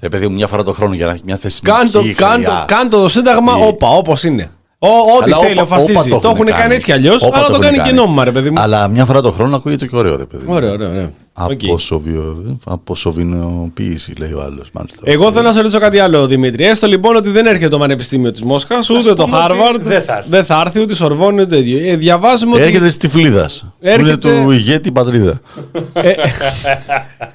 Ε, 0.00 0.08
παιδί 0.08 0.26
μου, 0.28 0.34
μια 0.34 0.46
φορά 0.46 0.62
το 0.62 0.72
χρόνο 0.72 0.94
για 0.94 1.06
να 1.06 1.12
έχει 1.12 1.22
μια 1.24 1.36
θεσμική 1.36 1.76
Κάν 1.76 1.90
το, 1.90 2.00
κάν 2.16 2.42
το, 2.42 2.50
χρειά. 2.50 2.64
κάν 2.66 2.90
το 2.90 3.08
σύνταγμα 3.08 3.52
Η- 3.58 3.62
όπα, 3.68 3.88
όπως 3.88 4.24
είναι. 4.24 4.50
Ο, 4.78 4.88
ό,τι 4.88 5.24
Αλλά 5.32 5.36
θέλει, 5.38 5.52
όπα- 5.52 5.62
αποφασίζει. 5.62 6.12
όπα 6.12 6.20
Το 6.20 6.28
έχουν 6.28 6.44
κάνει 6.44 6.74
έτσι 6.74 6.86
κι 6.86 6.92
αλλιώς, 6.92 7.22
Όπα 7.22 7.36
αλλά 7.36 7.46
το 7.46 7.52
έχουν 7.52 7.64
κάνει 7.64 7.78
και 7.78 7.92
νόμιμα, 7.92 8.24
ρε 8.24 8.30
παιδί 8.30 8.50
μου. 8.50 8.60
Αλλά 8.60 8.88
μια 8.88 9.04
φορά 9.04 9.20
το 9.20 9.32
χρόνο 9.32 9.56
ακούγεται 9.56 9.86
και 9.86 9.96
ωραίο, 9.96 10.16
ρε 10.16 10.24
παιδί 10.26 10.44
μου. 10.46 10.54
Ωραίο, 10.54 10.72
ωραίο, 10.72 10.88
ωραίο. 10.90 11.10
Οκ. 11.38 11.60
Αποσοβιο... 11.64 12.56
Αποσοβινοποίηση, 12.66 14.12
λέει 14.18 14.32
ο 14.32 14.42
άλλος. 14.42 14.68
Μάλιστα. 14.72 15.00
Εγώ 15.04 15.32
θέλω 15.32 15.42
να 15.46 15.52
σε 15.52 15.60
ρωτήσω 15.60 15.78
κάτι 15.78 15.98
άλλο, 15.98 16.26
Δημήτρη. 16.26 16.64
Έστω 16.64 16.86
λοιπόν 16.86 17.16
ότι 17.16 17.28
δεν 17.30 17.46
έρχεται 17.46 17.68
το 17.68 17.78
Πανεπιστήμιο 17.78 18.30
της 18.30 18.42
Μόσχας, 18.42 18.90
ούτε 18.90 19.12
το 19.12 19.24
πούμε 19.24 19.36
ότι 19.36 19.46
Χάρβαρντ. 19.46 19.82
δεν 19.82 20.02
θα 20.02 20.16
έρθει. 20.16 20.28
Δεν 20.28 20.44
θα 20.44 20.62
έρθει, 20.66 20.80
ούτε 20.80 20.92
η 20.92 20.96
Σορβόνη, 20.96 21.40
ούτε 21.42 21.56
τέτοιο. 21.56 21.78
Ε, 21.90 21.96
διαβάζουμε 21.96 22.52
ότι. 22.54 22.62
Έρχεται 22.62 22.90
στη 22.90 23.08
Φλίδας. 23.08 23.66
Έρχεται- 23.80 24.24
Είναι 24.30 24.44
του 24.44 24.50
ηγέτη 24.50 24.92
πατρίδα. 24.92 25.40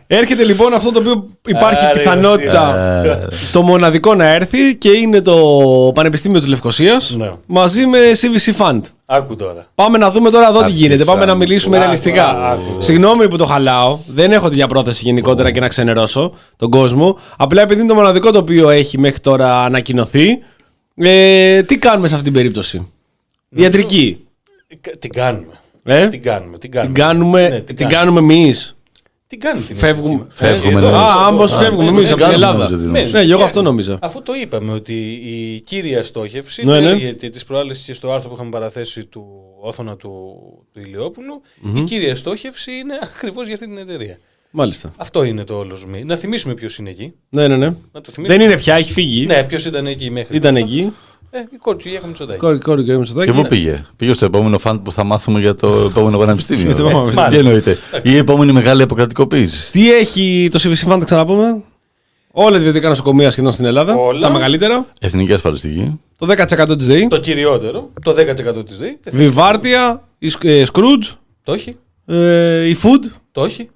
Έρχεται 0.08 0.44
λοιπόν 0.44 0.74
αυτό 0.74 0.92
το 0.92 1.00
οποίο 1.00 1.28
υπάρχει 1.48 1.86
Άρε, 1.86 1.98
πιθανότητα 1.98 2.76
Ε, 3.06 3.28
το 3.52 3.62
μοναδικό 3.62 4.16
να 4.16 4.26
έρθει 4.34 4.76
και 4.76 4.90
είναι 4.90 5.22
το 5.22 5.38
Πανεπιστήμιο 5.94 6.40
της 6.40 6.48
Λευκοσίας 6.48 7.16
Ναι. 7.18 7.32
μαζί 7.48 7.86
με 7.86 7.98
CVC 8.22 8.52
Fund. 8.66 8.82
Άκου 9.14 9.36
τώρα. 9.36 9.66
Πάμε 9.76 9.98
να 9.98 10.12
δούμε 10.12 10.30
τώρα 10.30 10.48
εδώ 10.48 10.58
τι 10.58 10.64
Άρχισαν. 10.64 10.82
γίνεται. 10.88 11.04
Πάμε 11.04 11.26
να 11.26 11.36
μιλήσουμε 11.36 11.76
Άκου, 11.76 11.84
ρεαλιστικά. 11.86 12.28
άκου. 12.52 12.82
Συγγνώμη 12.82 13.28
που 13.28 13.36
το 13.38 13.46
χαλάω. 13.46 14.00
Δεν 14.08 14.32
έχω 14.32 14.50
τη 14.50 14.68
πρόθεση 14.68 15.04
γενικότερα 15.06 15.52
και 15.52 15.60
να 15.60 15.68
ξενερώσω 15.68 16.34
τον 16.58 16.70
κόσμο. 16.70 17.18
Απλά 17.38 17.62
επειδή 17.62 17.80
είναι 17.80 17.90
το 17.90 17.96
μοναδικό 17.96 18.32
το 18.32 18.38
οποίο 18.40 18.70
έχει 18.70 18.98
μέχρι 18.98 19.20
τώρα 19.20 19.64
ανακοινωθεί. 19.64 20.40
Ε, 20.96 21.62
τι 21.64 21.78
κάνουμε 21.78 22.08
σε 22.08 22.14
αυτή 22.14 22.26
την 22.26 22.34
περίπτωση; 22.34 22.92
Ιατρική. 23.50 24.28
Ε, 24.68 24.90
Την 25.00 25.12
κάνουμε. 25.12 25.54
Ε; 25.84 26.08
Την 26.08 26.22
κάνουμε. 26.22 26.58
Την 26.58 26.72
κάνουμε. 26.72 26.94
Την 26.94 27.04
κάνουμε, 27.04 27.50
Ναι, 27.50 27.60
την 27.60 27.88
κάνουμε 27.88 28.20
εμείς; 28.20 28.76
Την 29.32 29.40
κάνει 29.40 29.62
την 29.62 29.76
Φεύγουμε. 29.78 30.12
ιατρική. 30.14 30.34
Φεύγουμε, 30.36 30.78
Εδώ. 30.80 30.90
ναι. 30.90 30.96
Α, 30.98 31.26
άμπως 31.28 31.54
Α, 31.54 31.58
φεύγουμε 31.58 31.84
ναι, 31.84 31.90
εμείς 31.90 32.02
ναι, 32.04 32.10
από 32.10 32.16
την 32.16 32.26
κάνουμε, 32.30 32.36
Ελλάδα. 32.46 32.58
νομίζω, 32.58 32.76
την 32.78 32.92
Ναι, 32.92 33.00
νόμιζα. 33.00 33.18
ναι, 33.18 33.24
εγώ 33.26 33.38
και- 33.38 33.44
αυτό 33.44 33.62
νόμιζα. 33.62 33.98
Αφού 34.02 34.22
το 34.22 34.34
είπαμε 34.42 34.72
ότι 34.74 34.94
η 35.24 35.60
κύρια 35.60 36.04
στόχευση, 36.04 36.66
Ναι, 36.66 36.80
ναι. 36.80 36.94
γιατί 36.94 37.30
τις 37.30 37.44
προάλλες 37.46 37.80
και 37.80 37.94
στο 37.94 38.12
άρθρο 38.12 38.30
που 38.30 38.36
είχαμε 38.36 38.50
παραθέσει 38.50 39.06
του 39.06 39.26
όθωνα 39.62 39.96
του, 39.96 40.10
του 40.74 40.80
ηλιοπουλου 40.80 41.42
η 41.76 41.82
κύρια 41.82 42.16
στόχευση 42.16 42.72
είναι 42.72 43.00
ακριβώς 43.04 43.46
για 43.46 43.54
αυτή 43.54 43.66
την 43.68 43.78
εταιρεία. 43.78 44.18
Μάλιστα. 44.52 44.94
Αυτό 44.98 45.24
είναι 45.24 45.44
το 45.44 45.58
όλος 45.58 45.80
ζουμί. 45.80 46.04
Να 46.04 46.16
θυμίσουμε 46.16 46.54
ποιος 46.54 46.78
είναι 46.78 46.90
εκεί. 46.90 47.14
Ναι, 47.30 47.48
ναι, 47.48 47.56
ναι. 47.58 47.66
Να 47.92 48.02
το 48.02 48.12
θυμίσουμε. 48.12 48.38
Δεν 48.38 48.48
είναι 48.48 48.58
πια, 48.58 48.76
έχει 48.76 48.92
φύγει. 48.92 49.26
Ναι, 49.26 49.44
ποιος 49.44 49.66
ήταν 49.66 49.88
εκεί 49.88 50.10
μέχρι. 50.12 50.36
Ήταν 50.36 50.54
τώρα. 50.54 50.66
εκεί. 50.66 50.94
Ε, 51.34 51.40
η 51.54 51.58
κόρη 51.58 51.78
του 51.78 51.88
Γιώργου 51.90 52.08
Μητσοτάκη. 52.08 52.40
Κόρη, 52.40 52.58
κόρη, 52.58 52.84
κόρη 52.86 52.98
Μητσοτάκη. 52.98 53.32
Και 53.32 53.42
πού 53.42 53.48
πήγε; 53.48 53.86
Πήγε 53.96 54.14
στο 54.14 54.26
επόμενο 54.26 54.58
φαντ 54.58 54.80
που 54.80 54.92
θα 54.92 55.04
μάθουμε 55.04 55.40
για 55.40 55.56
το 55.56 55.68
επόμενο 55.90 56.18
πανεπιστήμιο. 56.18 56.66
Για 56.66 56.76
το 56.84 56.88
επόμενο 56.88 57.10
Τι 57.10 57.16
πανεπιστήμιο. 57.16 57.50
εννοείται; 57.56 57.78
Η 58.04 58.16
επόμενη 58.18 58.52
μεγάλη 58.52 58.82
αποκρατικοποίηση. 58.82 59.72
Τι 59.72 59.94
έχει 59.94 60.48
το 60.52 60.60
CVC 60.64 60.92
Fund, 60.94 60.98
θα 61.00 61.06
ξαναπούμε. 61.06 61.62
Όλα 62.32 62.52
τα 62.52 62.58
ιδιωτικά 62.60 62.90
νοσοκομεία 62.90 63.32
σχεδόν 63.32 63.52
στην 63.52 63.66
Ελλάδα. 63.66 63.96
Όλα. 63.96 64.28
Τα 64.28 64.34
μεγαλύτερα. 64.34 64.86
Εθνική 65.02 65.34
ασφαλιστική. 65.34 66.00
Το 66.18 66.28
10% 66.28 66.78
της 66.78 66.88
ΔΕΗ. 66.88 67.08
Το 67.08 67.20
κυριότερο, 67.20 67.90
το 68.04 68.12
10% 68.12 68.66
της 68.66 68.78
ΔΕΗ. 68.78 69.00
Βιβάρτια, 69.12 70.08
η 70.18 70.30
Σκ- 70.30 70.44
ε, 70.46 70.64
Scrooge, 70.74 71.16
Το 71.44 71.54
έχει. 71.54 71.78
ε, 72.06 72.68
η 72.68 72.78
Food. 72.84 73.10
Το 73.32 73.44
έχει. 73.44 73.70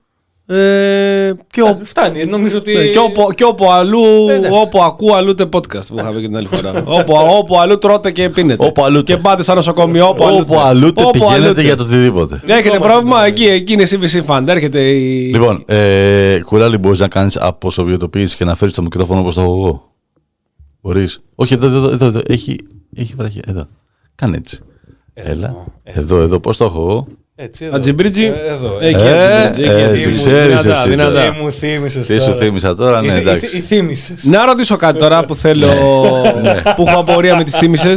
Ε, 0.48 1.32
και, 1.52 1.62
ο, 1.62 1.80
Φτάνει, 1.84 2.26
νομίζω 2.26 2.58
ότι. 2.58 2.74
ναι, 2.74 2.86
και, 2.86 2.98
όπου, 3.00 3.34
και 3.36 3.43
όπου 3.43 3.72
αλλού, 3.72 4.04
Ε, 4.30 4.34
εντάξει. 4.34 4.60
όπου 4.62 4.84
ακούω 4.84 5.14
αλλού 5.16 5.34
τε 5.36 5.43
podcast 5.43 5.86
που 5.88 5.96
είχαμε 5.98 6.20
και 6.20 6.28
την 6.28 6.38
άλλη 6.38 6.48
φορά. 6.48 6.84
όπου, 7.00 7.14
όπου 7.38 7.60
αλλού 7.60 7.78
τρώτε 7.78 8.12
και 8.12 8.30
πίνετε. 8.30 8.66
Όπου 8.66 8.84
αλλού 8.84 9.04
Και 9.04 9.18
πάτε 9.18 9.43
σαν 9.43 9.56
νοσοκομείο. 9.56 10.08
Όπου, 10.10 10.24
Όπου 10.39 10.60
αλλού 10.60 10.88
Όπου 10.96 11.10
πηγαίνετε 11.12 11.43
αλλούτε. 11.43 11.62
για 11.62 11.76
το 11.76 11.84
οτιδήποτε. 11.84 12.41
Έχετε 12.46 12.76
Ακόμα 12.76 12.88
πρόβλημα, 12.91 13.20
στην- 13.20 13.32
εκεί, 13.32 13.43
εκεί 13.46 13.74
είναι 13.74 13.86
CVC 13.89 14.26
Fund. 14.26 14.48
Έρχεται 14.48 14.80
η. 14.89 15.30
Λοιπόν, 15.34 15.64
ε, 15.68 16.39
κουράλι 16.46 16.78
μπορείς 16.78 17.00
να 17.00 17.08
κάνεις 17.08 17.38
αποσοβιωτοποίηση 17.38 18.36
και 18.36 18.46
να 18.46 18.56
φέρεις 18.56 18.74
το 18.74 18.82
μικρόφωνο 18.82 19.20
όπως 19.20 19.34
το 19.34 19.41
έχω 19.41 19.52
εγώ. 19.56 19.91
Μπορείς. 20.82 21.18
Όχι, 21.36 21.54
εδώ, 21.54 21.66
εδώ, 21.66 21.89
εδώ, 21.89 22.06
εδώ. 22.06 22.22
Έχει, 22.28 22.56
έχει 22.96 23.14
βραχή. 23.18 23.39
Εδώ. 23.48 23.66
Κάνε 24.16 24.38
έτσι. 24.38 24.60
Εδώ, 25.14 25.32
Έλα. 25.32 25.56
έτσι. 25.84 26.00
Εδώ, 26.02 26.22
εδώ. 26.22 26.39
Πώς 26.39 26.58
το 26.58 26.66
έχω 26.66 26.80
εγώ; 26.80 27.08
Έτσι, 27.38 27.65
εδώ. 27.65 27.75
Ατζιμπρίτζι. 27.75 28.23
Ε, 28.25 28.51
εδώ. 28.51 28.77
Εκεί, 28.81 29.03
Ε, 29.03 29.43
Ατζιμπρίτζι, 29.45 29.61
εκεί, 29.81 29.81
έτσι, 29.81 29.99
εκεί. 30.09 30.13
ξέρεις 30.13 30.61
Δυνατά, 30.61 30.79
εσύ 30.79 30.89
δυνατά. 30.89 31.11
τώρα. 31.11 31.29
Τι 31.31 31.41
μου 31.41 31.51
θύμισες 31.51 32.07
Τι 32.07 32.19
σου 32.19 32.25
τώρα. 32.25 32.38
θύμισα 32.39 32.75
τώρα, 32.75 33.01
ναι, 33.01 33.11
Η- 33.11 33.15
η- 33.15 33.19
εντάξει. 33.19 33.57
Η 33.57 33.59
θύμισες. 33.59 34.23
Να 34.23 34.45
ρωτήσω 34.45 34.75
κάτι 34.75 34.99
τώρα 34.99 35.25
που 35.25 35.36
θέλω. 35.36 35.67
που 36.75 36.83
έχω 36.88 36.99
απορία 36.99 37.36
με 37.38 37.43
τις 37.43 37.55
θύμησε. 37.57 37.95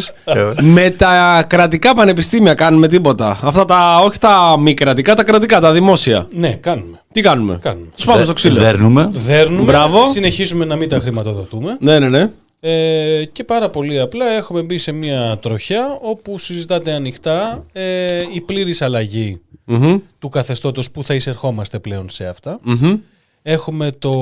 με 0.61 0.91
τα 0.91 1.45
κρατικά 1.47 1.95
πανεπιστήμια 1.95 2.55
κάνουμε 2.55 2.89
τίποτα. 2.89 3.39
Αυτά 3.43 3.64
τα, 3.64 4.01
όχι 4.05 4.18
τα 4.18 4.57
μη 4.61 4.74
κρατικά, 4.74 5.14
τα 5.14 5.24
κρατικά, 5.24 5.61
τα 5.61 5.72
δημόσια. 5.72 6.26
Ναι, 6.34 6.49
κάνουμε. 6.51 7.01
Τι 7.12 7.20
κάνουμε; 7.20 7.59
Κάνουμε. 7.62 7.86
Του 7.97 8.05
πάμε 8.05 8.24
στο 8.24 8.32
ξύλο. 8.32 8.61
Δέρνουμε. 8.61 9.09
Δέρνουμε, 9.12 9.62
Μπράβο. 9.62 10.05
συνεχίζουμε 10.12 10.64
να 10.64 10.76
μην 10.76 10.89
τα 10.89 10.99
χρηματοδοτούμε. 10.99 11.76
Ναι, 11.80 11.99
ναι, 11.99 12.09
ναι. 12.09 12.30
Ε, 12.61 13.25
και 13.33 13.45
πάρα 13.45 13.71
πολύ 13.71 14.01
απλά 14.01 14.27
έχουμε 14.27 14.63
μπει 14.63 14.79
σε 14.79 14.93
μια 14.93 15.39
τροχιά 15.43 15.99
όπου 16.03 16.39
συζητάτε 16.39 16.93
ανοιχτά 16.93 17.67
ε, 17.73 18.23
η 18.35 18.41
πλήρης 18.41 18.83
αλλαγή 18.83 19.41
Μμμ. 19.65 19.99
του 20.19 20.29
καθεστώτος 20.29 20.91
που 20.91 21.05
θα 21.05 21.15
εισερχόμαστε 21.15 21.79
πλέον 21.79 22.11
σε 22.11 22.27
αυτά. 22.27 22.59
Μμμ. 22.63 22.97
Έχουμε 23.43 23.91
το 23.99 24.13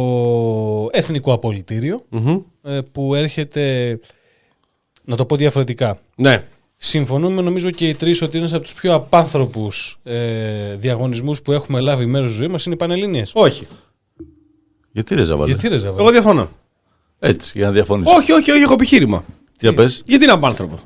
Εθνικό 0.93 1.33
Απολυτήριο 1.33 2.03
Μμμ. 2.09 2.39
ε, 2.63 2.81
που 2.93 3.15
έρχεται, 3.15 3.99
να 5.05 5.17
το 5.17 5.27
πω 5.27 5.37
διαφορετικά, 5.37 5.99
Ναι. 6.17 6.45
Συμφωνούμε 6.79 7.43
νομίζω 7.43 7.71
και 7.71 7.89
οι 7.89 7.95
τρεις 7.95 8.23
ότι 8.23 8.39
είναι 8.39 8.47
από 8.47 8.61
τους 8.61 8.75
πιο 8.75 8.95
απάνθρωπους 8.95 9.99
ε, 10.03 10.75
διαγωνισμούς 10.75 11.43
που 11.43 11.53
έχουμε 11.53 11.81
λάβει 11.81 12.07
μέρος 12.07 12.29
στη 12.31 12.39
ζωή 12.39 12.49
μας 12.49 12.65
είναι 12.67 12.75
οι 12.75 12.79
Πανελλήνιες. 12.79 13.31
Όχι. 13.35 13.67
Γιατί 14.93 15.15
ρε 15.15 15.25
Ζαβάλε. 15.25 15.51
Γιατί 15.51 15.69
ρε 15.69 15.77
Ζαβάλε. 15.79 16.01
Εγώ 16.03 16.11
διαφωνώ. 16.11 16.49
Έτσι, 17.19 17.53
για 17.55 17.67
να 17.67 17.73
διαφωνήσω. 17.73 18.15
Όχι, 18.17 18.33
όχι, 18.33 18.51
όχι, 18.51 18.61
έχω 18.63 18.73
επιχείρημα. 18.73 19.25
Για 19.61 19.75
πες. 19.75 20.03
Γιατί 20.07 20.25
είναι 20.25 20.33
απάνθρωπο. 20.33 20.79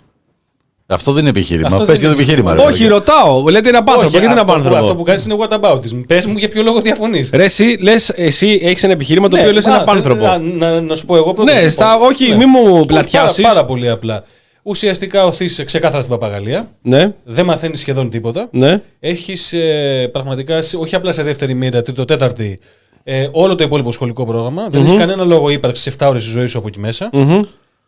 Αυτό 0.87 1.13
δεν 1.13 1.21
είναι 1.21 1.31
επιχείρημα. 1.31 1.67
Αυτό 1.67 1.79
Πες 1.79 1.87
δεν 1.87 1.97
για 1.97 2.07
το 2.09 2.13
είναι 2.13 2.23
επιχείρημα. 2.23 2.55
ρε 2.55 2.61
Όχι, 2.61 2.71
παιδιά. 2.71 2.89
ρωτάω. 2.89 3.49
Λέτε 3.49 3.69
είναι 3.69 3.77
απάνθρωπο. 3.79 4.01
Όχι, 4.09 4.11
Γιατί 4.19 4.25
είναι 4.27 4.35
αυτό, 4.41 4.45
που, 4.47 4.51
απάνθρωπο; 4.53 4.77
αυτό 4.79 4.95
που 4.97 5.03
κάνεις 5.03 5.25
είναι 5.25 5.37
what 5.41 5.61
about 5.61 5.75
it. 5.81 6.07
Πες 6.07 6.27
μου 6.27 6.39
για 6.39 6.49
ποιο 6.49 6.63
λόγο 6.63 6.81
διαφωνείς. 6.81 7.31
Ρε, 7.33 7.45
εσύ, 7.45 7.77
λες, 7.81 8.09
εσύ 8.09 8.61
έχεις 8.63 8.83
ένα 8.83 8.93
επιχείρημα 8.93 9.29
το 9.29 9.37
Ναι, 9.37 9.43
οποίο 9.43 9.55
λες 9.55 9.65
είναι 9.65 9.75
α, 9.75 9.81
απάνθρωπο. 9.81 10.21
Να, 10.27 10.39
να, 10.39 10.81
να 10.81 10.95
σου 10.95 11.07
πω 11.07 11.17
εγώ 11.17 11.33
πρώτα. 11.35 11.51
Ναι, 11.53 11.59
λοιπόν. 11.59 11.73
στα- 11.73 11.97
όχι, 11.99 12.29
Ναι. 12.29 12.37
μη 12.37 12.47
μου 12.47 12.75
Όχι, 12.77 12.87
πλατιάσεις. 12.87 13.43
Πάρα, 13.43 13.55
πάρα 13.55 13.67
πολύ 13.67 13.89
απλά. 13.89 14.25
Ουσιαστικά 14.63 15.25
οθείς 15.25 15.63
ξεκάθαρα 15.65 16.03
στην 16.03 16.13
παπαγαλία. 16.19 16.71
Ναι, 16.83 17.13
Δεν 17.25 17.45
μαθαίνεις 17.45 17.81
σχεδόν 17.81 18.11
τίποτα. 18.11 18.49
ναι. 18.51 18.81
Έχεις 19.01 19.53
ε, 19.53 20.09
πραγματικά, 20.13 20.63
σε- 20.63 20.77
όχι 20.77 20.95
απλά 20.95 21.13
σε 21.13 21.23
δεύτερη 21.23 21.55
μοίρα, 21.55 21.83
τρίτο, 21.83 22.05
τέταρτη, 22.05 22.59
ε, 23.05 23.29
όλο 23.33 23.55
το 23.55 23.65
υπόλοιπο 23.65 23.93
σχολικό 23.93 24.27
πρόγραμμα. 24.27 24.69
Δεν 24.71 24.83
έχει 24.85 24.97
κανένα 24.97 25.25
λόγο 25.25 25.51
ύπαρξης 25.51 25.95
7 25.99 26.07
ώρες 26.09 26.23
της 26.25 26.33
ζωής 26.33 26.51
σου 26.51 26.59
από 26.59 26.69
εκεί 26.69 26.79
μέσα. 26.81 27.11
Μμμ. 27.13 27.41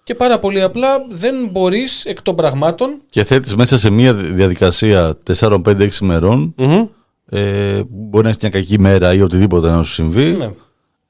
Και 0.04 0.14
πάρα 0.14 0.38
πολύ 0.38 0.62
απλά 0.62 0.88
δεν 1.10 1.34
μπορείς 1.52 2.04
εκ 2.04 2.22
των 2.22 2.36
πραγμάτων. 2.36 2.94
Και 3.10 3.24
θέτεις 3.24 3.54
μέσα 3.54 3.78
σε 3.78 3.90
μια 3.90 4.14
διαδικασία 4.14 5.14
4-5-6 5.38 5.88
ημερών 6.02 6.54
Μμμ. 6.56 6.84
ε, 7.30 7.82
μπορεί 7.88 8.22
να 8.22 8.28
έχεις 8.28 8.40
μια 8.42 8.50
κακή 8.50 8.78
μέρα 8.78 9.14
ή 9.14 9.20
οτιδήποτε 9.20 9.70
να 9.70 9.82
σου 9.82 9.92
συμβεί. 9.92 10.24
Ναι, 10.38 10.50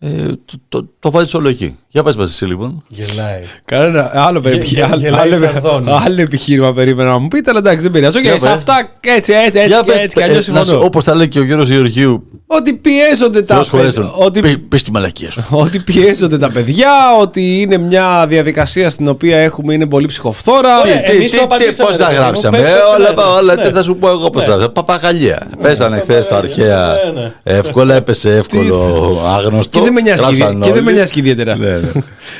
Ε, 0.04 0.26
το, 0.44 0.54
το, 0.68 0.86
το 1.00 1.10
βάζεις 1.10 1.34
όλο 1.34 1.48
εκεί. 1.48 1.76
Για 1.88 2.02
πες 2.02 2.16
μας 2.16 2.26
εσύ 2.30 2.44
λοιπόν. 2.46 2.82
γελάει. 2.88 3.42
Κανένα 3.64 4.10
άλλο, 4.14 4.38
Γε- 4.38 4.50
περι- 4.50 4.66
γε- 4.66 4.84
άλλο, 4.84 5.00
γελάει 5.00 5.20
άλλο, 5.32 5.36
σαρδόνι. 5.36 5.90
άλλο 5.90 6.20
επιχείρημα 6.20 6.72
περίμενα 6.72 7.10
να 7.10 7.18
μου 7.18 7.28
πείτε, 7.28 7.50
αλλά 7.50 7.58
εντάξει, 7.58 7.82
δεν 7.82 7.90
πειράζει. 7.92 8.18
Οκ, 8.18 8.22
Για 8.24 8.32
σε 8.38 8.46
πες. 8.46 8.54
αυτά 8.54 8.88
έτσι, 9.00 9.32
έτσι, 9.32 9.58
έτσι, 9.58 9.66
Για 9.66 9.80
και 9.80 9.92
πες, 9.92 10.02
έτσι, 10.02 10.16
και 10.16 10.22
ε, 10.22 10.24
αλλιώ 10.24 10.36
να 10.36 10.42
σου- 10.42 10.52
συμφωνώ. 10.52 10.84
όπως 10.84 11.04
τα 11.04 11.14
λέει 11.14 11.28
και 11.28 11.38
ο 11.38 11.44
Γιώργος 11.44 11.68
Γεωργίου. 11.68 12.26
Ότι 12.56 12.72
πιέζονται 12.74 13.42
τα 13.42 13.54
Θεός 13.54 13.68
χωρέσει 13.68 13.96
παιδιά. 13.96 14.10
τον. 14.16 14.24
Ότι, 14.26 14.40
Πες- 14.40 14.58
Πες 14.68 14.82
τη 14.82 14.90
μαλακία 14.90 15.30
σου. 15.30 15.44
ότι 15.64 15.78
πιέζονται 15.78 16.38
τα 16.38 16.50
παιδιά, 16.50 16.90
ότι 17.20 17.60
είναι 17.60 17.78
μια 17.78 18.26
διαδικασία 18.28 18.90
στην 18.90 19.08
οποία 19.08 19.38
έχουμε, 19.38 19.74
είναι 19.74 19.86
πολύ 19.86 20.06
ψυχοφθόρα. 20.06 20.80
Ωραία, 20.80 21.00
Τι- 21.02 21.16
εμείς 21.16 21.30
τι- 21.30 21.36
το 21.36 21.36
τι- 21.36 21.42
απαντήσαμε, 21.42 21.88
Πώς 21.88 21.96
ρε 21.98 22.02
τα 22.02 22.08
παιδί 22.08 22.18
μου. 22.18 22.24
γράψαμε. 22.24 22.58
Πες- 22.58 22.66
Ε, 22.66 22.72
πες- 22.72 22.82
Όλα, 22.96 23.08
ναι, 23.08 23.14
πα- 23.14 23.34
όλα, 23.34 23.54
ναι. 23.54 23.62
τι 23.62 23.72
θα 23.72 23.82
σου 23.82 23.96
πω 23.96 24.08
εγώ 24.08 24.30
πώς 24.30 24.42
Ναι. 24.42 24.48
τα 24.48 24.56
γράψαμε. 24.56 24.72
Παπαγαλία. 24.72 25.46
Πέσανε 25.62 25.98
χθες 25.98 26.28
τα 26.28 26.36
αρχαία. 26.36 26.94
ναι, 27.14 27.20
ναι. 27.20 27.32
Εύκολα 27.42 27.94
έπεσε 27.94 28.30
εύκολο 28.36 29.20
άγνωστο. 29.36 29.78
Και 29.78 29.84
δεν 29.84 29.92
με 29.92 30.00
νοιάζει 30.00 30.20
Γράψαν 30.22 30.60
και- 30.60 30.66
και 30.66 30.72
δεν 30.72 30.82
με 30.82 30.88
όλοι. 30.88 30.96
νοιάζει 30.96 31.12
και 31.12 31.18
ιδιαίτερα. 31.20 31.56
Ναι, 31.56 31.66
ναι. 31.68 31.88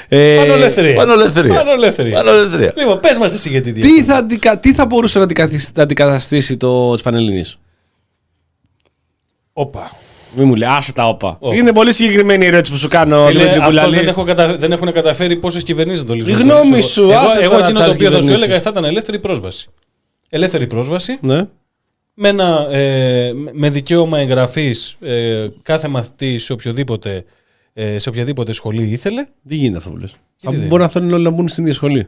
Ε, 0.09 0.37
Πανολεθρία. 0.37 0.95
Πανολεθρία. 0.95 1.55
Πανολεθρία. 1.55 2.15
Πανολεθρία. 2.23 2.73
Λοιπόν, 2.77 3.01
πες 3.01 3.19
μας 3.19 3.33
εσύ 3.35 3.49
γιατί 3.49 3.73
τι, 3.73 4.03
θα, 4.05 4.15
αντικα- 4.17 4.59
τι 4.59 4.75
θα 4.75 4.87
μπορούσε 4.87 5.19
να 5.19 5.25
αντικαθισ- 5.25 5.77
να 5.77 5.83
αντικαταστήσει 5.83 6.57
το 6.57 6.93
της 6.93 7.03
Πανελλήνης. 7.03 7.57
Όπα. 9.53 9.91
Μην 10.37 10.47
μου 10.47 10.55
λέει, 10.55 10.69
άσε 10.69 10.93
τα 10.93 11.09
όπα. 11.09 11.37
Όπα. 11.41 11.55
Είναι 11.55 11.73
πολύ 11.73 11.93
συγκεκριμένη 11.93 12.45
η 12.45 12.49
ερώτηση 12.49 12.73
που 12.73 12.79
σου 12.79 12.89
κάνω. 12.89 13.27
Φίλε, 13.27 13.39
Δημήτρη 13.39 13.59
αυτό 13.59 13.69
Πουλαλή. 13.71 13.97
δεν, 13.97 14.09
έχω 14.09 14.25
κατα... 14.25 14.57
δεν 14.57 14.73
έχουν 14.73 14.93
καταφέρει 14.93 15.37
πόσες 15.37 15.63
κυβερνήσεις 15.63 16.01
να 16.03 16.07
το 16.09 16.15
λύσουν. 16.15 16.39
Η 16.39 16.43
γνώμη 16.43 16.69
Εγώ- 16.77 16.81
σου, 16.87 17.03
Εγώ, 17.03 17.19
άσε 17.19 17.39
εγώ 17.41 17.53
τώρα 17.53 17.65
εκείνο 17.65 17.69
τις 17.69 17.77
το 17.79 17.83
άλλες 17.83 17.95
οποίο 17.97 18.11
θα 18.11 18.15
σου 18.17 18.21
κυβερνήσεις. 18.21 18.45
έλεγα 18.47 18.61
θα 18.61 18.71
ήταν 18.71 18.85
ελεύθερη 18.85 19.19
πρόσβαση. 19.19 19.69
Ελεύθερη 20.29 20.67
πρόσβαση 20.67 21.19
Ναι. 21.21 21.47
με, 22.15 22.29
ένα, 22.29 22.67
ε, 22.71 23.33
με 23.53 23.71
δικαίωμα 23.71 24.19
εγγραφής 24.19 24.97
ε, 25.01 25.47
κάθε 25.63 25.89
μαθητής 25.89 26.45
σε 26.45 26.53
οποιοδήποτε, 26.53 27.25
ε, 27.73 27.99
σε 27.99 28.09
οποιαδήποτε 28.09 28.53
σχολή 28.53 28.83
ήθελε. 28.83 29.27
Δεν 29.43 29.57
γίνεται 29.59 29.79
αυτό 29.79 29.91
που 29.91 29.97
λες; 29.97 30.11
Γιατί 30.39 30.55
Θα 30.57 30.61
δεν 30.61 30.69
Μπορεί 30.69 30.83
να 30.83 30.89
θέλουν 30.89 31.13
όλοι 31.13 31.23
να 31.25 31.31
μπουν 31.31 31.49
στην 31.49 31.63
ίδια 31.63 31.75
σχολή. 31.75 32.07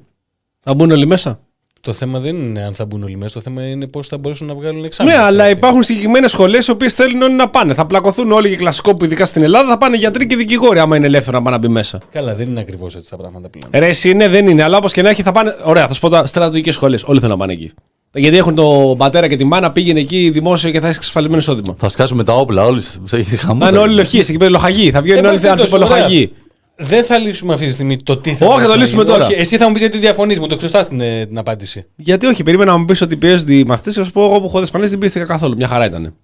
Θα 0.60 0.74
μπουν 0.74 0.90
όλοι 0.90 1.06
μέσα; 1.06 1.40
Το 1.84 1.92
θέμα 1.92 2.18
δεν 2.18 2.36
είναι 2.36 2.62
αν 2.62 2.74
θα 2.74 2.84
μπουν 2.86 3.02
όλοι 3.02 3.16
μέσα, 3.16 3.34
το 3.34 3.40
θέμα 3.40 3.62
είναι 3.66 3.86
πώς 3.86 4.08
θα 4.08 4.16
μπορέσουν 4.20 4.46
να 4.46 4.54
βγάλουν 4.54 4.84
εξάμεινο. 4.84 5.16
Ναι, 5.16 5.22
αλλά 5.22 5.50
υπάρχουν 5.50 5.82
συγκεκριμένες 5.82 6.30
σχολές 6.30 6.66
οι 6.66 6.70
οποίες 6.70 6.94
θέλουν 6.94 7.22
όλοι 7.22 7.34
να 7.34 7.48
πάνε. 7.48 7.74
Θα 7.74 7.86
πλακωθούν 7.86 8.32
όλοι 8.32 8.48
και 8.48 8.56
κλασικό 8.56 8.94
που 8.96 9.04
ειδικά 9.04 9.26
στην 9.26 9.42
Ελλάδα 9.42 9.68
θα 9.68 9.78
πάνε 9.78 9.96
γιατροί 9.96 10.26
και 10.26 10.36
δικηγόροι, 10.36 10.78
άμα 10.78 10.96
είναι 10.96 11.06
ελεύθερο 11.06 11.36
να 11.38 11.42
πάνε 11.42 11.56
να 11.56 11.62
μπει 11.66 11.68
μέσα. 11.72 11.98
Καλά, 12.12 12.34
δεν 12.34 12.48
είναι 12.48 12.60
ακριβώς 12.60 12.96
έτσι 12.96 13.10
τα 13.10 13.16
πράγματα 13.16 13.48
πλέον. 13.48 13.70
Ρε, 13.84 13.86
εσύ 13.90 14.10
είναι, 14.10 14.28
δεν 14.28 14.48
είναι. 14.48 14.62
Αλλά 14.62 14.76
όπως 14.76 14.92
και 14.92 15.02
να 15.02 15.08
έχει, 15.08 15.22
θα 15.22 15.32
πάνε. 15.32 15.56
Ωραία, 15.64 15.86
θα 15.86 15.94
σου 15.94 16.00
πω 16.00 16.08
τώρα 16.08 16.26
στρατιωτικές 16.26 16.74
σχολές. 16.74 17.02
Όλοι 17.02 17.18
θέλουν 17.20 17.32
να 17.34 17.38
πάνε 17.40 17.52
εκεί. 17.52 17.72
Γιατί 18.16 18.36
έχουν 18.36 18.54
τον 18.54 18.96
πατέρα 18.96 19.28
και 19.28 19.36
τη 19.36 19.44
μάνα, 19.44 19.70
πήγαινε 19.72 20.00
εκεί 20.00 20.30
δημόσιο 20.32 20.70
και 20.70 20.78
θα 20.80 20.84
έχεις 20.86 20.96
εξασφαλισμένο 20.96 21.40
εισόδημα. 21.40 21.74
Θα 21.78 21.88
σκάσουμε 21.88 22.24
τα 22.24 22.32
όπλα 22.36 22.64
όλοι. 22.66 22.80
Θα 23.04 23.16
έχει 23.16 23.36
Θα 23.36 23.46
χαμός. 23.46 23.70
είναι 23.70 23.78
όλοι 23.78 23.94
λοχίες 23.94 24.28
εκεί 24.28 24.38
πέρα, 24.38 24.50
λοχαγοί. 24.50 24.90
Θα 24.90 25.00
βγαίνουν 25.00 25.24
Εν 25.24 25.30
όλοι 25.30 25.40
πάση 25.40 25.54
περιπτώσει, 25.54 25.74
αντιπολοχαγοί. 25.74 26.32
Ωραία. 26.78 26.90
Δεν 26.90 27.04
θα 27.04 27.18
λύσουμε 27.18 27.54
αυτή 27.54 27.66
τη 27.66 27.72
στιγμή 27.72 28.02
το 28.02 28.16
τι 28.16 28.34
θα 28.34 28.46
Όχι, 28.46 28.60
θα 28.60 28.66
μπορέσει 28.66 28.68
το 28.70 28.76
να 28.76 28.82
λύσουμε 28.82 29.02
γίνει. 29.02 29.14
τώρα. 29.14 29.26
Όχι, 29.26 29.40
εσύ 29.40 29.56
θα 29.56 29.66
μου 29.66 29.72
πεις 29.72 29.80
γιατί 29.80 29.98
διαφωνείς, 29.98 30.38
μου 30.40 30.46
το 30.46 30.56
χρωστάς 30.56 30.88
την, 30.88 31.00
ε, 31.00 31.26
την 31.26 31.38
απάντηση. 31.38 31.84
Γιατί 31.96 32.26
όχι, 32.26 32.42
περίμενα 32.42 32.72
να 32.72 32.78
μου 32.78 32.84
πεις 32.84 33.00
ότι 33.00 33.16
πιέζονται 33.16 33.54
οι 33.54 33.64
μαθητές. 33.64 33.94
Θα 33.94 34.04
σου 34.04 34.10
πω 34.12 34.24
εγώ 34.24 34.40
που 34.40 34.46
έχω 34.46 34.60
δει 34.60 34.64
Πανέλληνε 34.66 34.88
δεν 34.90 34.98
πιέστηκα 34.98 35.24
καθόλου. 35.26 35.56
Μια 35.56 35.68
χαρά 35.68 35.84
ήταν. 35.86 36.14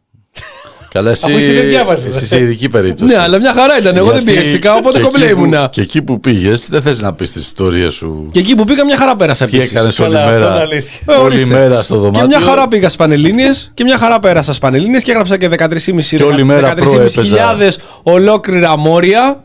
Καλά, 0.92 1.10
εσύ, 1.10 1.24
Αφού 1.26 1.36
εσύ 1.36 1.52
δεν 1.52 1.68
διάβαζες. 1.68 2.14
εσύ 2.16 2.26
σε 2.26 2.38
ειδική 2.40 2.68
περίπτωση. 2.68 3.12
Ναι, 3.12 3.18
αλλά 3.20 3.38
μια 3.38 3.52
χαρά 3.52 3.78
ήταν. 3.78 3.96
Εγώ 3.96 4.10
δεν 4.10 4.22
Γιατί 4.22 4.40
πιέστηκα, 4.40 4.74
οπότε 4.74 4.98
και 4.98 5.04
κομπλέ 5.04 5.24
εκεί 5.24 5.34
που- 5.34 5.40
ήμουνα. 5.40 5.68
Και 5.72 5.80
εκεί 5.80 6.02
που 6.02 6.20
πήγες, 6.20 6.68
δεν 6.70 6.82
θες 6.82 7.00
να 7.00 7.12
πεις 7.12 7.30
τις 7.32 7.42
ιστορίες 7.42 7.92
σου. 7.94 8.28
Και 8.32 8.38
εκεί 8.38 8.54
που 8.54 8.64
πήγα, 8.64 8.84
μια 8.84 8.96
χαρά 8.96 9.16
πέρασα. 9.16 9.44
Τι 9.46 9.56
επίσης. 9.56 9.72
έκανες 9.72 9.98
όλη 9.98 10.12
Καλά, 10.14 10.24
αυτό 10.24 10.36
είναι 10.38 10.48
μέρα. 10.48 10.60
αλήθεια. 10.60 11.00
Ε, 11.08 11.12
Όλη 11.12 11.22
ορίστε. 11.24 11.46
μέρα 11.54 11.82
στο 11.82 11.96
δωμάτιο. 11.96 12.20
Και 12.20 12.26
μια 12.36 12.40
χαρά 12.46 12.68
πήγα 12.68 12.84
στις 12.84 12.96
Πανελλήνιες 12.96 13.70
και 13.74 13.84
μια 13.84 13.98
χαρά 13.98 14.18
πέρασα 14.18 14.42
στις 14.42 14.58
Πανελλήνιες 14.58 15.02
και 15.02 15.10
έγραψα 15.10 15.36
και 15.38 15.48
13.500 15.48 16.16
Και 16.16 16.22
όλη 16.22 16.44
μέρα 16.44 16.74
χιλιάδες 17.10 17.78
ολόκληρα 18.02 18.76
μόρια. 18.76 19.44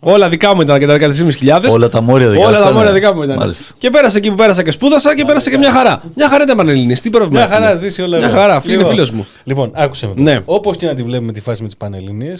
Όλα 0.00 0.28
δικά 0.28 0.54
μου 0.54 0.60
ήταν 0.60 0.78
και 0.78 0.86
τα 0.86 0.94
13.500. 0.98 1.70
Όλα 1.70 1.88
τα 1.88 2.00
μόρια 2.00 2.28
δικά 2.28 2.46
Όλα 2.46 2.56
σου 2.56 2.62
τα 2.62 2.68
ήταν. 2.68 2.74
μόρια 2.76 2.92
δικά 2.92 3.14
μου 3.14 3.22
ήταν. 3.22 3.36
Μάλιστα. 3.36 3.74
Και 3.78 3.90
πέρασα 3.90 4.16
εκεί 4.16 4.28
που 4.30 4.34
πέρασα 4.34 4.62
και 4.62 4.70
σπούδασα 4.70 5.14
και 5.16 5.24
πέρασα 5.24 5.50
και 5.50 5.58
μια 5.58 5.72
χαρά. 5.72 6.02
Μια 6.14 6.28
χαρά 6.28 6.42
ήταν 6.44 6.56
Πανελλήνιε. 6.56 6.96
Τι 6.96 7.10
πρόβλημα. 7.10 7.38
Μια 7.40 7.48
χαρά, 7.48 7.64
έχουμε; 7.64 7.78
σβήσει 7.78 8.02
όλα 8.02 8.18
Μια 8.18 8.26
εδώ. 8.26 8.36
χαρά, 8.36 8.60
φίλο 8.60 8.76
Λοιπόν, 8.76 8.90
φίλος 8.92 9.10
μου. 9.10 9.26
Λοιπόν, 9.44 9.70
άκουσε 9.74 10.06
με. 10.06 10.22
Ναι. 10.22 10.40
Όπως 10.44 10.76
και 10.76 10.86
να 10.86 10.94
τη 10.94 11.02
βλέπουμε 11.02 11.32
τη 11.32 11.40
φάση 11.40 11.60
με 11.62 11.66
τις 11.68 11.76
Πανελλήνιε, 11.76 12.34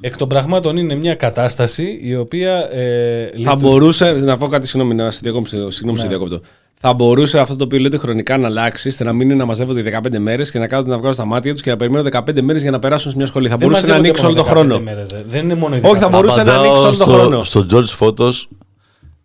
εκ 0.00 0.16
των 0.16 0.28
πραγμάτων 0.28 0.76
είναι 0.76 0.94
μια 0.94 1.14
κατάσταση 1.14 1.98
η 2.02 2.16
οποία. 2.16 2.52
Ε, 2.72 3.24
Θα 3.24 3.38
λειτουργεί- 3.38 3.60
μπορούσε, 3.60 4.10
να 4.10 4.36
πω 4.36 4.46
κάτι, 4.46 4.66
συγγνώμη, 4.66 4.94
να 4.94 5.10
σε 5.10 5.20
διακόψω, 5.22 5.70
συγγνώμη, 5.70 5.98
σε 5.98 6.04
Ναι. 6.04 6.10
διακόπτω. 6.10 6.40
Θα 6.82 6.92
μπορούσε 6.92 7.38
αυτό 7.38 7.56
το 7.56 7.64
οποίο 7.64 7.78
λέτε 7.78 7.96
χρονικά 7.96 8.36
να 8.38 8.46
αλλάξει, 8.46 8.88
ώστε 8.88 9.04
να 9.04 9.12
μην 9.12 9.20
είναι 9.28 9.34
να 9.34 9.44
μαζεύονται 9.44 10.00
15 10.04 10.18
μέρες 10.18 10.50
και 10.50 10.58
να 10.58 10.66
κάθονται 10.66 10.88
να 10.90 10.96
βγάζουν 10.96 11.14
στα 11.14 11.24
μάτια 11.24 11.52
τους 11.52 11.62
και 11.62 11.70
να 11.70 11.76
περιμένουν 11.76 12.10
15 12.12 12.40
μέρες 12.42 12.62
για 12.62 12.70
να 12.70 12.78
περάσουν 12.78 13.10
σε 13.10 13.16
μια 13.16 13.26
σχολή. 13.26 13.48
Θα 13.48 13.56
Δεν 13.56 13.68
μπορούσε 13.68 13.86
να 13.86 13.96
μαζεύονται 13.98 14.20
ανοίξει 14.20 14.24
όλο 14.24 14.34
μόνο 14.34 14.46
το 14.46 14.50
χρόνο. 14.54 14.76
15 14.76 14.80
μέρες, 14.94 15.10
ρε. 15.12 15.22
Δεν 15.26 15.44
είναι 15.44 15.54
μόνο 15.54 15.76
οι 15.76 15.80
Όχι, 15.82 15.96
θα 16.00 16.06
15. 16.08 16.10
μπορούσε 16.10 16.42
να 16.42 16.54
ανοίξει 16.54 16.78
όλο 16.80 16.88
το 16.88 16.94
στο, 16.94 17.04
χρόνο. 17.04 17.42
στο 17.42 17.66
George 17.70 17.98
Photos 17.98 18.32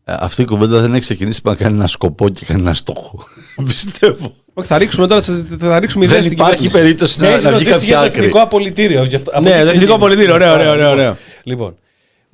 ε, 0.06 0.14
αυτή 0.20 0.42
η 0.42 0.46
κουβέντα 0.46 0.80
δεν 0.80 0.92
έχει 0.92 1.02
ξεκινήσει 1.02 1.42
που 1.42 1.50
να 1.50 1.56
κάνει 1.56 1.76
ένα 1.76 1.88
σκοπό 1.88 2.30
και 2.30 2.46
κάνει 2.46 2.62
ένα 2.62 2.74
στόχο. 2.74 3.24
Πιστεύω. 3.68 4.36
Όχι, 4.54 4.68
θα 4.68 4.78
ρίξουμε 4.78 5.08
τώρα, 5.08 5.22
θα, 5.22 5.46
θα 5.60 5.80
ρίξουμε 5.80 6.06
ιδέες 6.06 6.20
Δεν 6.20 6.32
στην 6.32 6.38
υπάρχει 6.46 6.62
κυβέρνηση. 6.62 6.84
περίπτωση 6.84 7.20
να, 7.22 7.28
Έχεις 7.28 7.44
να 7.44 7.52
βγει 7.52 7.64
ρωτήσει 7.66 7.86
για 7.86 7.96
κάποια 7.96 8.00
το 8.00 8.06
άκρη. 8.12 8.20
εθνικό 8.20 8.40
απολυτήριο. 8.42 9.04
γι' 9.04 9.16
αυτό- 9.16 9.32
από 9.34 9.42
Ναι, 9.42 9.50
εκεί 9.50 9.56
το 9.64 9.70
εθνικό 9.70 9.76
ξεκίνησε. 9.80 9.94
απολυτήριο, 10.06 10.34
ωραία, 10.34 10.54
ωραία, 10.54 10.64
Λοιπόν, 10.66 10.80
ωραία, 10.80 10.92
ωραία. 10.92 11.18
Λοιπόν, 11.44 11.76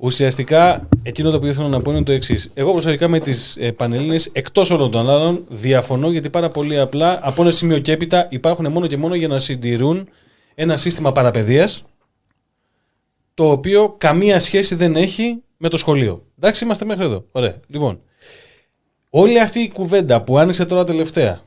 ουσιαστικά 0.02 0.88
εκείνο 1.02 1.30
το 1.30 1.36
οποίο 1.36 1.52
θέλω 1.52 1.68
να 1.68 1.80
πω 1.80 1.90
είναι 1.90 2.02
το 2.02 2.12
εξής. 2.12 2.50
Εγώ 2.54 2.72
προσωπικά 2.72 3.08
με 3.08 3.20
τις 3.20 3.56
ε, 3.56 3.72
Πανελλήνες, 3.72 4.26
εκτός 4.32 4.70
όλων 4.70 4.90
των 4.90 5.10
άλλων, 5.10 5.44
διαφωνώ 5.48 6.10
γιατί 6.10 6.30
πάρα 6.30 6.50
πολύ 6.50 6.78
απλά 6.78 7.18
από 7.22 7.42
ένα 7.42 7.50
σημείο 7.50 7.78
και 7.78 7.92
έπειτα 7.92 8.26
υπάρχουν 8.30 8.72
μόνο 8.72 8.86
και 8.86 8.96
μόνο 8.96 9.14
για 9.14 9.28
να 9.28 9.38
συντηρούν 9.38 10.08
ένα 10.54 10.76
σύστημα 10.76 11.12
παραπαιδείας 11.12 11.84
το 13.34 13.50
οποίο 13.50 13.94
καμία 13.98 14.38
σχέση 14.38 14.74
δεν 14.74 14.96
έχει 14.96 15.42
με 15.56 15.68
το 15.68 15.76
σχολείο. 15.76 16.24
Εντάξει, 16.38 16.64
είμαστε 16.64 16.84
μέχρι 16.84 17.04
εδώ. 17.04 17.24
Ωραία. 17.32 17.60
Λοιπόν, 17.66 18.00
όλη 19.10 19.40
αυτή 19.40 19.60
η 19.60 19.70
κουβέντα 19.70 20.22
που 20.22 20.38
άνοιξε 20.38 20.64
τώρα 20.64 20.84
τελευταία 20.84 21.42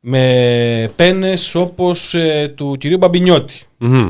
με 0.00 0.92
πένες 0.96 1.54
όπως 1.54 2.14
ε, 2.14 2.52
του 2.56 2.76
κυρίου 2.78 2.98
Μπαμπινιώτη 2.98 3.62
Μμμ. 3.78 4.08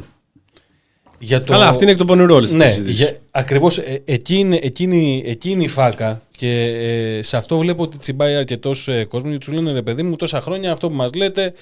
Για 1.18 1.42
το... 1.42 1.52
Καλά, 1.52 1.68
αυτή 1.68 1.82
είναι 1.82 1.92
εκ 1.92 1.98
των 1.98 2.06
πονηρών 2.06 2.30
όλη 2.30 2.52
Ναι, 2.52 2.76
για, 2.86 3.16
ακριβώς 3.30 3.78
ε, 3.78 4.02
εκείνη, 4.04 4.60
εκείνη, 4.62 5.22
εκείνη 5.26 5.64
η 5.64 5.68
φάκα 5.68 6.22
και 6.30 6.62
ε, 6.62 7.22
σε 7.22 7.36
αυτό 7.36 7.58
βλέπω 7.58 7.82
ότι 7.82 7.98
τσιμπάει 7.98 8.34
αρκετός 8.34 8.88
ε, 8.88 9.04
κόσμος 9.04 9.30
γιατί 9.30 9.44
σου 9.44 9.52
λένε 9.52 9.72
ρε 9.72 9.82
παιδί 9.82 10.02
μου 10.02 10.16
τόσα 10.16 10.40
χρόνια 10.40 10.72
αυτό 10.72 10.88
που 10.88 10.94
μας 10.94 11.14
λέτε 11.14 11.52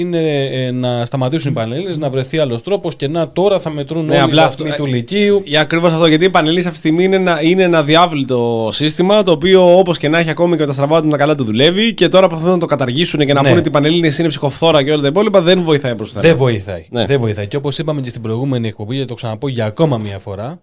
είναι 0.00 0.44
ε, 0.44 0.70
να 0.70 1.04
σταματήσουν 1.04 1.50
οι 1.50 1.54
πανελλήνες, 1.54 1.98
να 1.98 2.10
βρεθεί 2.10 2.38
άλλος 2.38 2.62
τρόπος 2.62 2.96
και 2.96 3.08
να 3.08 3.30
τώρα 3.30 3.58
θα 3.60 3.70
μετρούν 3.70 4.04
Ναι, 4.04 4.10
όλοι 4.12 4.20
οι 4.20 4.22
απλά 4.22 4.42
βαθμοί 4.42 4.68
αυτό- 4.70 4.82
του 4.84 4.90
Λυκείου. 4.90 5.42
Για 5.44 5.60
ακριβώς 5.60 5.92
αυτό, 5.92 6.06
γιατί 6.06 6.24
η 6.24 6.30
Πανελλήνιες 6.30 6.66
αυτή 6.66 6.80
τη 6.80 6.86
στιγμή 6.88 7.04
είναι 7.04 7.16
ένα, 7.16 7.42
είναι 7.42 7.62
ένα 7.62 7.82
διάβλητο 7.82 8.68
σύστημα 8.72 9.22
το 9.22 9.30
οποίο 9.30 9.78
όπως 9.78 9.98
και 9.98 10.08
να 10.08 10.18
έχει 10.18 10.30
ακόμη 10.30 10.54
και 10.54 10.60
με 10.60 10.66
τα 10.66 10.72
στραβά 10.72 11.02
του 11.02 11.08
να 11.08 11.16
καλά 11.16 11.34
του 11.34 11.44
δουλεύει 11.44 11.94
και 11.94 12.08
τώρα 12.08 12.26
προσπαθούν 12.28 12.52
να 12.54 12.60
το 12.60 12.66
καταργήσουν 12.66 13.26
και 13.26 13.32
να 13.32 13.40
Ναι. 13.42 13.48
πούνε 13.48 13.58
ότι 13.60 13.68
η 13.68 13.72
Πανελλήνιες 13.72 14.18
είναι 14.18 14.28
ψυχοφθόρα 14.28 14.82
και 14.84 14.92
όλα 14.92 15.02
τα 15.02 15.08
υπόλοιπα 15.08 15.40
δεν 15.42 15.62
βοηθάει 15.62 15.94
προς 15.94 16.12
τα 16.12 16.20
Δεν 16.20 16.36
βοηθάει. 16.36 16.86
Ναι. 16.90 17.06
Δεν 17.06 17.18
βοηθάει. 17.20 17.46
Και 17.46 17.56
όπως 17.56 17.78
είπαμε 17.78 18.00
και 18.00 18.08
στην 18.08 18.22
προηγούμενη 18.22 18.68
εκπομπή, 18.68 18.94
γιατί 18.94 19.08
το 19.08 19.14
ξαναπώ 19.14 19.48
για 19.48 19.64
ακόμα 19.64 19.98
μία 19.98 20.18
φορά, 20.18 20.60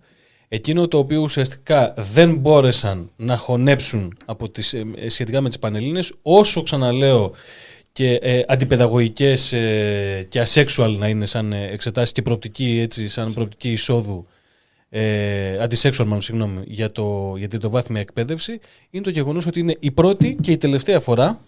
εκείνο 0.48 0.88
το 0.88 0.98
οποίο 0.98 1.22
ουσιαστικά 1.22 1.94
δεν 2.14 2.36
μπόρεσαν 2.36 3.10
να 3.16 3.38
χωνέψουν 3.38 4.18
από 4.26 4.50
τις, 4.50 4.74
ε, 4.74 4.84
ε, 4.96 5.10
σχετικά 5.10 5.42
με 5.42 5.48
τις 5.50 5.60
Πανελλήνες, 5.60 6.14
όσο 6.22 6.64
ξαναλέω 6.64 7.32
και 7.94 8.14
ε, 8.14 8.44
αντιπαιδαγωγικές 8.48 9.54
ε, 9.54 10.26
και 10.30 10.44
asexual 10.48 10.96
να 10.98 11.08
είναι 11.08 11.26
σαν 11.26 11.54
ε, 11.54 11.68
εξετάσεις 11.68 12.12
και 12.12 12.22
προοπτική, 12.22 12.80
έτσι, 12.84 13.08
σαν 13.08 13.34
προοπτική 13.34 13.72
εισόδου 13.72 14.28
ε, 14.90 15.66
αντισexual 15.66 16.04
μάλλον, 16.06 16.22
συγγνώμη, 16.22 16.64
για, 16.66 16.92
το, 16.92 17.34
για 17.38 17.48
την 17.48 17.60
τριτοβάθμια 17.60 18.02
εκπαίδευση, 18.02 18.60
είναι 18.90 19.04
το 19.04 19.10
γεγονός 19.10 19.46
ότι 19.46 19.60
είναι 19.60 19.76
η 19.80 19.92
πρώτη 19.92 20.38
και 20.42 20.52
η 20.52 20.58
τελευταία 20.58 21.00
φορά 21.00 21.40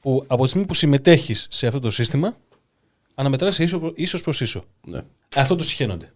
που 0.00 0.24
από 0.26 0.42
τη 0.42 0.48
στιγμή 0.48 0.66
που 0.66 0.74
συμμετέχεις 0.74 1.46
σε 1.50 1.66
αυτό 1.66 1.78
το 1.78 1.90
σύστημα, 1.90 2.36
αναμετράς 3.14 3.54
σε 3.54 3.62
ίσο, 3.62 3.92
ίσος 3.94 4.22
προς 4.22 4.40
ίσο. 4.40 4.64
Ναι. 4.86 5.00
Αυτό 5.34 5.56
το 5.56 5.64
συχαίνονται. 5.64 6.12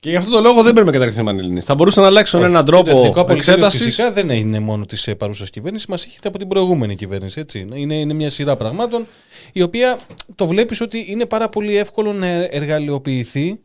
Και 0.00 0.10
γι' 0.10 0.16
αυτό 0.16 0.30
το 0.30 0.40
λόγο 0.40 0.62
δεν 0.62 0.72
πρέπει 0.72 0.86
να 0.86 0.92
καταρριφθεί 0.92 1.20
η 1.20 1.24
Πανελλήνιες. 1.24 1.64
Θα 1.64 1.74
μπορούσαν 1.74 2.02
να 2.02 2.08
αλλάξουν 2.08 2.42
έναν 2.42 2.64
Το 2.64 2.76
Εθνικό 2.76 2.94
τρόπο 3.02 3.20
Απολυτήριο 3.20 3.52
εξέτασης. 3.52 3.84
Φυσικά 3.84 4.12
δεν 4.12 4.28
είναι 4.28 4.60
μόνο 4.60 4.86
της 4.86 5.14
παρούσας 5.18 5.50
κυβέρνησης, 5.50 5.86
μας 5.86 6.04
έχετε 6.04 6.28
από 6.28 6.38
την 6.38 6.48
προηγούμενη 6.48 6.94
κυβέρνηση. 6.94 7.40
Έτσι. 7.40 7.68
Είναι, 7.74 7.94
είναι 7.94 8.12
μια 8.12 8.30
σειρά 8.30 8.56
πραγμάτων 8.56 9.06
η 9.52 9.62
οποία 9.62 9.98
το 10.34 10.46
βλέπεις 10.46 10.80
ότι 10.80 11.04
είναι 11.08 11.26
πάρα 11.26 11.48
πολύ 11.48 11.76
εύκολο 11.76 12.12
να 12.12 12.26
εργαλειοποιηθεί 12.26 13.60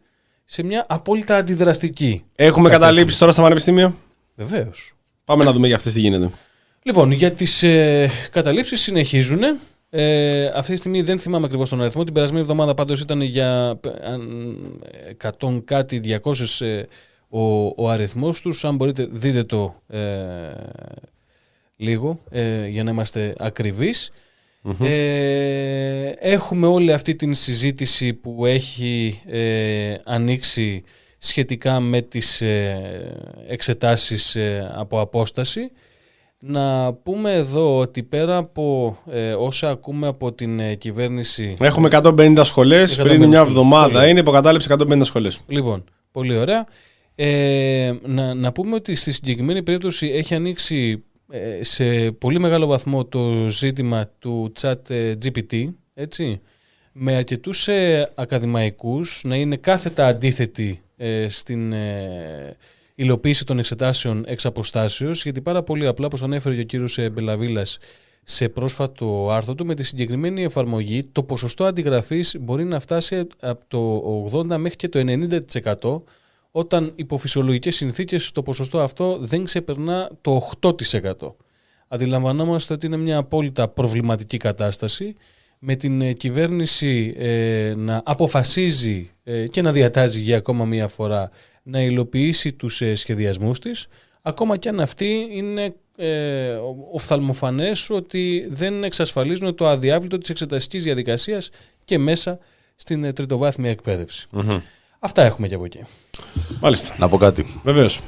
σε 0.45 0.63
μια 0.63 0.85
απόλυτα 0.89 1.35
αντιδραστική. 1.35 2.23
Έχουμε 2.35 2.69
κατεύθυνση. 2.69 2.79
καταλήψει 2.79 3.19
τώρα 3.19 3.31
στα 3.31 3.41
πανεπιστήμια; 3.41 3.95
Βεβαίως. 4.35 4.93
Πάμε 5.25 5.43
να 5.43 5.51
δούμε 5.51 5.67
για 5.67 5.75
αυτές 5.75 5.93
τι 5.93 5.99
γίνεται. 5.99 6.29
Λοιπόν, 6.83 7.11
για 7.11 7.31
τις 7.31 7.63
ε, 7.63 8.09
καταλήψεις 8.31 8.81
συνεχίζουν. 8.81 9.39
Ε, 9.93 10.45
αυτή 10.45 10.71
τη 10.71 10.77
στιγμή 10.77 11.01
δεν 11.01 11.19
θυμάμαι 11.19 11.45
ακριβώς 11.45 11.69
τον 11.69 11.81
αριθμό. 11.81 12.03
Την 12.03 12.13
περασμένη 12.13 12.41
εβδομάδα 12.41 12.73
πάντως 12.73 13.01
ήταν 13.01 13.21
για 13.21 13.77
π- 13.81 14.03
αν, 14.03 14.57
100 15.39 15.61
κάτι, 15.65 16.19
200 16.23 16.65
ε, 16.65 16.83
ο, 17.29 17.65
ο 17.65 17.89
αριθμός 17.89 18.41
τους. 18.41 18.65
Αν 18.65 18.75
μπορείτε, 18.75 19.07
δείτε 19.11 19.43
το 19.43 19.75
ε, 19.87 19.99
λίγο 21.75 22.19
ε, 22.29 22.67
για 22.67 22.83
να 22.83 22.91
είμαστε 22.91 23.35
ακριβείς. 23.37 24.11
Ε, 24.79 26.11
έχουμε 26.19 26.67
όλη 26.67 26.93
αυτή 26.93 27.15
την 27.15 27.35
συζήτηση 27.35 28.13
που 28.13 28.45
έχει 28.45 29.21
ε, 29.25 29.95
ανοίξει 30.05 30.83
σχετικά 31.17 31.79
με 31.79 32.01
τις 32.01 32.41
ε, 32.41 32.81
εξετάσεις 33.47 34.35
ε, 34.35 34.71
από 34.75 34.99
απόσταση. 34.99 35.71
Να 36.43 36.93
πούμε 36.93 37.33
εδώ 37.33 37.77
ότι 37.77 38.03
πέρα 38.03 38.37
από 38.37 38.97
ε, 39.11 39.33
όσα 39.33 39.69
ακούμε 39.69 40.07
από 40.07 40.33
την 40.33 40.59
ε, 40.59 40.75
κυβέρνηση... 40.75 41.55
Έχουμε 41.59 41.89
150 41.91 42.39
σχολές. 42.43 42.99
150 42.99 43.03
Πριν 43.03 43.17
μια 43.17 43.25
σχολές. 43.27 43.41
εβδομάδα 43.49 43.99
Πολύ. 43.99 44.09
είναι 44.09 44.19
υποκατάληψη 44.19 44.67
150 44.71 44.99
σχολές. 45.03 45.39
Λοιπόν, 45.47 45.83
πολύ 46.11 46.37
ωραία. 46.37 46.65
Ε, 47.15 47.93
να, 48.05 48.33
να 48.33 48.51
πούμε 48.51 48.75
ότι 48.75 48.95
στη 48.95 49.11
συγκεκριμένη 49.11 49.63
περίπτωση 49.63 50.07
έχει 50.07 50.35
ανοίξει 50.35 51.03
ε, 51.31 51.63
σε 51.63 52.11
πολύ 52.11 52.39
μεγάλο 52.39 52.65
βαθμό 52.65 53.05
το 53.05 53.47
ζήτημα 53.49 54.09
του 54.19 54.51
chat 54.61 54.89
ε, 54.89 55.13
GPT, 55.25 55.67
έτσι, 55.93 56.41
με 56.91 57.15
αρκετούς 57.15 57.67
ε, 57.67 58.11
ακαδημαϊκούς 58.15 59.21
να 59.25 59.35
είναι 59.35 59.55
κάθετα 59.55 60.07
αντίθετοι 60.07 60.81
ε, 60.97 61.25
στην 61.29 61.73
ε, 61.73 62.55
υλοποίηση 62.95 63.45
των 63.45 63.59
εξετάσεων 63.59 64.23
εξ 64.27 64.45
αποστάσεως, 64.45 65.23
γιατί 65.23 65.41
πάρα 65.41 65.63
πολύ 65.63 65.87
απλά, 65.87 66.05
όπως 66.05 66.23
ανέφερε 66.23 66.55
και 66.55 66.61
ο 66.61 66.63
κύριος 66.63 66.97
ε, 66.97 67.09
Μπελαβίλας 67.09 67.77
σε 68.23 68.49
πρόσφατο 68.49 69.29
άρθρο 69.31 69.55
του, 69.55 69.65
με 69.65 69.75
τη 69.75 69.83
συγκεκριμένη 69.83 70.43
εφαρμογή 70.43 71.03
το 71.03 71.23
ποσοστό 71.23 71.65
αντιγραφής 71.65 72.35
μπορεί 72.39 72.63
να 72.63 72.79
φτάσει 72.79 73.27
από 73.39 73.63
το 73.67 74.39
80 74.39 74.57
μέχρι 74.57 74.75
και 74.75 74.89
το 74.89 74.99
90% 75.81 76.01
όταν 76.51 76.91
υπό 76.95 77.17
φυσιολογικές 77.17 77.75
συνθήκες 77.75 78.31
το 78.31 78.43
ποσοστό 78.43 78.79
αυτό 78.79 79.17
δεν 79.21 79.43
ξεπερνά 79.43 80.09
το 80.21 80.51
8%. 80.61 80.71
Αντιλαμβανόμαστε 81.87 82.73
ότι 82.73 82.85
είναι 82.85 82.97
μια 82.97 83.17
απόλυτα 83.17 83.67
προβληματική 83.67 84.37
κατάσταση 84.37 85.15
με 85.59 85.75
την 85.75 86.01
ε, 86.01 86.13
κυβέρνηση 86.13 87.13
ε, 87.17 87.73
να 87.77 88.01
αποφασίζει 88.05 89.09
ε, 89.09 89.10
και 89.51 89.61
να 89.61 89.71
διατάζει 89.71 90.19
για 90.19 90.37
ακόμα 90.37 90.65
μία 90.65 90.87
φορά 90.87 91.29
να 91.63 91.81
υλοποιήσει 91.81 92.53
τους 92.53 92.81
ε, 92.81 92.95
σχεδιασμούς 92.95 93.59
της 93.59 93.87
ακόμα 94.21 94.57
και 94.57 94.69
αν 94.69 94.79
αυτοί 94.79 95.27
είναι 95.31 95.73
ε, 95.97 96.57
οφθαλμοφανές 96.91 97.89
ότι 97.89 98.47
δεν 98.49 98.83
εξασφαλίζουν 98.83 99.55
το 99.55 99.67
αδιάβλητο 99.67 100.17
της 100.17 100.29
εξεταστικής 100.29 100.83
διαδικασίας 100.83 101.49
και 101.85 101.97
μέσα 101.97 102.39
στην 102.75 103.03
ε, 103.03 103.13
τριτοβάθμια 103.13 103.69
εκπαίδευση. 103.69 104.27
Αυτά 104.99 105.23
έχουμε 105.23 105.47
και 105.47 105.55
από 105.55 105.65
εκεί. 105.65 105.79
Μάλιστα. 106.61 106.95
Να 106.97 107.09
πω 107.09 107.17
κάτι. 107.17 107.59
Βεβαίως. 107.63 107.99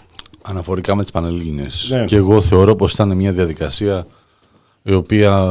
Αναφορικά 0.41 0.95
με 0.95 1.01
τις 1.01 1.11
Πανελλήνιες. 1.11 1.87
Ναι. 1.89 2.05
Και 2.05 2.15
εγώ 2.15 2.41
θεωρώ 2.41 2.75
πως 2.75 2.93
ήταν 2.93 3.15
μια 3.15 3.31
διαδικασία 3.31 4.07
η 4.83 4.93
οποία 4.93 5.45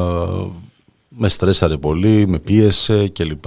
με 1.08 1.28
στρέσαρε 1.28 1.76
πολύ, 1.76 2.26
με 2.26 2.38
πίεσε 2.38 3.08
κλπ. 3.08 3.44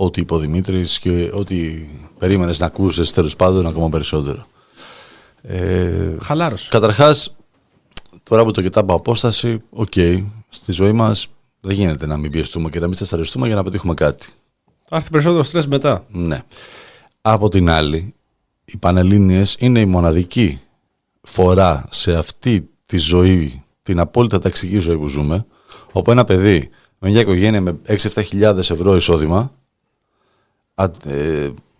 Ό,τι 0.00 0.20
είπε 0.20 0.34
ο 0.34 0.38
Δημήτρης 0.38 0.98
και 0.98 1.30
ό,τι 1.34 1.88
περίμενες 2.18 2.58
να 2.58 2.66
ακούσεις 2.66 3.12
τέλος 3.12 3.36
πάντων 3.36 3.66
ακόμα 3.66 3.88
περισσότερο. 3.88 4.46
Ε, 5.42 6.16
Χαλάρωσες. 6.22 6.68
Καταρχάς, 6.68 7.36
τώρα 8.22 8.44
που 8.44 8.50
το 8.50 8.62
κοιτάω 8.62 8.82
από 8.82 8.94
απόσταση, 8.94 9.62
οκ, 9.70 9.92
στη 10.48 10.72
ζωή 10.72 10.92
μας 10.92 11.26
δεν 11.60 11.76
γίνεται 11.76 12.06
να 12.06 12.16
μην 12.16 12.30
πιεστούμε 12.30 12.70
και 12.70 12.80
να 12.80 12.86
μην 12.86 12.94
στεσαριστούμε 12.94 13.46
για 13.46 13.56
να 13.56 13.62
πετύχουμε 13.62 13.94
κάτι. 13.94 14.26
Θα 14.84 14.96
έρθει 14.96 15.10
περισσότερο 15.10 15.42
στρες 15.42 15.66
μετά. 15.66 16.04
Ναι. 16.10 16.42
Από 17.20 17.48
την 17.48 17.70
άλλη, 17.70 18.14
οι 18.64 18.76
Πανελλήνιες 18.76 19.56
είναι 19.58 19.80
η 19.80 19.86
μοναδική 19.86 20.60
φορά 21.22 21.88
σε 21.90 22.16
αυτή 22.16 22.68
τη 22.86 22.96
ζωή, 22.96 23.62
την 23.82 23.98
απόλυτα 23.98 24.38
ταξική 24.38 24.78
ζωή 24.78 24.98
που 24.98 25.08
ζούμε, 25.08 25.46
όπου 25.92 26.10
ένα 26.10 26.24
παιδί 26.24 26.68
με 26.98 27.10
μια 27.10 27.20
οικογένεια 27.20 27.60
με 27.60 27.78
6-7 27.86 27.96
χιλιάδες 28.24 28.70
ευρώ 28.70 28.96
εισόδημα 28.96 29.38
α, 29.38 29.40
ε, 29.40 29.57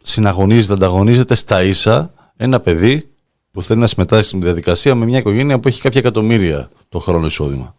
συναγωνίζεται, 0.02 0.72
ανταγωνίζεται 0.72 1.34
στα 1.34 1.62
ίσα 1.62 2.12
ένα 2.36 2.60
παιδί 2.60 3.08
που 3.50 3.62
θέλει 3.62 3.80
να 3.80 3.86
συμμετάσχει 3.86 4.24
στην 4.24 4.40
διαδικασία 4.40 4.94
με 4.94 5.04
μια 5.04 5.18
οικογένεια 5.18 5.58
που 5.58 5.68
έχει 5.68 5.80
κάποια 5.80 6.00
εκατομμύρια 6.00 6.68
το 6.88 6.98
χρόνο 6.98 7.26
εισόδημα. 7.26 7.74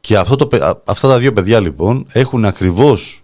Και 0.00 0.16
αυτό 0.16 0.36
το, 0.36 0.46
παι- 0.46 0.62
α- 0.62 0.82
αυτά 0.84 1.08
τα 1.08 1.18
δύο 1.18 1.32
παιδιά 1.32 1.60
λοιπόν 1.60 2.06
έχουν 2.12 2.44
ακριβώς 2.44 3.22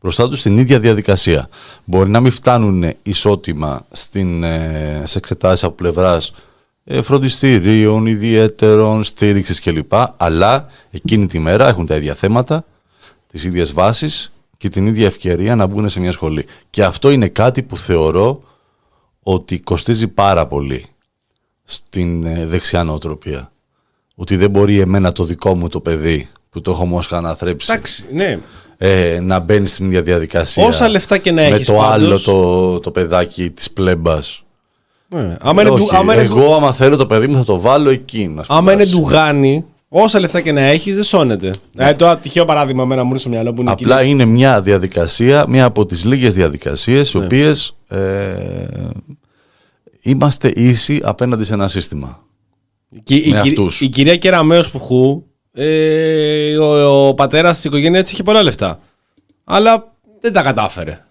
μπροστά 0.00 0.28
τους 0.28 0.42
την 0.42 0.58
ίδια 0.58 0.80
διαδικασία. 0.80 1.48
Μπορεί 1.84 2.10
να 2.10 2.20
μην 2.20 2.32
φτάνουν 2.32 2.94
ισότιμα 3.02 3.86
στην, 3.92 4.42
ε, 4.42 5.02
σε 5.06 5.18
εξετάσεις 5.18 5.64
από 5.64 5.74
πλευράς 5.74 6.32
ε, 6.84 7.02
φροντιστηρίων, 7.02 8.06
ιδιαίτερων, 8.06 9.04
στήριξης 9.04 9.60
κλπ. 9.60 9.92
Αλλά 10.16 10.66
εκείνη 10.90 11.26
τη 11.26 11.38
μέρα 11.38 11.68
έχουν 11.68 11.86
τα 11.86 11.96
ίδια 11.96 12.14
θέματα, 12.14 12.64
τις 13.32 13.44
ίδιες 13.44 13.72
βάσεις 13.72 14.32
και 14.62 14.68
την 14.68 14.86
ίδια 14.86 15.06
ευκαιρία 15.06 15.56
να 15.56 15.66
μπουν 15.66 15.88
σε 15.88 16.00
μια 16.00 16.12
σχολή. 16.12 16.44
Και 16.70 16.84
αυτό 16.84 17.10
είναι 17.10 17.28
κάτι 17.28 17.62
που 17.62 17.76
θεωρώ 17.76 18.38
ότι 19.22 19.60
κοστίζει 19.60 20.08
πάρα 20.08 20.46
πολύ 20.46 20.84
στην 21.64 22.24
ε, 22.24 22.46
δεξιά 22.46 22.84
νοοτροπία. 22.84 23.52
Ότι 24.14 24.36
δεν 24.36 24.50
μπορεί 24.50 24.80
εμένα 24.80 25.12
το 25.12 25.24
δικό 25.24 25.54
μου 25.56 25.68
το 25.68 25.80
παιδί 25.80 26.28
που 26.50 26.60
το 26.60 26.70
έχω 26.70 26.86
μόσχα 26.86 27.16
αναθρέψει 27.16 27.72
Εντάξει, 27.72 28.04
ναι. 28.12 28.38
ε, 28.76 29.20
να 29.20 29.38
μπαίνει 29.38 29.66
στην 29.66 29.86
ίδια 29.86 30.02
διαδικασία. 30.02 30.64
Όσα 30.64 30.88
λεφτά 30.88 31.18
και 31.18 31.32
να 31.32 31.42
Με 31.42 31.48
έχεις 31.48 31.66
το 31.66 31.72
πάντως. 31.72 31.92
άλλο 31.94 32.20
το, 32.20 32.78
το 32.80 32.90
παιδάκι 32.90 33.50
της 33.50 33.70
πλέμπας. 33.70 34.42
Ναι. 35.08 35.36
Άμα 35.40 35.60
είναι 35.62 35.70
Όχι, 35.70 35.86
του- 35.86 35.96
άμα 35.96 36.14
είναι 36.14 36.26
του- 36.28 36.36
εγώ 36.38 36.54
άμα 36.54 36.72
θέλω 36.72 36.96
το 36.96 37.06
παιδί 37.06 37.26
μου 37.26 37.36
θα 37.36 37.44
το 37.44 37.60
βάλω 37.60 37.90
εκεί 37.90 38.26
να 38.28 38.44
Άμα 38.48 38.72
είναι 38.72 38.82
σπουδάσει. 38.84 39.02
ντουγάνι, 39.10 39.64
όσα 39.94 40.20
λεφτά 40.20 40.40
και 40.40 40.52
να 40.52 40.60
έχεις, 40.60 40.94
δεν 40.94 41.04
σώνεται. 41.04 41.50
Ε, 41.76 41.94
το 41.94 42.16
τυχαίο 42.22 42.44
παράδειγμα 42.44 42.84
με 42.84 42.94
ένα 42.94 43.04
μου 43.04 43.16
στο 43.18 43.28
μυαλό 43.28 43.52
που 43.52 43.60
είναι 43.60 43.70
Απλά 43.70 43.98
κοινή. 43.98 44.10
είναι 44.10 44.24
μια 44.24 44.60
διαδικασία, 44.60 45.44
μια 45.48 45.64
από 45.64 45.86
τις 45.86 46.04
λίγες 46.04 46.34
διαδικασίες, 46.34 47.12
οι 47.12 47.18
Ναι. 47.18 47.24
οποίες 47.24 47.76
ε, 47.88 48.34
είμαστε 50.02 50.52
ίσοι 50.54 51.00
απέναντι 51.04 51.44
σε 51.44 51.52
ένα 51.54 51.68
σύστημα. 51.68 52.20
Και 53.04 53.14
η, 53.14 53.28
με 53.30 53.36
η, 53.36 53.38
αυτούς. 53.40 53.80
η 53.80 53.88
κυρία 53.88 54.16
Κεραμέως 54.16 54.70
που 54.70 54.78
χου, 54.78 55.22
ε, 55.52 56.56
ο, 56.58 57.06
ο 57.08 57.14
πατέρας 57.14 57.54
της 57.56 57.64
οικογένειας 57.64 58.02
της 58.02 58.12
είχε 58.12 58.22
πολλά 58.22 58.42
λεφτά. 58.42 58.80
Αλλά 59.44 59.92
δεν 60.20 60.32
τα 60.32 60.42
κατάφερε. 60.42 61.04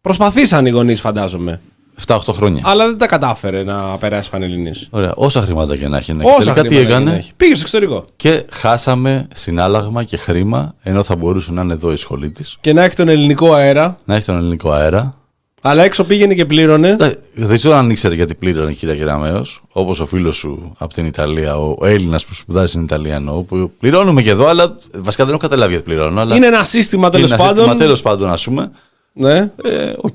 Προσπαθήσαν 0.00 0.66
οι 0.66 0.70
γονείς 0.70 1.00
φαντάζομαι. 1.00 1.60
7-8 2.06 2.16
χρόνια. 2.30 2.62
Αλλά 2.66 2.86
δεν 2.86 2.98
τα 2.98 3.06
κατάφερε 3.06 3.62
να 3.64 3.74
περάσει 3.98 4.30
Πανελληνίες. 4.30 4.86
Ωραία. 4.90 5.12
Όσα 5.16 5.40
χρήματα 5.42 5.76
και 5.76 5.88
να 5.88 5.96
έχει. 5.96 6.12
ναι. 6.12 6.24
Όσα 6.24 6.36
Τελικά 6.38 6.62
τι 6.62 6.68
χρήματα 6.74 6.84
και 6.88 6.94
να 6.94 7.00
έκανε. 7.00 7.16
έχει. 7.18 7.32
Πήγε 7.36 7.52
στο 7.54 7.60
εξωτερικό. 7.62 8.04
Και 8.16 8.44
χάσαμε 8.50 9.28
συνάλλαγμα 9.34 10.04
και 10.04 10.16
χρήμα, 10.16 10.74
ενώ 10.82 11.02
θα 11.02 11.16
μπορούσε 11.16 11.52
να 11.52 11.62
είναι 11.62 11.72
εδώ 11.72 11.92
η 11.92 11.96
σχολή 11.96 12.30
της. 12.30 12.56
Και 12.60 12.72
να 12.72 12.84
έχει 12.84 12.94
τον 12.96 13.08
ελληνικό 13.08 13.52
αέρα. 13.54 13.96
Να 14.04 14.14
έχει 14.14 14.24
τον 14.24 14.36
ελληνικό 14.36 14.72
αέρα. 14.72 15.16
Αλλά 15.64 15.84
έξω 15.84 16.04
πήγαινε 16.04 16.34
και 16.34 16.44
πλήρωνε. 16.44 16.96
Δεν 17.34 17.56
ξέρω 17.56 17.74
αν 17.74 17.90
ήξερε 17.90 18.14
γιατί 18.14 18.34
πλήρωνε 18.34 18.70
η 18.70 18.74
κυρία 18.74 18.96
Κεραμέο, 18.96 19.44
όπως 19.72 20.00
ο 20.00 20.06
φίλος 20.06 20.36
σου 20.36 20.72
από 20.78 20.94
την 20.94 21.06
Ιταλία, 21.06 21.56
ο 21.58 21.76
Έλληνας 21.86 22.24
που 22.24 22.34
σπουδάζει 22.34 22.66
στην 22.68 22.82
Ιταλία 22.82 23.14
εννοώ, 23.14 23.42
που 23.42 23.70
πληρώνουμε 23.80 24.22
και 24.22 24.30
εδώ, 24.30 24.46
αλλά 24.46 24.76
βασικά 24.94 25.24
δεν 25.24 25.32
έχω 25.34 25.42
καταλάβει 25.42 25.70
γιατί 25.70 25.84
πληρώνω. 25.86 26.20
Αλλά 26.20 26.34
Είναι 26.36 26.46
ένα 26.46 26.64
σύστημα 26.64 27.10
τέλος 27.10 27.26
είναι 27.30 27.34
ένα 27.34 27.44
πάντων. 27.44 27.56
σύστημα 27.64 27.84
τέλος 27.84 28.02
πάντων, 28.02 28.30
ας 28.30 28.44
πούμε. 28.44 28.70
Ναι. 29.12 29.36
Ε, 29.64 29.92
οκ. 30.00 30.14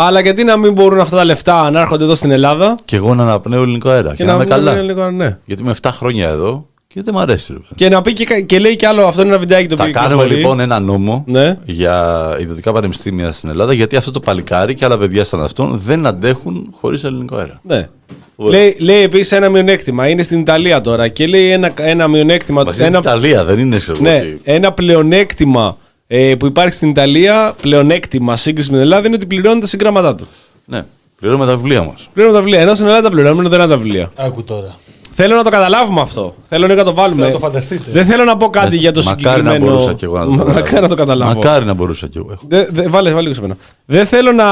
Αλλά 0.00 0.20
γιατί 0.20 0.44
να 0.44 0.56
μην 0.56 0.72
μπορούν 0.72 1.00
αυτά 1.00 1.16
τα 1.16 1.24
λεφτά 1.24 1.70
να 1.70 1.80
έρχονται 1.80 2.04
εδώ 2.04 2.14
στην 2.14 2.30
Ελλάδα 2.30 2.74
Και 2.84 2.96
εγώ 2.96 3.14
να 3.14 3.22
αναπνέω 3.22 3.62
ελληνικό 3.62 3.88
αέρα. 3.90 4.14
Και, 4.14 4.24
να, 4.24 4.32
είμαι 4.32 4.44
βγουν 4.44 4.54
καλά. 4.56 4.74
Λίγο, 4.82 5.10
ναι. 5.10 5.38
Γιατί 5.44 5.62
είμαι 5.62 5.74
7 5.82 5.88
χρόνια 5.92 6.28
εδώ 6.28 6.66
και 6.86 7.02
δεν 7.02 7.14
μου 7.16 7.20
αρέσει. 7.20 7.52
ρε 7.52 7.58
παιδί. 7.58 7.74
Και 7.76 7.88
να 7.88 8.02
πει 8.02 8.12
και, 8.12 8.24
κα- 8.24 8.40
και 8.40 8.58
λέει 8.58 8.76
κι 8.76 8.86
άλλο, 8.86 9.06
αυτό 9.06 9.20
είναι 9.20 9.30
ένα 9.30 9.38
βιντεάκι 9.38 9.66
το 9.66 9.76
Θα 9.76 9.82
οποίο 9.82 9.94
κάνουμε 9.94 10.12
κυκλοφορεί. 10.14 10.40
λοιπόν 10.40 10.60
ένα 10.60 10.80
νόμο 10.80 11.24
Ναι. 11.26 11.58
για 11.64 12.36
ιδιωτικά 12.40 12.72
πανεπιστήμια 12.72 13.32
στην 13.32 13.48
Ελλάδα, 13.48 13.72
γιατί 13.72 13.96
αυτό 13.96 14.10
το 14.10 14.20
παλικάρι 14.20 14.74
και 14.74 14.84
άλλα 14.84 14.98
παιδιά 14.98 15.24
σαν 15.24 15.42
αυτόν 15.42 15.80
δεν 15.84 16.06
αντέχουν 16.06 16.74
χωρίς 16.80 17.04
ελληνικό 17.04 17.36
αέρα. 17.36 17.60
Ναι. 17.62 17.88
Ωραία. 18.36 18.58
Λέει, 18.60 18.76
λέει 18.78 19.02
επίσης 19.02 19.32
ένα 19.32 19.48
μειονέκτημα. 19.48 20.08
Είναι 20.08 20.22
στην 20.22 20.40
Ιταλία 20.40 20.80
τώρα 20.80 21.08
και 21.08 21.26
λέει 21.26 21.50
ένα, 21.50 21.72
ένα 21.76 22.08
μειονέκτημα. 22.08 22.62
Μα 22.64 22.72
είναι 22.76 22.86
ένα, 22.86 22.98
Ιταλία, 22.98 23.44
δεν 23.44 23.58
είναι 23.58 23.76
ξέρω 23.78 23.98
εγώ 24.00 24.08
ναι, 24.10 24.20
τι. 24.20 24.36
ένα 24.52 24.72
πλεονέκτημα 24.72 25.76
ε, 26.10 26.34
που 26.34 26.46
υπάρχει 26.46 26.74
στην 26.74 26.88
Ιταλία, 26.88 27.54
πλεονέκτημα 27.60 28.36
σύγκριση 28.36 28.68
με 28.70 28.74
την 28.76 28.84
Ελλάδα, 28.84 29.06
είναι 29.06 29.16
ότι 29.16 29.26
πληρώνει 29.26 29.60
τα 29.60 29.66
συγγράμματά 29.66 30.14
τους. 30.14 30.26
Ναι, 30.64 30.84
πληρώνουμε 31.20 31.46
τα 31.46 31.56
βιβλία 31.56 31.82
μας. 31.82 32.08
Πληρώνουν 32.12 32.36
τα 32.38 32.42
βιβλία. 32.44 32.60
Ενώ 32.62 32.74
στην 32.74 32.86
Ελλάδα 32.86 33.02
τα 33.02 33.10
πληρώνουμε, 33.10 33.48
δεν 33.48 33.58
είναι 33.60 33.68
τα 33.68 33.76
βιβλία. 33.76 34.10
Άκου 34.16 34.42
τώρα. 34.44 34.76
Θέλω 35.20 35.36
να 35.36 35.42
το 35.42 35.50
καταλάβουμε 35.50 36.00
αυτό. 36.00 36.34
Θέλω 36.42 36.66
να 36.66 36.84
το 36.84 36.94
βάλουμε. 36.94 37.14
Θέλω 37.14 37.26
να 37.26 37.32
το 37.32 37.46
φανταστείτε. 37.46 37.90
Δεν 37.90 38.06
θέλω 38.06 38.24
να 38.24 38.36
πω 38.36 38.48
κάτι 38.48 38.76
για 38.76 38.92
το 38.92 39.00
Ε, 39.00 39.02
Μακάρι 39.04 39.24
συγκεκριμένο. 39.40 39.64
να 39.64 39.70
μπορούσα 39.70 39.94
κι 39.94 40.04
εγώ 40.04 40.18
να 40.18 40.24
το 40.24 40.30
καταλάβω. 40.36 40.54
Μακάρι 40.54 40.82
να 40.82 40.88
το 40.88 40.94
καταλάβω. 40.94 41.34
Μακάρι 41.34 41.64
να 41.64 41.74
μπορούσα 41.74 42.06
κι 42.06 42.18
εγώ. 42.18 42.38
Δε, 42.48 42.66
δε, 42.70 42.88
βάλε, 42.88 43.10
βάλε 43.10 43.22
λίγο 43.22 43.34
σε 43.34 43.40
μένα. 43.40 43.56
Δεν 43.84 44.06
θέλω 44.06 44.32
να 44.32 44.44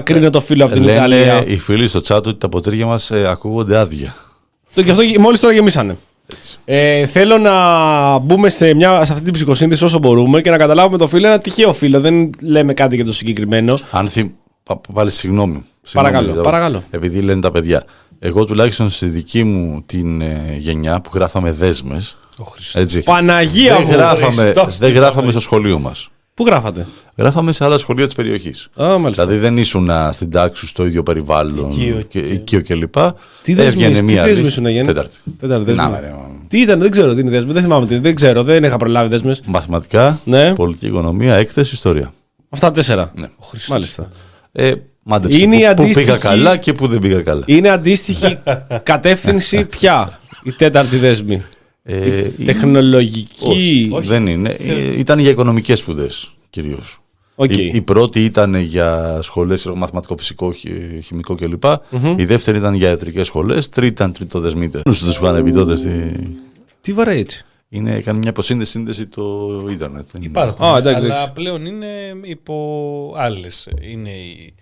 κρίνω 0.00 0.30
το 0.30 0.40
φίλο 0.40 0.64
από 0.64 0.72
την 0.74 0.82
Ιταλία. 0.82 1.06
Λένε 1.06 1.44
οι 1.46 1.58
φίλοι 1.58 1.88
στο 1.88 2.00
chat 2.08 2.16
ότι 2.16 2.34
τα 2.34 2.48
ποτήρια 2.48 2.86
μας 2.86 3.10
ακούγονται 3.10 3.76
άδεια. 3.78 4.14
Το, 4.74 4.82
και 4.82 4.90
αυτό 4.90 5.02
μόλις 5.20 5.40
τώρα 5.40 5.54
γεμίσανε. 5.54 5.96
Ε, 6.64 7.06
θέλω 7.06 7.38
να 7.38 8.18
μπούμε 8.18 8.48
σε, 8.48 8.74
μια, 8.74 9.04
σε 9.04 9.12
αυτή 9.12 9.24
την 9.24 9.32
ψυχοσύνθεση 9.32 9.84
όσο 9.84 9.98
μπορούμε 9.98 10.40
και 10.40 10.50
να 10.50 10.56
καταλάβουμε 10.56 10.98
το 10.98 11.06
φίλο 11.06 11.26
ένα 11.26 11.38
τυχαίο 11.38 11.72
φίλο. 11.72 12.00
Δεν 12.00 12.30
λέμε 12.40 12.72
κάτι 12.74 12.94
για 12.94 13.04
το 13.04 13.12
συγκεκριμένο. 13.12 13.78
Αν 13.90 14.08
θυμ... 14.08 14.28
πα- 14.62 14.80
πάλι 14.92 15.10
συγγνώμη. 15.10 15.64
Παρακαλώ, 15.92 16.24
Συγγνώμη, 16.26 16.30
εδώ. 16.30 16.42
παρακαλώ. 16.42 16.82
Επειδή 16.90 17.20
λένε 17.20 17.40
τα 17.40 17.50
παιδιά. 17.50 17.84
Εγώ 18.18 18.44
τουλάχιστον 18.44 18.90
στη 18.90 19.06
δική 19.06 19.44
μου 19.44 19.82
την 19.86 20.20
ε, 20.20 20.54
γενιά 20.58 21.00
που 21.00 21.10
γράφαμε 21.14 21.52
δέσμες. 21.52 22.16
Έτσι. 22.74 23.00
Παναγία 23.02 23.76
δεν 23.76 23.84
μου, 23.86 23.92
γράφαμε, 23.92 24.42
Χριστός 24.42 24.78
δεν 24.78 24.88
τι 24.88 24.94
γράφαμε 24.94 25.20
πάμε. 25.20 25.30
στο 25.30 25.40
σχολείο 25.40 25.78
μας. 25.78 26.08
Πού 26.34 26.46
γράφατε; 26.46 26.86
Γράφαμε 27.16 27.52
σε 27.52 27.64
άλλα 27.64 27.78
σχολεία 27.78 28.04
της 28.04 28.14
περιοχής. 28.14 28.68
Α, 28.82 28.98
μάλιστα. 28.98 29.26
Δηλαδή 29.26 29.40
δεν 29.46 29.56
ήσουν 29.56 29.90
α, 29.90 30.12
στην 30.12 30.30
τάξη 30.30 30.60
σου 30.60 30.66
στο 30.66 30.86
ίδιο 30.86 31.02
περιβάλλον. 31.02 31.70
Οικείο 31.70 32.00
και, 32.08 32.18
οικείο 32.18 32.62
κλπ. 32.62 32.94
Τι 33.42 33.54
δέσμη 33.54 33.82
Έβγαινε 33.82 33.94
τι 33.94 34.02
μία 34.02 34.22
δέσμη 34.24 34.36
λύση. 34.38 34.50
ήσουν, 34.50 34.66
Γιάννη; 34.66 34.92
Τέταρτη. 34.92 35.16
Τέταρτη 35.38 35.64
δέσμη. 35.64 35.90
Να, 35.90 36.00
ρε, 36.00 36.14
Τι 36.48 36.60
ήταν, 36.60 36.80
δεν 36.80 36.90
ξέρω 36.90 37.14
τι 37.14 37.20
είναι 37.20 37.30
δέσμη. 37.30 37.52
Δεν 37.52 37.62
θυμάμαι 37.62 37.86
τι 37.86 37.92
είναι. 37.94 38.02
Δεν 38.02 38.14
ξέρω, 38.14 38.42
δεν 38.42 38.64
είχα 38.64 38.76
προλάβει 38.76 39.08
δέσμες. 39.08 39.42
Μαθηματικά, 39.46 40.20
Ναι. 40.24 40.54
πολιτική 40.54 40.86
οικονομία, 40.86 41.34
έκθεση, 41.34 41.74
ιστορία. 41.74 42.12
Αυτά 42.48 42.70
τέσσερα. 42.70 43.12
Ναι. 43.16 43.26
Μάλιστα. 43.68 44.08
Ε, 44.52 44.72
μάντεψε 45.02 45.38
Είναι 45.38 45.56
που, 45.56 45.62
η 45.62 45.66
που 45.74 45.74
πήγα 45.74 45.90
αντίστοιχη- 45.92 46.18
καλά 46.20 46.56
και 46.56 46.72
που 46.72 46.86
δεν 46.86 46.98
πήγα 46.98 47.20
καλά. 47.22 47.42
Είναι 47.46 47.68
αντίστοιχη 47.68 48.38
κατεύθυνση 48.82 49.64
πια 49.64 50.18
η 50.42 50.52
τέταρτη 50.52 50.96
δέσμη. 50.96 51.42
Ε, 51.86 52.30
Η 52.38 52.44
Τεχνολογική. 52.44 53.88
Όχι, 53.92 54.06
δεν 54.08 54.26
είναι. 54.26 54.48
Ε, 54.58 54.98
Ήταν 54.98 55.18
για 55.18 55.30
οικονομικές 55.30 55.78
σπουδές 55.78 56.32
κυρίως. 56.50 56.98
Οκ. 57.34 57.50
Η, 57.56 57.70
η 57.74 57.80
πρώτη 57.80 58.24
ήταν 58.24 58.54
για 58.54 59.18
σχολές 59.22 59.58
ξέρω, 59.60 59.74
μαθηματικό, 59.76 60.16
φυσικό, 60.16 60.52
χι- 60.52 61.02
χημικό 61.04 61.34
κλπ. 61.34 61.64
Μμμ. 61.90 62.18
Η 62.18 62.24
δεύτερη 62.24 62.58
ήταν 62.58 62.74
για 62.74 62.88
ιατρικές 62.88 63.26
σχολές. 63.26 63.68
Τρίτη 63.68 63.92
ήταν 63.92 64.12
τριτοδεσμίτες. 64.12 64.82
Σου 64.92 65.04
τους 65.06 65.16
είχαν 65.16 65.44
πει 65.44 65.52
τότε 65.52 65.76
στη... 65.76 66.12
Τι 66.80 66.92
βαρέ 66.92 67.16
έτσι; 67.16 67.44
Είναι, 67.68 67.94
έκανε 67.94 68.18
μια 68.18 68.30
αποσύνδεση 68.30 68.70
σύνδεση 68.70 69.06
το 69.06 69.48
ίντερνετ. 69.70 70.04
Δεν 70.12 70.22
είναι- 70.22 70.30
Υπάρχουν. 70.30 70.66
Α, 70.66 70.76
εντάξει, 70.78 71.04
αλλά 71.04 71.14
εντάξει. 71.14 71.32
πλέον 71.32 71.66
είναι 71.66 71.86
υπό 72.22 73.14
άλλες. 73.16 73.68
Είναι 73.80 74.10
η, 74.10 74.54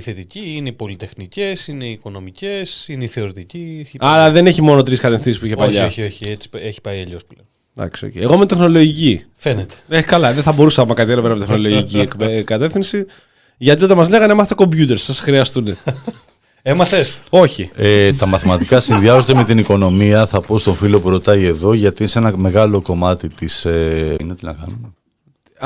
η 0.00 0.02
θετική, 0.02 0.52
είναι 0.56 0.68
οι 0.68 0.72
πολυτεχνικές, 0.72 1.68
είναι 1.68 1.84
οι 1.84 1.90
οικονομικές, 1.90 2.88
είναι 2.88 3.04
η 3.04 3.06
θεωρητική. 3.06 3.86
η 3.92 3.96
Άρα 3.98 4.30
δεν 4.30 4.46
έχει 4.46 4.62
μόνο 4.62 4.82
τρεις 4.82 5.00
κατευθύνσεις 5.00 5.40
που 5.40 5.46
είχε 5.46 5.54
όχι, 5.58 5.64
παλιά. 5.66 5.86
όχι, 5.86 6.02
όχι, 6.02 6.24
έτσι 6.28 6.48
έχει 6.52 6.80
πάει 6.80 7.00
αλλιώς 7.00 7.22
πλέον. 7.24 7.46
Εντάξει, 7.76 8.06
οκ. 8.06 8.14
Εγώ 8.16 8.34
είμαι 8.34 8.46
τεχνολογική. 8.46 9.24
Φαίνεται. 9.36 9.74
Ε, 9.88 10.00
καλά, 10.02 10.32
δεν 10.32 10.42
θα 10.42 10.52
μπορούσα 10.52 10.80
να 10.80 10.86
πάω 10.86 10.96
κάτι 10.96 11.12
άλλο 11.12 11.22
πέρα 11.22 11.32
από 11.34 11.42
τεχνολογική 11.46 11.98
εκπαί- 12.00 12.44
κατεύθυνση. 12.44 13.04
Γιατί 13.56 13.84
όταν 13.84 13.96
μας 13.96 14.08
λέγανε 14.08 14.34
μάθετε 14.34 14.54
κομπιούτερς, 14.54 15.02
σας 15.02 15.20
χρειαστούν. 15.20 15.66
Έμαθες; 16.62 17.18
Όχι. 17.30 17.70
Ε, 17.74 18.12
τα 18.12 18.26
μαθηματικά 18.26 18.80
συνδυάζονται 18.80 19.34
με 19.34 19.44
την 19.44 19.58
οικονομία, 19.58 20.26
θα 20.26 20.40
πω 20.40 20.58
στον 20.58 20.76
φίλο 20.76 21.00
που 21.00 21.08
ρωτάει 21.10 21.44
εδώ, 21.44 21.72
γιατί 21.72 22.06
σε 22.06 22.18
ένα 22.18 22.36
μεγάλο 22.36 22.80
κομμάτι 22.80 23.28
της... 23.28 23.64
Ε, 23.64 24.16
είναι 24.20 24.34
τι 24.34 24.44
να 24.44 24.52
κάνουμε. 24.52 24.92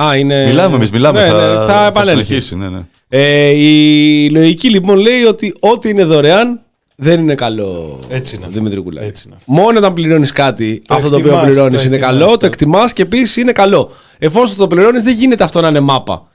Α, 0.01 0.17
είναι... 0.17 0.47
Μιλάμε 0.47 0.77
εμείς, 0.77 0.91
μιλάμε, 0.91 1.23
Ναι, 1.25 1.29
θα- 1.31 1.59
ναι, 1.67 1.73
θα 1.73 1.87
επανέλθει. 1.87 2.25
συνεχίσει, 2.25 2.57
ναι, 2.57 2.69
ναι. 2.69 2.79
Ε, 3.09 3.49
η 3.49 4.31
λογική 4.31 4.71
λοιπόν 4.71 4.97
λέει 4.99 5.23
ότι 5.23 5.55
ό,τι 5.61 5.89
είναι 5.89 6.05
δωρεάν 6.05 6.61
δεν 6.97 7.21
είναι 7.21 7.35
καλό. 7.35 8.01
Έτσι 8.09 8.37
είναι 8.37 8.45
αυτό. 8.47 8.59
Δημήτρη 8.59 8.81
Κουλάκη. 8.83 9.07
Έτσι 9.07 9.25
είναι 9.29 9.37
Μόνο 9.47 9.79
όταν 9.79 9.93
πληρώνεις 9.93 10.33
κάτι, 10.33 10.83
Το 10.87 10.95
αυτό 10.95 11.09
το 11.09 11.17
οποίο 11.17 11.29
εκτιμάς, 11.31 11.47
πληρώνεις 11.53 11.81
το 11.81 11.87
είναι 11.87 11.97
εκτιμάς, 11.97 12.19
καλό, 12.19 12.31
το- 12.31 12.37
το 12.37 12.47
εκτιμάς 12.47 12.93
και 12.93 13.03
επίσης 13.03 13.37
είναι 13.37 13.53
καλό. 13.53 13.91
Εφόσον 14.19 14.57
το 14.57 14.67
πληρώνεις, 14.67 15.03
δεν 15.03 15.15
γίνεται 15.15 15.45
αυτό 15.45 15.61
να 15.61 15.69
είναι 15.69 15.81
μάπα. 15.81 16.29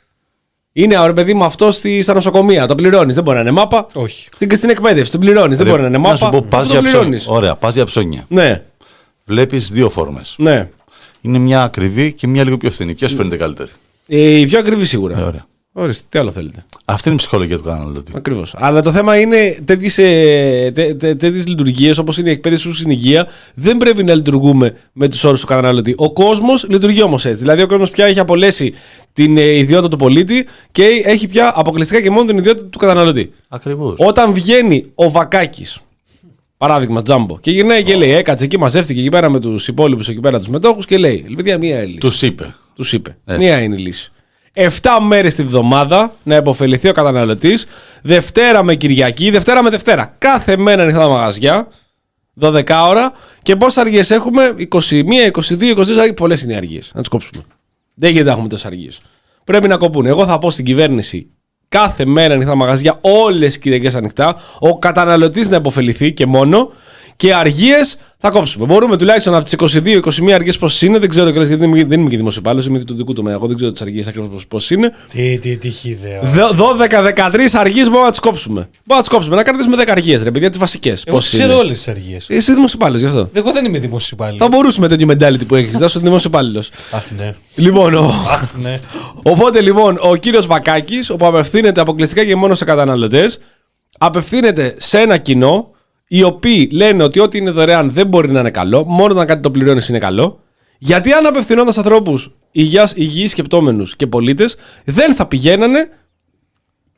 Είναι, 0.74 1.06
ρε 1.06 1.14
παιδί 1.14 1.34
μου, 1.34 1.44
αυτό 1.44 1.72
στη, 1.72 2.02
στα 2.02 2.14
νοσοκομεία. 2.14 2.68
Το 2.68 2.76
πληρώνεις. 2.76 3.16
Δεν 3.16 3.24
μπορεί 3.24 3.36
να 3.36 3.42
είναι 3.42 3.52
μάπα. 3.52 3.88
Όχι. 3.94 4.28
Στην, 4.34 4.50
και 4.50 4.56
στην 4.56 4.70
εκπαίδευση. 4.70 5.12
Το 5.12 5.18
πληρώνεις. 5.18 5.58
Δεν 5.58 5.66
Ρε, 5.66 5.72
μπορεί 5.72 5.82
να 5.82 5.88
είναι 5.88 5.98
να 5.98 6.04
μάπα. 6.04 6.16
σου 6.18 6.30
πω, 6.30 6.46
πας 6.50 6.62
Αυτό 6.62 6.74
για 6.74 6.82
το 6.82 6.88
ψώνια. 6.88 7.00
πληρώνεις. 7.08 7.28
Ωραία, 7.28 7.56
πας 7.56 7.76
για 7.76 7.86
ψώνια. 7.86 8.26
Ναι, 8.28 8.62
Βλέπεις 9.26 9.70
δύο 9.70 9.90
φόρμες. 9.90 10.36
ναι. 10.38 10.70
Είναι 11.22 11.38
μια 11.38 11.64
ακριβή 11.64 12.14
και 12.14 12.28
μια 12.28 12.44
λίγο 12.44 12.58
πιο 12.58 12.72
φθηνή. 12.72 12.94
Ποιος 12.94 13.14
φαίνεται 13.14 13.38
καλύτερη; 13.38 13.70
Ε, 14.08 14.40
η 14.40 14.48
πιο 14.48 14.60
ακριβή 14.60 14.86
σίγουρα. 14.86 15.20
Ε, 15.20 15.22
ωραία. 15.22 15.44
Ορίστε, 15.74 16.06
τι 16.10 16.20
άλλο 16.20 16.32
θέλετε. 16.32 16.66
Αυτή 16.86 17.08
είναι 17.08 17.16
η 17.16 17.20
ψυχολογία 17.20 17.58
του 17.58 17.64
καταναλωτή. 17.64 18.12
Ακριβώς. 18.16 18.54
Αλλά 18.58 18.82
το 18.82 18.92
θέμα 18.92 19.20
είναι 19.20 19.58
τέτοιες 21.16 21.48
λειτουργίες 21.48 21.98
όπως 21.98 22.18
είναι 22.18 22.30
η 22.30 22.32
εκπαίδευση 22.32 22.68
όπω 22.68 22.78
είναι 22.84 22.94
η 22.94 22.98
υγεία 23.00 23.28
δεν 23.56 23.78
πρέπει 23.78 24.04
να 24.04 24.14
λειτουργούμε 24.14 24.76
με 24.94 25.08
τους 25.08 25.24
όρους 25.24 25.40
του 25.42 25.48
καταναλωτή. 25.48 25.94
Ο 25.98 26.14
κόσμος 26.14 26.66
λειτουργεί 26.70 27.02
όμως 27.02 27.26
έτσι. 27.26 27.40
Δηλαδή 27.40 27.62
ο 27.62 27.68
κόσμος 27.68 27.92
πια 27.92 28.06
έχει 28.06 28.20
απολέσει 28.20 28.74
την 29.14 29.38
ε, 29.38 29.42
ιδιότητα 29.42 29.90
του 29.90 29.98
πολίτη 29.98 30.48
και 30.72 30.84
έχει 31.06 31.28
πια 31.28 31.54
αποκλειστικά 31.56 32.02
και 32.02 32.10
μόνο 32.10 32.26
την 32.26 32.38
ιδιότητα 32.38 32.66
του 32.66 32.78
καταναλωτή. 32.78 33.34
Ακριβώς. 33.48 33.96
Όταν 33.98 34.34
βγαίνει 34.34 34.86
ο 34.96 35.12
Βακάκης, 35.12 35.80
παράδειγμα 36.60 37.02
Τζάμπο, 37.02 37.40
και 37.40 37.52
γυρνάει 37.52 37.84
και 37.84 37.96
λέει: 37.96 38.12
Έκατσε 38.12 38.44
εκεί, 38.44 38.60
μαζεύτηκε 38.60 39.00
εκεί 39.00 39.10
πέρα 39.10 39.30
με 39.30 39.40
τους 39.40 39.68
υπόλοιπους 39.68 40.10
εκεί 40.10 40.20
πέρα 40.20 40.38
τους 40.40 40.48
μετόχους 40.48 40.86
και 40.86 40.98
λέει: 40.98 41.26
Παιδιά, 41.36 41.58
μία 41.58 41.82
λύση. 41.82 41.98
Τους 41.98 42.22
είπε. 42.22 42.56
Τους 42.76 42.94
είπε. 42.94 43.18
Έτσι. 43.26 43.44
Μία 43.44 43.62
είναι 43.62 43.76
η 43.76 43.80
λύση. 43.80 44.12
7 44.54 44.70
μέρες 45.08 45.36
τη 45.36 45.44
βδομάδα 45.44 46.14
να 46.24 46.36
υποφεληθεί 46.36 46.90
ο 46.90 46.92
καταναλωτής. 46.92 47.66
Δευτέρα 48.02 48.64
με 48.64 48.76
Κυριακή, 48.76 49.30
Δευτέρα 49.30 49.64
με 49.64 49.70
Δευτέρα. 49.70 50.16
Κάθε 50.18 50.58
μέρα 50.58 50.82
ανοιχτά 50.82 51.00
τα 51.00 51.08
μαγαζιά. 51.08 51.68
12 52.40 52.64
ώρα. 52.88 53.12
Και 53.44 53.56
πόσες 53.56 53.78
αργίες 53.78 54.12
έχουμε, 54.12 54.54
21, 54.58 55.26
22, 55.32 55.70
23 55.70 55.98
αργίες. 55.98 56.14
Πολλές 56.14 56.42
είναι 56.42 56.54
οι 56.54 56.56
αργίες. 56.56 56.92
Να 56.94 57.00
τις 57.00 57.10
κόψουμε. 57.10 57.44
Δεν 57.94 58.10
γίνεται 58.10 58.28
να 58.28 58.34
έχουμε 58.34 58.50
τόσες 58.50 58.66
αργίες. 58.66 59.02
Πρέπει 59.44 59.68
να 59.68 59.78
κοπούν. 59.78 60.06
Εγώ 60.06 60.26
θα 60.26 60.38
πω 60.38 60.52
στην 60.52 60.66
κυβέρνηση 60.66 61.30
κάθε 61.70 62.06
μέρα 62.06 62.34
ανοιχτά 62.34 62.56
μαγαζιά, 62.56 62.98
όλες 63.02 63.48
τις 63.48 63.60
Κυριακές 63.60 63.96
ανοιχτά. 63.96 64.36
Ο 64.60 64.80
καταναλωτής 64.80 65.50
να 65.50 65.56
υποφεληθεί 65.56 66.14
και 66.14 66.26
μόνο. 66.26 66.72
Και 67.16 67.34
αργίες 67.34 67.98
θα 68.22 68.30
κόψουμε. 68.30 68.66
Μπορούμε 68.66 68.98
τουλάχιστον 68.98 69.36
από 69.36 69.44
τις 69.44 69.78
22-21 69.78 70.30
αργίε 70.32 70.54
πόσε 70.60 70.86
είναι. 70.86 71.00
Δεν 71.00 71.10
ξέρω 71.10 71.32
κιόλα 71.32 71.48
γιατί 71.48 71.62
δεν 71.62 71.70
είμαι, 71.70 71.84
δεν 71.84 72.00
είμαι 72.00 72.10
και 72.10 72.18
δημοσιοπάλληλο, 72.18 72.66
είμαι 72.68 72.80
του 72.80 72.96
δικού 72.96 73.14
τομέα. 73.14 73.34
Εγώ 73.34 73.48
δεν 73.48 73.56
ξέρω 73.56 73.72
τις 73.72 73.82
αργίες 73.82 74.08
ακριβώς 74.08 74.48
πόσε 74.48 74.74
είναι. 74.74 74.94
Τι, 75.10 75.38
τι, 75.38 75.58
τι 75.58 75.70
χιδαίο. 75.70 76.22
12-13 77.14 77.40
αργίες 77.54 77.88
μπορούμε 77.88 78.06
να 78.06 78.12
τις 78.12 78.20
κόψουμε. 78.20 78.60
Μπορούμε 78.60 78.72
να 78.86 79.00
τις 79.00 79.10
κόψουμε. 79.10 79.36
Να 79.36 79.44
κρατήσουμε 79.44 79.84
10 79.84 79.88
αργίες, 79.88 80.24
ρε 80.24 80.32
παιδιά, 80.32 80.50
τις 80.50 80.60
βασικές. 80.60 81.04
Εγώ 81.06 81.18
τις 81.18 81.30
ξέρω 81.30 81.58
όλες 81.58 81.72
τις 81.72 81.88
αργίες. 81.88 82.30
Είσαι 82.30 82.54
δημοσιοπάλληλο 82.54 83.00
γι' 83.00 83.06
αυτό. 83.06 83.30
Εγώ 83.34 83.52
δεν 83.52 83.66
είμαι 83.66 83.80
δημοσιοπάλληλο. 83.80 84.38
Θα 84.38 84.48
μπορούσαμε 84.48 84.88
τέτοιο 84.88 85.08
mentality 85.10 85.48
που 85.48 85.56
έχεις. 85.56 85.80
Να 85.80 85.86
είσαι 85.86 86.00
δημοσιοπάλληλο. 86.00 86.64
Αχ, 86.92 87.06
ναι. 87.18 87.34
Λοιπόν, 87.56 87.94
ο... 87.94 88.06
Αχ, 88.30 88.56
ναι. 88.62 88.80
Οπότε 89.24 89.62
λοιπόν, 89.62 89.98
ο 90.02 90.16
κύριος 90.16 90.46
Βακάκης, 90.46 91.10
όπου 91.10 91.26
απευθύνεται 91.26 91.82
αποκλειστικά 91.82 92.26
και 92.26 92.36
μόνο 92.36 92.56
σε 92.56 92.66
καταναλωτές, 92.66 93.40
απευθύνεται 93.98 94.76
σε 94.78 95.00
ένα 95.00 95.18
κοινό, 95.18 95.72
οι 96.12 96.24
οποίοι 96.24 96.70
λένε 96.72 97.04
ότι 97.04 97.20
ό,τι 97.20 97.38
είναι 97.38 97.52
δωρεάν 97.52 97.92
δεν 97.92 98.08
μπορεί 98.08 98.32
να 98.32 98.40
είναι 98.40 98.52
καλό, 98.52 98.84
μόνο 98.84 99.14
όταν 99.14 99.28
κάτι 99.28 99.42
το 99.42 99.52
πληρώνεις 99.52 99.90
είναι 99.90 99.98
καλό. 100.00 100.40
Γιατί 100.78 101.12
αν 101.12 101.26
απευθυνόνταν 101.26 101.74
σε 101.74 101.80
ανθρώπου 101.80 102.20
υγιείς 102.96 103.32
σκεπτόμενους 103.32 103.96
και 103.96 104.08
πολίτες, 104.08 104.56
δεν 104.84 105.16
θα 105.16 105.26
πηγαίνανε 105.26 105.90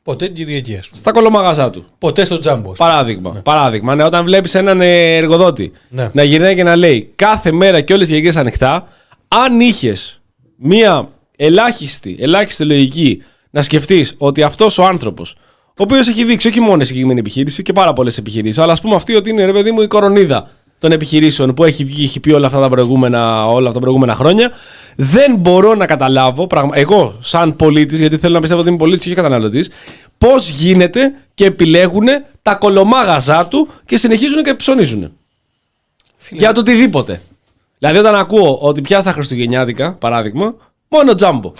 Ποτέ 0.02 0.26
την 0.26 0.34
Κυριακή, 0.34 0.76
ας 0.76 0.86
πούμε. 0.88 1.00
Στα 1.00 1.12
κολομαγαζά 1.12 1.70
του. 1.70 1.84
Ποτέ 1.98 2.24
στο 2.24 2.38
τζάμπο. 2.38 2.72
Παράδειγμα. 2.72 3.30
Παράδειγμα. 3.30 3.94
Ναι, 3.94 4.04
όταν 4.04 4.24
βλέπεις 4.24 4.54
έναν 4.54 4.80
ε, 4.80 5.16
εργοδότη 5.16 5.72
Ναι. 5.88 6.10
να 6.12 6.22
γυρνάει 6.22 6.54
και 6.54 6.62
να 6.62 6.76
λέει 6.76 7.12
κάθε 7.16 7.52
μέρα 7.52 7.80
και 7.80 7.92
όλες 7.92 8.08
οι 8.08 8.12
Κυριακέ 8.12 8.38
ανοιχτά, 8.38 8.88
αν 9.28 9.60
είχες 9.60 10.20
μία 10.56 11.08
ελάχιστη, 11.36 12.16
ελάχιστη 12.20 12.64
λογική 12.64 13.22
να 13.50 13.62
σκεφτείς 13.62 14.14
ότι 14.18 14.42
αυτός 14.42 14.78
ο 14.78 14.84
άνθρωπος, 14.84 15.32
ο 15.32 15.36
οποίος 15.82 16.08
έχει 16.08 16.24
δείξει 16.24 16.48
όχι 16.48 16.60
μόνο 16.60 16.82
η 16.82 16.84
συγκεκριμένη 16.84 17.20
επιχείρηση 17.20 17.62
και 17.62 17.72
πάρα 17.72 17.92
πολλές 17.92 18.18
επιχειρήσεις, 18.18 18.58
αλλά 18.58 18.72
ας 18.72 18.80
πούμε 18.80 18.94
αυτή 18.94 19.14
ότι 19.14 19.30
είναι 19.30 19.44
ρε 19.44 19.52
παιδί 19.52 19.70
μου 19.70 19.80
η 19.80 19.86
κορονίδα 19.86 20.50
των 20.78 20.92
επιχειρήσεων 20.92 21.54
που 21.54 21.64
έχει 21.64 21.84
βγει, 21.84 22.04
έχει 22.04 22.20
πει 22.20 22.32
όλα 22.32 22.46
αυτά 22.46 22.60
τα 22.60 22.68
προηγούμενα, 22.68 23.46
όλα 23.46 23.60
αυτά 23.60 23.72
τα 23.72 23.80
προηγούμενα 23.80 24.14
χρόνια. 24.14 24.50
Δεν 24.96 25.36
μπορώ 25.36 25.74
να 25.74 25.86
καταλάβω, 25.86 26.46
πραγμα... 26.46 26.78
εγώ 26.78 27.16
σαν 27.20 27.56
πολίτης, 27.56 27.98
γιατί 27.98 28.18
θέλω 28.18 28.34
να 28.34 28.40
πιστεύω 28.40 28.60
ότι 28.60 28.70
είμαι 28.70 28.78
πολίτης 28.78 29.02
και 29.02 29.08
όχι 29.08 29.16
καταναλωτής, 29.16 29.70
πώς 30.18 30.50
γίνεται 30.50 31.12
και 31.34 31.44
επιλέγουν 31.44 32.06
τα 32.42 32.54
κολομάγαζά 32.54 33.48
του 33.48 33.68
και 33.86 33.96
συνεχίζουν 33.98 34.42
και 34.42 34.54
ψωνίζουν. 34.54 35.12
Για 36.30 36.52
το 36.52 36.60
οτιδήποτε. 36.60 37.20
Δηλαδή, 37.78 37.98
όταν 37.98 38.14
ακούω 38.14 38.58
ότι 38.60 38.80
πιάσα 38.80 39.02
τα 39.02 39.12
Χριστουγεννιάτικα, 39.12 39.92
παράδειγμα, 39.92 40.54
μόνο 40.88 41.14
τζάμπο. 41.14 41.52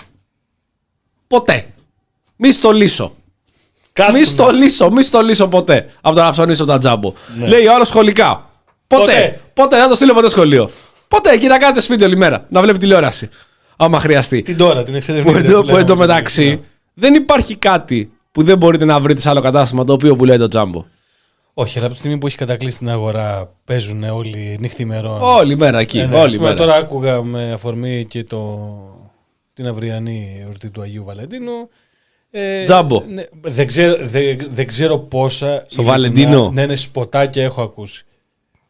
Ποτέ. 1.27 1.67
Μη 2.35 2.51
στολίσω. 2.51 3.15
Μη 4.13 4.23
στολίσω, 4.23 4.91
μη 4.91 5.03
στολίσω 5.03 5.47
ποτέ 5.47 5.85
από 6.01 6.15
το 6.15 6.21
να 6.23 6.31
ψωνίσω 6.31 6.63
από 6.63 6.71
τα 6.71 6.77
τζάμπο. 6.77 7.13
Ναι. 7.37 7.47
Λέει 7.47 7.65
ο 7.65 7.73
άλλος 7.73 7.87
σχολικά. 7.87 8.49
Ποτέ. 8.87 9.03
Ποτέ. 9.03 9.39
Ποτέ. 9.53 9.77
δεν 9.77 9.87
το 9.89 9.95
στείλω 9.95 10.13
ποτέ 10.13 10.29
σχολείο. 10.29 10.69
Ποτέ. 11.07 11.29
Εκεί 11.29 11.47
να 11.47 11.57
κάνετε 11.57 11.81
σπίτι 11.81 12.03
όλη 12.03 12.17
μέρα. 12.17 12.45
Να 12.49 12.61
βλέπει 12.61 12.77
τηλεόραση. 12.77 13.29
Άμα 13.77 13.99
χρειαστεί. 13.99 14.41
Την 14.41 14.57
τώρα, 14.57 14.83
την 14.83 14.95
εξερευνήτρια 14.95 15.41
Που, 15.41 15.47
εντω- 15.47 15.55
που 15.57 15.61
που 15.61 15.67
λέμε, 15.67 15.79
εντωμεταξύ 15.79 16.49
ναι. 16.49 16.59
δεν 16.93 17.13
υπάρχει 17.13 17.55
κάτι 17.55 18.11
που 18.31 18.43
δεν 18.43 18.57
μπορείτε 18.57 18.85
να 18.85 18.99
βρείτε 18.99 19.21
σε 19.21 19.29
άλλο 19.29 19.41
κατάστημα 19.41 19.83
το 19.83 19.93
οποίο 19.93 20.15
πουλάει 20.15 20.37
το 20.37 20.47
τζάμπο. 20.47 20.85
Όχι, 21.53 21.77
αλλά 21.77 21.85
από 21.85 21.95
τη 21.95 21.99
στιγμή 22.01 22.17
που 22.17 22.27
έχει 22.27 22.37
κατακλείσει 22.37 22.77
την 22.77 22.89
αγορά 22.89 23.51
παίζουν 23.65 24.03
όλοι 24.03 24.57
νυχθημερών. 24.59 25.21
Όλη 25.21 25.57
μέρα 25.57 25.79
εκεί, 25.79 25.97
Ναι, 25.97 26.05
ναι, 26.05 26.15
όλη 26.15 26.25
ας 26.25 26.33
πούμε, 26.35 26.43
μέρα. 26.47 26.57
Τώρα 26.59 26.75
άκουγα 26.75 27.23
με 27.23 27.51
αφορμή 27.51 28.05
και 28.09 28.23
το, 28.23 28.69
την 29.53 29.67
αυριανή 29.67 30.41
εορτή 30.43 30.69
του 30.69 30.81
Αγίου 30.81 31.03
Βαλεντίνου. 31.03 31.69
Ε, 32.35 32.63
Τζάμπο. 32.63 33.03
ναι, 33.13 33.23
δεν, 33.41 33.67
ξέρω, 33.67 33.95
δεν, 34.07 34.37
δεν 34.53 34.67
ξέρω 34.67 34.97
πόσα. 34.97 35.65
Στο 35.67 35.81
ειλικρινά, 35.81 35.91
Βαλεντίνο. 35.91 36.51
Ναι, 36.53 36.65
ναι, 36.65 36.75
σποτάκια 36.75 37.43
έχω 37.43 37.61
ακούσει. 37.61 38.05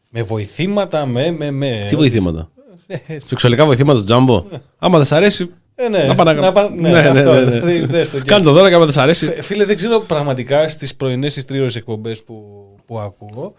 Με 0.08 0.22
βοηθήματα, 0.22 1.06
με. 1.06 1.30
με, 1.30 1.50
με 1.50 1.86
Τι 1.88 1.96
βοηθήματα; 1.96 2.50
Ε, 2.86 2.96
Σεξουαλικά 3.26 3.64
βοηθήματα 3.66 3.98
το 3.98 4.04
τζάμπο. 4.04 4.44
Άμα 4.78 4.96
δεν 4.96 5.06
σ' 5.06 5.12
αρέσει. 5.12 5.50
Ε, 5.74 5.88
ναι, 5.88 6.04
να 6.04 6.14
πάνε 6.14 6.32
να 6.32 6.52
πά- 6.52 6.70
ναι, 6.74 6.98
αυτό, 6.98 7.44
δηλαδή, 7.44 7.84
δες 7.86 8.10
το 8.10 8.16
και 8.16 8.22
Κάνε 8.30 8.44
το 8.44 8.52
δώρο 8.52 8.68
και 8.68 8.74
άμα 8.74 8.84
δεν 8.84 8.94
σ' 8.94 8.98
αρέσει. 8.98 9.26
Φε- 9.26 9.42
Φίλε, 9.42 9.64
δεν 9.64 9.76
ξέρω 9.76 10.00
πραγματικά 10.00 10.68
στις 10.68 10.94
πρωινές 10.94 11.34
τι 11.34 11.44
τρίωρε 11.44 11.70
εκπομπές 11.74 12.22
που, 12.22 12.44
που 12.86 12.98
ακούω. 12.98 13.54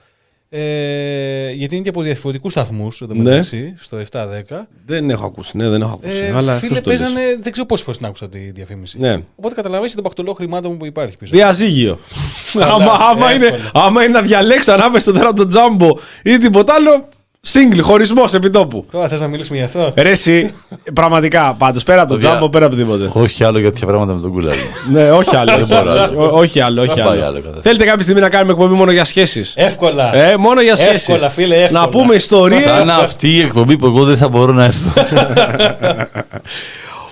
Ε, 0.50 1.52
γιατί 1.52 1.76
είναι 1.76 1.84
και 1.84 1.90
από 1.90 2.02
διαφορετικούς 2.02 2.52
σταθμούς 2.52 3.02
Ναι. 3.08 3.42
στο 3.76 3.98
7-10. 3.98 4.68
Δεν 4.86 5.10
έχω 5.10 5.26
ακούσει, 5.26 5.58
ναι, 5.58 5.70
δεν 5.70 5.82
έχω 5.82 6.00
ακούσει. 6.04 6.18
Ε, 6.18 6.32
αλλά 6.36 6.54
φίλε, 6.56 6.78
αυτός 6.78 6.82
το 6.84 6.90
λες. 6.90 7.00
παίζανε. 7.00 7.22
Δεν 7.42 7.52
ξέρω 7.52 7.68
πόσες 7.68 7.84
φορές 7.86 8.00
την 8.00 8.08
άκουσα 8.08 8.30
τη 8.30 8.40
διαφήμιση. 8.40 9.00
Ναι. 9.00 9.22
Οπότε 9.36 9.56
καταλαβαίνεις 9.56 9.94
τον 9.94 10.04
πακτολό 10.04 10.34
χρημάτων 10.34 10.78
που 10.78 10.86
υπάρχει 10.86 11.18
πίσω. 11.18 11.32
Διαζύγιο. 11.36 12.00
Καλά, 12.54 12.74
άμα, 12.74 12.92
άμα, 13.10 13.34
είναι, 13.34 13.46
εύκολα. 13.46 13.72
άμα 13.74 14.04
είναι 14.04 14.14
να 14.14 14.22
διαλέξω 14.22 14.72
ανάμεσα 14.72 15.12
τώρα 15.12 15.28
από 15.28 15.38
το 15.38 15.46
τζάμπο 15.48 15.98
ή 16.24 16.38
τίποτα 16.38 16.74
άλλο, 16.74 17.08
σύγκλι, 17.48 17.82
χωρισμός 17.82 18.34
επιτόπου. 18.34 18.86
Τώρα 18.92 19.08
θες 19.08 19.22
να 19.22 19.28
μιλήσουμε 19.28 19.58
γι' 19.58 19.64
αυτό; 19.64 19.94
Ρε 19.96 20.10
εσύ, 20.10 20.54
πραγματικά, 20.94 21.56
πάντως 21.58 21.84
πέρα 21.84 22.02
από 22.02 22.10
το 22.10 22.16
Παιδιά, 22.16 22.30
τζάμπο, 22.30 22.50
πέρα 22.50 22.66
από 22.66 22.76
τίποτε. 22.76 23.10
Όχι 23.14 23.44
άλλο 23.44 23.60
για 23.60 23.72
τέτοια 23.72 23.88
πράγματα 23.88 24.14
με 24.14 24.22
τον 24.22 24.32
κουλάρι. 24.32 24.58
ναι, 24.92 25.12
όχι 25.12 25.36
άλλο. 25.36 25.52
Δεν 25.52 25.62
όχι 25.62 25.74
μπορώ 25.74 25.92
άλλο, 25.92 26.02
άλλο. 26.02 26.22
όχι- 26.26 26.34
όχι 26.44 26.60
άλλο. 26.60 26.82
Όχι 26.82 26.94
Δεν 26.94 27.04
πάει 27.04 27.14
άλλο. 27.18 27.26
άλλο 27.26 27.36
κατάσταση. 27.36 27.62
Θέλετε 27.62 27.84
κάποια 27.86 28.04
στιγμή 28.04 28.22
να 28.22 28.30
κάνουμε 28.30 28.52
εκπομπή 28.52 28.74
μόνο 28.74 28.92
για 28.92 29.06
σχέσεις; 29.06 29.54
Εύκολα. 29.56 30.16
Ε, 30.16 30.38
μόνο 30.38 30.62
για 30.62 30.76
σχέσεις. 30.76 31.10
Εύκολα, 31.10 31.30
φίλε, 31.30 31.56
εύκολα. 31.56 31.80
Να 31.80 31.88
πούμε 31.90 32.16
ιστορίες. 32.16 32.64
Θα 32.64 32.80
είναι 32.82 32.92
αυτή 32.92 33.30
η 33.36 33.40
εκπομπή 33.42 33.78
που 33.78 33.86
εγώ 33.86 34.04
δεν 34.04 34.18
θα 34.18 34.28
μπορώ 34.28 34.54
να 34.54 34.64
έρθω. 34.64 34.92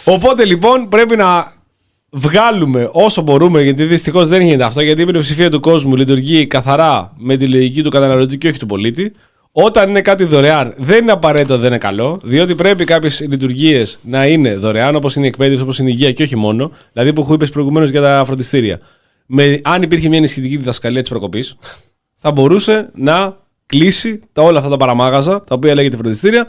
Οπότε 0.04 0.46
λοιπόν 0.46 0.88
πρέπει 0.90 1.16
να 1.16 1.52
βγάλουμε 2.10 2.90
όσο 2.92 3.22
μπορούμε, 3.22 3.62
γιατί 3.62 3.84
δυστυχώς 3.84 4.28
δεν 4.28 4.42
γίνεται 4.42 4.64
αυτό, 4.64 4.82
γιατί 4.82 5.02
η 5.02 5.06
πλειοψηφία 5.06 5.50
του 5.50 5.60
κόσμου 5.60 5.96
λειτουργεί 5.96 6.48
καθαρά 6.48 7.12
με 7.18 7.36
τη 7.38 7.48
λογική 7.48 7.82
του 7.82 7.90
καταναλωτή 7.90 8.38
και 8.38 8.48
όχι 8.48 8.60
του 8.60 8.66
πολίτη. 8.66 9.12
Όταν 9.56 9.90
είναι 9.90 10.02
κάτι 10.02 10.24
δωρεάν, 10.24 10.74
δεν 10.78 11.02
είναι 11.02 11.12
απαραίτητο 11.12 11.58
δεν 11.58 11.68
είναι 11.68 11.78
καλό, 11.78 12.20
διότι 12.24 12.56
πρέπει 12.56 12.84
κάποιες 12.84 13.20
λειτουργίες 13.20 14.00
να 14.04 14.28
είναι 14.28 14.56
δωρεάν, 14.56 14.96
όπως 14.96 15.16
είναι 15.16 15.26
η 15.26 15.28
εκπαίδευση, 15.28 15.64
όπως 15.64 15.80
είναι 15.80 15.90
η 15.90 15.94
υγεία 15.96 16.12
και 16.12 16.24
όχι 16.24 16.36
μόνο. 16.36 16.72
Δηλαδή 16.94 17.14
που 17.14 17.34
είπες 17.34 17.50
προηγουμένως 17.50 17.90
για 17.90 18.02
τα 18.02 18.24
φροντιστήρια. 18.26 18.80
Με, 19.26 19.60
αν 19.64 19.82
υπήρχε 19.82 20.08
μια 20.08 20.18
ενισχυτική 20.18 20.58
διδασκαλία 20.58 21.02
της 21.02 21.10
προκοπής, 21.10 21.56
θα 22.18 22.32
μπορούσε 22.32 22.90
να 22.96 23.38
κλείσει 23.66 24.20
τα, 24.34 24.42
όλα 24.42 24.58
αυτά 24.58 24.70
τα 24.70 24.78
παραμάγαζα, 24.78 25.44
τα 25.44 25.56
οποία 25.56 25.74
λέγεται 25.74 25.96
φροντιστήρια, 25.96 26.48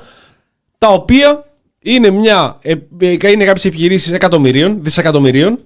τα 0.78 0.88
οποία 0.88 1.44
είναι, 1.82 2.10
μια, 2.10 2.58
ε, 2.62 2.74
ε, 2.98 3.30
είναι 3.30 3.44
κάποιες 3.44 3.64
επιχειρήσεις 3.64 4.12
εκατομμυρίων, 4.12 4.78
δισεκατομμυρίων 4.80 5.58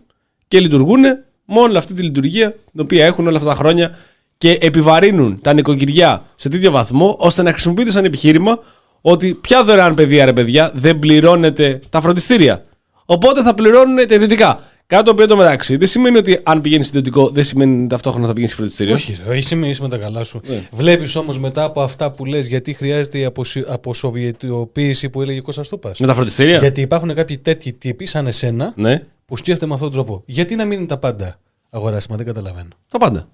και 0.49 0.61
λειτουργούν 0.61 1.01
με 1.45 1.61
όλη 1.61 1.77
αυτή 1.77 1.95
τη 1.95 2.03
λειτουργία 2.03 2.51
την 2.51 2.81
οποία 2.81 3.07
έχουν 3.07 3.27
όλα 3.27 3.37
αυτά 3.37 3.49
τα 3.49 3.55
χρόνια 3.55 3.97
και 4.39 4.59
επιβαρύνουν 4.61 5.41
τα 5.41 5.53
νοικοκυριά 5.53 6.23
σε 6.37 6.49
τέτοιο 6.49 6.71
βαθμό 6.71 7.17
ώστε 7.19 7.43
να 7.43 7.51
χρησιμοποιείται 7.53 7.91
σαν 7.91 8.05
επιχείρημα 8.05 8.59
ότι 9.01 9.35
πια 9.35 9.65
δωρεάν 9.65 9.95
παιδεία 9.95 10.25
ρε 10.25 10.33
παιδιά 10.33 10.73
δεν 10.75 10.99
πληρώνεται 10.99 11.81
τα 11.91 12.01
φροντιστήρια. 12.01 12.65
Οπότε 13.05 13.43
θα 13.43 13.55
πληρώνουν 13.55 13.97
τα 14.07 14.15
ιδιωτικά. 14.15 14.61
Κάτι 14.87 15.05
το 15.05 15.11
οποίο 15.11 15.27
το 15.27 15.37
μεταξύ 15.37 15.77
δεν 15.77 15.89
σημαίνει 15.89 16.17
ότι 16.17 16.39
αν 16.43 16.61
πηγαίνεις 16.61 16.89
ιδιωτικό 16.89 17.29
δεν 17.29 17.45
σημαίνει 17.45 17.87
ταυτόχρονα 17.87 18.27
θα 18.27 18.33
πηγαίνεις 18.33 18.55
φροντιστήριο. 18.55 18.95
Όχι, 18.95 19.17
ρε, 19.27 19.37
είσαι, 19.37 19.55
με- 19.55 19.69
είσαι 19.69 19.83
με 19.83 19.89
τα 19.89 19.97
καλά 19.99 20.25
σου. 20.25 20.41
Βλέπεις 20.73 21.17
όμως 21.17 21.39
μετά 21.39 21.65
από 21.65 21.83
αυτά 21.83 22.11
που 22.11 22.25
λες, 22.25 22.47
γιατί 22.47 22.73
χρειάζεται 22.73 23.19
η 23.19 23.25
αποσυ- 23.25 23.69
αποσοβιετιοποίηση 23.71 25.09
που 25.09 25.23
έλεγε 25.23 25.39
ο 25.39 25.43
Κώστας 25.43 25.69
Τούπας. 25.69 25.99
Με 26.01 26.07
τα 26.07 26.15
φροντιστήρια; 26.15 26.59
Γιατί 26.59 26.81
υπάρχουν 26.81 27.15
κάποιοι 27.15 27.39
τέτοιοι 27.39 27.73
τύποι 27.73 28.07
σαν 28.07 28.27
εσένα 28.27 28.73
Ναι. 28.77 29.03
που 29.27 29.37
σκέφτεται 29.37 29.67
με 29.67 29.75
αυτόν 29.75 29.93
τον 29.93 30.05
τρόπο. 30.05 30.23
Γιατί 30.27 30.55
να 30.57 30.65
μην 30.65 30.79
είναι 30.79 30.87
τα 30.87 30.99
πάντα 30.99 31.37
αγοράσιμα, 31.71 32.17
δεν 32.17 32.27
καταλαβαίνω. 32.27 32.69
Τα 32.91 32.99
πάντα. 32.99 33.29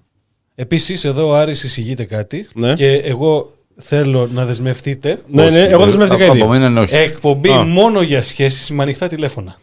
Επίσης, 0.55 1.03
εδώ 1.05 1.27
ο 1.27 1.35
Άρης 1.35 1.63
εισηγείται 1.63 2.03
κάτι 2.03 2.47
Ναι. 2.55 2.73
και 2.73 2.91
εγώ 2.91 3.51
θέλω 3.77 4.29
να 4.31 4.45
δεσμευτείτε. 4.45 5.21
Ναι, 5.27 5.49
ναι, 5.49 5.61
εγώ 5.63 5.85
δεσμεύτηκα 5.85 6.25
ήδη. 6.25 6.41
Από 6.41 6.49
μένα 6.49 6.67
είναι 6.67 6.79
όχι. 6.79 6.95
Εκπομπή 6.95 7.49
Α. 7.49 7.63
μόνο 7.63 8.01
για 8.01 8.21
σχέσεις 8.21 8.69
με 8.71 8.83
ανοιχτά 8.83 9.07
τηλέφωνα. 9.07 9.59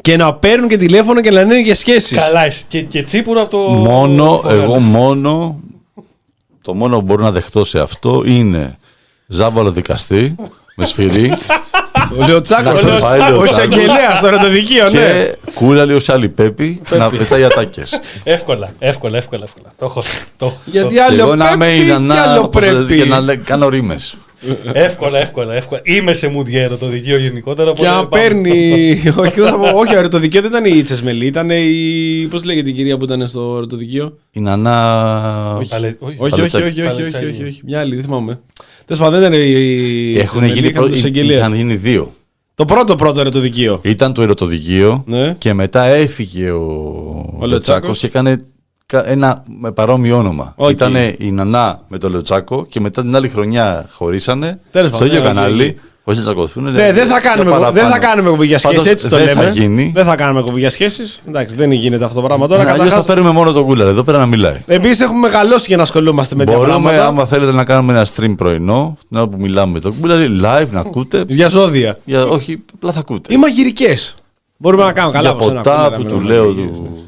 Και 0.00 0.16
να 0.16 0.34
παίρνουν 0.34 0.68
και 0.68 0.76
τηλέφωνο 0.76 1.20
και 1.20 1.30
να 1.30 1.36
λένε 1.44 1.60
για 1.60 1.74
σχέσεις. 1.74 2.18
Καλά, 2.18 2.44
εσύ 2.44 2.64
και, 2.68 2.82
και 2.82 3.02
τσίπουρο 3.02 3.40
από 3.40 3.50
το. 3.50 3.58
Μόνο, 3.58 4.38
φωγάλι. 4.42 4.60
εγώ 4.62 4.78
μόνο, 4.78 5.60
το 6.62 6.74
μόνο 6.74 6.96
που 6.98 7.02
μπορώ 7.04 7.22
να 7.22 7.30
δεχτώ 7.30 7.64
σε 7.64 7.80
αυτό 7.80 8.22
είναι 8.26 8.78
ζάβαλο 9.26 9.72
δικαστή 9.72 10.34
με 10.74 10.84
σφυρί 10.84 11.32
Ο 12.20 12.26
Λεωτσάκος, 12.26 12.82
Να 12.84 12.96
σε 12.96 13.02
πάει, 13.02 13.20
ο 13.20 13.28
Λεωτσάκος. 13.30 13.50
εισαγγελέα 13.64 14.16
στο 14.16 14.26
ερωτοδικείο, 14.26 14.84
ναι. 14.84 14.90
και 14.90 15.36
κούλαλι 15.54 15.92
ως 15.94 16.08
άλλη 16.08 16.28
πέπη 16.28 16.80
να 16.98 17.10
πετάει 17.10 17.44
ατάκες. 17.44 18.00
Εύκολα, 18.24 18.72
εύκολα, 18.78 19.16
εύκολα. 19.16 19.44
εύκολα. 19.44 19.72
Το 19.78 19.84
έχω. 19.84 20.02
Το, 20.36 20.52
Γιατί 20.64 20.94
Και 20.94 21.00
άλλο 21.02 21.22
εγώ 21.22 21.36
να 21.36 21.50
είμαι 21.50 21.64
πρέπει 21.66 21.80
η 21.82 21.84
και 21.86 21.90
Νανά, 21.92 22.14
άλλο 22.22 22.42
όπως 22.42 22.62
λέτε, 22.62 22.74
πρέπει. 22.74 22.96
και 22.96 23.04
να 23.04 23.20
λέ- 23.20 23.42
κάνω 23.44 23.68
ρήμες. 23.68 24.16
εύκολα, 24.72 25.18
εύκολα, 25.18 25.54
εύκολα. 25.54 25.80
Είμαι 25.84 26.12
σε 26.14 26.28
μουδιέρο 26.28 26.76
το 26.76 26.86
δικείο 26.86 27.16
γενικότερα. 27.18 27.72
Και 27.72 27.80
οπότε 27.80 27.96
αν 27.98 28.08
πάμε. 28.08 28.22
παίρνει. 28.22 29.02
όχι, 29.16 29.40
θα 29.40 29.56
πω- 29.58 29.74
όχι, 29.76 29.94
ο 29.94 29.98
ερωτοδικείο 29.98 30.40
δεν 30.40 30.50
ήταν 30.50 30.64
η 30.64 30.82
Τσεσμελή, 30.82 31.26
ήταν 31.26 31.50
η. 31.50 32.26
Πώς 32.30 32.44
λέγεται 32.44 32.68
η 32.68 32.72
κυρία 32.72 32.96
που 32.96 33.04
ήταν 33.04 33.28
στο 33.28 33.54
ερωτοδικείο. 33.56 34.18
Η 34.32 34.40
Νανά... 34.40 35.56
Όχι, 35.58 35.68
Παλε- 35.70 35.96
όχι, 36.02 36.16
όχι, 36.18 36.40
όχι, 36.40 36.40
όχι, 36.42 36.50
Παλετσάκη. 36.50 36.64
όχι, 36.68 36.80
όχι, 36.80 36.86
όχι, 36.88 36.96
Παλετσάκη. 36.96 37.24
όχι, 37.26 37.44
όχι. 37.44 37.60
Μια 37.64 37.80
άλλη, 37.80 37.94
δεν 37.94 38.04
θυμάμαι. 38.04 38.40
Τέλο 38.94 39.04
πάντων, 39.04 39.20
δεν 39.20 39.32
ήταν 39.32 39.42
η. 39.46 39.50
η 39.50 40.18
Έχουν 40.18 40.28
Τσεσμελή, 40.40 40.52
γίνει, 40.52 40.66
είχαν 40.68 40.82
προ... 40.82 40.90
τους 40.90 40.98
είχαν 40.98 41.10
εισαγγελίες. 41.10 41.48
γίνει 41.48 41.74
δύο. 41.76 42.12
Το 42.54 42.64
πρώτο 42.64 42.96
πρώτο 42.96 43.20
ερωτοδικείο. 43.20 43.80
Ήταν 43.82 44.12
το 44.12 44.22
ερωτοδικείο 44.22 45.02
Ναι. 45.06 45.34
και 45.38 45.52
μετά 45.54 45.82
έφυγε 45.84 46.50
ο, 46.50 46.60
Λεωτσάκος. 46.60 47.48
Λεωτσάκος 47.48 47.98
και 47.98 48.06
έκανε 48.06 48.36
κα- 48.86 49.08
ένα 49.10 49.42
με 49.60 49.72
παρόμοιο 49.72 50.16
όνομα. 50.16 50.52
Οκ. 50.56 50.70
Ήταν 50.70 50.94
η 51.18 51.32
Νανά 51.32 51.80
με 51.88 51.98
τον 51.98 52.10
Λεωτσάκο 52.10 52.66
και 52.68 52.80
μετά 52.80 53.02
την 53.02 53.16
άλλη 53.16 53.28
χρονιά 53.28 53.86
χωρίσανε 53.90 54.60
Τέλος 54.70 54.88
στο 54.88 54.98
πάντων, 54.98 55.12
ίδιο 55.14 55.22
ναι, 55.22 55.28
οκ, 55.28 55.34
κανάλι. 55.34 55.66
οκ. 55.68 55.76
Χωρίς 56.04 56.18
να 56.18 56.24
τσακωθούν. 56.24 56.72
Ναι, 56.72 56.92
δεν 56.92 57.06
θα 57.06 57.20
κάνουμε, 57.20 57.50
κο- 57.56 57.70
δεν 57.72 57.88
θα 57.88 57.98
κάνουμε 57.98 58.30
κομπή 58.30 58.46
για 58.46 58.58
σχέσεις, 58.58 58.84
έτσι 58.90 59.08
το 59.08 59.16
δεν 59.16 59.24
λέμε. 59.26 59.42
θα 59.42 59.48
γίνει. 59.48 59.92
Δεν 59.94 60.04
θα 60.04 60.14
κάνουμε 60.14 60.42
κομπή 60.42 60.58
για 60.58 60.70
σχέσεις. 60.70 61.20
Εντάξει, 61.28 61.56
δεν 61.56 61.72
γίνεται 61.72 62.04
αυτό 62.04 62.20
το 62.20 62.26
πράγμα 62.26 62.46
τώρα. 62.46 62.60
Τώρα, 62.60 62.72
Αλλιώς 62.72 62.88
θα 62.88 62.94
Καταρχάς, 62.94 63.14
φέρουμε 63.14 63.34
μόνο 63.38 63.52
τον 63.52 63.64
κούλαρ 63.64 63.86
εδώ 63.88 64.02
πέρα 64.02 64.18
να 64.18 64.26
μιλάει. 64.26 64.60
Επίση 64.66 65.02
έχουμε 65.02 65.18
μεγαλώσει 65.18 65.64
για 65.68 65.76
να 65.76 65.82
ασχολούμαστε 65.82 66.34
με 66.34 66.44
τέτοια 66.44 66.58
Μπορούμε, 66.58 66.78
πράγματα. 66.80 67.06
άμα 67.06 67.26
θέλετε, 67.26 67.52
να 67.52 67.64
κάνουμε 67.64 67.92
ένα 67.92 68.06
stream 68.16 68.34
πρωινό, 68.36 68.96
την 69.08 69.18
ώρα 69.18 69.28
που 69.28 69.36
μιλάμε 69.40 69.72
με 69.72 69.80
τον 69.80 69.94
κούλαρ, 70.00 70.18
live 70.20 70.68
να 70.70 70.80
ακούτε. 70.80 71.24
Για 71.28 71.48
ζώδια. 71.48 71.98
Για, 72.04 72.26
όχι, 72.26 72.62
απλά 72.74 72.92
θα 72.92 72.98
ακούτε. 73.00 73.34
Ή 73.34 73.36
μαγειρικές. 73.36 74.14
Μπορούμε 74.56 74.84
να 74.84 74.92
κάνουμε 74.92 75.14
καλά. 75.16 75.28
για 75.28 75.36
όπως 75.36 75.50
ένα 75.50 75.60
ποτά 75.60 75.74
κούλερα 75.74 75.96
που 75.96 76.02
με 76.02 76.08
του 76.08 76.14
μαγειρικές, 76.14 76.44
λέω 76.44 76.52
ναι. 76.52 76.70
του, 76.76 77.04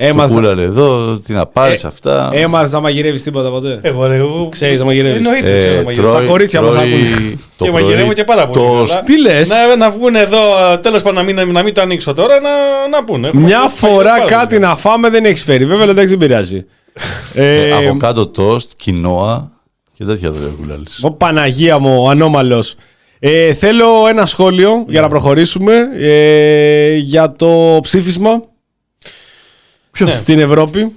Έμαθα- 0.00 0.28
Το 0.28 0.34
κούλαλε 0.34 0.62
εδώ, 0.62 1.18
τι 1.18 1.32
να 1.32 1.46
πάρεις 1.46 1.84
αυτά. 1.84 2.30
Έμαθε 2.32 2.74
να 2.74 2.80
μαγειρεύεις 2.80 3.22
τίποτα 3.22 3.50
ποτέ. 3.50 3.78
Εγώ 3.82 4.06
ρε, 4.06 4.16
εγώ. 4.16 4.48
Ξέρεις 4.48 4.78
να 4.78 4.84
μαγειρεύεις. 4.84 5.16
Εννοείται 5.16 5.56
Ε, 5.56 5.58
ξέρω 5.58 5.74
να 5.76 5.82
μαγειρεύω. 5.82 6.12
Τα 6.14 6.20
κορίτσια 6.22 6.60
μας 6.62 6.74
τρώει 6.74 6.84
ακούνε. 6.88 7.38
το 7.56 7.64
Και 7.64 7.70
πρωί 7.70 7.82
μαγειρεύω 7.82 8.12
και 8.12 8.24
πάρα 8.24 8.46
πολύ. 8.48 8.66
τόστ. 8.66 8.92
καλά. 8.92 9.04
Τι 9.04 9.20
λες; 9.20 9.48
Να, 9.48 9.76
να 9.76 9.90
βγουν 9.90 10.14
εδώ, 10.14 10.38
τέλος 10.82 11.02
πάντων 11.02 11.24
να 11.26 11.32
μην, 11.32 11.52
να 11.52 11.62
μην 11.62 11.74
το 11.74 11.80
ανοίξω 11.80 12.12
τώρα, 12.12 12.40
να, 12.40 12.48
να 12.90 13.04
πούνε. 13.04 13.26
Έχω 13.28 13.36
Μια 13.36 13.48
μαγειρεύσει 13.58 13.76
φορά 13.78 14.10
πάρα 14.10 14.24
κάτι 14.24 14.46
πολύ. 14.46 14.60
να 14.60 14.76
φάμε 14.76 15.08
δεν 15.10 15.24
έχεις 15.24 15.42
φέρει. 15.42 15.64
Βέβαια 15.66 15.84
εντάξει 15.90 16.16
δεν 16.16 16.18
πειράζει. 16.28 16.64
Ε, 17.34 17.66
ε, 17.68 17.72
από 17.72 17.96
κάτω 17.96 18.26
τόστ, 18.26 18.70
κοινόα 18.76 19.50
και 19.94 20.04
τέτοια 20.04 20.30
δουλειά 20.32 20.50
κουλάλης. 20.60 21.00
ο 21.02 21.10
Παναγία 21.10 21.78
μου, 21.78 22.02
ο 22.02 22.08
ανώμαλος. 22.10 22.74
Ε, 23.20 23.54
θέλω 23.54 23.86
ένα 24.10 24.26
σχόλιο 24.26 24.84
για 24.88 25.00
να 25.00 25.08
προχωρήσουμε 25.08 25.74
ε, 25.98 26.94
για 26.94 27.32
το 27.32 27.78
ψήφισμα 27.82 28.42
Ναι. 30.04 30.10
στην 30.10 30.38
Ευρώπη. 30.38 30.92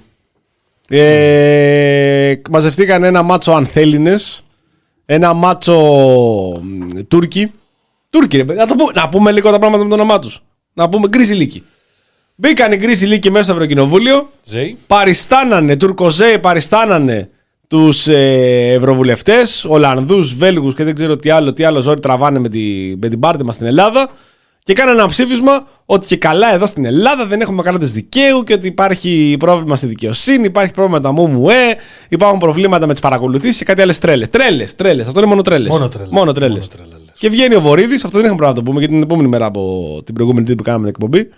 Ε, 0.88 2.34
μαζευτήκαν 2.50 3.04
ένα 3.04 3.22
μάτσο 3.22 3.52
ανθέλινες, 3.52 4.44
ένα 5.04 5.32
μάτσο 5.32 5.80
μ, 6.62 7.00
Τούρκοι. 7.08 7.50
Τούρκοι, 8.10 8.36
ρε 8.36 8.44
παιδί. 8.44 8.58
Να, 8.58 8.66
το 8.66 8.74
πούμε, 8.74 8.92
να 8.94 9.08
πούμε 9.08 9.32
λίγο 9.32 9.50
τα 9.50 9.58
πράγματα 9.58 9.82
με 9.82 9.88
το 9.88 9.94
όνομά 9.94 10.18
τους. 10.18 10.42
Να 10.72 10.88
πούμε 10.88 11.08
γκρίζι 11.08 11.34
λύκη. 11.34 11.62
Μπήκαν 12.34 12.72
οι 12.72 12.76
γκρίζι 12.76 13.06
λύκοι 13.06 13.30
μέσα 13.30 13.44
στο 13.44 13.52
Ευρωκοινοβούλιο. 13.52 14.30
Ζέι. 14.42 14.78
Παριστάνανε, 14.86 15.76
Τουρκοζέοι 15.76 16.38
παριστάνανε 16.38 17.30
τους 17.68 18.08
ε, 18.08 18.72
ευρωβουλευτές, 18.72 19.64
Ολλανδούς, 19.68 20.34
Βέλγους 20.34 20.74
και 20.74 20.84
δεν 20.84 20.94
ξέρω 20.94 21.16
τι 21.16 21.30
άλλο, 21.30 21.52
τι 21.52 21.64
άλλο 21.64 21.80
ζόρι 21.80 22.00
τραβάνε 22.00 22.38
με, 22.38 22.48
τη, 22.48 22.94
με 23.00 23.08
την 23.08 23.20
πάρτη 23.20 23.44
μας 23.44 23.54
στην 23.54 23.66
Ελλάδα 23.66 24.10
και 24.64 24.72
κάνανε 24.72 24.98
ένα 24.98 25.08
ψήφισμα 25.08 25.66
ότι 25.86 26.06
και 26.06 26.16
καλά 26.16 26.54
εδώ 26.54 26.66
στην 26.66 26.84
Ελλάδα 26.84 27.26
δεν 27.26 27.40
έχουμε 27.40 27.62
κράτος 27.62 27.92
δικαίου 27.92 28.42
και 28.42 28.52
ότι 28.52 28.66
υπάρχει 28.66 29.36
πρόβλημα 29.38 29.76
στη 29.76 29.86
δικαιοσύνη, 29.86 30.44
υπάρχει 30.44 30.72
πρόβλημα 30.72 30.98
με 30.98 31.04
τα 31.04 31.12
ΜΟΜΟΕ, 31.12 31.76
υπάρχουν 32.08 32.38
προβλήματα 32.38 32.86
με 32.86 32.92
τις 32.92 33.02
παρακολουθήσεις 33.02 33.58
και 33.58 33.64
κάτι 33.64 33.82
άλλες 33.82 33.98
τρέλες. 33.98 34.30
Τρέλες, 34.30 34.76
τρέλες, 34.76 35.06
αυτό 35.06 35.18
είναι 35.18 35.28
μόνο 35.28 35.42
τρέλες. 35.42 35.70
Μόνο 35.70 35.88
τρέλες. 35.88 36.10
Μόνο 36.10 36.32
τρέλες. 36.32 36.58
Μόνο 36.58 36.66
τρέλες. 36.66 37.12
Και 37.18 37.28
βγαίνει 37.28 37.54
ο 37.54 37.60
Βορύδης, 37.60 38.04
αυτό 38.04 38.16
δεν 38.16 38.24
έχουμε 38.26 38.36
πράγμα 38.36 38.54
να 38.54 38.62
το 38.62 38.70
πούμε 38.70 38.78
γιατί 38.78 38.94
είναι 38.94 39.02
την 39.02 39.12
επόμενη 39.12 39.28
μέρα 39.34 39.46
από 39.46 40.02
την 40.04 40.14
προηγούμενη 40.14 40.44
τρίτη 40.44 40.58
που 40.58 40.64
κάναμε 40.68 40.90
την 40.90 40.94
εκπομπή. 40.96 41.28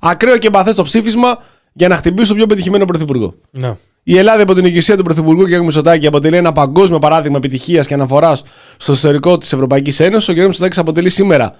Ακραίο 0.00 0.38
και 0.38 0.46
εμπαθές 0.46 0.74
το 0.74 0.82
ψήφισμα 0.82 1.38
για 1.72 1.88
να 1.88 1.96
χτυπήσει 1.96 2.28
το 2.28 2.34
πιο 2.34 2.46
πετυχημένο 2.46 2.84
πρωθυπουργό. 2.84 3.34
Ναι. 3.50 3.76
Η 4.02 4.18
Ελλάδα 4.18 4.42
υπό 4.42 4.54
την 4.54 4.64
ηγεσία 4.64 4.96
του 4.96 5.02
Πρωθυπουργού 5.02 5.44
κ. 5.44 5.56
Μητσοτάκη 5.58 6.06
αποτελεί 6.06 6.36
ένα 6.36 6.52
παγκόσμιο 6.52 6.98
παράδειγμα 6.98 7.36
επιτυχίας 7.36 7.86
και 7.86 7.94
αναφοράς 7.94 8.42
στο 8.76 8.92
ιστορικό 8.92 9.38
της 9.38 9.52
Ευρωπαϊκής 9.52 10.00
Ένωσης. 10.00 10.28
Ο 10.28 10.32
κ. 10.32 10.36
Μητσοτάκης 10.36 10.78
αποτελεί 10.78 11.10
σήμερα 11.10 11.54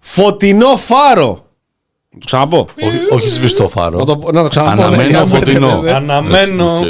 φωτεινό 0.00 0.76
φάρο. 0.76 1.44
Να 2.10 2.18
το 2.18 2.24
ξαναπώ. 2.26 2.66
Όχι, 2.82 2.98
όχι 3.10 3.28
σβηστό 3.28 3.68
φάρο. 3.68 3.98
Να 3.98 4.04
το, 4.04 4.28
να 4.32 4.42
το 4.42 4.48
ξαναπώ. 4.48 4.82
Αναμένω 4.82 5.20
ναι, 5.20 5.26
φωτεινό. 5.26 5.80
ναι. 5.80 5.92
Αναμένω. 5.92 6.78
Οκ. 6.78 6.86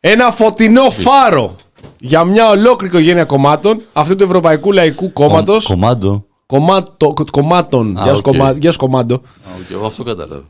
Ένα 0.00 0.30
φωτεινό 0.32 0.90
φάρο 0.90 1.54
για 2.00 2.24
μια 2.24 2.48
ολόκληρη 2.48 2.94
οικογένεια 2.94 3.24
κομμάτων 3.24 3.80
αυτού 3.92 4.16
του 4.16 4.22
Ευρωπαϊκού 4.24 4.72
Λαϊκού 4.72 5.12
Κόμματος. 5.12 5.64
Κο- 5.66 5.72
Κομμάντο. 5.74 6.24
Κομμάτο, 6.46 7.14
κομμάτων. 7.30 7.98
Α, 7.98 8.02
Γεια 8.02 8.12
σου, 8.14 8.22
οκ. 8.26 8.32
κομμά- 8.32 8.56
γεια 8.56 8.72
σου, 8.72 8.78
κομμάντο. 8.78 9.14
Α, 9.14 9.18
οκ, 9.60 9.70
Εγώ 9.70 9.86
αυτό 9.86 10.02
κατάλαβα. 10.02 10.42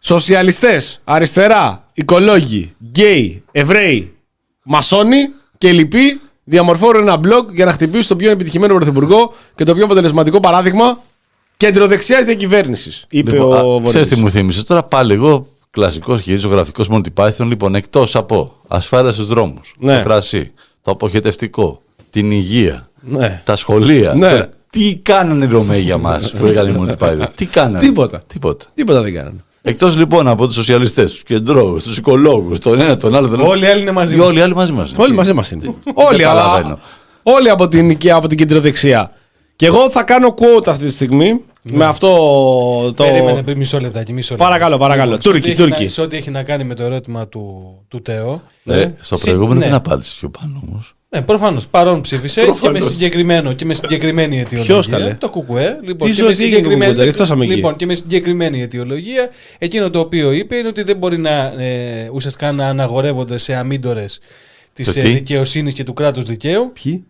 Σοσιαλιστές, 0.00 1.00
αριστερά, 1.04 1.84
οικολόγοι, 1.92 2.74
γκέι, 2.90 3.42
Εβραίοι, 3.52 4.14
μασόνοι 4.62 5.16
και 5.58 5.72
λοιποί 5.72 6.20
διαμορφώνουν 6.44 7.02
ένα 7.08 7.20
μπλοκ 7.24 7.52
για 7.52 7.64
να 7.64 7.72
χτυπήσουν 7.72 8.06
τον 8.08 8.16
πιο 8.16 8.30
επιτυχημένο 8.30 8.74
πρωθυπουργό 8.74 9.32
και 9.54 9.64
το 9.64 9.74
πιο 9.74 9.84
αποτελεσματικό 9.84 10.40
παράδειγμα 10.40 10.98
κεντροδεξιάς 11.64 12.24
διακυβέρνησης. 12.24 13.04
Είπε 13.10 13.30
Λοιπόν, 13.30 13.52
ο 13.52 13.56
α, 13.56 13.62
Βορύδης. 13.62 13.88
Ξέρεις 13.88 14.08
τι 14.08 14.16
μου 14.16 14.30
θύμισε. 14.30 14.64
Τώρα 14.64 14.82
πάλι 14.82 15.12
εγώ 15.12 15.46
κλασικός 15.70 16.20
χειρίζω 16.20 16.48
γραφικός 16.48 16.88
Monty 16.92 17.06
Python. 17.14 17.46
Λοιπόν, 17.46 17.74
εκτός 17.74 18.16
από 18.16 18.52
ασφάλεια 18.68 19.12
στους 19.12 19.26
δρόμους, 19.26 19.74
Ναι. 19.78 19.96
το 19.96 20.02
κρασί, 20.04 20.52
το 20.82 20.90
αποχετευτικό, 20.90 21.82
την 22.10 22.30
υγεία, 22.30 22.88
Ναι. 23.00 23.42
τα 23.44 23.56
σχολεία. 23.56 24.14
Ναι. 24.14 24.30
Τώρα, 24.30 24.48
τι 24.70 24.96
κάνανε 25.02 25.44
οι 25.44 25.48
Ρωμαίοι 25.48 25.80
για 25.80 25.98
μας 25.98 26.32
που 26.32 26.46
έκανε 26.46 26.70
οι 26.70 26.74
Monty 26.80 27.06
Python; 27.06 27.26
Τι 27.34 27.46
κάνανε; 27.46 27.78
Τίποτα. 27.78 28.22
Τίποτα. 28.26 28.66
Τίποτα 28.74 29.02
δεν 29.02 29.14
κάνανε. 29.14 29.44
Εκτός 29.62 29.96
λοιπόν 29.96 30.28
από 30.28 30.46
τους 30.46 30.54
σοσιαλιστές, 30.54 31.10
τους 31.10 31.22
κεντρώους, 31.22 31.82
τους 31.82 31.96
οικολόγους, 31.98 32.58
τον 32.58 32.80
ένα, 32.80 32.96
τον 32.96 33.14
άλλο. 33.14 33.28
Τον 33.28 33.40
άλλο. 33.40 33.48
Όλοι 33.48 33.64
οι 33.64 33.66
άλλοι 33.66 33.80
είναι 33.80 33.90
μαζί 33.92 34.14
Οι 34.14 34.18
μας. 34.18 34.26
Όλοι 34.28 34.38
οι 34.38 34.42
άλλοι 34.42 34.54
μαζί 34.54 34.72
μας. 34.72 34.92
Όλοι 34.96 35.14
μαζί 35.14 35.32
μας 35.32 35.50
είναι. 35.50 35.60
Δεν 35.84 35.94
όλοι, 35.94 36.24
αλλά- 36.24 36.40
καταλαβαίνω. 36.42 36.78
όλοι 37.22 37.50
από 37.50 37.68
την, 37.68 37.96
και 37.98 38.10
από 38.10 38.28
την 38.28 38.36
κεντροδεξιά. 38.36 39.10
Και 39.56 39.66
εγώ 39.66 39.90
θα 39.90 40.02
κάνω 40.02 40.34
quote 40.38 40.66
αυτή 40.68 40.84
τη 40.86 40.92
στιγμή 40.92 41.40
με 41.62 41.84
αυτό 41.84 42.08
το. 42.96 43.04
Περίμενε 43.04 43.42
πριν 43.42 43.56
μισό 43.56 43.80
λεπτάκι. 43.80 44.12
Μισό 44.12 44.32
λεπτάκι. 44.34 44.50
Παρακαλώ, 44.50 44.78
παρακαλώ. 44.78 45.10
Λοιπόν, 45.14 45.22
σε 45.22 45.28
ό,τι 45.28 45.38
Τούρκοι, 45.40 45.50
έχει 45.50 45.60
να- 45.70 45.76
Τούρκοι. 45.76 45.88
Σε 45.92 46.00
ό,τι 46.00 46.16
έχει 46.16 46.30
να 46.30 46.42
κάνει 46.42 46.64
με 46.64 46.74
το 46.74 46.82
ερώτημα 46.84 47.28
του, 47.28 47.74
του 47.88 48.02
Τέο. 48.02 48.42
Ε, 48.64 48.86
στο 49.00 49.16
συ- 49.16 49.24
προηγούμενο 49.26 49.58
ναι. 49.58 49.64
δεν 49.64 49.74
απάντησε 49.74 50.16
πιο 50.18 50.28
πάνω 50.30 50.62
όμως. 50.68 50.94
Ναι, 51.08 51.22
προφανώς. 51.22 51.68
Παρόν 51.68 52.00
ψήφισε 52.00 52.40
και 52.40 52.46
με, 52.46 52.52
Προφανώς. 52.52 52.86
συγκεκριμένο, 52.86 53.52
και 53.52 53.64
με 53.64 53.74
συγκεκριμένη 53.74 54.38
αιτιολογία. 54.40 54.74
Ποιος, 54.74 54.88
καλέ; 54.88 55.14
Το 55.14 55.28
κουκουέ. 55.30 55.78
Λοιπόν, 55.82 56.08
Τι 56.08 56.14
και 56.14 56.20
ζωή 56.20 56.26
με 56.26 56.32
έγινε 56.32 56.32
το 56.32 56.34
συγκεκριμένη, 56.40 56.78
κουκουέ, 56.90 56.94
τώρα, 56.98 57.12
φτάσαμε 57.12 57.44
εκεί. 57.44 57.54
λοιπόν, 57.54 57.76
και 57.76 57.86
με 57.86 57.94
συγκεκριμένη 57.94 58.62
αιτιολογία, 58.62 59.28
εκείνο 59.58 59.90
το 59.90 59.98
οποίο 59.98 60.32
είπε 60.32 60.56
είναι 60.56 60.68
ότι 60.68 60.82
δεν 60.82 60.96
μπορεί 60.96 61.18
να 61.18 61.30
ε, 61.62 62.08
ουσιαστικά 62.12 62.52
να 62.52 62.68
αναγορεύονται 62.68 63.38
σε 63.38 63.54
αμύντορες 63.54 64.20
τη 64.72 64.84
Το 64.84 64.92
ε, 64.96 65.02
τι; 65.02 65.08
δικαιοσύνη 65.10 65.72
και 65.72 65.84
του 65.84 65.92
κράτους 65.92 66.22
δικαίου. 66.24 66.72
Ποιοι; 66.82 67.04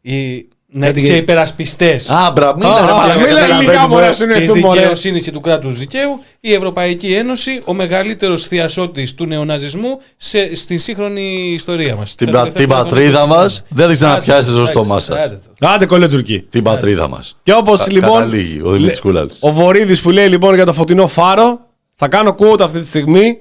Οι, 0.00 0.48
ναι, 0.76 0.86
Κάτι 0.86 1.00
σε 1.00 1.06
για- 1.06 1.16
υπερασπιστές 1.16 2.10
Α, 2.10 2.30
μπρα, 2.34 2.56
μίλα, 2.56 2.74
Α, 2.74 2.86
ρε, 2.86 2.92
α, 2.92 2.94
μαλάκα, 2.94 3.14
μίλα 3.20 3.26
καταλαβαίνουμε. 3.28 3.62
ελληνικά, 3.64 3.88
μωρέ, 3.88 4.12
σου 4.12 4.24
είναι 4.24 4.34
τη 4.34 4.46
του, 4.46 4.56
μωρές. 4.58 4.80
δικαιοσύνη 4.80 5.20
και 5.20 5.30
του 5.30 5.40
κράτους 5.40 5.78
δικαίου, 5.78 6.20
η 6.40 6.52
Ευρωπαϊκή 6.54 7.12
Ένωση, 7.14 7.62
ο 7.64 7.72
μεγαλύτερος 7.74 8.42
θειασότης 8.46 9.14
του 9.14 9.26
νεοναζισμού 9.26 10.00
σε, 10.16 10.54
στην 10.54 10.78
σύγχρονη 10.78 11.52
ιστορία 11.54 11.96
μας. 11.96 12.14
Την, 12.14 12.30
πα- 12.30 12.48
την 12.48 12.68
πατρίδα 12.68 13.26
μας 13.26 13.64
δεν 13.68 13.90
έχει 13.90 14.02
να 14.02 14.18
πιάσει 14.20 14.52
το 14.52 14.64
στόμα 14.66 15.00
σας. 15.00 15.18
Άντε 15.60 15.86
κολλέ 15.86 16.08
Τουρκή. 16.08 16.40
Την 16.50 16.62
πατρίδα 16.62 17.08
μας. 17.08 17.36
Και 17.42 17.52
όπως 17.52 17.90
λοιπόν. 17.90 18.12
Καταλήγει 18.12 18.60
ο 18.64 18.70
Δημήτρης 18.70 19.00
Κούλαλης. 19.00 19.36
Ο 19.40 19.52
Βορύδης 19.52 20.00
που 20.00 20.10
λέει 20.10 20.28
λοιπόν 20.28 20.54
για 20.54 20.64
το 20.64 20.72
φωτεινό 20.72 21.06
φάρο, 21.06 21.60
θα 21.94 22.08
κάνω 22.08 22.36
quote 22.38 22.60
αυτή 22.60 22.80
τη 22.80 22.86
στιγμή 22.86 23.36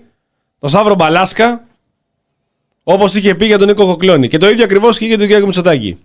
τον 0.60 0.69
Σάβρο 0.69 0.95
Μπαλάσκα, 0.95 1.64
όπως 2.84 3.15
είχε 3.15 3.35
πει 3.35 3.45
για 3.45 3.57
τον 3.57 3.68
Νίκο 3.68 3.85
Κοκλώνη. 3.85 4.27
Και 4.27 4.38
το 4.38 4.49
ίδιο 4.49 4.64
ακριβώς 4.64 4.97
και 4.97 5.05
για 5.05 5.15
τον 5.18 5.26
Κυριάκο 5.26 5.45
Μητσοτάκη. 5.45 5.97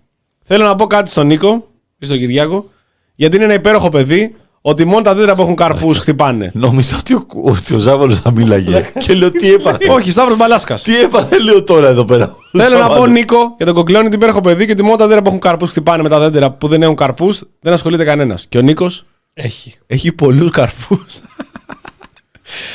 Θέλω 0.50 0.64
να 0.64 0.74
πω 0.74 0.86
κάτι 0.86 1.10
στον 1.10 1.26
Νίκο 1.26 1.66
ή 1.98 2.04
στον 2.06 2.18
Κυριάκο, 2.18 2.64
γιατί 3.14 3.36
είναι 3.36 3.44
ένα 3.44 3.54
υπέροχο 3.54 3.88
παιδί, 3.88 4.34
ότι 4.60 4.84
μόνο 4.84 5.02
τα 5.02 5.14
δέντρα 5.14 5.34
που 5.34 5.42
έχουν 5.42 5.54
καρπούς 5.54 5.98
χτυπάνε. 5.98 6.50
Νόμιζα 6.64 6.96
ότι 6.98 7.14
ο, 7.14 7.26
ότι 7.42 7.74
ο 7.74 7.78
Ζάβαλο 7.78 8.14
θα 8.14 8.30
μίλαγε. 8.30 8.90
και 8.98 9.14
λέω 9.14 9.30
τι 9.30 9.52
έπαθε; 9.52 9.90
Όχι, 9.96 10.10
Σταύρος 10.10 10.36
Μπαλάσκας. 10.36 10.82
Τι 10.82 11.00
έπαθε, 11.00 11.38
λέω 11.38 11.62
τώρα 11.62 11.88
εδώ 11.88 12.04
πέρα. 12.04 12.36
Θέλω 12.62 12.78
να 12.78 12.86
πω, 12.86 12.92
Ζάβαλος. 12.92 13.10
Νίκο, 13.10 13.54
για 13.56 13.66
τον 13.66 13.74
Κοκλώνη, 13.74 14.06
ότι 14.06 14.14
υπέροχο 14.14 14.40
παιδί 14.40 14.66
και 14.66 14.72
ότι 14.72 14.82
μόνο 14.82 14.96
τα 14.96 15.06
δέντρα 15.06 15.22
που 15.22 15.28
έχουν 15.28 15.40
καρπούς 15.40 15.70
χτυπάνε 15.70 16.02
με 16.02 16.08
τα 16.08 16.18
δέντρα 16.18 16.50
που 16.50 16.68
δεν 16.68 16.82
έχουν 16.82 16.96
καρπούς, 16.96 17.42
δεν 17.60 17.72
ασχολείται 17.72 18.04
κανένας. 18.04 18.46
Και 18.48 18.58
ο 18.58 18.60
Νίκος; 18.60 19.04
Έχει. 19.34 19.74
Έχει 19.86 20.12
πολλούς 20.12 20.50
καρπούς. 20.50 21.18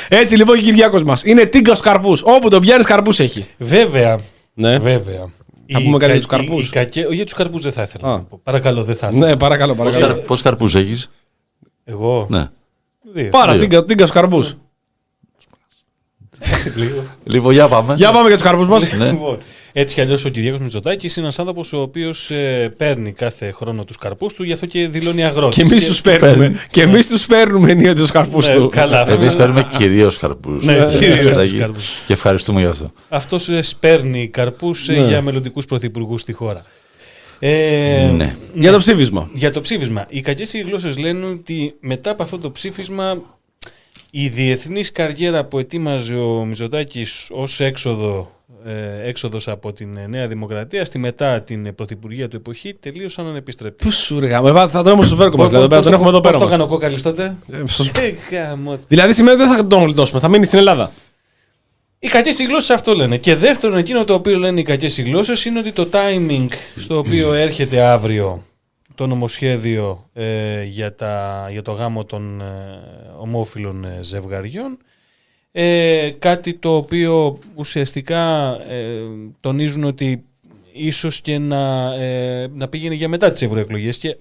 Έτσι 0.08 0.36
λοιπόν 0.36 0.56
και 0.56 0.62
ο 0.62 0.64
Κυριάκος 0.64 1.02
μας. 1.02 1.24
Είναι 1.24 1.44
τίγκα 1.44 1.76
καρπούς. 1.82 2.22
Όπου 2.24 2.48
τον 2.48 2.60
πιάνεις 2.60 2.86
καρπούς 2.86 3.20
έχει. 3.20 3.46
Βέβαια. 3.58 4.18
Ναι. 4.54 4.78
Βέβαια. 4.78 5.32
Θα 5.68 5.78
Οι 5.80 5.84
πούμε 5.84 5.98
κάτι 5.98 5.98
κα- 5.98 6.06
για 6.06 6.16
τους 6.16 6.26
καρπούς. 6.26 6.64
οι- 6.64 6.68
οι 6.68 6.70
κακέ- 6.70 7.12
Για 7.12 7.24
τους 7.24 7.32
καρπούς 7.34 7.62
δεν 7.62 7.72
θα 7.72 7.82
ήθελα. 7.82 8.08
Α. 8.08 8.16
να 8.16 8.22
πω. 8.22 8.40
Παρακαλώ, 8.42 8.82
δεν 8.84 8.94
θα 8.96 9.08
ήθελα. 9.08 9.26
Ναι, 9.26 9.36
παρακαλώ, 9.36 9.74
παρακαλώ. 9.74 10.14
Πώς 10.14 10.42
καρπούς 10.42 10.74
έχεις; 10.74 11.10
Εγώ; 11.84 12.26
Ναι. 12.30 12.48
Δύο. 13.14 13.28
Πάρα 13.28 13.52
Δύο. 13.52 13.60
τίγκα, 13.60 13.84
τίγκα 13.84 14.06
καρπούς. 14.08 14.56
Λίγο. 16.76 17.02
Λοιπόν, 17.24 17.52
για 17.52 17.68
πάμε. 17.68 17.94
Για 17.94 18.10
πάμε 18.12 18.26
για 18.26 18.36
τους 18.36 18.44
καρπούς 18.44 18.66
μας. 18.66 18.92
Ναι. 18.92 19.10
Λοιπόν, 19.10 19.38
έτσι 19.72 19.94
κι 19.94 20.00
αλλιώς 20.00 20.24
ο 20.24 20.28
Κυριάκος 20.28 20.60
Μητσοτάκης 20.60 21.16
είναι 21.16 21.24
ένας 21.24 21.38
άνθρωπος 21.38 21.72
ο 21.72 21.80
οποίος 21.80 22.30
παίρνει 22.76 23.12
κάθε 23.12 23.50
χρόνο 23.50 23.84
τους 23.84 23.96
καρπούς 23.96 24.32
του, 24.34 24.42
γι' 24.42 24.52
αυτό 24.52 24.66
και 24.66 24.88
δηλώνει 24.88 25.24
αγρότης. 25.24 25.56
Και 25.56 25.62
εμείς 25.62 25.86
τους 25.86 26.00
παίρνουμε. 26.00 26.54
Και 26.70 26.82
εμείς 26.82 27.08
τους 27.08 27.26
παίρνουμε 27.26 27.70
ενίοτε 27.70 28.00
τους 28.00 28.10
καρπούς 28.10 28.48
Ναι, 28.48 28.54
του. 28.54 28.68
καλά. 28.72 29.10
Εμείς 29.10 29.36
παίρνουμε 29.36 29.68
κυρίως 29.78 30.18
καρπούς. 30.18 30.64
Ναι, 30.64 30.84
κυρίως 30.98 31.36
τους 31.36 31.58
καρπούς. 31.58 31.86
Και 32.06 32.12
ευχαριστούμε 32.12 32.60
για 32.60 32.68
αυτό. 32.68 32.92
Αυτός 33.08 33.48
σπέρνει 33.60 34.28
καρπούς 34.28 34.88
Ναι. 34.88 34.94
για 35.06 35.22
μελλοντικούς 35.22 35.64
πρωθυπουργούς 35.64 36.20
στη 36.20 36.32
χώρα. 36.32 36.62
Ε, 37.38 38.10
Ναι. 38.16 38.36
Για 38.54 38.72
το 38.72 38.78
ψήφισμα. 38.78 39.28
Για 39.32 39.52
το 39.52 39.60
ψήφισμα. 39.60 40.06
Οι 40.08 40.20
κακές 40.20 40.52
οι 40.52 40.60
γλώσσες 40.60 40.98
λένε 40.98 41.26
ότι 41.26 41.74
μετά 41.80 42.10
από 42.10 42.22
αυτό 42.22 42.38
το 42.38 42.50
ψήφισμα 42.50 43.22
η 44.16 44.28
διεθνής 44.28 44.92
καριέρα 44.92 45.44
που 45.44 45.58
ετοίμαζε 45.58 46.14
ο 46.14 46.44
Μητσοτάκης 46.44 47.28
ως 47.32 47.60
έξοδο, 47.60 48.30
ε, 48.66 49.08
έξοδος 49.08 49.48
από 49.48 49.72
την 49.72 49.96
ε, 49.96 50.06
Νέα 50.06 50.26
Δημοκρατία 50.28 50.84
στη 50.84 50.98
μετά 50.98 51.40
την 51.40 51.66
ε, 51.66 51.72
πρωθυπουργία 51.72 52.28
του 52.28 52.36
εποχή 52.36 52.74
τελείωσαν 52.74 53.26
ανεπιστρεπτή. 53.26 53.84
Πού 53.84 53.90
σου 53.92 54.20
ρε 54.20 54.26
γάμο, 54.26 54.68
θα 54.68 54.82
τον 54.82 54.86
έχουμε 54.92 55.06
στο 55.06 55.16
βέρκο 55.16 55.36
μας. 55.36 55.50
Πώς- 55.50 55.58
Δηλαδή, 55.58 55.68
πώς 55.74 55.82
τον 55.82 55.90
το- 55.92 55.96
έχουμε 55.96 56.08
εδώ 56.10 56.20
πώς 56.20 56.30
πέρα. 56.30 56.38
το 56.38 56.44
μας. 56.44 56.52
έκανε 56.54 56.62
ο 56.62 56.66
Κόκαλης 56.66 57.02
τότε; 57.02 57.36
Ε, 57.52 57.62
στο- 57.66 57.84
Ε, 58.00 58.36
γάμο. 58.36 58.78
Δηλαδή 58.88 59.12
σήμερα 59.12 59.36
δεν 59.36 59.56
θα 59.56 59.66
τον 59.66 59.82
γλιτώσουμε, 59.82 60.20
θα 60.20 60.28
μείνει 60.28 60.46
στην 60.46 60.58
Ελλάδα. 60.58 60.92
Οι 61.98 62.08
κακές 62.08 62.42
γλώσσες 62.46 62.70
αυτό 62.70 62.94
λένε. 62.94 63.16
Και 63.16 63.34
δεύτερον, 63.36 63.76
εκείνο 63.78 64.04
το 64.04 64.14
οποίο 64.14 64.38
λένε 64.38 64.60
οι 64.60 64.62
κακές 64.62 65.00
γλώσσες 65.02 65.44
είναι 65.44 65.58
ότι 65.58 65.72
το 65.72 65.88
timing 65.92 66.48
στο 66.76 66.98
οποίο 66.98 67.32
έρχεται 67.32 67.80
αύριο 67.80 68.44
το 68.94 69.06
νομοσχέδιο 69.06 70.08
ε, 70.12 70.62
για, 70.62 70.94
τα, 70.94 71.46
για 71.50 71.62
το 71.62 71.72
γάμο 71.72 72.04
των 72.04 72.40
ε, 72.40 72.44
ομόφυλων 73.18 73.84
ε, 73.84 73.98
ζευγαριών 74.02 74.78
Ε, 75.52 76.10
κάτι 76.18 76.54
το 76.54 76.76
οποίο 76.76 77.38
ουσιαστικά 77.54 78.56
ε, 78.68 79.02
τονίζουν 79.40 79.84
ότι 79.84 80.24
ίσως 80.72 81.20
και 81.20 81.38
να, 81.38 81.94
ε, 81.94 82.48
να 82.54 82.68
πήγαινε 82.68 82.94
για 82.94 83.08
μετά 83.08 83.32
τις 83.32 83.42
ευρωεκλογές. 83.42 83.98
και 83.98 84.16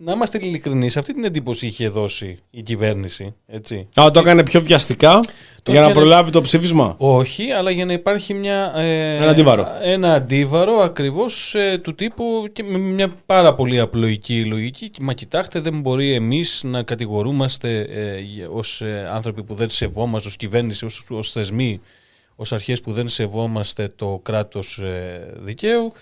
να 0.00 0.12
είμαστε 0.12 0.38
ειλικρινείς, 0.42 0.96
αυτή 0.96 1.12
την 1.12 1.24
εντύπωση 1.24 1.66
είχε 1.66 1.88
δώσει 1.88 2.38
η 2.50 2.62
κυβέρνηση. 2.62 3.34
Έτσι. 3.46 3.88
Α, 4.00 4.10
το 4.10 4.20
έκανε 4.20 4.42
πιο 4.42 4.60
βιαστικά 4.60 5.18
Το 5.62 5.70
για 5.72 5.80
να 5.80 5.86
έκανε- 5.86 5.94
προλάβει 5.94 6.30
το 6.30 6.42
ψήφισμα; 6.42 6.94
Όχι, 6.98 7.50
αλλά 7.50 7.70
για 7.70 7.84
να 7.84 7.92
υπάρχει 7.92 8.34
μια, 8.34 8.72
ε, 8.76 9.16
Ένα 9.16 9.28
αντίβαρο. 9.30 9.66
Ένα 9.82 10.14
αντίβαρο 10.14 10.72
ακριβώς 10.78 11.54
ε, 11.54 11.78
του 11.78 11.94
τύπου 11.94 12.46
και 12.52 12.62
με 12.62 12.78
μια 12.78 13.08
πάρα 13.26 13.54
πολύ 13.54 13.80
απλοϊκή 13.80 14.44
λογική. 14.44 14.90
Μα 15.00 15.12
κοιτάξτε, 15.12 15.60
δεν 15.60 15.80
μπορεί 15.80 16.12
εμείς 16.12 16.60
να 16.64 16.82
κατηγορούμαστε 16.82 17.80
ε, 17.80 18.20
για- 18.20 18.48
ως 18.48 18.80
ε, 18.80 19.08
άνθρωποι 19.12 19.42
που 19.42 19.54
δεν 19.54 19.70
σεβόμαστε, 19.70 20.28
ως 20.28 20.36
κυβέρνηση, 20.36 20.84
ως, 20.84 21.04
ως 21.08 21.32
θεσμοί, 21.32 21.80
ως 22.36 22.52
αρχές 22.52 22.80
που 22.80 22.92
δεν 22.92 23.08
σεβόμαστε 23.08 23.92
το 23.96 24.20
κράτος 24.22 24.78
ε, 24.78 25.32
δικαίου. 25.38 25.92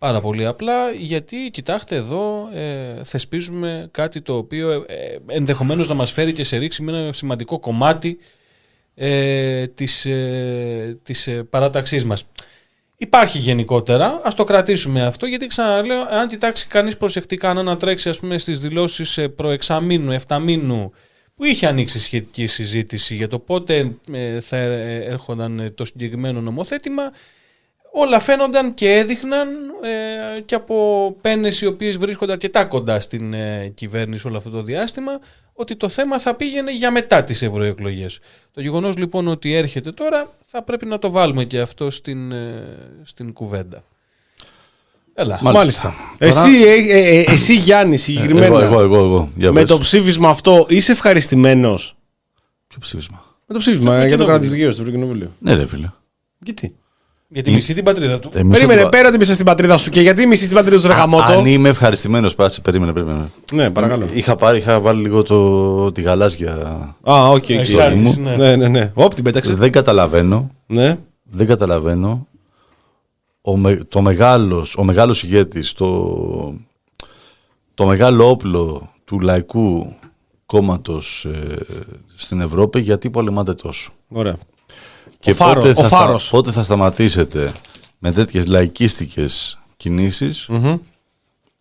Πάρα 0.00 0.20
πολύ 0.20 0.46
απλά, 0.46 0.90
γιατί 0.90 1.36
κοιτάξτε 1.52 1.96
εδώ 1.96 2.48
ε, 2.52 3.04
θεσπίζουμε 3.04 3.88
κάτι 3.90 4.20
το 4.20 4.36
οποίο 4.36 4.70
ε, 4.70 4.84
ε, 4.86 5.18
ενδεχομένως 5.26 5.88
να 5.88 5.94
μας 5.94 6.12
φέρει 6.12 6.32
και 6.32 6.44
σε 6.44 6.56
ρίξη 6.56 6.82
με 6.82 6.98
ένα 6.98 7.12
σημαντικό 7.12 7.58
κομμάτι 7.58 8.18
ε, 8.94 9.66
της, 9.66 10.06
ε, 10.06 10.98
της 11.02 11.26
ε, 11.26 11.42
παράταξής 11.42 12.04
μας. 12.04 12.24
Υπάρχει 12.96 13.38
γενικότερα, 13.38 14.20
ας 14.24 14.34
το 14.34 14.44
κρατήσουμε 14.44 15.02
αυτό, 15.02 15.26
γιατί 15.26 15.46
ξαναλέω, 15.46 16.00
αν 16.10 16.28
κοιτάξει 16.28 16.66
κανείς 16.66 16.96
προσεκτικά, 16.96 17.50
αν 17.50 17.58
ανατρέξει 17.58 18.08
ας 18.08 18.20
πούμε 18.20 18.38
στις 18.38 18.58
δηλώσεις 18.58 19.18
ε, 19.18 19.28
προεξαμήνου, 19.28 20.12
εφταμήνου, 20.12 20.92
που 21.34 21.44
είχε 21.44 21.66
ανοίξει 21.66 21.98
σχετική 21.98 22.46
συζήτηση 22.46 23.14
για 23.14 23.28
το 23.28 23.38
πότε 23.38 23.92
ε, 24.12 24.40
θα 24.40 24.56
ε, 24.56 25.04
έρχονταν 25.04 25.58
ε, 25.58 25.70
το 25.70 25.84
συγκεκριμένο 25.84 26.40
νομοθέτημα, 26.40 27.12
όλα 27.92 28.20
φαίνονταν 28.20 28.74
και 28.74 28.92
έδειχναν 28.96 29.48
ε, 30.36 30.40
και 30.40 30.54
από 30.54 31.16
πένες 31.20 31.60
οι 31.60 31.66
οποίες 31.66 31.96
βρίσκονται 31.98 32.32
αρκετά 32.32 32.64
κοντά 32.64 33.00
στην 33.00 33.34
ε, 33.34 33.72
κυβέρνηση 33.74 34.26
όλο 34.26 34.36
αυτό 34.36 34.50
το 34.50 34.62
διάστημα 34.62 35.12
ότι 35.52 35.76
το 35.76 35.88
θέμα 35.88 36.18
θα 36.18 36.34
πήγαινε 36.34 36.70
για 36.72 36.90
μετά 36.90 37.24
τις 37.24 37.42
ευρωεκλογές. 37.42 38.18
Το 38.52 38.60
γεγονός 38.60 38.96
λοιπόν 38.96 39.28
ότι 39.28 39.54
έρχεται 39.54 39.92
τώρα 39.92 40.30
θα 40.40 40.62
πρέπει 40.62 40.86
να 40.86 40.98
το 40.98 41.10
βάλουμε 41.10 41.44
και 41.44 41.60
αυτό 41.60 41.90
στην, 41.90 42.32
ε, 42.32 42.64
στην 43.02 43.32
κουβέντα. 43.32 43.84
Έλα. 45.14 45.38
Μάλιστα. 45.42 45.94
Τώρα- 46.18 46.32
Εσύ, 46.42 46.62
ε, 46.64 46.72
ε, 46.98 47.18
ε, 47.20 47.24
εσύ 47.32 47.54
Γιάννη, 47.54 47.96
συγκεκριμένα. 47.96 48.46
εγώ, 48.46 48.58
εγώ, 48.60 48.80
εγώ, 48.80 48.96
εγώ. 48.96 49.30
Για 49.36 49.52
με 49.52 49.60
πες. 49.60 49.68
το 49.68 49.78
ψήφισμα 49.78 50.28
αυτό 50.28 50.66
είσαι 50.68 50.92
ευχαριστημένος; 50.92 51.96
Ποιο 52.66 52.78
ψήφισμα; 52.80 53.24
Με 53.46 53.54
το 53.54 53.60
ψήφισμα 53.60 53.84
Το 53.84 53.90
για 53.90 53.98
το 53.98 54.04
Ευρωκοινοβούλιο. 54.22 54.38
κράτο 54.38 54.54
δικαίου 54.54 54.72
στο 54.72 54.82
Ευρωκοινοβούλιο. 54.82 55.30
Ναι, 55.38 55.54
ρε 55.54 55.66
φίλε. 55.66 55.90
Γιατί; 56.38 56.74
Γιατί 57.32 57.50
μισεί 57.50 57.74
την 57.74 57.84
πατρίδα 57.84 58.18
του. 58.18 58.30
Ε, 58.34 58.42
μισό 58.42 58.50
Περίμενε, 58.52 58.82
το- 58.82 58.88
πέρα 58.88 59.08
ότι 59.08 59.16
μισά 59.18 59.34
στην 59.34 59.46
πατρίδα 59.46 59.76
σου 59.76 59.90
και 59.90 60.00
γιατί 60.00 60.26
μισεί 60.26 60.44
στην 60.44 60.56
πατρίδα 60.56 60.80
του 60.80 60.86
Α- 60.86 60.90
Ρεγαμότο. 60.90 61.22
Αν 61.32 61.46
είμαι 61.46 61.68
ευχαριστημένος, 61.68 62.34
πάση, 62.34 62.60
περίμενε, 62.62 62.92
περίμενε. 62.92 63.30
Ναι, 63.52 63.70
παρακαλώ. 63.70 64.08
Είχα, 64.12 64.36
πάρει, 64.36 64.58
είχα 64.58 64.80
βάλει 64.80 65.00
λίγο 65.02 65.22
το, 65.22 65.92
τη 65.92 66.00
γαλάζια. 66.02 66.52
Α, 67.02 67.28
οκ, 67.28 67.34
οκ. 67.34 67.48
Εξάρτηση, 67.48 68.20
ναι. 68.20 68.36
Ναι, 68.36 68.56
ναι, 68.56 68.68
ναι. 68.68 68.90
Όπ, 68.94 69.14
την 69.14 69.24
πέταξε. 69.24 69.54
Δεν 69.54 69.72
καταλαβαίνω. 69.72 70.50
Ναι. 70.66 70.98
Δεν 71.30 71.46
καταλαβαίνω. 71.46 72.26
Ο, 73.40 73.56
με- 73.56 73.80
το 73.88 74.00
μεγάλος, 74.00 74.76
ο 74.76 74.84
μεγάλος 74.84 75.22
ηγέτης, 75.22 75.72
το, 75.72 76.54
το 77.74 77.86
μεγάλο 77.86 78.28
όπλο 78.30 78.90
του 79.04 79.20
λαϊκού 79.20 79.94
κόμματος 80.46 81.24
ε, 81.24 81.56
στην 82.14 82.40
Ευρώπη, 82.40 82.80
γιατί 82.80 83.10
πολεμάτε 83.10 83.54
τόσο; 83.54 83.90
Ωραία. 84.08 84.36
Και 85.20 85.30
Ο 85.30 85.34
φάρο- 85.34 85.54
πότε, 85.54 85.68
ο 85.68 85.74
θα 85.74 85.88
στα- 85.88 85.96
φάρος. 85.98 86.28
πότε 86.30 86.52
θα 86.52 86.62
σταματήσετε 86.62 87.52
με 87.98 88.12
τέτοιες 88.12 88.46
λαϊκίστικες 88.46 89.58
κινήσεις 89.76 90.46
Μμμ. 90.48 90.76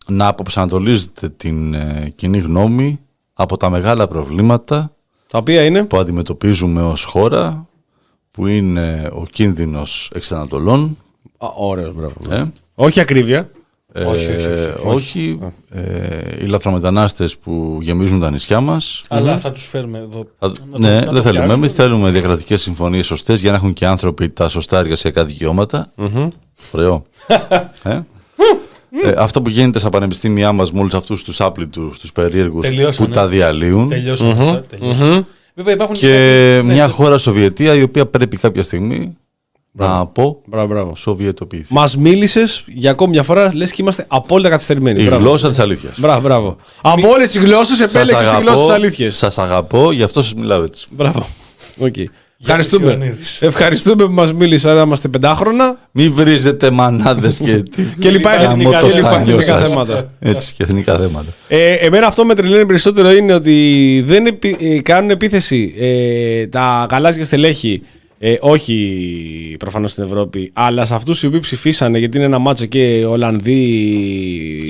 να 0.08 0.28
αποπροσανατολίζετε 0.28 1.30
την 1.30 1.74
ε, 1.74 2.14
κοινή 2.16 2.38
γνώμη 2.40 3.00
από 3.34 3.58
τα 3.58 3.70
μεγάλα 3.70 4.08
προβλήματα 4.08 4.92
Τα 5.30 5.38
οποία 5.38 5.64
είναι; 5.66 5.84
που 5.84 5.98
αντιμετωπίζουμε 5.98 6.82
ως 6.84 7.04
χώρα 7.04 7.68
που 8.32 8.48
είναι 8.48 9.10
ο 9.14 9.26
κίνδυνος 9.32 10.12
εξανατολών 10.16 10.98
Α, 11.38 11.48
ωραίος, 11.56 11.94
μπράβο. 11.96 12.16
ε, 12.30 12.52
Όχι 12.76 13.00
ακρίβεια. 13.00 13.50
Ε, 13.94 14.04
Όχι, 14.04 14.26
όχι, 14.26 14.46
όχι, 14.46 14.82
όχι, 14.84 15.40
ε, 15.70 15.82
οι 16.42 16.46
λαθρομετανάστες 16.46 17.38
που 17.38 17.78
γεμίζουν 17.82 18.20
τα 18.20 18.32
νησιά 18.32 18.60
μας 18.60 19.02
Αλλά 19.10 19.38
θα 19.38 19.52
τους 19.52 19.68
φέρουμε 19.68 19.98
εδώ. 19.98 20.26
Θα- 20.40 20.48
να 20.48 20.54
το- 20.72 20.78
ναι, 20.78 20.94
να 21.00 21.06
το 21.06 21.12
δεν 21.12 21.22
θέλουμε. 21.22 21.22
φτιάξουμε. 21.30 21.54
Εμείς 21.54 21.74
θέλουμε 21.74 22.12
διακρατικές 22.12 22.62
συμφωνίες 22.62 23.06
σωστές 23.06 23.40
για 23.42 23.52
να 23.52 23.58
έχουν 23.58 23.74
και 23.74 23.86
άνθρωποι 23.86 24.30
τα 24.30 24.50
σωστά 24.50 24.80
εργασιακά 24.80 25.26
δικαιώματα. 25.26 25.92
Ωραίο. 26.72 27.04
ε; 27.84 28.00
Ε, 29.04 29.14
αυτό 29.18 29.42
που 29.42 29.50
γίνεται 29.50 29.80
στα 29.80 29.90
πανεπιστήμια 29.90 30.52
μας 30.52 30.72
με 30.72 30.80
όλου 30.80 30.98
αυτούς 30.98 31.24
τους 31.24 31.42
άπλητους, 31.42 32.00
τους 32.00 32.12
περίεργους 32.12 32.66
που 32.68 32.74
Τελειώσανε. 32.74 33.14
τα 33.14 33.28
διαλύουν. 33.28 33.90
Τελειώσαμε 33.90 34.32
αυτά, 34.32 34.62
τελειώσαμε. 34.70 35.26
Βέβαια 35.56 35.74
υπάρχουν 35.74 35.96
Και 35.96 36.08
κάποιοι- 36.08 36.66
ναι, 36.68 36.74
μια 36.74 36.88
το- 36.88 36.94
χώρα 36.94 37.18
Σοβιετία 37.18 37.74
η 37.76 37.82
οποία 37.82 38.06
πρέπει 38.06 38.38
κάποια 38.38 38.64
στιγμή 38.64 39.18
να 39.72 40.06
πω 40.08 40.42
Μπράβο, 40.46 40.68
μπράβο. 40.68 40.96
Σοβιετοποιηθεί. 40.96 41.74
Μας 41.74 41.98
μίλησες 41.98 42.64
για 42.68 42.92
ακόμη 42.92 43.10
μια 43.12 43.24
φορά, 43.24 43.52
λες 43.54 43.72
και 43.72 43.82
είμαστε 43.82 44.06
απόλυτα 44.08 44.50
καθυστερημένοι. 44.50 45.02
Η 45.04 45.06
Μπράβο. 45.06 45.24
γλώσσα 45.26 45.50
της 45.50 45.60
αλήθειας. 45.60 46.00
Μπράβο, 46.00 46.22
μπράβο. 46.22 46.56
Από 46.82 47.08
όλες 47.10 47.32
τις 47.32 47.42
γλώσσες 47.42 47.80
επέλεξες 47.80 48.30
τη 48.30 48.36
γλώσσα 48.42 48.64
της 48.66 48.70
αλήθειας. 48.74 49.18
Σας 49.18 49.38
αγαπώ, 49.38 49.92
γι' 49.92 50.04
αυτό 50.04 50.22
σας 50.22 50.34
μιλάω 50.34 50.64
έτσι. 50.64 50.88
Μπράβο. 50.90 51.28
Οκ. 51.78 51.96
Ευχαριστούμε. 52.42 52.86
Ιωαννίδης. 52.86 53.42
Ευχαριστούμε 53.42 54.06
που 54.06 54.12
μας 54.12 54.34
μίλησες 54.34 54.74
να 54.74 54.82
είμαστε 54.82 55.08
πεντάχρονα. 55.08 55.78
Μην 55.92 56.14
βρίζετε 56.14 56.72
μανάδες 56.72 57.38
και, 57.38 57.64
Και 58.00 58.10
λοιπά 58.10 58.36
Γαμώ 58.36 58.52
εθνικά- 58.52 58.80
το 58.80 58.88
και 58.88 58.96
λοιπά 58.96 59.10
στανιό 59.12 59.38
εθνικά 59.38 59.60
σας. 59.62 59.70
θέματα. 59.70 60.12
Έτσι 60.20 60.54
και 60.54 60.64
εθνικά 60.64 60.98
θέματα. 60.98 61.26
Ε, 61.48 61.74
εμένα 61.74 62.08
αυτό 62.08 62.26
με 62.26 62.36
τρελαίνει 62.36 62.66
περισσότερο 62.66 63.12
είναι 63.12 63.34
ότι 63.34 64.04
δεν 64.08 64.26
επι- 64.26 64.62
ε, 64.62 64.82
κάνουν 64.82 65.10
επίθεση 65.10 65.74
ε, 65.80 66.48
τα 66.48 66.88
γαλάζια 66.92 67.26
στελέχη. 67.26 67.82
Ε, 68.22 68.36
όχι 68.40 69.56
προφανώς 69.60 69.92
στην 69.92 70.04
Ευρώπη, 70.04 70.52
αλλά 70.54 70.86
σε 70.86 70.94
αυτούς 70.94 71.24
οι 71.24 71.28
οποίοι 71.28 71.40
ψηφίσανε, 71.40 72.00
γιατί 72.00 72.18
είναι 72.18 72.26
ένα 72.26 72.40
μάτσο 72.40 72.66
και 72.66 73.06
Ολλανδοί. 73.10 73.62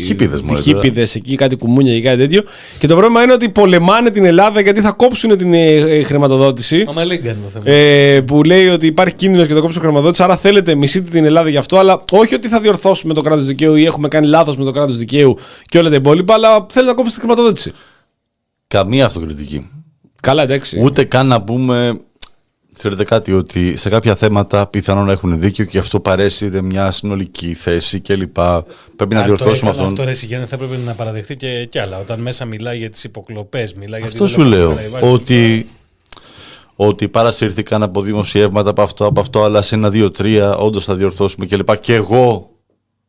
Χίπηδες, 0.06 0.42
μωρέ, 0.42 0.62
Χίπηδες 0.62 1.16
εκεί, 1.16 1.36
κάτι 1.36 1.56
κουμούνια 1.56 1.94
και 1.94 2.02
κάτι 2.02 2.18
τέτοιο. 2.18 2.44
Και 2.80 2.88
το 2.88 2.96
πρόβλημα 2.96 3.24
είναι 3.24 3.34
ότι 3.34 3.50
πολεμάνε 3.50 4.10
την 4.10 4.26
Ελλάδα 4.26 4.62
γιατί 4.62 4.82
θα 4.82 4.92
κόψουν 4.92 5.38
την 5.38 5.54
ε, 5.54 5.76
ε, 5.76 6.04
χρηματοδότηση. 6.04 6.86
Μα 6.94 7.06
λέγκα 7.06 7.30
είναι 7.30 7.40
το 7.44 7.60
θέμα. 7.60 7.76
Ε, 7.76 8.22
που 8.22 8.44
λέει 8.44 8.68
ότι 8.68 8.86
υπάρχει 8.86 9.16
κίνδυνος 9.16 9.48
και 9.48 9.54
το 9.54 9.62
κόψω 9.62 9.80
χρηματοδότηση. 9.80 10.24
Άρα 10.24 10.38
θέλετε, 10.38 10.76
μισείτε 10.76 11.10
την 11.10 11.26
Ελλάδα 11.26 11.50
γι' 11.50 11.58
αυτό. 11.58 11.78
Αλλά 11.78 12.04
όχι 12.12 12.36
ότι 12.36 12.48
θα 12.48 12.60
διορθώσουμε 12.60 13.14
το 13.14 13.22
κράτος 13.22 13.46
δικαίου 13.46 13.76
ή 13.76 13.86
έχουμε 13.86 14.08
κάνει 14.08 14.28
λάθος 14.28 14.58
με 14.58 14.64
το 14.64 14.72
κράτος 14.72 14.98
δικαίου 14.98 15.38
και 15.66 15.78
όλα 15.78 15.90
τα 15.90 15.96
υπόλοιπα. 15.96 16.34
Αλλά 16.34 16.66
θέλετε 16.70 16.92
να 16.92 16.98
κόψετε 16.98 17.20
τη 17.20 17.20
χρηματοδότηση. 17.20 17.72
Καμία 18.68 19.06
αυτοκριτική. 19.06 19.70
Καλά, 20.22 20.44
εντάξει. 20.44 20.82
Ούτε 20.84 21.04
καν 21.04 21.28
να 21.28 21.42
πούμε, 21.42 22.00
ξέρετε 22.80 23.04
κάτι, 23.04 23.34
ότι 23.34 23.78
σε 23.78 23.90
κάποια 23.90 24.16
θέματα 24.16 24.68
πιθανόν 24.68 25.06
να 25.06 25.12
έχουν 25.12 25.40
δίκιο 25.40 25.66
και 25.66 25.78
αυτό 25.78 26.00
παρέσει 26.00 26.62
μια 26.62 26.92
συνολική 26.92 27.54
θέση 27.54 28.00
κλπ. 28.00 28.38
Πρέπει 28.96 29.14
να 29.14 29.20
Αν 29.20 29.22
το 29.22 29.24
διορθώσουμε 29.26 29.56
έκανε 29.56 29.70
αυτόν. 29.70 29.86
Αυτό 29.86 30.04
ρε 30.04 30.14
Σιγέννη, 30.14 30.46
θα 30.46 30.56
έπρεπε 30.56 30.78
να 30.86 30.94
παραδεχτεί 30.94 31.36
και, 31.36 31.66
και 31.66 31.82
άλλα. 31.82 32.00
Όταν 32.00 32.20
μέσα 32.20 32.46
μιλάει 32.46 32.78
για 32.78 32.90
τις 32.90 33.04
υποκλοπές, 33.04 33.74
μιλάει 33.74 34.00
για 34.00 34.10
Αυτό 34.10 34.26
την 34.26 34.34
σου 34.34 34.42
λέω. 34.42 34.70
Καραϊβάκη. 34.70 35.06
Ότι, 35.06 35.70
ότι 36.76 37.08
παρασύρθηκαν 37.08 37.84
από 37.84 38.02
δημοσιεύματα 38.02 38.70
από 38.70 38.82
αυτό, 38.82 39.06
από 39.06 39.20
αυτό, 39.20 39.44
αλλά 39.44 39.62
σε 39.62 39.76
ένα, 39.76 39.90
δύο, 39.90 40.12
τρία 40.12 40.56
όντως 40.56 40.86
θα 40.86 40.96
διορθώσουμε 40.96 41.46
κλπ. 41.46 41.78
Και 41.80 41.94
εγώ, 41.94 42.50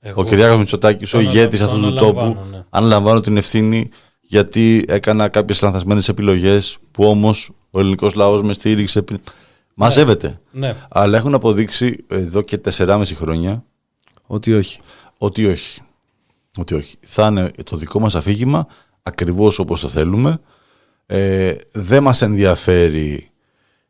Εγώ. 0.01 0.21
ο 0.21 0.25
Κυριάκος 0.25 0.59
Μητσοτάκης, 0.59 1.15
ο 1.15 1.17
Το 1.17 1.23
ηγέτης 1.23 1.61
αναλα- 1.63 1.79
αυτού 1.79 1.89
το 1.95 1.99
του 1.99 2.05
τόπου, 2.07 2.19
αναλαμβάνω, 2.21 2.47
ναι. 2.57 2.63
αναλαμβάνω 2.71 3.21
την 3.21 3.37
ευθύνη 3.37 3.89
γιατί 4.21 4.85
έκανα 4.89 5.29
κάποιες 5.29 5.61
λανθασμένες 5.63 6.09
επιλογές 6.09 6.79
που 6.93 7.05
όμως 7.05 7.51
ο 7.71 7.81
ελληνικός 7.81 8.15
λαός 8.15 8.43
με 8.43 8.53
στήριξε. 8.53 9.05
Πριν. 9.89 10.05
Μαζεύεται. 10.05 10.41
Ναι. 10.51 10.77
Αλλά 10.89 11.17
έχουν 11.19 11.35
αποδείξει 11.35 12.05
εδώ 12.09 12.43
και 12.43 12.61
4,5 12.65 13.03
χρόνια 13.15 13.65
Ότι 14.27 14.55
όχι. 14.55 14.81
ότι 15.19 15.47
όχι. 15.47 15.81
Ότι 16.59 16.75
όχι. 16.75 16.97
Θα 17.01 17.27
είναι 17.27 17.51
το 17.65 17.77
δικό 17.77 18.01
μας 18.01 18.15
αφήγημα 18.15 18.67
ακριβώς 19.03 19.59
όπως 19.59 19.81
το 19.81 19.89
θέλουμε. 19.89 20.41
Ε, 21.07 21.55
δεν 21.73 22.03
μας 22.03 22.23
ενδιαφέρει. 22.23 23.31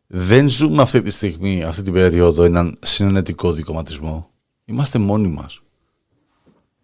Δεν 0.07 0.49
ζούμε 0.49 0.83
αυτή 0.83 1.03
τη 1.03 1.11
στιγμή, 1.11 1.65
αυτή 1.65 1.83
την 1.83 1.93
περίοδο, 1.93 2.45
έναν 2.45 2.77
συνενετικό 2.81 3.53
δικοματισμό. 3.53 4.31
Είμαστε 4.65 4.99
μόνοι 4.99 5.29
μας. 5.29 5.63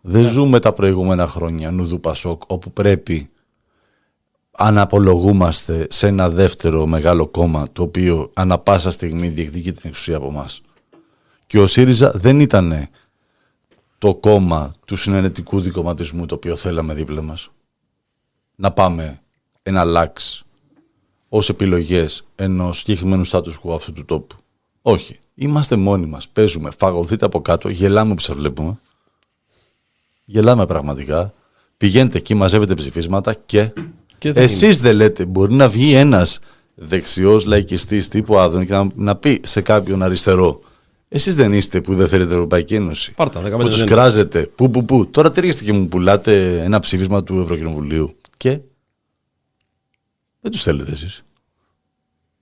Δεν 0.00 0.28
ζούμε 0.28 0.58
τα 0.58 0.72
προηγούμενα 0.72 1.26
χρόνια 1.26 1.70
νουδού 1.70 2.00
Πασόκ, 2.00 2.42
όπου 2.46 2.72
πρέπει 2.72 3.30
αναπολογούμαστε 4.56 5.86
σε 5.90 6.06
ένα 6.06 6.30
δεύτερο 6.30 6.86
μεγάλο 6.86 7.26
κόμμα, 7.26 7.66
το 7.72 7.82
οποίο 7.82 8.30
ανα 8.34 8.58
πάσα 8.58 8.90
στιγμή 8.90 9.28
διεκδικεί 9.28 9.72
την 9.72 9.88
εξουσία 9.88 10.16
από 10.16 10.30
μας. 10.30 10.60
Και 11.46 11.58
ο 11.58 11.66
ΣΥΡΙΖΑ 11.66 12.10
δεν 12.14 12.40
ήταν 12.40 12.88
το 13.98 14.14
κόμμα 14.14 14.74
του 14.84 14.96
συνενετικού 14.96 15.60
δικοματισμού 15.60 16.26
το 16.26 16.34
οποίο 16.34 16.56
θέλαμε 16.56 16.94
δίπλα 16.94 17.22
μας. 17.22 17.50
Να 18.54 18.72
πάμε 18.72 19.20
ένα 19.62 19.84
λάξ 19.84 20.44
ως 21.28 21.48
επιλογές 21.48 22.26
ενός 22.34 22.78
συγκεκριμένου 22.78 23.26
status 23.26 23.54
quo 23.62 23.74
αυτού 23.74 23.92
του 23.92 24.04
τόπου. 24.04 24.36
Όχι. 24.82 25.18
Είμαστε 25.34 25.76
μόνοι 25.76 26.06
μας. 26.06 26.28
Παίζουμε. 26.28 26.70
Φαγωθείτε 26.78 27.24
από 27.24 27.40
κάτω. 27.40 27.68
Γελάμε 27.68 28.14
που 28.14 28.20
σας 28.20 28.36
βλέπουμε. 28.36 28.78
Γελάμε 30.24 30.66
πραγματικά. 30.66 31.32
Πηγαίνετε 31.76 32.18
εκεί, 32.18 32.34
μαζεύετε 32.34 32.74
ψηφίσματα 32.74 33.34
και, 33.34 33.62
Και 33.66 33.72
θα 33.72 34.05
εσείς 34.22 34.80
δεν 34.80 34.97
λέτε. 34.97 35.24
Μπορεί 35.24 35.55
να 35.55 35.68
βγει 35.68 35.94
ένας 35.94 36.38
δεξιός 36.74 37.44
λαϊκιστής 37.44 38.09
τύπου 38.09 38.36
Άδων 38.38 38.66
και 38.66 38.72
να, 38.72 38.88
να 38.94 39.16
πει 39.16 39.40
σε 39.44 39.60
κάποιον 39.60 40.02
αριστερό. 40.02 40.60
Εσείς 41.09 41.34
δεν 41.34 41.52
είστε 41.52 41.80
που 41.80 41.94
δεν 41.94 42.09
θέλετε 42.09 42.32
Ευρωπαϊκή 42.32 42.74
Ένωση. 42.74 43.12
Πάρτα, 43.12 43.43
15 43.43 43.51
που 43.60 43.68
τους 43.68 43.78
δεν 43.78 43.86
κράζετε. 43.86 44.51
Πού, 44.55 44.70
πού, 44.70 44.84
πού. 44.84 45.06
Τώρα 45.06 45.30
τι 45.30 45.38
έρχεστε 45.38 45.64
και 45.64 45.72
μου 45.72 45.88
πουλάτε 45.88 46.62
ένα 46.62 46.78
ψήφισμα 46.78 47.22
του 47.22 47.40
Ευρωκοινοβουλίου. 47.40 48.16
Και 48.36 48.60
δεν 50.40 50.51
τους 50.51 50.62
θέλετε 50.62 50.90
εσείς. 50.90 51.24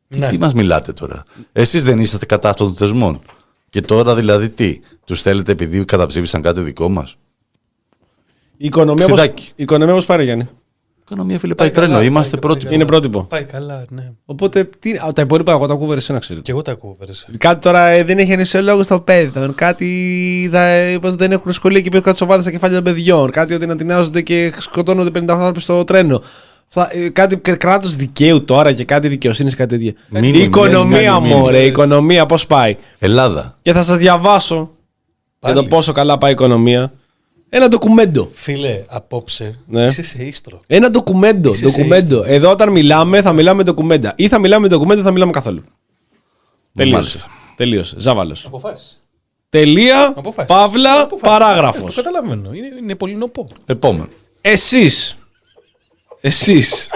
Τι, 0.09 0.18
Ναι. 0.18 0.28
τι 0.28 0.38
μας 0.38 0.55
μιλάτε 0.55 0.92
τώρα. 0.92 1.24
Εσείς 1.52 1.82
δεν 1.82 1.98
είσαστε 1.98 2.26
κατά 2.26 2.48
αυτών 2.48 2.66
των 2.66 2.76
θεσμών. 2.76 3.20
Και 3.70 3.80
τώρα 3.80 4.14
δηλαδή 4.14 4.48
τι. 4.51 4.80
Τους 5.05 5.22
θέλετε 5.22 5.52
επειδή 5.52 5.84
καταψήφισαν 5.84 6.42
κάτι 6.42 6.60
δικό 6.60 6.88
μας. 6.88 7.16
Η 8.56 8.66
οικονομία 8.66 9.06
πώς, 9.06 9.16
Ξεντάκι. 9.16 9.48
η 9.48 9.62
οικονομία 9.62 9.94
πώς 9.94 10.05
πάρει, 10.06 10.24
Γιάννη; 10.24 10.48
Η 11.14 11.16
οικονομία, 11.16 11.38
φίλε, 11.38 11.54
πάει 11.54 11.70
τρένο. 11.70 12.02
Είμαστε 12.02 12.36
πρώτοι. 12.36 12.74
Είναι 12.74 12.84
πρότυπο. 12.84 13.22
Πάει 13.22 13.44
καλά, 13.44 13.84
ναι. 13.88 14.12
Οπότε 14.24 14.68
τι, 14.78 14.90
α, 14.90 15.12
τα 15.14 15.22
υπόλοιπα 15.22 15.52
εγώ 15.52 15.66
τα 15.66 15.72
ακούω 15.72 15.92
εσένα 15.92 16.18
ξέρετε. 16.18 16.44
Και 16.44 16.50
εγώ 16.50 16.62
τα 16.62 16.72
ακούω, 16.72 16.96
Βερεσέ. 16.98 17.26
Κάτι 17.38 17.60
τώρα 17.60 17.86
ε, 17.86 18.04
δεν 18.04 18.18
έχει 18.18 18.32
ενισχυολόγο 18.32 18.82
στο 18.82 19.00
παιδό. 19.00 19.52
Κάτι 19.54 20.48
θα, 20.52 20.60
ε, 20.60 20.98
πως 20.98 21.14
δεν 21.14 21.32
έχουν 21.32 21.52
σχολεία 21.52 21.80
και 21.80 21.88
πέφτουν 21.88 22.02
κάτι 22.02 22.18
σοβαρά 22.18 22.42
στα 22.42 22.50
κεφάλια 22.50 22.76
των 22.76 22.84
παιδιών. 22.84 23.30
Κάτι 23.30 23.54
ότι 23.54 23.64
ανατινάζονται 23.64 24.20
και 24.20 24.52
σκοτώνονται 24.58 25.20
50 25.20 25.24
άνθρωποι 25.28 25.60
στο 25.60 25.84
τρένο. 25.84 26.22
Θα, 26.68 26.88
ε, 26.92 27.08
κάτι 27.08 27.36
κράτος 27.36 27.96
δικαίου 27.96 28.44
τώρα 28.44 28.72
και 28.72 28.84
κάτι 28.84 29.08
δικαιοσύνης 29.08 29.54
κάτι 29.54 29.76
τέτοια. 29.78 29.92
Μήνυ, 30.08 30.28
η 30.28 30.42
οικονομία 30.42 31.20
μήνυ, 31.20 31.34
μου, 31.34 31.44
μήνυ. 31.44 31.58
η 31.58 31.66
οικονομία 31.66 32.26
πώς 32.26 32.46
πάει; 32.46 32.76
Ελλάδα. 32.98 33.58
Και 33.62 33.72
θα 33.72 33.82
σας 33.82 33.98
διαβάσω 33.98 34.70
Πάλι. 35.38 35.54
για 35.54 35.62
το 35.62 35.68
πόσο 35.68 35.92
καλά 35.92 36.18
πάει 36.18 36.30
η 36.30 36.34
οικονομία. 36.34 36.92
Ένα 37.48 37.68
ντοκουμέντο. 37.68 38.28
Φίλε, 38.32 38.84
απόψε 38.88 39.58
Ναι. 39.66 39.84
είσαι 39.86 40.02
σε 40.02 40.22
ίστρο. 40.24 40.60
Ένα 40.66 40.90
ντοκουμέντο. 40.90 41.50
Είσαι 41.50 41.68
σε 41.68 41.76
ντοκουμέντο. 41.76 42.16
ίστρο. 42.20 42.32
Εδώ 42.34 42.50
όταν 42.50 42.70
μιλάμε 42.72 43.22
θα 43.22 43.32
μιλάμε 43.32 43.62
ντοκουμέντα. 43.62 44.12
Ή 44.16 44.28
θα 44.28 44.38
μιλάμε 44.38 44.68
ντοκουμέντα 44.68 45.00
ή 45.00 45.04
θα 45.04 45.10
μιλάμε 45.12 45.32
καθόλου. 45.32 45.62
Τελείωσε. 46.74 46.96
Μάλιστα. 46.96 47.26
Τελείωσε. 47.56 47.96
Ζάβαλος. 47.98 48.44
Αποφάσισε. 48.46 48.94
Τελεία. 49.48 50.06
Αποφάσισε. 50.16 50.54
Παύλα. 50.58 51.00
Αποφάσισε. 51.00 51.38
Παράγραφος. 51.38 51.94
Το 51.94 52.02
καταλαβαίνω. 52.02 52.52
Είναι, 52.52 52.66
είναι 52.82 52.94
πολύ 52.94 53.14
νοπό. 53.14 53.46
Επόμενο. 53.66 54.08
Εσείς. 54.40 55.16
Εσείς. 56.20 56.88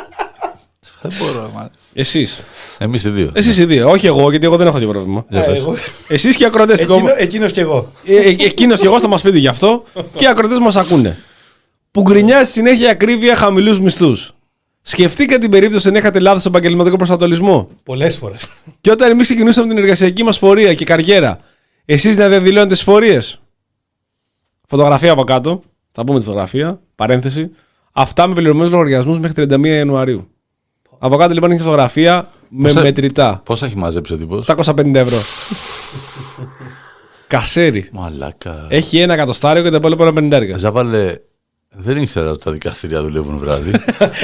Δεν 1.01 1.13
μπορώ, 1.19 1.51
μάλλον. 1.55 1.71
Εσείς. 2.01 2.41
Εμείς 2.79 3.05
οι 3.05 3.11
δύο. 3.11 3.31
Εσείς 3.35 3.59
οι 3.59 3.65
δύο. 3.65 3.91
Όχι 3.91 4.07
εγώ, 4.07 4.31
γιατί 4.31 4.47
εγώ 4.47 4.57
δεν 4.57 4.67
έχω 4.67 4.77
τέτοιο 4.79 4.91
πρόβλημα. 4.93 5.25
Για 5.29 5.45
πες. 5.45 5.61
εγώ- 5.61 5.75
Εσείς 6.09 6.37
και 6.37 6.43
οι 6.43 6.47
ακροτέ. 6.47 6.73
Εκείνο, 6.73 7.11
εκείνος 7.17 7.53
κι 7.53 7.61
εγώ. 7.61 7.93
Εκείνος 8.39 8.81
και 8.81 8.87
εγώ 8.87 9.01
θα 9.01 9.09
μας 9.09 9.23
πείτε 9.23 9.39
γι' 9.39 9.49
αυτό. 9.49 9.85
Και 10.17 10.25
οι 10.25 10.27
ακροτέ 10.27 10.61
μας 10.61 10.77
ακούνε. 10.77 11.19
Που 11.91 12.01
γκρινιάζει 12.03 12.51
συνέχεια 12.51 12.91
ακρίβεια 12.91 13.37
χαμηλούς 13.37 13.81
μισθούς. 13.81 14.33
Σκεφτείτε 14.83 15.39
την 15.39 15.51
περίπτωση 15.51 15.91
να 15.91 15.99
είχατε 15.99 16.19
λάθος 16.19 16.45
επαγγελματικό 16.47 16.97
προσανατολισμό. 16.97 17.69
Πολλές 17.83 18.17
φορές. 18.17 18.47
Και 18.81 18.91
όταν 18.91 19.11
εμείς 19.11 19.25
ξεκινούσαμε 19.25 19.69
την 19.69 19.79
εργασιακή 19.79 20.23
μας 20.23 20.39
πορεία 20.39 20.75
και 20.75 20.85
καριέρα, 20.85 21.41
εσείς 21.85 22.17
να 22.17 22.29
διαδηλώνετε 22.29 22.75
τις 22.75 22.85
πορείε. 22.85 23.21
Φωτογραφία 24.69 25.13
από 25.13 25.25
κάτω. 25.25 25.63
Θα 25.93 26.05
πούμε 26.05 26.19
τη 26.19 26.25
φωτογραφία. 26.25 26.81
Παρένθεση. 26.95 27.51
Αυτά 27.93 28.27
με 28.27 28.35
πληρωμένους 28.35 28.71
λογαριασμούς 28.73 29.19
μέχρι 29.19 29.47
31 29.47 29.67
Ιανουαρίου. 29.77 30.29
Από 30.99 31.17
κάτω 31.17 31.35
λοιπόν 31.35 31.51
έχει 31.51 31.61
φωτογραφία 31.63 32.29
με 32.49 32.69
Πόσα- 32.69 32.83
μετρητά. 32.83 33.41
Πόσα 33.45 33.67
έχει 33.67 33.77
μαζέψει 33.77 34.13
ο 34.13 34.17
τύπος; 34.17 34.47
750 34.49 34.95
ευρώ. 34.95 35.17
Κασέρι. 37.27 37.89
Μαλάκα. 37.93 38.67
Έχει 38.69 38.99
ένα 38.99 39.15
εκατοστάριο 39.15 39.63
και 39.63 39.71
τα 39.71 39.77
υπόλοιπα 39.77 40.03
ένα 40.03 40.13
πενιντάρικα. 40.13 40.57
Ζάβαλε, 40.59 41.15
δεν 41.77 41.97
ήξερα 41.97 42.31
ότι 42.31 42.45
τα 42.45 42.51
δικαστήρια 42.53 43.03
δουλεύουν 43.03 43.39
βράδυ. 43.39 43.71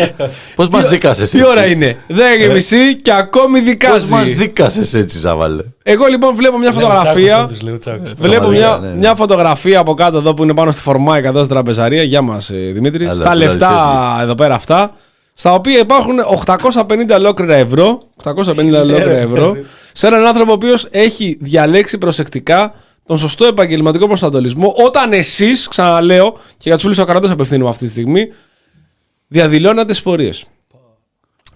Πώς 0.56 0.68
μας 0.68 0.88
δίκασες 0.88 1.22
έτσι. 1.22 1.36
Τι 1.38 1.44
ώρα 1.46 1.66
είναι, 1.66 1.96
10 2.09 2.12
και 2.40 2.48
μισή 2.52 2.96
και 2.96 3.12
ακόμη 3.12 3.59
Πώς 3.60 3.68
δικάζει. 3.68 4.10
μας 4.12 4.32
δίκασες 4.32 4.94
έτσι, 4.94 5.18
Ζάβαλε. 5.18 5.62
Εγώ 5.82 6.06
λοιπόν 6.06 6.34
βλέπω 6.36 6.59
μια 6.59 6.72
φωτογραφία. 6.72 7.36
Λέω 7.36 7.46
τσάκος, 7.46 7.62
λέω 7.62 7.78
τσάκος. 7.78 8.12
Βλέπω 8.18 8.48
μια, 8.48 8.59
Πραγματικά, 8.60 8.78
ναι, 8.78 8.88
ναι. 8.88 8.98
μια 8.98 9.14
φωτογραφία 9.14 9.78
από 9.78 9.94
κάτω 9.94 10.18
εδώ 10.18 10.34
που 10.34 10.42
είναι 10.42 10.55
πάνω 10.55 10.72
στη 10.72 10.80
φορμάικα 10.82 11.28
εδώ 11.28 11.38
στην 11.42 11.55
τραπεζαρία. 11.55 12.02
Γεια 12.02 12.22
μας, 12.22 12.51
Δημήτρη. 12.72 13.05
Αλλά, 13.05 13.14
στα 13.14 13.30
δηλαδή, 13.30 13.44
λεφτά 13.59 14.14
σε 14.16 14.22
εδώ 14.22 14.34
πέρα 14.34 14.55
αυτά. 14.55 14.94
Στα 15.35 15.55
οποία 15.55 15.78
υπάρχουν 15.78 16.19
850 16.44 17.11
ολόκληρα 17.15 17.55
ευρώ. 17.55 18.01
850 18.24 18.32
ολόκληρα 18.56 19.16
ευρώ. 19.16 19.56
Σε 19.93 20.06
έναν 20.06 20.27
άνθρωπο 20.27 20.51
ο 20.51 20.55
οποίος 20.55 20.89
έχει 20.90 21.39
διαλέξει 21.40 21.98
προσεκτικά 21.98 22.74
τον 23.06 23.19
σωστό 23.19 23.44
επαγγελματικό 23.44 24.06
προσανατολισμό. 24.06 24.74
Όταν 24.77 25.12
εσείς, 25.12 25.69
ξαναλέω, 25.69 26.32
και 26.32 26.62
για 26.62 26.74
τους 26.74 26.82
φίλους 26.82 26.98
ακροατέ 26.98 27.31
απευθύνουμε 27.31 27.70
αυτή 27.70 27.85
τη 27.85 27.90
στιγμή, 27.90 28.28
διαδηλώνατε 29.28 29.90
τις 29.93 30.02
πορείες. 30.02 30.47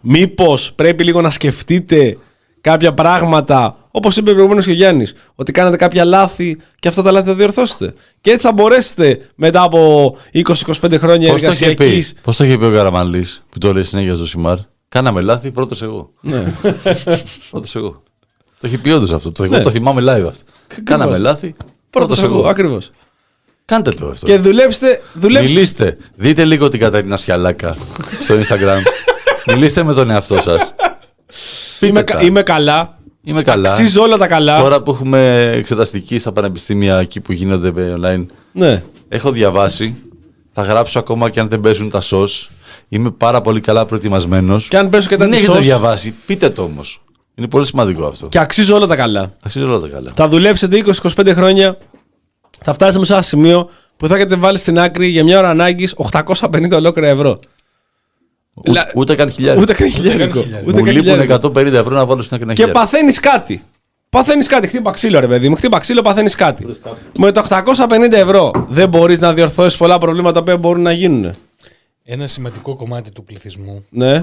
Μήπως 0.00 0.72
πρέπει 0.72 1.04
λίγο 1.04 1.20
να 1.20 1.30
σκεφτείτε 1.30 2.18
κάποια 2.60 2.94
πράγματα, 2.94 3.87
όπως 3.90 4.16
είπε 4.16 4.32
προηγουμένως 4.32 4.64
και 4.64 4.70
ο 4.70 4.74
Γιάννης, 4.74 5.14
ότι 5.34 5.52
κάνατε 5.52 5.76
κάποια 5.76 6.04
λάθη 6.04 6.56
και 6.78 6.88
αυτά 6.88 7.02
τα 7.02 7.12
λάθη 7.12 7.26
θα 7.26 7.34
διορθώσετε. 7.34 7.92
Και 8.20 8.30
έτσι 8.30 8.46
θα 8.46 8.52
μπορέσετε 8.52 9.18
μετά 9.34 9.62
από 9.62 10.16
20-25 10.34 10.98
χρόνια 10.98 11.32
Πώς 11.32 11.42
το 11.42 11.50
είχε 11.52 11.64
πει, 11.74 11.84
εργασιακή. 11.84 12.14
πώς 12.22 12.36
το 12.36 12.44
είχε 12.44 12.58
πει 12.58 12.64
ο 12.64 12.70
Καραμανλή 12.72 13.26
που 13.50 13.58
το 13.58 13.72
λέει 13.72 13.82
συνέχεια 13.82 14.14
στο 14.16 14.26
Σιμάρ; 14.26 14.56
Κάναμε 14.88 15.20
λάθη, 15.20 15.50
πρώτο 15.50 15.76
εγώ. 15.82 16.10
Ναι. 16.20 16.42
Πρώτο 17.50 17.68
εγώ. 17.74 18.02
Το 18.60 18.66
έχει 18.66 18.78
πει 18.78 18.90
όντως 18.90 19.12
αυτό. 19.12 19.32
Το, 19.32 19.44
Ναι. 19.46 19.60
το 19.60 19.70
θυμάμαι 19.70 20.00
live 20.02 20.26
αυτό. 20.28 20.42
Κάναμε 20.84 21.18
λάθη, 21.18 21.54
πρώτο 21.90 22.06
Πρώτο 22.06 22.24
εγώ, 22.24 22.38
εγώ. 22.38 22.48
ακριβώς. 22.48 22.90
Κάντε 23.64 23.90
το 23.90 24.06
αυτό. 24.08 24.26
Και 24.26 24.38
δουλέψτε. 24.38 25.00
δουλέψτε 25.14 25.52
Μιλήστε. 25.54 25.96
Δείτε 26.14 26.44
λίγο 26.44 26.68
την 26.68 26.80
Καταρίνα 26.80 27.16
Σιαλάκα 27.16 27.76
στο 28.20 28.34
Instagram. 28.40 28.82
Μιλήστε 29.54 29.82
με 29.82 29.94
τον 29.94 30.10
εαυτό 30.10 30.40
σας. 30.40 30.74
είμαι, 31.80 32.02
κα- 32.02 32.22
είμαι 32.22 32.42
καλά. 32.42 32.97
Είμαι 33.28 33.42
καλά. 33.42 33.72
Αξίζω 33.72 34.02
όλα 34.02 34.16
τα 34.16 34.26
καλά. 34.26 34.58
Τώρα 34.60 34.82
που 34.82 34.90
έχουμε 34.90 35.50
εξεταστική 35.56 36.18
στα 36.18 36.32
πανεπιστήμια 36.32 36.98
εκεί 36.98 37.20
που 37.20 37.32
γίνονται 37.32 37.72
online, 38.00 38.26
Ναι. 38.52 38.82
έχω 39.08 39.30
διαβάσει. 39.30 39.94
Θα 40.52 40.62
γράψω 40.62 40.98
ακόμα 40.98 41.30
και 41.30 41.40
αν 41.40 41.48
δεν 41.48 41.60
παίζουν 41.60 41.90
τα 41.90 42.00
σος. 42.00 42.50
Είμαι 42.88 43.10
πάρα 43.10 43.40
πολύ 43.40 43.60
καλά 43.60 43.86
προετοιμασμένος. 43.86 44.68
Και 44.68 44.76
αν 44.78 44.88
πέσω 44.88 45.08
και 45.08 45.16
τα 45.16 45.24
Δεν 45.24 45.32
έχετε 45.32 45.52
σως. 45.52 45.64
διαβάσει, 45.64 46.14
πείτε 46.26 46.50
το 46.50 46.62
όμως. 46.62 47.02
Είναι 47.34 47.48
πολύ 47.48 47.66
σημαντικό 47.66 48.06
αυτό. 48.06 48.26
Και 48.26 48.38
αξίζω 48.38 48.74
όλα 48.74 48.86
τα 48.86 48.96
καλά. 48.96 49.32
Αξίζει 49.42 49.64
όλα 49.64 49.80
τα 49.80 49.88
καλά. 49.88 50.12
Θα 50.14 50.28
δουλέψετε 50.28 50.76
20-25 50.76 51.32
χρόνια. 51.34 51.78
Θα 52.64 52.72
φτάσετε 52.72 53.04
σε 53.04 53.12
ένα 53.12 53.22
σημείο 53.22 53.70
που 53.96 54.06
θα 54.08 54.14
έχετε 54.14 54.34
βάλει 54.36 54.58
στην 54.58 54.78
άκρη 54.78 55.06
για 55.08 55.24
μια 55.24 55.38
ώρα 55.38 55.50
ανάγκης 55.50 55.94
850 55.96 56.70
ολόκληρα 56.72 57.08
ευρώ. 57.08 57.38
Ούτε, 58.68 58.90
ούτε 58.94 59.14
καν 59.14 59.30
χιλιάρικο. 59.30 59.62
Ούτε 59.62 59.74
καν 59.74 59.90
χιλιάρικο. 59.90 60.40
Ούτε 60.40 60.62
Μου 60.64 60.84
καν 60.84 60.94
λείπουν 60.94 61.20
χιλιάρικο. 61.20 61.50
150 61.54 61.72
ευρώ 61.72 61.94
να 61.94 62.06
βάλω 62.06 62.22
στην 62.22 62.36
άκρη 62.36 62.48
ένα 62.48 62.54
Και 62.54 62.62
χιλιάρικο. 62.62 62.78
παθαίνεις 62.90 63.20
κάτι. 63.20 63.62
Παθαίνεις 64.10 64.46
κάτι. 64.46 64.66
Χτύπα 64.66 64.90
ξύλο, 64.90 65.20
ρε 65.20 65.26
παιδί 65.26 65.48
μου. 65.48 65.56
Χτύπα 65.56 65.78
ξύλο, 65.78 66.02
παθαίνεις 66.02 66.34
κάτι. 66.34 66.66
Με 67.18 67.32
το 67.32 67.40
850 67.40 68.12
ευρώ 68.12 68.50
δεν 68.68 68.88
μπορείς 68.88 69.18
να 69.18 69.32
διορθώσεις 69.34 69.76
πολλά 69.78 69.98
προβλήματα 69.98 70.42
που 70.42 70.56
μπορούν 70.58 70.82
να 70.82 70.92
γίνουν. 70.92 71.34
Ένα 72.04 72.26
σημαντικό 72.26 72.76
κομμάτι 72.76 73.10
του 73.12 73.24
πληθυσμού. 73.24 73.84
Ναι. 73.90 74.22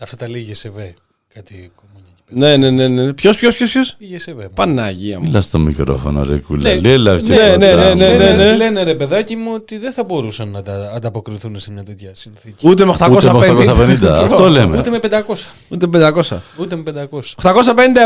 Αυτά 0.00 0.16
τα 0.16 0.28
λέει 0.28 0.40
η 0.40 0.44
ΓΕΣΕΒΕ. 0.44 0.94
Κάτι 1.34 1.52
κομμούνια. 1.54 1.85
Ναι, 2.28 2.56
ναι, 2.56 2.70
ναι. 2.70 2.88
ναι. 2.88 3.12
Ποιος, 3.12 3.36
ποιος, 3.36 3.56
ποιος. 3.56 3.70
Ποιος; 3.70 3.96
Η 3.98 4.04
ΓΕΣΕΒΕ. 4.06 4.48
Παναγία 4.54 5.18
μου. 5.18 5.24
Μιλά 5.26 5.40
στο 5.40 5.58
μικρόφωνο, 5.58 6.24
ρε 6.24 6.36
κούλα. 6.36 6.62
Ναι, 6.74 6.80
Λέλα, 6.80 7.20
και 7.20 7.34
ναι, 7.34 7.56
ναι, 7.56 7.70
κοντά 7.70 7.94
ναι, 7.94 8.06
ναι, 8.06 8.12
μου. 8.12 8.18
ναι, 8.18 8.32
ναι. 8.32 8.56
Λένε 8.56 8.82
ρε 8.82 8.94
παιδάκι 8.94 9.36
μου 9.36 9.50
ότι 9.54 9.78
δεν 9.78 9.92
θα 9.92 10.04
μπορούσαν 10.04 10.48
να 10.48 10.62
τα 10.62 10.92
ανταποκριθούν 10.96 11.60
σε 11.60 11.72
μια 11.72 11.82
τέτοια 11.82 12.10
συνθήκη. 12.12 12.68
Ούτε 12.68 12.84
με 12.84 12.94
850. 12.98 13.10
Ούτε 13.10 13.32
με 13.32 13.38
850, 13.38 13.88
ευρώ. 13.90 14.12
αυτό 14.12 14.48
λέμε. 14.48 14.78
Ούτε 14.78 14.90
με 14.90 14.98
500. 15.02 15.08
Ούτε 15.68 15.86
με 15.86 16.12
500. 16.30 16.36
Ούτε 16.56 16.76
με 16.76 16.82
500. 17.10 17.18
850 17.42 17.52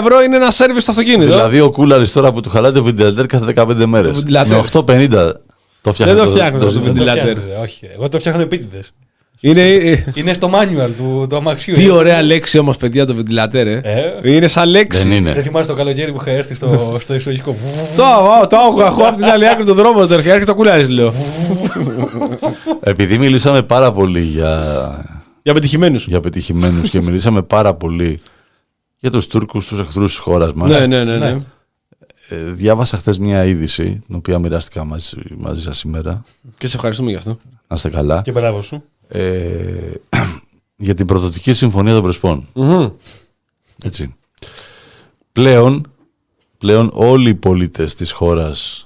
ευρώ 0.01 0.23
είναι 0.23 0.37
ένα 0.37 0.51
σερβις 0.51 0.83
στο 0.83 0.91
αυτοκίνητο. 0.91 1.31
Δηλαδή 1.31 1.61
ο 1.61 1.71
κούλαρης 1.71 2.13
τώρα 2.13 2.33
που 2.33 2.41
του 2.41 2.49
χαλάει 2.51 2.73
το 2.73 2.83
βεντιλατέρ 2.83 3.27
κάθε 3.27 3.53
15 3.57 3.85
μέρες. 3.87 4.13
Το 4.13 4.19
βεντιλατέρ. 4.19 4.53
Με 4.53 4.65
850 4.73 5.33
το 5.81 5.93
φτιάχνει. 5.93 6.15
Δεν 6.15 6.25
το 6.25 6.31
φτιάχνεις 6.31 6.63
αυτό 6.63 6.79
το 6.79 6.85
Δεν 6.85 6.89
το 6.89 6.93
βεντιλατέρ. 6.93 7.37
φτιάχνω, 7.37 7.55
ρε, 7.55 7.61
όχι. 7.61 7.89
Εγώ 7.95 8.09
το 8.09 8.19
φτιάχνω 8.19 8.41
επίτηδες. 8.43 8.77
Είναι, 8.77 8.87
ε, 8.87 9.00
Είναι 9.41 10.33
στο 10.33 10.51
manual 10.55 10.91
του, 10.97 11.27
του 11.29 11.37
αμαξιού. 11.37 11.75
τι 11.75 11.87
ε. 11.87 11.91
ωραία 11.91 12.23
λέξη 12.23 12.59
όμως, 12.59 12.77
παιδιά, 12.77 13.07
το 13.07 13.15
βεντιλατέρ. 13.15 13.67
Ε. 13.67 13.81
Ε. 14.23 14.33
Είναι 14.35 14.49
σαν 14.49 14.69
λέξη. 14.69 14.99
Δεν 14.99 15.11
είναι. 15.11 15.33
Δεν 15.33 15.43
θυμάσαι 15.43 15.69
το 15.69 15.75
καλοκαίρι 15.75 16.13
που 16.13 16.19
είχα 16.21 16.31
έρθει 16.31 16.55
στο, 16.55 16.97
στο 17.01 17.15
εισαγωγικό. 17.15 17.57
Το, 17.97 18.03
το, 18.41 18.47
το 18.47 18.57
έχω 18.57 18.83
έχω 18.83 19.05
από 19.05 19.17
την 19.17 19.25
άλλη 19.25 19.49
άκρη 19.49 19.65
του 19.65 19.75
δρόμου. 19.75 20.07
Το 20.07 20.15
έρχεται 20.15 20.45
το 20.45 20.55
κουλάρι, 20.55 20.87
λέω. 20.87 21.13
Επειδή 22.81 23.19
μιλήσαμε 23.19 23.63
πάρα 23.63 23.93
πολύ 23.93 24.21
για, 24.21 25.05
Για 25.43 25.55
πετυχημένους. 25.55 26.07
για 26.07 26.21
πετυχημένους 26.21 26.91
και 26.91 27.01
μιλήσαμε 27.01 27.43
πάρα 27.43 27.75
πολύ 27.75 28.21
για 28.99 29.11
τους 29.11 29.27
Τούρκους, 29.27 29.67
τους 29.67 29.81
εχθρούς 29.81 30.11
της 30.11 30.19
χώρας 30.19 30.53
μας. 30.53 30.69
Ναι, 30.69 30.87
ναι, 30.87 31.05
ναι. 31.05 31.17
ναι. 31.17 31.37
Ε, 32.29 32.37
διάβασα 32.37 32.97
χθες 32.97 33.19
μια 33.19 33.45
είδηση, 33.45 34.03
την 34.07 34.17
οποία 34.17 34.39
μοιράστηκα 34.39 34.85
μαζί, 34.85 35.17
μαζί 35.37 35.63
σας 35.63 35.79
σήμερα. 35.79 36.23
Και 36.59 36.67
σε 36.67 36.77
ευχαριστούμε 36.77 37.11
γι' 37.11 37.17
αυτό. 37.17 37.37
Να 37.69 37.77
είστε 37.77 37.89
καλά. 37.89 38.21
Και 38.21 38.33
μπράβο 38.33 38.63
σου. 38.63 38.83
Ε, 39.13 39.21
για 40.77 40.95
την 40.95 41.07
προδοτική 41.07 41.53
συμφωνία 41.53 41.93
των 41.95 42.03
Πρεσπών. 42.03 42.47
Μμμ. 42.55 42.89
Έτσι. 43.85 44.15
Πλέον, 45.33 45.87
πλέον 46.59 46.91
όλοι 46.95 47.29
οι 47.29 47.35
πολίτες 47.35 47.95
της 47.95 48.13
χώρας 48.13 48.85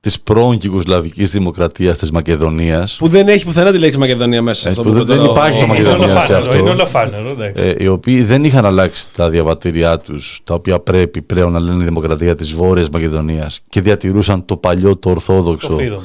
της 0.00 0.20
πρώην 0.20 0.58
Κυκουσλαβικής 0.58 1.30
Δημοκρατίας 1.30 1.98
της 1.98 2.10
Μακεδονίας 2.10 2.96
Που 2.96 3.08
δεν 3.08 3.28
έχει 3.28 3.44
πουθενά 3.44 3.72
τη 3.72 3.78
λέξη 3.78 3.98
Μακεδονία 3.98 4.42
μέσα. 4.42 4.68
ε, 4.68 4.70
Αυτό 4.70 4.82
που 4.82 4.88
που 4.88 4.94
δεν, 4.94 5.02
είπε 5.02 5.12
δεν 5.12 5.20
τώρα 5.24 5.30
ο- 5.30 5.34
υπάρχει 5.34 5.58
το 5.58 5.64
ο- 5.64 5.68
Μακεδονία 5.68 6.06
σε 6.06 6.12
ολοφάνερο, 6.12 6.38
αυτό. 6.38 6.58
είναι 6.58 6.70
ολοφάνερο, 6.70 7.28
εντάξει. 7.30 7.68
Ε, 7.68 7.74
οι 7.78 7.86
οποίοι 7.86 8.22
δεν 8.22 8.44
είχαν 8.44 8.64
αλλάξει 8.64 9.06
τα 9.12 9.30
διαβατήριά 9.30 9.98
τους, 9.98 10.40
τα 10.44 10.54
οποία 10.54 10.80
πρέπει 10.80 11.22
πλέον 11.22 11.52
να 11.52 11.60
λένε 11.60 11.84
Δημοκρατία 11.84 12.34
της 12.34 12.52
Βόρειας 12.54 12.88
Μακεδονίας 12.90 13.60
και 13.68 13.80
διατηρούσαν 13.80 14.44
το 14.44 14.56
παλιό, 14.56 14.96
το 14.96 15.10
ορθόδοξο. 15.10 15.68
Το 15.68 15.74
φύρον, 15.76 16.02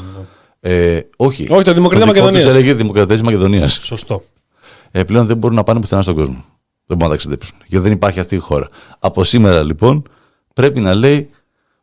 Ε, 0.67 0.99
όχι. 1.17 1.47
Όχι, 1.49 1.63
το 1.63 1.73
Δημοκρατία 1.73 2.05
δικό 2.05 2.19
Μακεδονίας. 2.19 2.43
τους 2.43 2.53
έλεγε 2.53 2.73
Δημοκρατίας 2.73 3.17
της 3.19 3.27
Μακεδονίας. 3.27 3.79
Σωστό. 3.81 4.23
Ε, 4.91 5.03
πλέον 5.03 5.25
δεν 5.25 5.37
μπορούν 5.37 5.55
να 5.55 5.63
πάνε 5.63 5.79
πουθενά 5.79 6.01
στον 6.01 6.15
κόσμο. 6.15 6.43
Δεν 6.85 6.97
μπορούν 6.97 7.03
να 7.03 7.09
ταξιδέψουν. 7.09 7.57
Γιατί 7.65 7.83
δεν 7.83 7.93
υπάρχει 7.93 8.19
αυτή 8.19 8.35
η 8.35 8.37
χώρα. 8.37 8.67
Από 8.99 9.23
σήμερα 9.23 9.63
λοιπόν 9.63 10.03
πρέπει 10.53 10.79
να 10.79 10.93
λέει 10.93 11.29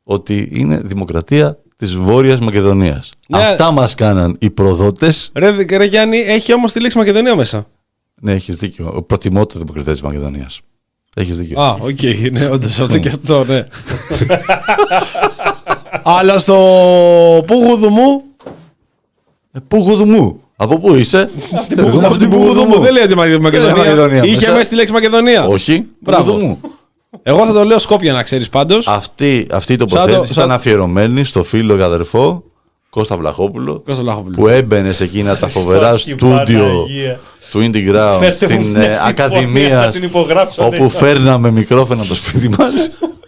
ότι 0.03 0.49
είναι 0.53 0.81
δημοκρατία 0.85 1.59
της 1.77 1.97
Βόρειας 1.97 2.41
Μακεδονίας. 2.41 3.11
Ναι. 3.29 3.39
Αυτά 3.39 3.71
μας 3.71 3.95
κάναν 3.95 4.37
οι 4.39 4.51
προδότες. 4.51 5.31
Ρε, 5.35 5.51
ρε 5.77 5.85
Γιάννη, 5.85 6.19
έχει 6.19 6.55
όμως 6.55 6.73
τη 6.73 6.81
λέξη 6.81 6.99
Μακεδονία 6.99 7.37
μέσα. 7.37 7.67
Ναι, 8.21 8.33
έχεις 8.33 8.57
δίκιο. 8.57 9.05
Προτιμώ 9.07 9.47
τη 9.47 9.59
δημοκρατία 9.59 9.93
της 9.93 10.03
Μακεδονίας. 10.03 10.61
Έχεις 11.15 11.37
δίκιο. 11.39 11.61
Α, 11.61 11.77
οκ, 11.81 12.31
ναι, 12.31 12.49
όντως 12.49 12.79
αυτό 12.79 12.99
και 12.99 13.09
αυτό, 13.09 13.45
ναι. 13.45 13.67
Αλλά 16.03 16.39
στο 16.39 16.57
Πουγουδουμού. 17.47 18.23
Ε, 19.53 19.59
Πουγουδουμού. 19.69 20.41
Από 20.57 20.79
πού 20.79 20.95
είσαι; 20.95 21.31
Εγώ 21.77 21.89
είμαι 21.89 22.07
Από 22.07 22.16
την 22.16 22.31
Πουγουδουμού. 22.31 22.79
Δεν 22.81 22.93
λέει 22.93 23.03
ότι 23.03 23.15
Μακεδονία. 23.15 23.77
Μακεδονία 23.77 24.23
Είχε 24.24 24.35
μέσα. 24.37 24.53
μέσα 24.53 24.69
τη 24.69 24.74
λέξη 24.74 24.93
Μακεδονία. 24.93 25.45
Όχι. 25.47 25.85
Μπράβο. 25.99 26.24
Πουγουδουμού. 26.33 26.61
Εγώ 27.23 27.47
θα 27.47 27.53
το 27.53 27.65
λέω 27.65 27.79
Σκόπια 27.79 28.12
να 28.12 28.23
ξέρεις 28.23 28.49
πάντως. 28.49 28.87
Αυτή, 28.89 29.47
αυτή 29.53 29.73
η 29.73 29.77
Σαν 29.79 29.89
τοποθέτηση 29.89 30.19
το- 30.19 30.24
σαν- 30.24 30.45
ήταν 30.45 30.51
αφιερωμένη 30.57 31.24
στο 31.24 31.43
φίλο 31.43 31.77
και 31.77 31.83
αδερφό 31.83 32.43
Κώστα 32.91 33.16
Βλαχόπουλο, 33.16 33.83
Κώστα 33.87 34.03
Βλαχόπουλο. 34.03 34.35
που 34.37 34.49
έμπαινε 34.49 34.93
σε 34.93 35.05
εκείνα 35.05 35.37
τα 35.37 35.49
φοβερά 35.49 35.89
Χριστός 35.91 36.05
και 36.05 36.12
στούντιο 36.12 36.65
Παναγία. 36.65 37.20
του 37.51 37.59
Indie 37.61 37.91
Ground 37.95 38.16
Φέρτε 38.19 38.49
μου 38.55 38.62
στην 38.62 38.70
μια 38.73 38.81
ε, 38.91 38.95
συμφωνία 38.95 39.03
Ακαδημίας 39.07 39.85
να 39.85 39.91
την 39.91 40.03
υπογράψω, 40.03 40.65
όπου 40.65 40.77
δεν 40.77 40.89
φέρναμε 40.91 41.51
μικρόφωνα 41.51 42.01
από 42.01 42.09
το 42.09 42.15
σπίτι 42.15 42.49
μας 42.59 42.91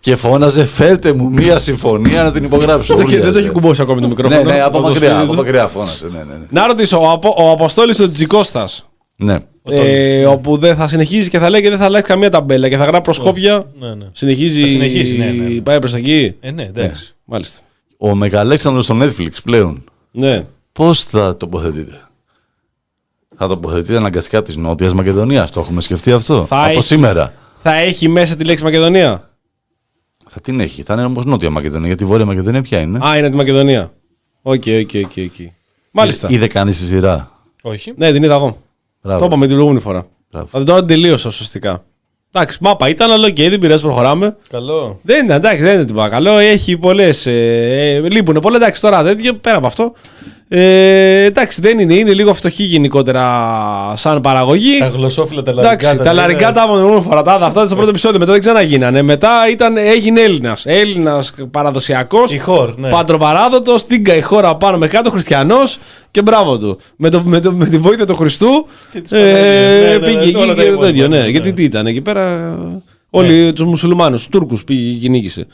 και 0.00 0.16
φώναζε 0.16 0.64
φέρτε 0.64 1.12
μου 1.12 1.30
μια 1.30 1.58
συμφωνία 1.58 2.22
να 2.22 2.32
την 2.32 2.44
υπογράψω. 2.44 2.94
Δεν 2.96 3.04
το 3.06 3.10
έχει- 3.10 3.20
δεν 3.20 3.20
το 3.22 3.28
Ούλιαζε. 3.28 3.44
έχει 3.46 3.54
κουμπώσει 3.54 3.82
ακόμη 3.82 4.00
το 4.00 4.06
Ναι, 4.06 4.14
μικρόφωνο. 4.14 4.42
ναι, 4.50 4.60
από 4.60 4.72
το 4.76 4.82
μακριά, 4.82 4.96
σπίτι 5.08 5.22
από 5.22 5.30
του. 5.30 5.36
μακριά 5.36 5.66
φώνασε. 5.66 6.06
Ναι, 6.06 6.18
ναι, 6.18 6.24
ναι. 6.24 6.44
Να 6.50 6.66
ρωτήσω, 6.66 7.00
ο, 7.02 7.10
Απο, 7.10 7.34
ο 7.38 7.50
Αποστόλης 7.50 7.96
του 7.96 8.10
Τζικώστας. 8.12 8.88
ναι. 9.16 9.36
Ε, 9.70 10.26
όπου 10.26 10.56
δεν 10.56 10.76
θα 10.76 10.88
συνεχίζει 10.88 11.28
και 11.30 11.38
θα 11.38 11.50
λέει 11.50 11.62
και 11.62 11.68
δεν 11.68 11.78
θα 11.78 11.84
αλλάξει 11.84 12.10
καμία 12.10 12.30
ταμπέλα 12.30 12.68
και 12.68 12.76
θα 12.76 12.84
γράφει 12.84 13.02
προσκόπια. 13.02 13.66
Ναι, 13.78 13.94
ναι. 13.94 14.04
Συνεχίζει. 14.12 14.60
Θα 14.60 14.66
συνεχίσει, 14.66 15.16
ναι, 15.16 15.24
ναι, 15.24 15.48
ναι. 15.48 15.60
Πάει 15.60 15.78
προς 15.78 15.94
εκεί. 15.94 16.34
Ε, 16.40 16.50
ναι, 16.50 16.62
εντάξει. 16.62 17.14
Μάλιστα. 17.24 17.60
Ο 17.98 18.14
Μεγαλέξανδρος 18.14 18.84
στο 18.84 18.96
Netflix 19.02 19.28
πλέον. 19.44 19.84
Ναι. 20.10 20.44
Πώς 20.72 21.04
θα 21.04 21.36
τοποθετείτε; 21.36 22.00
Θα 23.36 23.48
τοποθετείτε 23.48 23.96
αναγκαστικά 23.96 24.42
της 24.42 24.56
Νότιας 24.56 24.94
Μακεδονίας; 24.94 25.50
Το 25.50 25.60
έχουμε 25.60 25.80
σκεφτεί 25.80 26.12
αυτό. 26.12 26.44
Θα 26.48 26.56
Από 26.62 26.70
έχει- 26.70 26.80
σήμερα. 26.82 27.32
Θα 27.62 27.74
έχει 27.74 28.08
μέσα 28.08 28.36
τη 28.36 28.44
λέξη 28.44 28.64
Μακεδονία; 28.64 29.30
Θα 30.30 30.40
την 30.40 30.60
έχει. 30.60 30.82
Θα 30.82 30.94
είναι 30.94 31.04
όμως 31.04 31.24
Νότια 31.24 31.50
Μακεδονία. 31.50 31.86
Γιατί 31.86 32.04
η 32.04 32.06
Βόρεια 32.06 32.24
Μακεδονία 32.24 32.62
ποια 32.62 32.80
είναι; 32.80 32.98
Α, 33.06 33.16
είναι 33.16 33.30
τη 33.30 33.36
Μακεδονία. 33.36 33.92
Οκ, 34.42 34.62
οκ, 34.80 34.90
οκ, 35.04 35.12
οκ. 35.16 35.48
Μάλιστα. 35.90 36.28
Είδε 36.30 36.46
κανείς 36.46 36.78
τη 36.78 36.84
σειρά; 36.84 37.30
Όχι. 37.62 37.92
Ναι, 37.96 38.12
την 38.12 38.22
είδα 38.22 38.34
εγώ. 38.34 38.56
Μπράβο. 39.02 39.18
Το 39.18 39.24
είπαμε 39.24 39.44
την 39.46 39.54
προηγούμενη 39.54 39.80
φορά. 39.82 40.06
Μπράβο. 40.30 40.48
Αλλά 40.50 40.64
τώρα 40.64 40.78
την 40.78 40.88
τελείωσα 40.88 41.28
ουσιαστικά. 41.28 41.84
Εντάξει, 42.32 42.58
μάπα 42.60 42.88
ήταν, 42.88 43.10
αλλά 43.10 43.26
οκ, 43.26 43.34
δεν 43.36 43.58
πειράζει, 43.58 43.82
προχωράμε. 43.82 44.36
Καλό. 44.48 44.98
Δεν 45.02 45.24
είναι, 45.24 45.34
εντάξει, 45.34 45.62
δεν 45.62 45.74
είναι 45.74 45.84
τίποτα 45.84 46.08
καλό. 46.08 46.38
Έχει 46.38 46.76
πολλές. 46.76 47.26
Ε, 47.26 47.94
ε, 47.94 48.08
λείπουν 48.08 48.40
πολλά. 48.40 48.56
Εντάξει, 48.56 48.80
τώρα 48.80 49.02
τέτοιο 49.02 49.34
πέρα 49.34 49.56
από 49.56 49.66
αυτό. 49.66 49.92
Ε, 50.50 51.24
εντάξει, 51.24 51.60
δεν 51.60 51.78
είναι. 51.78 51.94
Είναι 51.94 52.12
λίγο 52.12 52.34
φτωχή 52.34 52.62
γενικότερα 52.62 53.22
σαν 53.96 54.20
παραγωγή. 54.20 54.78
Τα 54.78 54.86
γλωσσόφιλα 54.86 55.42
τα 55.42 55.52
αρχικά. 55.52 55.72
Εντάξει, 55.72 56.04
τα 56.04 56.12
αρχικά 56.12 56.52
τα 56.52 56.64
είπαμε 56.64 56.92
την 56.92 57.02
φορά. 57.02 57.22
Τα 57.22 57.34
είδα 57.34 57.46
αυτά 57.46 57.66
στο 57.66 57.74
πρώτο 57.74 57.90
επεισόδιο. 57.90 58.18
Μετά 58.18 58.32
δεν 58.32 58.40
ξαναγίνανε. 58.40 59.02
Μετά 59.02 59.30
ήταν, 59.50 59.76
έγινε 59.76 60.20
Έλληνας. 60.20 60.66
Έλληνας 60.66 61.34
παραδοσιακός. 61.50 62.32
Η 62.32 62.38
χώρ, 62.38 62.76
ναι. 62.76 62.88
Πατροπαράδοτο. 62.88 63.76
Τίγκα 63.86 64.14
η 64.14 64.20
χώρα 64.20 64.56
πάνω 64.56 64.78
με 64.78 64.88
κάτω. 64.88 65.10
Χριστιανός. 65.10 65.78
Και 66.10 66.22
μπράβο 66.22 66.58
του. 66.58 66.80
Με, 66.96 67.08
το, 67.10 67.22
με, 67.24 67.40
το, 67.40 67.52
με 67.52 67.66
τη 67.66 67.78
βοήθεια 67.78 68.06
του 68.06 68.16
Χριστού. 68.16 68.66
Και 68.92 69.00
της 69.00 69.10
Παναγίας. 69.10 69.42
Ναι, 69.42 69.92
ναι, 69.92 69.98
πήγε 69.98 70.16
ναι, 70.16 70.24
εκεί 70.24 70.36
όλα 70.36 70.54
τα 70.54 70.62
και 70.62 70.68
υπόλοιπα, 70.68 70.86
τέτοιο. 70.86 71.08
Ναι, 71.08 71.18
ναι. 71.18 71.28
γιατί 71.28 71.52
τι 71.52 71.62
ήταν 71.62 71.86
εκεί 71.86 72.00
πέρα. 72.00 72.56
Όλοι 73.10 73.52
τους 73.52 73.64
μουσουλμάνους, 73.64 74.20
τους 74.20 74.28
Τούρκους 74.28 74.64
πήγε 74.64 74.92
και 74.92 74.98
κυνήγησε. 74.98 75.46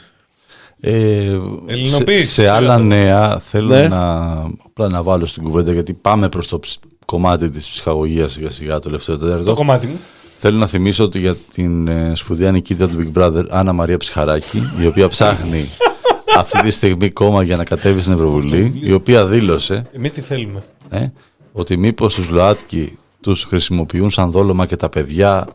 Ε, 0.87 1.41
Ελληνοποίησης, 1.67 2.29
σε, 2.29 2.35
σε 2.35 2.43
ξέρω 2.43 2.55
άλλα 2.57 2.77
το. 2.77 2.83
νέα 2.83 3.39
θέλω 3.39 3.69
Ναι. 3.69 3.89
να, 3.89 4.23
απλά 4.67 4.89
να 4.89 5.03
βάλω 5.03 5.27
στην 5.27 5.43
κουβέντα 5.43 5.73
γιατί 5.73 5.93
πάμε 5.95 6.29
προς 6.29 6.49
το 6.49 6.59
ψ- 6.59 6.79
κομμάτι 7.05 7.51
της 7.51 7.69
ψυχαγωγίας 7.69 8.33
σιγά 8.33 8.51
σιγά 8.51 8.75
το 8.75 8.81
τελευταίο 8.81 9.17
τέταρτο. 9.19 9.45
Το 9.45 9.55
κομμάτι 9.55 9.87
μου. 9.87 9.99
Θέλω 10.39 10.59
να 10.59 10.67
θυμίσω 10.67 11.05
ότι 11.05 11.19
για 11.19 11.37
την 11.55 11.89
ε, 11.89 12.13
σπουδαία 12.15 12.51
νικήτρια 12.51 12.89
του 12.89 12.97
Big 13.15 13.19
Brother 13.23 13.43
Άννα 13.51 13.73
Μαρία 13.73 13.97
Ψυχαράκη 13.97 14.63
η 14.81 14.87
οποία 14.87 15.09
ψάχνει 15.09 15.69
αυτή 16.39 16.61
τη 16.63 16.71
στιγμή 16.71 17.11
κόμμα 17.11 17.43
για 17.43 17.57
να 17.57 17.65
κατέβει 17.65 18.01
στην 18.01 18.13
Ευρωβουλή 18.13 18.79
η 18.83 18.93
οποία 18.93 19.27
δήλωσε 19.27 19.83
Εμείς 19.93 20.13
τι 20.13 20.21
θέλουμε. 20.21 20.63
ε, 20.91 21.07
ότι 21.53 21.77
μήπως 21.77 22.15
τους 22.15 22.29
ΛΟΑΤΚΙ 22.29 22.99
τους 23.21 23.45
χρησιμοποιούν 23.45 24.11
σαν 24.11 24.31
δόλωμα 24.31 24.67
και 24.67 24.77
τα 24.77 24.89
παιδιά 24.89 25.47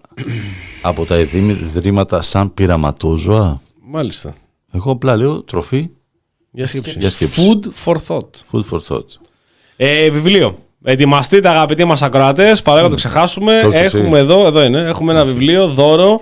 από 0.82 1.06
τα 1.06 1.18
ιδρύματα 1.20 2.22
σαν 2.22 2.54
πειραματόζωα; 2.54 3.62
Μάλιστα. 3.92 4.34
Εγώ 4.72 4.92
απλά 4.92 5.16
λέω 5.16 5.44
τροφή 5.44 5.90
Για 6.52 6.68
σκέψη. 6.68 6.96
Για 7.00 7.10
σκέψη. 7.10 7.60
Food 7.62 7.86
for 7.86 7.96
thought. 8.08 8.30
Food 8.52 8.64
for 8.72 8.80
thought. 8.88 9.06
Ε, 9.78 10.10
βιβλίο. 10.10 10.58
Ετοιμαστείτε 10.84 11.50
αγαπητοί 11.50 11.86
μας 11.86 12.02
ακροατές, 12.02 12.62
παρόλο 12.62 12.84
να 12.84 12.90
το 12.90 12.96
ξεχάσουμε. 12.96 13.60
Το 13.64 13.72
έχεις 13.72 13.94
έχουμε 13.94 14.20
εσύ. 14.20 14.28
εδώ, 14.28 14.46
εδώ 14.46 14.64
είναι, 14.64 14.80
έχουμε 14.80 15.12
ένα 15.12 15.26
βιβλίο, 15.26 15.68
δώρο. 15.68 16.22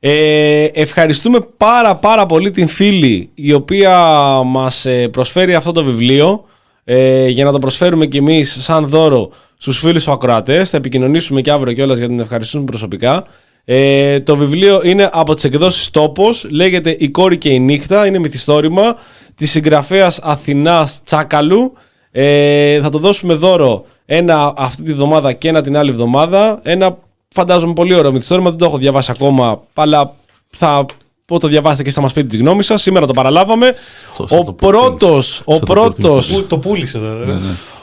Ε, 0.00 0.64
ευχαριστούμε 0.64 1.38
πάρα 1.56 1.96
πάρα 1.96 2.26
πολύ 2.26 2.50
την 2.50 2.66
φίλη 2.66 3.30
η 3.34 3.52
οποία 3.52 3.98
μας 4.44 4.86
ε, 4.86 5.08
προσφέρει 5.08 5.54
αυτό 5.54 5.72
το 5.72 5.82
βιβλίο 5.82 6.44
ε, 6.84 7.28
για 7.28 7.44
να 7.44 7.52
το 7.52 7.58
προσφέρουμε 7.58 8.06
κι 8.06 8.16
εμείς 8.16 8.56
σαν 8.60 8.88
δώρο 8.88 9.30
στους 9.58 9.78
φίλους 9.78 10.08
ακροατές. 10.08 10.70
Θα 10.70 10.76
επικοινωνήσουμε 10.76 11.40
και 11.40 11.50
αύριο 11.50 11.72
κιόλας 11.74 11.96
για 11.96 12.06
να 12.06 12.12
την 12.12 12.22
ευχαριστούμε 12.22 12.64
προσωπικά. 12.64 13.26
Ε, 13.64 14.20
το 14.20 14.36
βιβλίο 14.36 14.80
είναι 14.84 15.10
από 15.12 15.34
τις 15.34 15.44
εκδόσεις 15.44 15.90
Τόπος, 15.90 16.46
λέγεται 16.50 16.96
«Η 16.98 17.08
κόρη 17.08 17.38
και 17.38 17.48
η 17.48 17.58
νύχτα», 17.60 18.06
είναι 18.06 18.18
μυθιστόρημα 18.18 18.96
της 19.34 19.50
συγγραφέας 19.50 20.18
Αθηνάς 20.22 21.00
Τσάκαλου. 21.04 21.72
Ε, 22.10 22.80
θα 22.80 22.88
το 22.88 22.98
δώσουμε 22.98 23.34
δώρο 23.34 23.84
ένα 24.06 24.52
αυτή 24.56 24.82
τη 24.82 24.92
βδομάδα 24.92 25.32
και 25.32 25.48
ένα 25.48 25.62
την 25.62 25.76
άλλη 25.76 25.90
εβδομάδα. 25.90 26.60
Ένα 26.62 26.96
φαντάζομαι 27.28 27.72
πολύ 27.72 27.94
ωραίο 27.94 28.12
μυθιστόρημα, 28.12 28.48
δεν 28.50 28.58
το 28.58 28.64
έχω 28.64 28.78
διαβάσει 28.78 29.10
ακόμα, 29.10 29.62
αλλά 29.74 30.14
θα 30.48 30.86
πω 31.24 31.38
το 31.38 31.48
διαβάσετε 31.48 31.82
και 31.82 31.90
θα 31.90 32.00
μας 32.00 32.12
πείτε 32.12 32.26
τη 32.26 32.36
γνώμη 32.36 32.62
σας. 32.62 32.82
Σήμερα 32.82 33.06
το 33.06 33.12
παραλάβαμε. 33.12 33.72
Θα- 34.16 34.26
θα 34.26 34.36
ο 34.36 34.44
το 34.44 34.52
πρώτος, 34.52 35.42
ο 35.44 35.52
Θα 35.54 35.58
το 35.60 35.66
πρώτος, 35.66 35.96
προτείνεις. 35.98 36.32
Πού- 36.40 36.46
Το 36.48 36.58
πούλησε 36.58 36.98
τώρα. 36.98 37.24
ρε. 37.24 37.32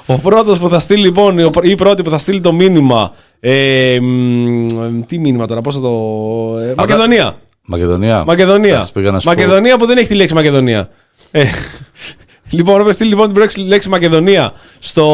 ο 0.05 0.17
πρώτος 0.17 0.57
που 0.59 0.69
θα 0.69 0.79
στείλει 0.79 1.01
λοιπόν, 1.01 1.39
η- 1.39 1.49
η 1.61 1.75
πρώτη 1.75 2.01
που 2.01 2.09
θα 2.09 2.17
στείλει 2.17 2.41
το 2.41 2.53
μήνυμα, 2.53 3.13
ε, 3.43 3.99
μ, 3.99 4.65
τι 5.07 5.19
μήνυμα 5.19 5.45
τώρα, 5.47 5.61
πώς 5.61 5.75
θα 5.75 5.81
το... 5.81 5.89
ε, 6.59 6.73
Μακεδονία. 6.77 7.35
Μακεδονία. 7.65 8.23
Μακεδονία. 8.25 8.73
Εντάξει, 8.73 8.91
πήγα 8.91 9.11
να 9.11 9.19
σου 9.19 9.25
πω. 9.25 9.31
Μακεδονία 9.35 9.77
που 9.77 9.85
δεν 9.85 9.97
έχει 9.97 10.07
τη 10.07 10.15
λέξη 10.15 10.33
Μακεδονία. 10.33 10.89
Ε, 11.31 11.43
λοιπόν, 12.49 12.79
όποιος 12.79 12.95
στείλει 12.95 13.09
λοιπόν 13.09 13.27
την 13.31 13.37
λέξη- 13.41 13.57
λέξη 13.67 13.89
Μακεδονία 13.89 14.53
στο 14.79 15.05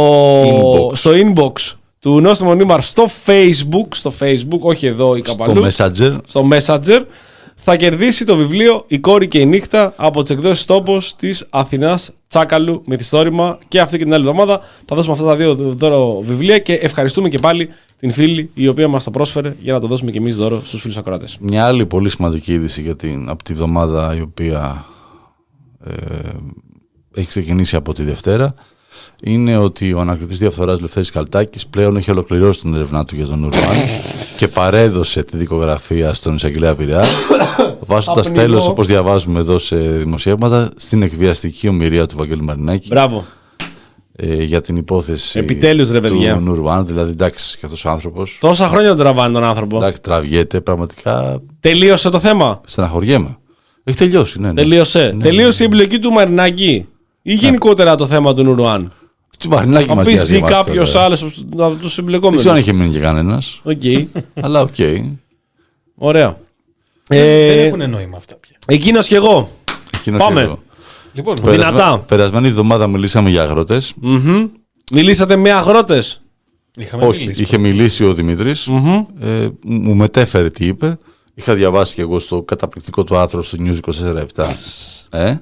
Inbox. 0.44 0.96
στο 0.96 1.12
inbox 1.14 1.52
του 2.00 2.22
Νόστιμο 2.22 2.54
Νίμαρ 2.54 2.82
στο 2.84 3.06
Facebook, 3.26 3.88
στο 3.96 4.14
Facebook, 4.20 4.60
όχι 4.60 4.88
εδώ 4.88 5.16
ή 5.16 5.22
κάπου 5.22 5.44
Το 5.44 5.52
αλλού, 5.52 5.68
Messenger. 5.72 6.18
στο 6.28 6.48
Messenger, 6.52 7.02
θα 7.56 7.76
κερδίσει 7.76 8.26
το 8.26 8.36
βιβλίο 8.36 8.84
«Η 8.88 9.00
κόρη 9.00 9.28
και 9.28 9.40
η 9.40 9.46
νύχτα» 9.46 9.94
από 9.98 10.22
τις 10.24 10.32
εκδόσεις 10.36 10.66
τόπος 10.66 11.16
της 11.16 11.46
Αθηνάς 11.50 12.12
Τσάκαλου 12.30 12.82
μυθιστόρημα 12.86 13.58
και 13.68 13.80
αυτή 13.80 13.98
και 13.98 14.04
την 14.04 14.14
άλλη 14.14 14.28
εβδομάδα 14.28 14.60
θα 14.86 14.96
δώσουμε 14.96 15.14
αυτά 15.14 15.26
τα 15.26 15.36
δύο 15.36 15.56
δώρο 15.56 16.22
βιβλία 16.26 16.60
και 16.60 16.74
ευχαριστούμε 16.74 17.30
και 17.30 17.38
πάλι 17.42 17.70
την 18.00 18.12
φίλη 18.12 18.50
η 18.54 18.68
οποία 18.68 18.88
μας 18.88 19.04
το 19.04 19.12
πρόσφερε 19.12 19.56
για 19.60 19.74
να 19.74 19.80
το 19.80 19.88
δώσουμε 19.88 20.12
και 20.12 20.18
εμείς 20.18 20.36
δώρο 20.36 20.62
στους 20.66 20.82
φίλους 20.82 20.98
ακροατές. 20.98 21.38
Μια 21.40 21.66
άλλη 21.66 21.86
πολύ 21.86 22.10
σημαντική 22.10 22.54
είδηση 22.54 22.82
για 22.82 22.96
την, 22.96 23.30
από 23.30 23.44
τη 23.44 23.54
βδομάδα 23.54 24.16
η 24.18 24.22
οποία 24.22 24.86
ε, 25.86 25.92
έχει 27.16 27.28
ξεκινήσει 27.28 27.76
από 27.76 27.94
τη 27.94 28.04
Δευτέρα 28.04 28.54
είναι 29.24 29.58
ότι 29.58 29.94
ο 29.94 30.00
ανακριτής 30.00 30.38
διαφθοράς 30.38 30.80
Λευθέρης 30.80 31.12
Καλτάκης 31.12 31.68
πλέον 31.68 31.98
έχει 31.98 32.12
ολοκληρώσει 32.12 32.60
την 32.60 32.74
έρευνά 32.74 33.06
του 33.06 33.16
για 33.16 33.26
τον 33.26 33.44
Ουρμάν 33.44 33.76
και 34.38 34.48
παρέδωσε 34.48 35.24
τη 35.24 35.38
δικογραφία 35.38 36.14
στον 36.14 36.36
Εισαγγελέα 36.36 36.76
Πειραιά 36.76 37.04
βάζοντας 37.88 38.28
Απνινό. 38.28 38.46
τέλος 38.46 38.68
όπως 38.68 38.88
διαβάζουμε 38.88 39.40
εδώ 39.40 39.60
σε 39.60 39.76
δημοσιεύματα 39.78 40.70
στην 40.76 41.02
εκβιαστική 41.02 41.68
ομοιρία 41.68 42.06
του 42.06 42.18
Βαγγέλη 42.18 42.42
Μαρινάκη 42.42 42.88
Μπράβο. 42.88 43.26
Ε, 44.20 44.44
για 44.44 44.62
την 44.62 44.76
υπόθεση 44.76 45.40
Επιτέλους, 45.40 45.90
ρε, 45.92 46.00
παιδιά. 46.00 46.34
του 46.36 46.40
Νουρουάν. 46.42 46.86
Δηλαδή, 46.86 47.12
εντάξει, 47.12 47.58
και 47.58 47.66
αυτό 47.66 47.90
ο 47.90 47.92
άνθρωπος. 47.92 48.38
Τόσα 48.42 48.68
χρόνια 48.68 48.88
τον 48.88 48.98
τραβάνε 48.98 49.34
τον 49.34 49.44
άνθρωπο. 49.44 49.78
Εντάξει, 49.78 50.02
τραβιέται 50.02 50.62
πραγματικά. 50.62 51.42
Τελείωσε 51.60 52.10
το 52.10 52.20
θέμα. 52.20 52.62
Στεναχωριέμαι. 52.66 53.38
Έχει 53.84 53.98
τελειώσει, 53.98 54.40
ναι. 54.40 54.48
ναι. 54.48 54.62
Τελείωσε. 54.62 55.12
Ναι, 55.16 55.24
Τελείωσε 55.24 55.64
η 55.64 55.66
εμπλοκή 55.66 56.00
του 56.00 56.12
Μαρινάκη. 56.12 56.86
Ή 57.22 57.34
γενικότερα 57.34 57.96
το 57.96 58.08
θέμα 58.08 58.34
του 58.34 58.44
Νουρουάν. 58.44 58.92
Του 59.40 59.50
Μαρινάκη 59.50 59.88
Θα 59.88 59.96
μας 59.96 60.04
πει 60.04 60.14
ή 60.36 60.42
κάποιος 60.42 60.96
άλλος 60.96 61.22
από 61.22 61.32
του 61.32 61.48
Δεν 61.58 61.90
εμπλεκόμενους. 61.98 62.40
ξέρω 62.40 62.54
αν 62.56 62.60
είχε 62.62 62.74
μείνει 62.74 62.92
και 62.92 63.00
κανένας. 63.00 63.62
Οκ. 63.64 63.82
Αλλά 64.46 64.62
οκ. 64.62 64.76
Ωραία. 65.96 66.38
Δεν 67.08 67.20
Ε, 67.20 67.62
έχουν 67.66 67.90
νόημα 67.90 68.18
αυτά 68.18 68.36
πια. 68.36 68.56
Εκείνος 68.68 69.08
και 69.08 69.16
εγώ. 69.16 69.50
Εκείνος 69.98 70.20
Πάμε. 70.22 70.40
και 70.40 70.46
εγώ. 70.46 70.60
Λοιπόν, 71.18 71.36
Δυνατά. 71.36 71.72
Περασμέ- 71.72 72.00
Περασμένη 72.08 72.48
εβδομάδα 72.48 72.88
μιλήσαμε 72.88 73.30
για 73.30 73.44
αγρότες. 73.44 73.94
Μμμ. 74.02 74.48
Μιλήσατε 74.92 75.36
με 75.36 75.52
αγρότες. 75.52 76.22
είχαμε 76.80 77.06
Όχι, 77.06 77.20
μιλήσει. 77.20 77.42
είχε 77.42 77.58
μιλήσει 77.58 78.04
ο 78.06 78.14
δημητρης 78.14 78.68
Ε, 79.22 79.48
μου 79.66 79.96
μετέφερε 79.96 80.50
τι 80.50 80.66
είπε. 80.66 80.98
Είχα 81.34 81.56
διαβάσει 81.56 81.96
και 81.96 82.02
εγώ 82.02 82.20
στο 82.20 82.42
καταπληκτικό 82.44 83.04
του 83.04 83.18
άρθρο 83.18 83.44
στο 83.44 83.58
News 83.62 83.78
24-7. 84.36 84.46
ε, 85.10 85.36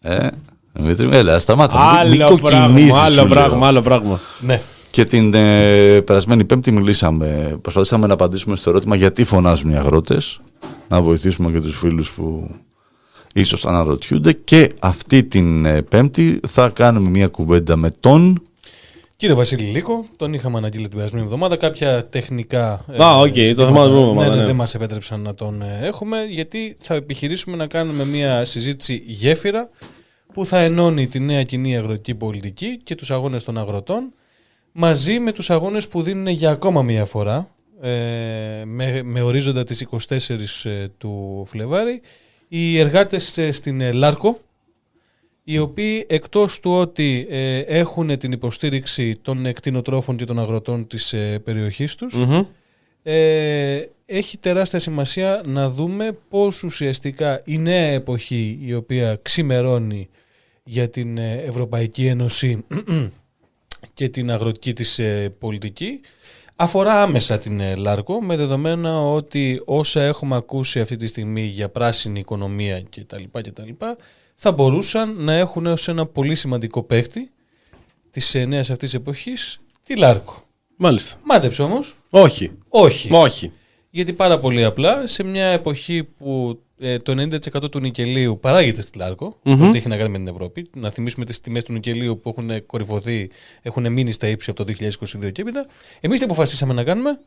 ε, 0.00 0.28
Δημήτρη, 0.72 1.08
έλα, 1.12 1.38
σταμάτα. 1.38 2.02
Μη- 2.04 2.10
μη 2.16 2.22
Άλλο 2.22 2.30
κοκκινίζεις, 2.40 2.90
πράγμα. 2.90 2.98
Άλλο 3.04 3.10
σου 3.14 3.14
λέω. 3.14 3.26
πράγμα. 3.28 3.66
Άλλο 3.66 3.82
πράγμα. 3.82 4.20
Ναι. 4.40 4.60
Και 4.90 5.04
την 5.04 5.34
ε, 5.34 6.00
περασμένη 6.00 6.44
Πέμπτη 6.44 6.70
μιλήσαμε. 6.72 7.58
Προσπαθήσαμε 7.62 8.06
να 8.06 8.12
απαντήσουμε 8.12 8.56
στο 8.56 8.70
ερώτημα 8.70 8.96
γιατί 8.96 9.24
φωνάζουν 9.24 9.70
οι 9.70 9.76
αγρότες. 9.76 10.40
Να 10.88 11.00
βοηθήσουμε 11.02 11.50
και 11.50 11.60
τους 11.60 11.76
φίλους 11.78 12.12
που 12.12 12.50
ίσως 13.34 13.66
αναρωτιούνται. 13.66 14.32
Και 14.32 14.68
αυτή 14.78 15.24
την 15.24 15.64
ε, 15.64 15.82
Πέμπτη 15.82 16.40
θα 16.48 16.68
κάνουμε 16.68 17.10
μια 17.10 17.28
κουβέντα 17.28 17.76
με 17.76 17.90
τον. 18.00 18.42
Κύριε 19.16 19.34
Βασίλη 19.34 19.62
Λίκο, 19.64 20.06
τον 20.16 20.32
είχαμε 20.32 20.58
αναγγείλει 20.58 20.88
την 20.88 20.96
περασμένη 20.96 21.24
εβδομάδα. 21.24 21.56
Κάποια 21.56 22.06
τεχνικά. 22.08 22.84
ε, 22.92 23.04
Α, 23.04 23.18
οκ, 23.18 23.34
το 23.34 23.40
ζητήματα, 23.40 23.66
θυμάμαι 23.66 23.88
την 23.88 23.96
εβδομάδα, 23.98 24.28
ναι, 24.28 24.34
ναι, 24.34 24.40
ναι. 24.40 24.46
δεν 24.46 24.56
μας 24.56 24.74
επέτρεψαν 24.74 25.20
να 25.20 25.34
τον 25.34 25.62
ε, 25.62 25.78
έχουμε, 25.86 26.24
γιατί 26.28 26.76
θα 26.78 26.94
επιχειρήσουμε 26.94 27.56
να 27.56 27.66
κάνουμε 27.66 28.04
μια 28.04 28.44
συζήτηση 28.44 29.02
γέφυρα 29.06 29.68
που 30.34 30.46
θα 30.46 30.58
ενώνει 30.58 31.06
τη 31.06 31.20
νέα 31.20 31.42
κοινή 31.42 31.76
αγροτική 31.76 32.14
πολιτική 32.14 32.80
και 32.84 32.94
τους 32.94 33.10
αγώνες 33.10 33.44
των 33.44 33.58
αγροτών 33.58 34.12
μαζί 34.72 35.18
με 35.18 35.32
τους 35.32 35.50
αγώνες 35.50 35.88
που 35.88 36.02
δίνουν 36.02 36.26
για 36.26 36.50
ακόμα 36.50 36.82
μία 36.82 37.04
φορά 37.04 37.48
ε, 37.80 38.62
με, 38.64 39.00
με 39.04 39.20
ορίζοντα 39.20 39.64
τις 39.64 39.86
24 40.08 40.18
ε, 40.64 40.88
του 40.98 41.44
Φλεβάρι 41.48 42.00
οι 42.56 42.78
εργάτες 42.78 43.38
ε, 43.38 43.52
στην 43.52 43.80
ε, 43.80 43.92
Λάρκο 43.92 44.38
οι 45.44 45.58
οποίοι 45.58 46.06
εκτός 46.08 46.60
του 46.60 46.70
ότι 46.70 47.26
ε, 47.30 47.58
έχουν 47.58 48.18
την 48.18 48.32
υποστήριξη 48.32 49.16
των 49.22 49.52
κτηνοτρόφων 49.52 50.16
και 50.16 50.24
των 50.24 50.38
αγροτών 50.38 50.86
της 50.86 51.12
ε, 51.12 51.38
περιοχής 51.44 51.94
τους 51.94 52.14
Μμμ. 52.14 52.44
ε, 53.02 53.88
έχει 54.06 54.38
τεράστια 54.38 54.78
σημασία 54.78 55.42
να 55.44 55.70
δούμε 55.70 56.18
πώς 56.28 56.62
ουσιαστικά 56.62 57.42
η 57.44 57.58
νέα 57.58 57.90
εποχή 57.90 58.58
η 58.62 58.74
οποία 58.74 59.18
ξημερώνει 59.22 60.08
για 60.64 60.88
την 60.88 61.18
ε, 61.18 61.34
Ευρωπαϊκή 61.34 62.06
Ένωση 62.06 62.64
και 63.94 64.08
την 64.08 64.30
αγροτική 64.30 64.72
της 64.72 64.98
ε, 64.98 65.34
πολιτική 65.38 66.00
αφορά 66.56 67.02
άμεσα 67.02 67.38
την 67.38 67.60
ε, 67.60 67.74
Λάρκο 67.74 68.22
με 68.22 68.36
δεδομένα 68.36 69.00
ότι 69.00 69.62
όσα 69.64 70.02
έχουμε 70.02 70.36
ακούσει 70.36 70.80
αυτή 70.80 70.96
τη 70.96 71.06
στιγμή 71.06 71.42
για 71.42 71.68
πράσινη 71.68 72.18
οικονομία 72.18 72.82
κτλ. 72.82 73.22
κτλ 73.32 73.70
θα 74.34 74.52
μπορούσαν 74.52 75.14
να 75.18 75.32
έχουν 75.32 75.66
ως 75.66 75.88
ένα 75.88 76.06
πολύ 76.06 76.34
σημαντικό 76.34 76.82
παίχτη 76.82 77.30
της 78.10 78.34
ε, 78.34 78.44
νέας 78.44 78.70
αυτής 78.70 78.94
εποχής 78.94 79.58
τη 79.82 79.96
Λάρκο. 79.96 80.42
Μάλιστα. 80.76 81.16
Μάντεψε 81.24 81.62
όμως. 81.62 81.96
Όχι. 82.10 82.52
Όχι. 82.68 83.08
Όχι. 83.12 83.52
Γιατί 83.90 84.12
πάρα 84.12 84.38
πολύ 84.38 84.64
απλά 84.64 85.06
σε 85.06 85.22
μια 85.22 85.46
εποχή 85.46 86.04
που 86.04 86.60
ε, 86.73 86.73
το 87.02 87.14
90% 87.64 87.70
του 87.70 87.80
νικελίου 87.80 88.38
παράγεται 88.40 88.82
στη 88.82 88.98
Λάρκο, 88.98 89.38
Μμμ. 89.42 89.70
mm 89.70 89.74
έχει 89.74 89.88
να 89.88 89.96
κάνει 89.96 90.08
με 90.10 90.18
την 90.18 90.28
Ευρώπη. 90.28 90.66
Να 90.76 90.90
θυμίσουμε 90.90 91.24
τις 91.24 91.40
τιμές 91.40 91.64
του 91.64 91.72
νικελίου 91.72 92.20
που 92.20 92.28
έχουν 92.36 92.66
κορυφωθεί, 92.66 93.30
έχουν 93.62 93.92
μείνει 93.92 94.12
στα 94.12 94.26
ύψη 94.28 94.50
από 94.50 94.64
το 94.64 94.72
2022 95.24 95.32
και 95.32 95.40
έπειτα. 95.42 95.66
Εμείς 96.00 96.18
τι 96.18 96.24
αποφασίσαμε 96.24 96.72
να 96.74 96.84
κάνουμε; 96.84 97.18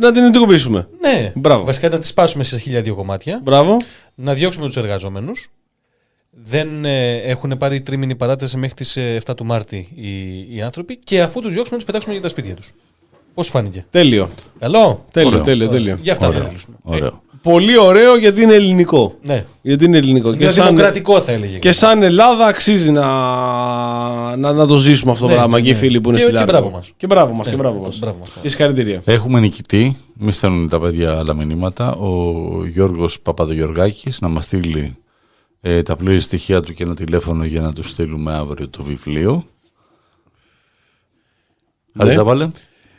Να 0.00 0.12
την 0.12 0.22
εντοπίσουμε. 0.22 0.88
Ναι, 1.00 1.32
Μπράβο. 1.34 1.64
βασικά 1.64 1.88
να 1.88 1.98
τις 1.98 2.08
σπάσουμε 2.08 2.44
σε 2.44 2.58
χίλια 2.58 2.82
δύο 2.82 2.94
κομμάτια. 2.94 3.40
Μπράβο. 3.42 3.76
Να 4.14 4.34
διώξουμε 4.34 4.66
τους 4.66 4.76
εργαζόμενους. 4.76 5.50
Δεν 6.30 6.84
ε, 6.84 7.16
έχουν 7.16 7.56
πάρει 7.58 7.80
τρίμηνη 7.80 8.14
παράταση 8.14 8.56
μέχρι 8.56 8.74
τις 8.74 8.96
ε, 8.96 9.20
7 9.26 9.36
του 9.36 9.44
Μάρτη 9.44 9.88
οι, 9.94 10.56
οι 10.56 10.62
άνθρωποι 10.62 10.96
και 10.96 11.22
αφού 11.22 11.40
τους 11.40 11.52
διώξουμε 11.52 11.70
να 11.70 11.76
τους 11.76 11.84
πετάξουμε 11.84 12.12
για 12.12 12.22
τα 12.22 12.28
σπίτια 12.28 12.54
τους. 12.54 12.72
Πώς 13.34 13.48
φάνηκε; 13.48 13.86
Τέλειο. 13.90 14.30
Καλό. 14.58 15.04
Τέλειο, 15.10 15.28
Ωραίο. 15.30 15.42
τέλειο, 15.42 15.68
τέλειο. 15.68 15.98
Γι' 16.02 16.10
αυτά 16.10 16.26
Ωραίο. 16.26 16.40
θα 16.40 16.46
μιλήσουμε. 16.46 16.76
Ωραίο. 16.82 17.22
Πολύ 17.42 17.78
ωραίο 17.78 18.16
γιατί 18.16 18.42
είναι 18.42 18.54
ελληνικό. 18.54 19.18
Ναι. 19.22 19.44
Γιατί 19.62 19.84
είναι 19.84 19.96
ελληνικό. 19.96 20.32
Είναι 20.32 20.50
δημοκρατικό 20.50 21.20
θα 21.20 21.32
έλεγε. 21.32 21.58
Και 21.58 21.72
σαν 21.72 22.02
Ελλάδα 22.02 22.46
αξίζει 22.46 22.90
να, 22.90 23.06
να, 24.36 24.52
να 24.52 24.66
το 24.66 24.76
ζήσουμε 24.76 25.10
αυτό 25.10 25.24
το 25.24 25.30
Ναι, 25.30 25.36
πράγμα 25.36 25.56
ναι, 25.56 25.62
και 25.62 25.68
οι 25.70 25.72
ναι. 25.72 25.78
φίλοι 25.78 26.00
που 26.00 26.08
είναι 26.08 26.18
Και- 26.18 26.24
στη 26.24 26.32
και 26.32 26.38
Λάρκο. 26.38 26.52
μπράβο 26.52 26.70
μας. 26.76 26.92
Και 26.96 27.06
μπράβο 27.06 27.32
μας. 27.32 27.46
Ναι, 27.46 27.52
και 27.52 27.58
μπράβο 27.58 27.80
μας. 27.80 27.98
μπράβο 27.98 28.18
μας. 28.18 28.30
Και 28.42 28.48
συγχαρητήρια. 28.48 29.02
Έχουμε 29.04 29.40
νικητή. 29.40 29.96
Μη 30.14 30.32
στέλνουν 30.32 30.68
τα 30.68 30.80
παιδιά 30.80 31.18
άλλα 31.18 31.34
μηνύματα. 31.34 31.92
Ο 31.94 32.32
Γιώργος 32.66 33.20
Παπαδογιοργάκης 33.20 34.20
να 34.20 34.28
μας 34.28 34.44
στείλει 34.44 34.96
ε, 35.60 35.82
τα 35.82 35.96
πλήρη 35.96 36.20
στοιχεία 36.20 36.60
του 36.60 36.72
και 36.72 36.82
ένα 36.84 36.94
τηλέφωνο 36.94 37.44
για 37.44 37.60
να 37.60 37.72
τους 37.72 37.90
στείλουμε 37.90 38.32
αύριο 38.32 38.68
το 38.68 38.82
βιβλίο. 38.82 39.44
Ναι. 41.92 42.04
Άρη 42.04 42.12
Ζαβάλε. 42.14 42.48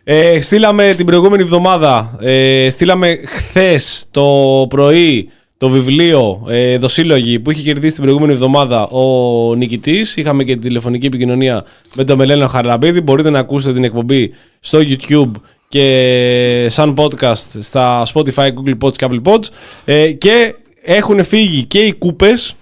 Ε, 0.05 0.41
στείλαμε 0.41 0.93
την 0.97 1.05
προηγούμενη 1.05 1.43
εβδομάδα, 1.43 2.17
ε, 2.21 2.67
στείλαμε 2.69 3.19
χθες 3.25 4.07
το 4.11 4.25
πρωί 4.69 5.29
το 5.57 5.69
βιβλίο 5.69 6.45
ε, 6.49 6.77
Δοσύλλογοι 6.77 7.39
που 7.39 7.51
είχε 7.51 7.61
κερδίσει 7.61 7.93
την 7.93 8.03
προηγούμενη 8.03 8.33
εβδομάδα 8.33 8.87
ο 8.87 9.55
νικητής. 9.55 10.15
Είχαμε 10.15 10.43
και 10.43 10.55
τη 10.55 10.61
τηλεφωνική 10.61 11.05
επικοινωνία 11.05 11.65
με 11.95 12.03
τον 12.03 12.17
Μελένο 12.17 12.47
Χαραλαμπίδη. 12.47 13.01
Μπορείτε 13.01 13.29
να 13.29 13.39
ακούσετε 13.39 13.73
την 13.73 13.83
εκπομπή 13.83 14.33
στο 14.59 14.79
YouTube 14.81 15.31
και 15.67 16.67
σαν 16.69 16.95
podcast 16.97 17.45
στα 17.59 18.05
Spotify, 18.13 18.47
Google 18.47 18.77
Pods 18.81 18.95
και 18.95 19.07
Apple 19.09 19.21
Pods. 19.23 19.45
Ε, 19.85 20.11
και 20.11 20.55
έχουν 20.81 21.23
φύγει 21.23 21.65
και 21.65 21.79
οι 21.79 21.93
κούπες 21.93 22.55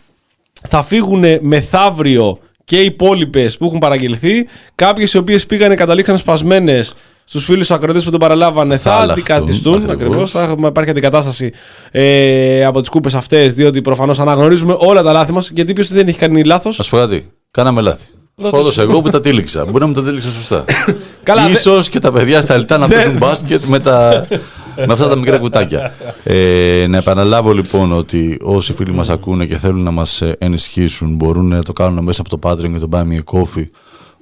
θα 0.68 0.84
φύγουν 0.84 1.23
μεθαύριο 1.41 2.39
και 2.63 2.81
οι 2.81 2.85
υπόλοιπες 2.85 3.57
που 3.57 3.65
έχουν 3.65 3.80
παραγγελθεί. 3.80 4.47
Κάποιες 4.76 5.13
οι 5.13 5.18
οποίες 5.18 5.45
πήγανε, 5.45 5.76
καταλήξαν 5.76 6.18
σπασμένες 6.18 6.93
στους 7.31 7.45
φίλους 7.45 7.71
ακροτέ 7.71 7.99
που 7.99 8.09
τον 8.11 8.19
παραλάβανε, 8.19 8.77
θα, 8.77 8.91
Θα 8.91 8.97
αλλάχθουν, 8.97 9.11
αντικαταστούν. 9.35 9.73
ακριβώς. 9.73 9.93
Ακριβώς. 10.05 10.31
Θα 10.31 10.41
έχουμε, 10.43 10.67
υπάρχει 10.67 10.89
αντικατάσταση 10.91 11.51
ε, 11.91 12.65
από 12.65 12.79
τις 12.79 12.89
κούπες 12.89 13.13
αυτές, 13.13 13.53
διότι 13.53 13.81
προφανώς 13.81 14.19
αναγνωρίζουμε 14.19 14.75
όλα 14.77 15.03
τα 15.03 15.11
λάθη 15.11 15.33
μας. 15.33 15.49
Γιατί 15.53 15.73
ποιο 15.73 15.83
δεν 15.89 16.07
έχει 16.07 16.17
κάνει 16.17 16.43
λάθος; 16.43 16.79
Α 16.79 16.83
πω 16.89 16.97
κάτι. 16.97 17.25
Κάναμε 17.51 17.81
λάθη. 17.81 18.03
Πρώτος. 18.35 18.51
Πρώτος 18.59 18.77
εγώ 18.79 19.01
που 19.01 19.09
τα 19.09 19.21
τήληξα. 19.21 19.65
Μπορεί 19.65 19.79
να 19.79 19.85
μου 19.87 19.93
τα 19.93 20.03
τήληξα 20.03 20.29
σωστά. 20.29 20.65
Καλά, 21.23 21.45
δε- 21.45 21.51
Ίσως 21.51 21.89
και 21.89 21.99
τα 21.99 22.11
παιδιά 22.11 22.41
στα 22.41 22.57
λιτά 22.57 22.77
να 22.77 22.87
Ναι. 22.87 22.93
παίζουν 22.93 23.17
μπάσκετ 23.17 23.63
με, 23.65 23.79
τα, 23.79 24.27
με 24.75 24.93
αυτά 24.93 25.07
τα 25.07 25.15
μικρά 25.15 25.37
κουτάκια. 25.37 25.93
Ε, 26.23 26.85
να 26.89 26.97
επαναλάβω 26.97 27.53
λοιπόν 27.53 27.91
ότι 27.91 28.37
όσοι 28.41 28.73
φίλοι 28.73 28.91
μας 28.91 29.09
ακούνε 29.09 29.45
και 29.45 29.57
θέλουν 29.57 29.83
να 29.83 29.91
μας 29.91 30.21
ε, 30.21 30.35
ενισχύσουν 30.39 31.15
μπορούν 31.15 31.47
να 31.47 31.63
το 31.63 31.73
κάνουν 31.73 32.03
μέσα 32.03 32.21
από 32.27 32.37
το 32.37 32.49
Patreon 32.49 32.71
και 32.73 32.79
το 32.79 32.89
Buy 32.91 32.97
Me 33.01 33.19
a 33.23 33.39
Coffee 33.39 33.67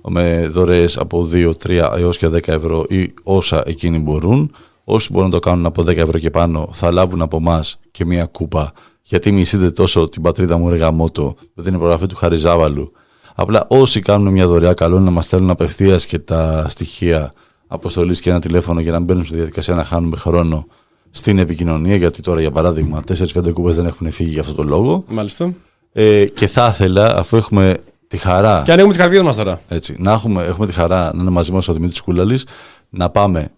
με 0.08 0.48
δωρεές 0.52 0.98
από 0.98 1.30
2, 1.32 1.52
3 1.64 1.94
έως 1.98 2.18
και 2.18 2.28
10 2.28 2.48
ευρώ 2.48 2.86
ή 2.90 3.14
όσα 3.24 3.64
εκείνοι 3.66 4.00
μπορούν. 4.00 4.52
Όσοι 4.84 5.12
μπορούν 5.12 5.30
να 5.30 5.34
το 5.34 5.40
κάνουν 5.40 5.66
από 5.66 5.82
10 5.82 5.98
ευρώ 5.98 6.20
και 6.20 6.30
πάνω 6.30 6.70
θα 6.72 6.92
λάβουν 6.92 7.22
από 7.22 7.38
εμά 7.38 7.64
και 7.92 8.06
μία 8.06 8.26
κούπα 8.26 8.74
γιατί 9.10 9.32
μισείτε 9.32 9.72
τόσο 9.72 10.10
την 10.10 10.22
πατρίδα 10.22 10.58
μου 10.58 10.70
Ρεγαμότο 10.70 11.36
με 11.54 11.64
την 11.64 11.74
υπογραφή 11.74 12.06
του 12.06 12.16
Χαριζάβαλου. 12.16 12.92
Απλά 13.36 13.66
όσοι 13.70 14.00
κάνουν 14.00 14.34
μια 14.34 14.48
δωρεά, 14.48 14.74
καλό 14.74 14.96
είναι 14.96 15.06
να 15.06 15.12
μας 15.12 15.26
στέλνουν 15.26 15.50
απευθείας 15.50 16.06
και 16.06 16.20
τα 16.20 16.66
στοιχεία 16.70 17.34
αποστολής 17.68 18.20
και 18.20 18.30
ένα 18.30 18.40
τηλέφωνο 18.40 18.80
για 18.80 18.92
να 18.92 19.00
μπαίνουν 19.00 19.26
στη 19.26 19.36
διαδικασία 19.36 19.76
να 19.76 19.84
χάνουμε 19.84 20.18
χρόνο 20.18 20.68
στην 21.12 21.38
επικοινωνία. 21.38 21.96
Γιατί 21.96 22.22
τώρα, 22.22 22.42
για 22.42 22.52
παράδειγμα, 22.52 23.04
4-5 23.08 23.52
κούπες 23.54 23.76
δεν 23.76 23.86
έχουν 23.86 24.12
φύγει 24.12 24.30
για 24.30 24.42
αυτό 24.42 24.54
το 24.54 24.64
λόγο. 24.64 25.04
Μάλιστα. 25.08 25.54
Ε, 25.92 26.26
και 26.26 26.48
θα 26.48 26.68
ήθελα, 26.68 27.18
αφού 27.18 27.38
έχουμε 27.38 27.78
τη 28.10 28.18
χαρά. 28.18 28.62
Και 28.66 28.72
ανοίγουμε 28.72 28.94
τις 28.94 29.02
καρδιές 29.02 29.22
μας 29.24 29.36
τώρα. 29.36 29.62
Έτσι, 29.68 29.96
να 29.98 30.12
έχουμε, 30.12 30.44
έχουμε 30.44 30.66
τη 30.68 30.74
χαρά 30.74 31.12
να 31.14 31.22
είναι 31.22 31.32
μαζί 31.32 31.52
μας 31.52 31.68
ο 31.68 31.74
Δημήτρης 31.74 32.02
Κούλαλης, 32.02 32.46
να 32.90 33.10
πάμε 33.10 33.52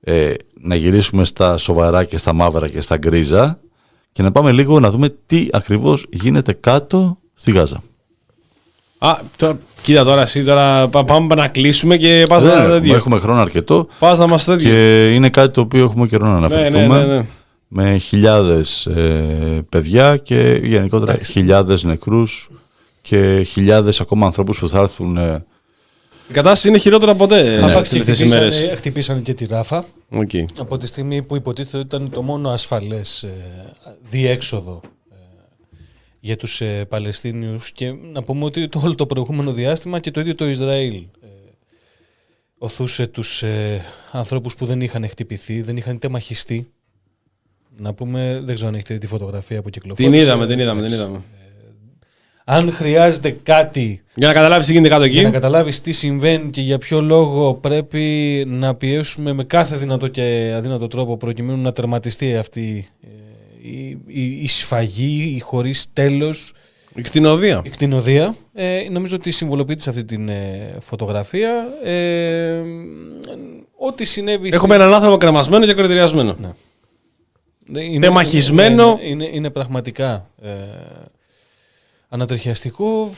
ε, 0.00 0.32
να 0.60 0.74
γυρίσουμε 0.74 1.24
στα 1.24 1.56
σοβαρά 1.56 2.04
και 2.04 2.18
στα 2.18 2.32
μαύρα 2.32 2.68
και 2.68 2.80
στα 2.80 2.96
γκρίζα 2.96 3.58
και 4.12 4.22
να 4.22 4.30
πάμε 4.32 4.52
λίγο 4.52 4.80
να 4.80 4.90
δούμε 4.90 5.08
τι 5.26 5.48
ακριβώς 5.52 6.06
γίνεται 6.12 6.52
κάτω 6.52 7.18
στη 7.34 7.52
Γάζα. 7.52 7.82
Α, 8.98 9.16
τώρα, 9.36 9.58
κοίτα 9.82 10.04
τώρα, 10.04 10.22
εσύ 10.22 10.44
τώρα 10.44 10.88
πά- 10.88 11.04
πάμε 11.06 11.34
να 11.34 11.48
κλείσουμε 11.48 11.96
και 11.96 12.24
πας 12.28 12.42
Δεν 12.42 12.52
να. 12.54 12.58
έχουμε, 12.62 12.74
τέτοιο. 12.78 12.94
έχουμε 12.94 13.18
χρόνο 13.18 13.40
αρκετό. 13.40 13.86
Πας 13.98 14.18
να 14.18 14.26
μας 14.26 14.44
τέτοιο. 14.44 14.70
Και 14.70 15.12
είναι 15.14 15.28
κάτι 15.30 15.52
το 15.52 15.60
οποίο 15.60 15.84
έχουμε 15.84 16.06
καιρό 16.06 16.26
να 16.26 16.36
αναφερθούμε. 16.36 16.86
ναι, 17.04 17.14
ναι. 17.16 17.24
Με 17.68 17.96
χιλιάδες 17.96 18.86
ε, 18.86 19.64
παιδιά 19.68 20.16
και 20.16 20.60
γενικότερα 20.64 21.14
χιλιάδες 21.14 21.82
νεκρούς 21.82 22.48
και 23.04 23.42
χιλιάδες 23.42 24.00
ακόμα 24.00 24.26
ανθρώπους 24.26 24.58
που 24.58 24.68
θα 24.68 24.80
έρθουν 24.80 25.16
ε, 25.16 25.44
Η 26.28 26.32
κατάσταση 26.32 26.68
είναι 26.68 26.78
χειρότερα 26.78 27.10
από 27.12 27.26
ποτέ 27.26 27.62
Άπαξ 27.64 27.88
τι 27.88 27.98
και 27.98 28.04
τελευταίες 28.04 28.30
χτυπήσανε, 28.30 28.54
ημέρες. 28.54 28.78
χτυπήσανε 28.78 29.20
και 29.20 29.34
τη 29.34 29.46
Ράφα. 29.46 29.84
Οκ. 30.10 30.30
Από 30.58 30.76
τη 30.76 30.86
στιγμή 30.86 31.22
που 31.22 31.36
υποτίθεται 31.36 31.76
ότι 31.76 31.86
ήταν 31.86 32.10
το 32.10 32.22
μόνο 32.22 32.50
ασφαλές 32.50 33.22
ε, 33.22 33.30
διέξοδο 34.02 34.80
ε, 35.10 35.14
για 36.20 36.36
τους 36.36 36.60
ε, 36.60 36.84
Παλαιστίνιους 36.84 37.72
και 37.72 37.94
να 38.12 38.22
πούμε 38.22 38.44
ότι 38.44 38.68
το, 38.68 38.80
όλο 38.84 38.94
το 38.94 39.06
προηγούμενο 39.06 39.52
διάστημα 39.52 40.00
και 40.00 40.10
το 40.10 40.20
ίδιο 40.20 40.34
το 40.34 40.48
Ισραήλ 40.48 40.94
ε, 40.94 41.26
ωθούσε 42.58 43.06
τους 43.06 43.42
ε, 43.42 43.80
ανθρώπους 44.12 44.54
που 44.54 44.66
δεν 44.66 44.80
είχαν 44.80 45.08
χτυπηθεί, 45.08 45.62
δεν 45.62 45.76
είχαν 45.76 45.94
είτε 45.94 46.08
μαχιστεί. 46.08 46.68
Να 47.76 47.94
πούμε, 47.94 48.40
δεν 48.44 48.54
ξέρω 48.54 48.68
αν 48.68 48.74
έχετε 48.74 48.94
δει 48.94 49.00
τη 49.00 49.06
φωτογραφία 49.06 49.62
που 49.62 49.70
κυκλοφόρησε. 49.70 50.10
Την 50.10 50.20
είδαμε, 50.20 50.46
την 50.46 50.58
είδαμε, 50.58 50.82
την 50.82 50.92
Εντάξει. 50.92 51.04
είδαμε. 51.10 51.24
Αν 52.44 52.72
χρειάζεται 52.72 53.36
κάτι 53.42 54.02
Για 54.14 54.26
να 54.26 54.32
καταλάβεις 54.34 54.66
τι 54.66 54.72
γίνεται 54.72 54.90
κάτω 54.90 55.04
εκεί. 55.04 55.14
για 55.14 55.22
να 55.22 55.30
καταλάβεις 55.30 55.80
τι 55.80 55.92
συμβαίνει 55.92 56.50
και 56.50 56.60
για 56.60 56.78
ποιο 56.78 57.00
λόγο 57.00 57.54
πρέπει 57.54 58.44
να 58.48 58.74
πιέσουμε 58.74 59.32
με 59.32 59.44
κάθε 59.44 59.76
δυνατό 59.76 60.08
και 60.08 60.52
αδύνατο 60.56 60.88
τρόπο 60.88 61.16
προκειμένου 61.16 61.62
να 61.62 61.72
τερματιστεί 61.72 62.36
αυτή 62.36 62.88
ε, 63.02 63.08
η, 63.68 63.98
η, 64.06 64.22
η 64.42 64.48
σφαγή, 64.48 65.34
η 65.36 65.40
χωρίς 65.40 65.86
τέλος 65.92 66.52
Η 66.94 67.00
κτηνοδία. 67.02 67.62
η 67.64 67.68
κτηνοδία. 67.68 68.34
Ε, 68.54 68.80
νομίζω 68.90 69.16
ότι 69.16 69.30
συμβολοποιείται 69.30 69.82
σε 69.82 69.90
αυτή 69.90 70.04
την 70.04 70.28
ε, 70.28 70.76
φωτογραφία. 70.80 71.66
Ε, 71.84 72.62
ό,τι 73.76 74.04
συνέβη... 74.04 74.50
Έχουμε 74.52 74.74
έναν 74.74 74.94
άνθρωπο 74.94 75.16
κρεμασμένο 75.16 75.66
και 75.66 75.74
κορυδριασμένο. 75.74 76.36
Είναι, 77.76 78.06
τεμαχισμένο. 78.06 78.98
Είναι, 79.02 79.24
είναι, 79.24 79.28
είναι 79.32 79.50
πραγματικά 79.50 80.30
ε, 80.42 80.50
ανατριχιαστικό. 82.14 83.10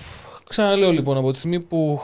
Ξαναλέω 0.48 0.93
λοιπόν 0.93 1.16
από 1.16 1.32
τη 1.32 1.39
στιγμή 1.39 1.60
που 1.60 2.01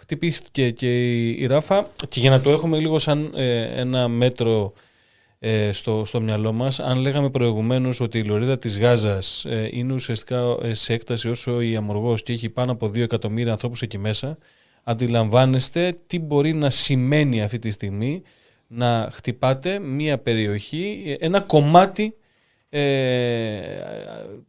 χτυπήθηκε 0.00 0.70
και 0.70 1.12
η, 1.12 1.42
η 1.42 1.46
Ράφα 1.46 1.90
και 2.08 2.20
για 2.20 2.30
να 2.30 2.40
το 2.40 2.50
έχουμε 2.50 2.78
λίγο 2.78 2.98
σαν 2.98 3.32
ε, 3.34 3.80
ένα 3.80 4.08
μέτρο 4.08 4.72
ε, 5.38 5.72
στο, 5.72 6.04
στο 6.04 6.20
μυαλό 6.20 6.52
μας 6.52 6.80
αν 6.80 6.98
λέγαμε 6.98 7.30
προηγουμένως 7.30 8.00
ότι 8.00 8.18
η 8.18 8.24
λωρίδα 8.24 8.58
της 8.58 8.78
Γάζας 8.78 9.44
ε, 9.44 9.68
είναι 9.72 9.92
ουσιαστικά 9.92 10.56
ε, 10.62 10.74
σε 10.74 10.92
έκταση 10.92 11.28
όσο 11.28 11.60
η 11.60 11.76
Αμοργός 11.76 12.22
και 12.22 12.32
έχει 12.32 12.48
πάνω 12.48 12.72
από 12.72 12.86
2 12.86 12.96
εκατομμύρια 12.96 13.52
ανθρώπους 13.52 13.82
εκεί 13.82 13.98
μέσα 13.98 14.38
αντιλαμβάνεστε 14.82 15.94
τι 16.06 16.18
μπορεί 16.18 16.52
να 16.52 16.70
σημαίνει 16.70 17.42
αυτή 17.42 17.58
τη 17.58 17.70
στιγμή 17.70 18.22
να 18.66 19.08
χτυπάτε 19.12 19.78
μία 19.78 20.18
περιοχή, 20.18 21.16
ένα 21.20 21.40
κομμάτι 21.40 22.16
ε, 22.78 23.84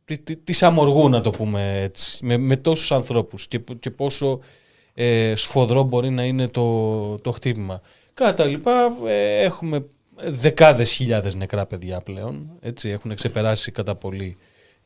τη- 0.06 0.18
τη- 0.18 0.36
της 0.36 0.64
αμοργού 0.64 1.10
να 1.10 1.22
το 1.22 1.32
πούμε 1.32 1.82
έτσι, 1.82 2.26
με, 2.26 2.38
με 2.38 2.56
τόσους 2.58 2.92
ανθρώπους 2.92 3.48
και, 3.48 3.60
πο- 3.60 3.74
και 3.74 3.92
πόσο 3.92 4.40
ε, 4.94 5.34
σφοδρό 5.36 5.84
μπορεί 5.84 6.10
να 6.10 6.24
είναι 6.24 6.48
το, 6.48 7.18
το 7.18 7.32
χτύπημα. 7.32 7.82
Κατά 8.14 8.34
τα 8.34 8.46
λοιπά 8.46 8.92
ε, 9.08 9.42
έχουμε 9.42 9.86
δεκάδες 10.16 10.92
χιλιάδες 10.92 11.36
νεκρά 11.36 11.66
παιδιά 11.66 12.02
πλέον, 12.02 12.50
έτσι, 12.62 12.90
έχουν 12.90 13.16
ξεπεράσει 13.16 13.72
κατά 13.72 13.96
πολύ 13.96 14.38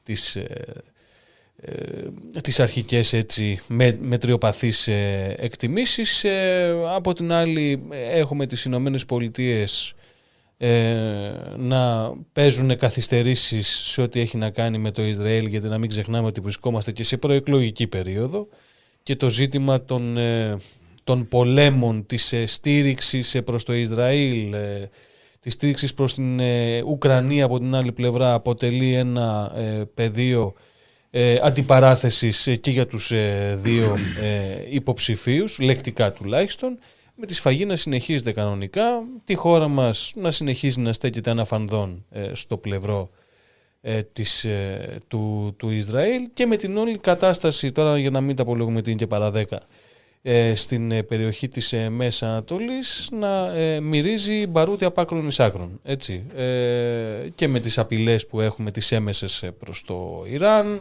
τις, 0.03 0.35
ε, 0.35 0.73
ε, 1.61 2.41
τις 2.41 2.59
αρχικές 2.59 3.13
έτσι, 3.13 3.61
με, 3.67 3.97
μετριοπαθείς 4.01 4.87
ε, 4.87 5.35
εκτιμήσεις. 5.37 6.23
Ε, 6.23 6.75
από 6.95 7.13
την 7.13 7.31
άλλη 7.31 7.83
ε, 7.91 8.19
έχουμε 8.19 8.45
τις 8.45 8.63
Ηνωμένες 8.63 9.05
Πολιτείες 9.05 9.93
ε, 10.61 11.31
να 11.57 12.13
παίζουν 12.33 12.77
καθυστερήσεις 12.77 13.67
σε 13.67 14.01
ό,τι 14.01 14.19
έχει 14.19 14.37
να 14.37 14.49
κάνει 14.49 14.77
με 14.77 14.91
το 14.91 15.01
Ισραήλ 15.01 15.45
γιατί 15.45 15.67
να 15.67 15.77
μην 15.77 15.89
ξεχνάμε 15.89 16.27
ότι 16.27 16.41
βρισκόμαστε 16.41 16.91
και 16.91 17.03
σε 17.03 17.17
προεκλογική 17.17 17.87
περίοδο 17.87 18.47
και 19.03 19.15
το 19.15 19.29
ζήτημα 19.29 19.83
των, 19.83 20.17
ε, 20.17 20.57
των 21.03 21.27
πολέμων, 21.27 22.05
της 22.05 22.33
ε, 22.33 22.45
στήριξης 22.45 23.35
ε, 23.35 23.41
προς 23.41 23.63
το 23.63 23.73
Ισραήλ, 23.73 24.53
ε, 24.53 24.89
της 25.39 25.53
στήριξης 25.53 25.93
προς 25.93 26.13
την 26.13 26.39
ε, 26.39 26.81
Ουκρανία 26.81 27.45
από 27.45 27.59
την 27.59 27.75
άλλη 27.75 27.91
πλευρά 27.91 28.33
αποτελεί 28.33 28.93
ένα 28.93 29.53
ε, 29.55 29.83
πεδίο 29.93 30.53
ε, 31.11 31.39
αντιπαράθεσης 31.43 32.47
ε, 32.47 32.55
και 32.55 32.71
για 32.71 32.87
τους 32.87 33.11
ε, 33.11 33.57
δύο 33.61 33.97
ε, 34.21 34.63
υποψηφίους, 34.69 35.59
λεκτικά 35.59 36.11
τουλάχιστον, 36.11 36.79
με 37.19 37.25
τη 37.25 37.33
σφαγή 37.33 37.65
να 37.65 37.75
συνεχίζεται 37.75 38.31
κανονικά, 38.31 39.03
τη 39.25 39.35
χώρα 39.35 39.67
μας 39.67 40.11
να 40.15 40.31
συνεχίζει 40.31 40.79
να 40.79 40.93
στέκεται 40.93 41.29
αναφανδόν 41.29 42.05
ε, 42.09 42.31
στο 42.33 42.57
πλευρό 42.57 43.09
ε, 43.81 44.01
της, 44.03 44.43
ε, 44.43 44.97
του, 45.07 45.53
του 45.57 45.69
Ισραήλ 45.69 46.29
και 46.33 46.45
με 46.45 46.55
την 46.55 46.77
όλη 46.77 46.97
κατάσταση, 46.97 47.71
τώρα 47.71 47.97
για 47.97 48.09
να 48.09 48.21
μην 48.21 48.35
τα 48.35 48.41
απολογούμε 48.41 48.81
τι 48.81 48.89
είναι 48.89 48.99
και 48.99 49.07
παρά 49.07 49.31
δέκα, 49.31 49.59
ε, 50.21 50.55
στην 50.55 50.91
ε, 50.91 51.03
περιοχή 51.03 51.47
της 51.47 51.73
ε, 51.73 51.89
Μέσα 51.89 52.27
Ανατολής 52.27 53.09
να 53.11 53.55
ε, 53.55 53.79
μυρίζει 53.79 54.47
μπαρούτι 54.47 54.85
απ' 54.85 54.99
άκρων 54.99 55.27
εις 55.27 55.39
άκρων, 55.39 55.79
έτσι. 55.83 56.23
Ε, 56.35 57.29
και 57.35 57.47
με 57.47 57.59
τις 57.59 57.77
απειλές 57.77 58.27
που 58.27 58.41
έχουμε 58.41 58.71
τις 58.71 58.91
έμεσες 58.91 59.43
ε, 59.43 59.51
προς 59.51 59.83
το 59.85 60.23
Ιράν 60.27 60.79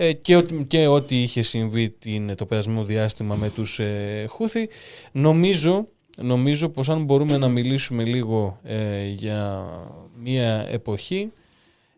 ε, 0.00 0.12
και, 0.12 0.36
ό,τι- 0.36 0.64
και 0.64 0.86
ό,τι 0.86 1.22
είχε 1.22 1.42
συμβεί 1.42 1.90
την, 1.90 2.34
το 2.36 2.46
περασμένο 2.46 2.84
διάστημα 2.84 3.34
με 3.34 3.50
τους 3.50 3.78
ε, 3.78 4.24
Χούθη. 4.28 4.68
Νομίζω, 5.12 5.88
νομίζω 6.16 6.68
πως 6.68 6.88
αν 6.88 7.04
μπορούμε 7.04 7.36
να 7.38 7.48
μιλήσουμε 7.48 8.04
λίγο 8.04 8.58
ε, 8.62 9.06
για 9.06 9.64
μια 10.22 10.66
εποχή 10.70 11.32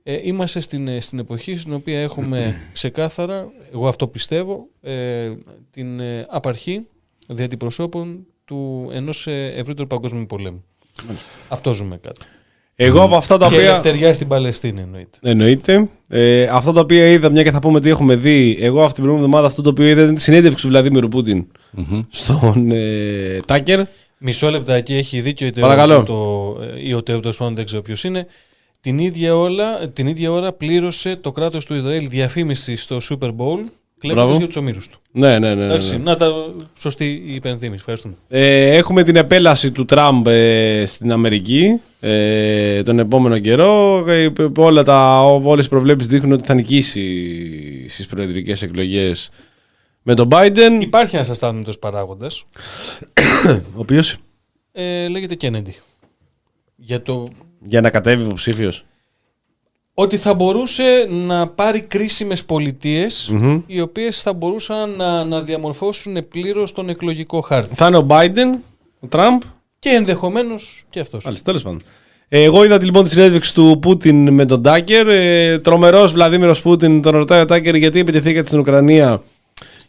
ε, 0.02 0.20
είμαστε 0.22 0.60
στην, 0.60 0.88
ε, 0.88 1.00
στην 1.00 1.18
εποχή 1.18 1.56
στην 1.56 1.72
οποία 1.74 2.00
έχουμε 2.00 2.54
ξεκάθαρα, 2.72 3.52
εγώ 3.72 3.88
αυτό 3.88 4.08
πιστεύω, 4.08 4.66
ε, 4.80 5.32
την 5.70 6.00
ε, 6.00 6.26
απαρχή 6.28 6.86
δια 7.28 7.44
αντιπροσώπων 7.44 8.26
του 8.44 8.88
ενός 8.92 9.26
ε, 9.26 9.46
ευρύτερου 9.56 9.86
παγκόσμιου 9.86 10.26
πολέμου. 10.26 10.64
Αυτό 11.48 11.74
ζούμε 11.74 11.96
κάτω. 11.96 12.20
Εγώ 12.82 13.02
από 13.02 13.16
αυτά 13.16 13.36
τα 13.36 13.48
και 13.48 13.54
οποία- 13.54 13.68
ελευθεριά 13.68 14.12
στην 14.12 14.28
Παλαιστίνη 14.28 14.80
εννοείται. 14.80 15.18
Εννοείται. 15.22 15.88
Ε, 16.08 16.42
αυτά 16.42 16.72
τα 16.72 16.80
οποία 16.80 17.06
είδα, 17.06 17.30
μια 17.30 17.42
και 17.42 17.50
θα 17.50 17.58
πούμε 17.58 17.80
τι 17.80 17.88
έχουμε 17.88 18.16
δει. 18.16 18.58
Εγώ 18.60 18.80
αυτή 18.82 18.94
την 18.94 19.02
προηγούμενη 19.02 19.24
εβδομάδα 19.26 19.46
αυτό 19.46 19.62
το 19.62 19.70
οποίο 19.70 19.86
είδα 19.86 20.02
ήταν 20.02 20.14
τη 20.14 20.20
συνέντευξη 20.20 20.62
του 20.64 20.70
Βλαδίμιρου 20.70 21.08
Πούτιν 21.08 21.46
στον 22.10 22.70
ε, 22.70 23.40
Τάκερ. 23.46 23.80
Μισό 24.18 24.50
λεπτά 24.50 24.74
εκεί 24.74 24.94
έχει 24.94 25.20
δίκιο 25.20 25.46
η 25.46 25.50
Παρακαλώ. 25.60 26.02
Το, 26.02 26.56
ε, 26.62 26.88
ή 26.88 26.94
ο 26.94 27.02
Τέο, 27.02 27.20
τέλο 27.20 27.34
πάντων 27.38 27.54
δεν 27.54 27.64
ξέρω 27.64 27.82
ποιος 27.82 28.04
είναι. 28.04 28.26
Την 28.80 28.98
ίδια, 28.98 29.36
όλα, 29.36 29.88
την 29.88 30.06
ίδια 30.06 30.30
ώρα 30.30 30.52
πλήρωσε 30.52 31.16
το 31.16 31.32
κράτος 31.32 31.64
του 31.64 31.74
Ισραήλ 31.74 32.08
διαφήμιση 32.08 32.76
στο 32.76 32.98
Super 33.10 33.28
Bowl 33.28 33.58
κλέβοντα 34.00 34.22
Μπράβο. 34.22 34.38
για 34.38 34.46
τους 34.46 34.56
ομήρους 34.56 34.88
του. 34.88 34.98
Ναι, 35.12 35.38
ναι, 35.38 35.48
ναι, 35.48 35.54
ναι, 35.54 35.64
Εντάξει, 35.64 35.96
ναι. 35.96 36.02
Να 36.02 36.16
τα 36.16 36.32
σωστή 36.78 37.22
η 37.26 37.34
υπενθύμηση. 37.34 37.76
Ευχαριστούμε. 37.78 38.14
Ε, 38.28 38.76
έχουμε 38.76 39.02
την 39.02 39.16
επέλαση 39.16 39.70
του 39.70 39.84
Τραμπ 39.84 40.26
ε, 40.26 40.84
στην 40.86 41.12
Αμερική 41.12 41.80
ε, 42.00 42.82
τον 42.82 42.98
επόμενο 42.98 43.38
καιρό. 43.38 44.04
Ε, 44.08 44.32
όλα 44.56 44.82
τα, 44.82 45.24
όλες 45.24 45.64
οι 45.64 45.68
προβλέψεις 45.68 46.08
δείχνουν 46.10 46.32
ότι 46.32 46.44
θα 46.44 46.54
νικήσει 46.54 47.88
στις 47.88 48.06
προεδρικές 48.06 48.62
εκλογές 48.62 49.30
με 50.02 50.14
τον 50.14 50.28
Biden. 50.30 50.78
Υπάρχει 50.80 51.14
ένας 51.14 51.30
αστάθμητος 51.30 51.78
παράγοντας. 51.78 52.44
Ο 53.76 53.80
οποίος; 53.80 54.16
Ε, 54.72 55.08
λέγεται 55.08 55.36
Kennedy. 55.40 55.72
Για 56.76 57.02
το 57.02 57.28
για 57.64 57.80
να 57.80 57.90
κατέβει 57.90 58.22
υποψήφιος. 58.22 58.84
Ότι 60.00 60.16
θα 60.16 60.34
μπορούσε 60.34 61.06
να 61.10 61.48
πάρει 61.48 61.80
κρίσιμες 61.80 62.44
πολιτείες, 62.44 63.30
Μμμ. 63.32 63.60
οι 63.66 63.80
οποίες 63.80 64.22
θα 64.22 64.32
μπορούσαν 64.32 64.90
να, 64.96 65.24
να 65.24 65.40
διαμορφώσουν 65.40 66.28
πλήρως 66.28 66.72
τον 66.72 66.88
εκλογικό 66.88 67.40
χάρτη. 67.40 67.74
Θα 67.74 67.86
είναι 67.86 67.96
ο 67.96 68.06
Biden, 68.08 68.58
ο 69.00 69.06
Τραμπ 69.06 69.40
Και 69.78 69.88
ενδεχομένως 69.88 70.82
και 70.90 71.00
αυτός. 71.00 71.24
Μάλιστα, 71.24 71.44
τέλος 71.44 71.62
πάντων. 71.62 71.80
Ε, 72.28 72.42
Εγώ 72.42 72.64
είδα 72.64 72.82
λοιπόν 72.82 73.04
τη 73.04 73.10
συνέντευξη 73.10 73.54
του 73.54 73.78
Πούτιν 73.80 74.32
με 74.32 74.44
τον 74.44 74.62
Τάκερ. 74.62 75.08
Ε, 75.08 75.58
Τρομερός 75.58 76.12
Βλαδίμηρος 76.12 76.62
Πούτιν 76.62 77.02
τον 77.02 77.12
ρωτάει 77.12 77.40
ο 77.40 77.44
Τάκερ 77.44 77.74
γιατί 77.74 77.98
επιτεθήκατε 77.98 78.46
στην 78.46 78.58
Ουκρανία; 78.58 79.22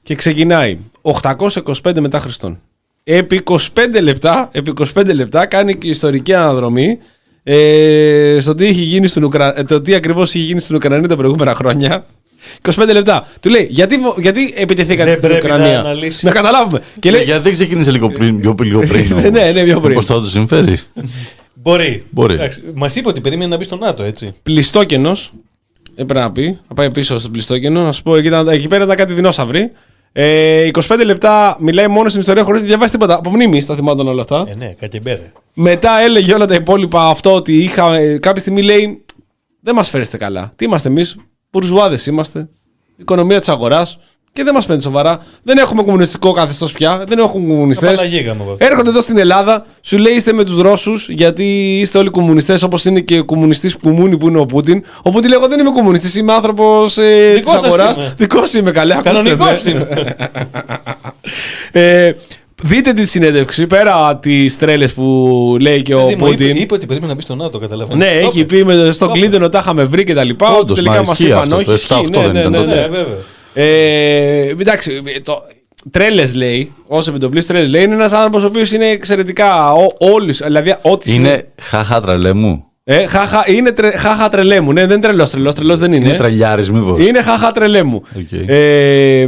Και 0.03 0.15
ξεκινάει 0.15 0.77
825 1.01 1.99
μετά 1.99 2.19
Χριστόν. 2.19 2.59
Επί 3.03 3.41
25 3.43 3.59
λεπτά, 4.01 4.49
επί 4.51 4.73
25 4.95 5.13
λεπτά 5.13 5.45
κάνει 5.45 5.75
και 5.77 5.87
ιστορική 5.87 6.33
αναδρομή 6.33 6.97
ε, 7.43 8.37
στο 8.41 8.55
τι, 8.55 8.65
έχει 8.65 8.81
γίνει 8.81 9.07
στην 9.07 9.23
Ουκρα... 9.23 9.59
ε, 9.59 9.63
το 9.63 9.81
τι 9.81 9.95
ακριβώς 9.95 10.29
έχει 10.29 10.39
γίνει 10.45 10.59
στην 10.59 10.75
Ουκρανία 10.75 11.07
τα 11.07 11.15
προηγούμενα 11.15 11.53
χρόνια. 11.55 12.05
25 12.61 12.89
λεπτά. 12.93 13.27
Του 13.39 13.49
λέει, 13.49 13.67
γιατί, 13.71 13.97
γιατί 14.17 14.53
επιτεθήκατε 14.57 15.09
Δεν 15.09 15.17
στην 15.17 15.29
πρέπει 15.29 15.47
να 15.47 15.53
Ουκρανία; 15.55 15.79
αναλύσει. 15.79 16.25
να 16.25 16.31
καταλάβουμε. 16.31 16.81
Και 16.99 17.11
λέει, 17.11 17.23
Γιατί 17.23 17.41
δεν 17.43 17.53
ξεκίνησε 17.53 17.91
λίγο 17.91 18.09
πριν, 18.09 18.39
πιο, 18.39 18.55
λίγο 18.63 18.79
πριν. 18.87 19.11
όμως. 19.11 19.23
Ναι, 19.31 19.51
ναι, 19.51 19.63
πιο 19.63 19.79
πριν. 19.79 19.87
Μήπως 19.89 20.05
θα 20.05 20.21
του 20.21 20.27
συμφέρει. 20.29 20.77
Μπορεί. 21.53 22.05
Μπορεί. 22.09 22.37
Μας 22.73 22.95
είπε 22.95 23.07
ότι 23.09 23.21
περίμενε 23.21 23.49
να 23.49 23.57
μπει 23.57 23.63
στο 23.63 23.75
ΝΑΤΟ, 23.75 24.03
έτσι. 24.03 24.33
Πλιστόκενος. 24.43 25.31
Έπρεπε 25.95 26.19
να 26.19 26.31
πει. 26.31 26.59
Να 26.67 26.75
πάει 26.75 26.91
πίσω 26.91 27.19
στο 27.19 27.29
πλιστόκενο. 27.29 27.81
Να 27.83 27.91
σου 27.91 28.03
πω, 28.03 28.15
εκεί, 28.15 28.27
ήταν, 28.27 28.47
εκεί 28.47 28.67
πέρα 28.67 28.83
ήταν 28.83 28.95
κάτι 28.95 29.13
δεινόσαυροι. 29.13 29.71
Ε, 30.13 30.69
25 30.87 31.01
λεπτά 31.05 31.57
μιλάει 31.59 31.87
μόνος 31.87 32.09
στην 32.09 32.21
ιστορία 32.21 32.43
χωρίς 32.43 32.61
να 32.61 32.67
διαβάσει 32.67 32.91
τίποτα. 32.91 33.15
Από 33.15 33.29
μνήμης 33.29 33.65
τα 33.65 33.75
θυμόταν 33.75 34.07
όλα 34.07 34.21
αυτά. 34.21 34.45
Ε, 34.47 34.55
ναι, 34.55 34.75
κακεμπέρε. 34.79 35.31
Μετά 35.53 35.99
έλεγε 35.99 36.33
όλα 36.33 36.45
τα 36.45 36.55
υπόλοιπα 36.55 37.05
αυτό 37.07 37.35
ότι 37.35 37.57
είχα. 37.57 37.95
ε, 37.95 38.17
Κάποια 38.17 38.41
στιγμή 38.41 38.61
λέει. 38.61 39.05
Δεν 39.61 39.75
μας 39.75 39.89
φέρεστε 39.89 40.17
καλά. 40.17 40.51
Τι 40.55 40.65
είμαστε 40.65 40.87
εμείς, 40.89 41.15
Μπουρζουάδες 41.51 42.05
είμαστε. 42.05 42.49
Οικονομία 42.97 43.39
της 43.39 43.49
αγοράς. 43.49 43.99
Και 44.33 44.43
δεν 44.43 44.53
μας 44.53 44.65
παίρνει 44.65 44.81
σοβαρά. 44.81 45.25
Δεν 45.43 45.57
έχουμε 45.57 45.83
κομμουνιστικό 45.83 46.31
καθεστώς 46.31 46.71
πια. 46.71 47.03
Δεν 47.07 47.19
έχουμε 47.19 47.47
κομμουνιστές. 47.47 47.89
Απαναγίγαμε 47.93 48.43
εγώ. 48.43 48.55
Έρχονται 48.57 48.89
εδώ 48.89 49.01
στην 49.01 49.17
Ελλάδα, 49.17 49.65
σου 49.81 49.97
λέει 49.97 50.13
είστε 50.13 50.33
με 50.33 50.43
τους 50.43 50.61
Ρώσους, 50.61 51.09
γιατί 51.09 51.79
είστε 51.79 51.97
όλοι 51.97 52.09
κομμουνιστές, 52.09 52.63
όπως 52.63 52.85
είναι 52.85 52.99
και 52.99 53.19
ο 53.19 53.25
κομμουνιστής 53.25 53.75
Κουμούνι 53.77 54.17
που 54.17 54.27
είναι 54.27 54.39
ο 54.39 54.45
Πούτιν. 54.45 54.83
Ο 55.01 55.09
Πούτιν 55.11 55.29
λέει: 55.29 55.39
Εγώ 55.39 55.47
δεν 55.49 55.59
είμαι 55.59 55.69
κομμουνιστής, 55.69 56.15
είμαι 56.15 56.33
άνθρωπος 56.33 56.97
ε, 56.97 57.01
της 57.01 57.33
Δικός 57.35 57.51
σας 57.53 57.63
αγοράς. 57.63 57.95
είμαι. 57.95 58.13
Δικός 58.17 58.53
είμαι, 58.53 58.71
καλέ. 58.71 58.93
ακούστε 58.93 59.11
Κανονικός 59.13 59.63
με. 59.63 59.71
είμαι. 59.71 60.15
ε, 62.07 62.13
δείτε 62.63 62.93
τη 62.93 63.05
συνέντευξη 63.05 63.67
πέρα 63.67 64.17
τις 64.17 64.57
τρέλες 64.57 64.93
που 64.93 65.57
λέει 65.61 65.81
και 65.81 65.95
ο 65.95 65.97
Δηλαδή, 65.97 66.15
μου 66.15 66.25
είπε, 66.27 66.43
Πούτιν. 66.43 66.55
είπε 66.61 66.73
ότι 66.73 66.85
περίμενε 66.85 67.11
να 67.11 67.17
μπει 67.17 67.23
στο 67.23 67.35
ΝΑΤΟ, 67.35 67.59
καταλαβαίνω. 67.59 67.97
Ναι, 67.97 68.05
έχει 68.09 68.45
πει 68.45 68.65
με, 68.65 68.91
στον 68.91 69.11
Κλίντον 69.11 69.41
ότι 69.43 69.51
τα 69.51 69.59
είχαμε 69.59 69.83
βρει 69.83 70.03
και 70.03 70.13
τα 70.13 70.23
λοιπά. 70.23 70.55
Όντως, 70.57 70.77
τελικά 70.77 70.95
μα 70.95 71.01
μας 71.01 71.19
ισχύει 71.19 71.27
είπαν 71.31 71.41
αυτό, 71.41 71.55
όχι. 71.55 71.65
το 71.65 71.73
ισχύει, 71.73 72.07
7-8 72.07 72.09
ναι, 72.09 72.21
δεν 72.21 72.31
ναι, 72.31 72.39
ήταν 72.39 72.51
ναι, 72.51 72.57
τότε. 72.57 72.75
ναι. 72.75 72.81
Ναι, 72.81 72.87
βέβαια. 72.87 73.17
Ε, 73.53 74.47
εντάξει, 74.59 75.01
το, 75.23 75.41
τρέλες 75.91 76.35
λέει, 76.35 76.73
όσο 76.87 77.09
επιτοπλής 77.09 77.45
τρέλες 77.45 77.69
λέει, 77.69 77.83
είναι 77.83 77.93
ένας 77.93 78.11
άνθρωπος 78.11 78.43
ο 78.43 78.45
οποίος 78.45 78.71
είναι 78.71 78.85
εξαιρετικά 78.87 79.73
ό, 79.73 79.87
όλους, 79.97 80.37
δηλαδή 80.37 80.75
ό,τι 80.81 81.13
Είναι 81.13 81.47
χαχά 81.61 82.01
τρελέ 82.01 82.33
μου. 82.33 82.65
Ε, 82.83 83.05
χαχα, 83.05 83.43
είναι 83.47 83.71
τρε, 83.71 83.97
χαχα 83.97 84.29
τρελέ 84.29 84.59
μου, 84.59 84.73
ναι, 84.73 84.81
δεν 84.81 84.91
είναι 84.97 85.07
τρελός, 85.07 85.29
τρελός, 85.29 85.55
τρελός 85.55 85.79
δεν 85.79 85.93
είναι. 85.93 86.07
Είναι 86.07 86.17
τρελιάρης 86.17 86.71
μήπως. 86.71 87.07
Είναι 87.07 87.21
χαχα 87.21 87.51
τρελέ 87.51 87.83
μου. 87.83 88.03
Οκ. 88.17 88.49
Ε, 88.49 89.23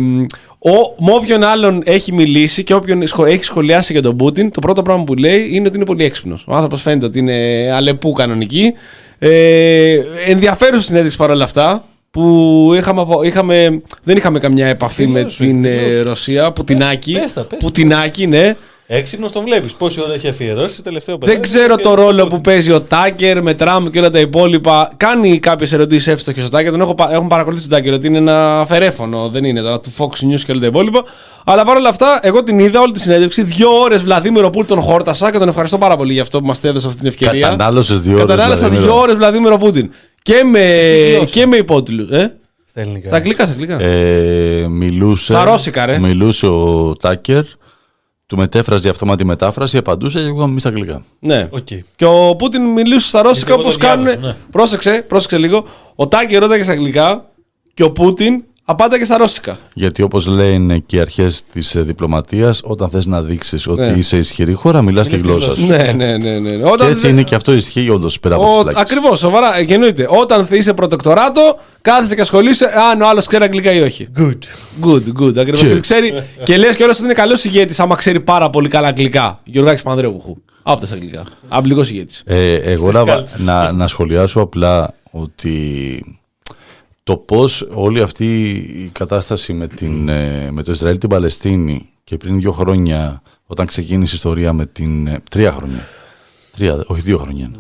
ο, 0.60 1.04
με 1.06 1.14
όποιον 1.14 1.44
άλλον 1.44 1.82
έχει 1.86 2.14
μιλήσει 2.14 2.64
και 2.64 2.74
όποιον 2.74 3.08
σχο- 3.08 3.26
έχει 3.26 3.44
σχολιάσει 3.44 3.94
για 3.94 4.02
τον 4.02 4.18
Πούτιν, 4.18 4.52
το 4.52 4.60
πρώτο 4.60 4.82
πράγμα 4.82 5.04
που 5.04 5.14
λέει 5.14 5.48
είναι 5.52 5.68
ότι 5.68 5.76
είναι 5.76 5.86
πολύ 5.86 6.04
έξυπνος. 6.04 6.44
Ο 6.48 6.54
άνθρωπος 6.56 6.82
φαίνεται 6.82 7.06
ότι 7.06 7.20
είναι 7.20 7.70
αλεπού 7.76 8.12
κανονική. 8.12 8.74
Ε, 9.20 10.00
ενδιαφέρουσα 10.28 10.82
συνέντευξη 10.84 11.18
παρόλα 11.18 11.44
αυτά 11.44 11.84
που 12.14 12.72
είχαμε, 12.76 13.02
απο- 13.02 13.24
είχαμε, 13.24 13.82
δεν 14.04 14.18
είχαμε 14.18 14.40
καμιά 14.40 14.68
επαφή 14.68 15.08
με 15.08 15.18
Δηλώσου, 15.20 15.44
την 15.44 15.66
ε, 15.66 15.70
δηλώσου. 15.70 16.04
Ρωσία. 16.04 16.52
Πουτινάκι. 16.52 17.12
πες 17.14 17.34
τα, 17.34 17.42
πες 17.42 17.60
τα. 17.60 17.66
Πουτινάκι, 17.66 18.28
ναι. 18.28 18.56
Έξυπνος 18.88 19.32
τον 19.32 19.44
βλέπεις. 19.44 19.74
Πόση 19.74 20.02
ώρα 20.02 20.14
έχει 20.14 20.28
αφιερώσει, 20.28 20.82
τελευταίο 20.84 21.18
Δεν 21.22 21.42
ξέρω 21.42 21.76
το 21.76 21.94
ρόλο 21.94 22.28
που 22.28 22.42
παίζει 22.42 22.72
ο 22.72 22.82
Τάκερ 22.82 23.42
με 23.42 23.54
Τραμπ 23.54 23.88
και 23.88 24.00
όλα 24.00 24.10
τα 24.10 24.20
υπόλοιπα. 24.20 24.92
Κάνει 24.98 25.40
κάποιες 25.40 25.72
ερωτήσεις 25.72 26.08
εύστοχες 26.08 26.46
ο 26.46 26.50
Τάκερ. 26.50 26.72
Τον 26.72 26.82
έχω, 26.82 26.96
πα- 26.96 27.10
έχουν 27.14 27.28
παρακολουθήσει 27.28 27.68
τον 27.70 27.78
Τάκερ 27.78 27.94
ότι 27.94 28.08
είναι 28.08 28.18
ένα 28.18 28.66
φερέφωνο. 28.68 29.30
Δεν 29.30 29.44
είναι 29.44 29.62
τώρα 29.62 29.80
του 29.80 29.92
Fox 29.98 30.06
News 30.06 30.40
και 30.46 30.52
όλα 30.52 30.60
τα 30.62 30.66
υπόλοιπα. 30.68 31.04
Αλλά 31.46 31.66
παρόλα 31.66 31.90
αυτά, 31.90 32.20
εγώ 32.22 32.44
την 32.44 32.60
είδα 32.60 32.80
όλη 32.80 32.92
τη 32.92 33.00
συνέντευξη. 33.00 33.44
Δύο 33.44 33.70
ώρες 33.82 34.02
Βλαδίμηρο 34.04 34.50
Πούτιν 34.50 34.82
χόρτασα 34.82 35.32
και 35.32 35.38
τον 35.38 35.48
ευχαριστώ 35.48 35.78
πάρα 35.78 35.96
πολύ 35.98 36.14
για 36.14 36.22
αυτό 36.22 36.40
που 36.40 36.46
μας 36.46 36.64
έδωσε 36.64 36.88
αυτή 36.88 37.00
την 37.00 37.08
ευκαιρία. 37.08 37.42
Κατανάλωσες 37.50 38.00
δύο 38.00 38.14
ώρες 38.14 38.26
Κατανάλωσα 38.26 38.58
Βλαδίμηρο. 38.60 38.92
δύο 38.92 39.02
ώρες 39.02 39.16
Βλαδίμηρο 39.16 39.58
Πούτιν. 39.58 39.90
Και 40.24 40.44
με, 40.44 40.60
γλώσσα; 41.16 41.34
και 41.40 41.46
με 41.46 41.56
υπότιτλους. 41.58 42.10
Ε; 42.10 42.38
Στα 42.66 42.82
ελληνικά. 42.82 43.08
Στα 43.08 43.16
αγγλικά, 43.16 43.44
στα 43.44 43.54
αγγλικά. 43.54 43.80
Ε, 43.82 44.68
μιλούσε, 44.70 45.24
Στα 45.34 45.44
ρώσικα, 45.44 45.86
ρε. 45.86 46.00
μιλούσε 46.00 46.48
ο 46.48 46.96
Τάκερ, 47.00 47.44
του 48.26 48.38
μετέφραζε 48.38 48.88
η 48.88 48.90
αυτόματη 48.90 49.26
μετάφραση, 49.26 49.78
απαντούσε 49.78 50.20
και 50.20 50.26
εγώ 50.26 50.44
εμένα 50.44 50.60
στα 50.60 50.70
αγγλικά. 50.70 51.04
Ναι. 51.20 51.48
Οκ. 51.52 51.68
Και 51.96 52.06
ο 52.06 52.36
Πούτιν 52.36 52.62
μιλούσε 52.64 53.08
στα 53.08 53.22
ρώσικα 53.22 53.54
εγώ 53.54 53.62
το 53.62 53.68
όπω 53.68 53.78
κάνουν. 53.78 54.06
διάβασα, 54.06 54.28
ναι. 54.28 54.36
Πρόσεξε, 54.52 55.06
πρόσεξε 55.08 55.38
λίγο. 55.38 55.66
Ο 55.96 56.08
Τάκερ 56.08 56.36
ρώταγε 56.38 56.64
στα 56.64 56.72
αγγλικά 56.72 57.30
και 57.74 57.84
ο 57.84 57.92
Πούτιν 57.92 58.44
απάνταγε 58.66 59.06
στα 59.06 59.18
ρώσικα. 59.18 59.58
Γιατί 59.74 60.02
όπως 60.02 60.26
λένε 60.28 60.78
και 60.78 60.96
οι 60.96 61.00
αρχές 61.00 61.44
της 61.54 61.76
διπλωματίας, 61.78 62.62
όταν 62.64 62.90
θες 62.90 63.06
να 63.06 63.22
δείξεις 63.22 63.68
ότι 63.68 63.82
Ναι. 63.82 63.94
είσαι 63.98 64.18
ισχυρή 64.18 64.54
χώρα, 64.54 64.82
μιλάς 64.82 65.08
τη 65.08 65.18
στη 65.18 65.28
γλώσσα 65.28 65.46
γλώσσα 65.46 65.62
σου. 65.62 65.68
Ναι, 65.68 65.92
ναι, 65.92 66.18
ναι. 66.18 66.40
ναι. 66.40 66.50
Και 66.58 66.64
Όταν 66.64 66.90
έτσι 66.92 67.10
είναι 67.10 67.24
και 67.24 67.36
αυτό 67.36 67.54
ισχύει 67.54 67.90
όντως 67.90 68.20
πέρα 68.20 68.36
από 68.36 68.44
Ο, 68.44 68.48
τις 68.54 68.62
πλάκε. 68.64 68.80
Ακριβώς, 68.80 69.20
σοβαρά, 69.20 69.58
ε, 69.58 69.66
εννοείται. 69.70 70.08
Όταν 70.10 70.46
θα 70.46 70.56
είσαι 70.56 70.74
προτεκτοράτο, 70.74 71.60
κάθεσαι 71.82 72.16
και 72.16 72.22
ασχολείσαι 72.22 72.66
αν 72.92 73.02
ο 73.02 73.08
άλλος 73.08 73.26
ξέρει 73.28 73.44
αγγλικά 73.44 73.72
ή 73.72 73.82
όχι. 73.82 74.08
Good. 74.18 74.38
Good, 74.86 75.22
good. 75.22 75.38
Ακριβώς. 75.38 75.62
Good. 75.62 75.74
Και, 75.74 75.80
ξέρει, 75.80 76.24
και 76.44 76.58
λες 76.58 76.76
κιόλας 76.76 76.96
ότι 76.96 77.06
είναι 77.06 77.14
καλός 77.14 77.44
ηγέτης 77.44 77.80
άμα 77.80 77.96
ξέρει 77.96 78.20
πάρα 78.20 78.50
πολύ 78.50 78.68
καλά 78.70 78.88
αγγλικά. 78.88 79.40
Γιωργάκης 79.44 79.82
Πανδρέουχου. 79.82 80.36
Από 80.64 80.86
τα 80.88 80.94
αγγλικά. 80.94 81.24
Απλικό 81.48 81.82
ηγέτης. 81.82 82.22
Ε, 82.26 82.54
εγώ 82.56 82.86
Στις 82.92 82.98
να, 82.98 83.04
κάλτσες. 83.04 83.40
να, 83.46 83.72
να 83.72 83.88
σχολιάσω 83.88 84.40
απλά 84.42 84.94
ότι 85.12 86.18
το 87.04 87.18
πώς 87.18 87.68
όλη 87.74 88.02
αυτή 88.02 88.52
η 88.52 88.90
κατάσταση 88.92 89.54
με, 89.54 89.68
την, 89.68 90.10
ε, 90.10 90.52
με 90.52 90.64
το 90.64 90.72
Ισραήλ 90.72 90.98
την 90.98 91.10
Παλαιστίνη 91.10 91.90
και 92.04 92.18
πριν 92.18 92.40
δύο 92.40 92.52
χρόνια 92.52 93.22
όταν 93.46 93.66
ξεκίνησε 93.66 94.14
η 94.14 94.16
ιστορία 94.16 94.54
με 94.54 94.66
την... 94.66 95.08
ε, 95.08 95.20
τρία 95.30 95.52
χρόνια. 95.52 95.88
Τρία, 96.52 96.84
όχι 96.88 97.02
δύο 97.02 97.18
χρόνια. 97.18 97.52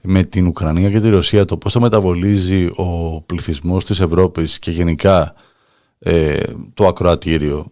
Με 0.00 0.24
την 0.24 0.46
Ουκρανία 0.46 0.90
και 0.90 1.00
τη 1.00 1.08
Ρωσία 1.08 1.44
το 1.44 1.56
πώς 1.56 1.72
το 1.72 1.80
μεταβολίζει 1.80 2.70
ο 2.76 3.20
πληθυσμός 3.20 3.84
της 3.84 4.00
Ευρώπης 4.00 4.58
και 4.58 4.70
γενικά 4.70 5.34
ε, 5.98 6.40
το 6.74 6.86
ακροατήριο 6.86 7.70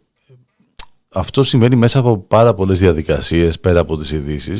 αυτό 1.15 1.43
συμβαίνει 1.43 1.77
μέσα 1.77 1.99
από 1.99 2.19
πάρα 2.19 2.55
πολλές 2.55 2.79
διαδικασίες 2.79 3.61
πέρα 3.61 3.81
από 3.81 3.97
τις 3.97 4.13
ειδήσει. 4.13 4.57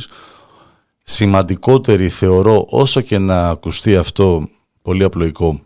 Σημαντικότερη 1.03 2.09
θεωρώ 2.09 2.67
όσο 2.69 3.01
και 3.01 3.19
να 3.19 3.49
ακουστεί 3.49 3.97
αυτό 3.97 4.49
πολύ 4.83 5.05
απλοϊκό 5.05 5.61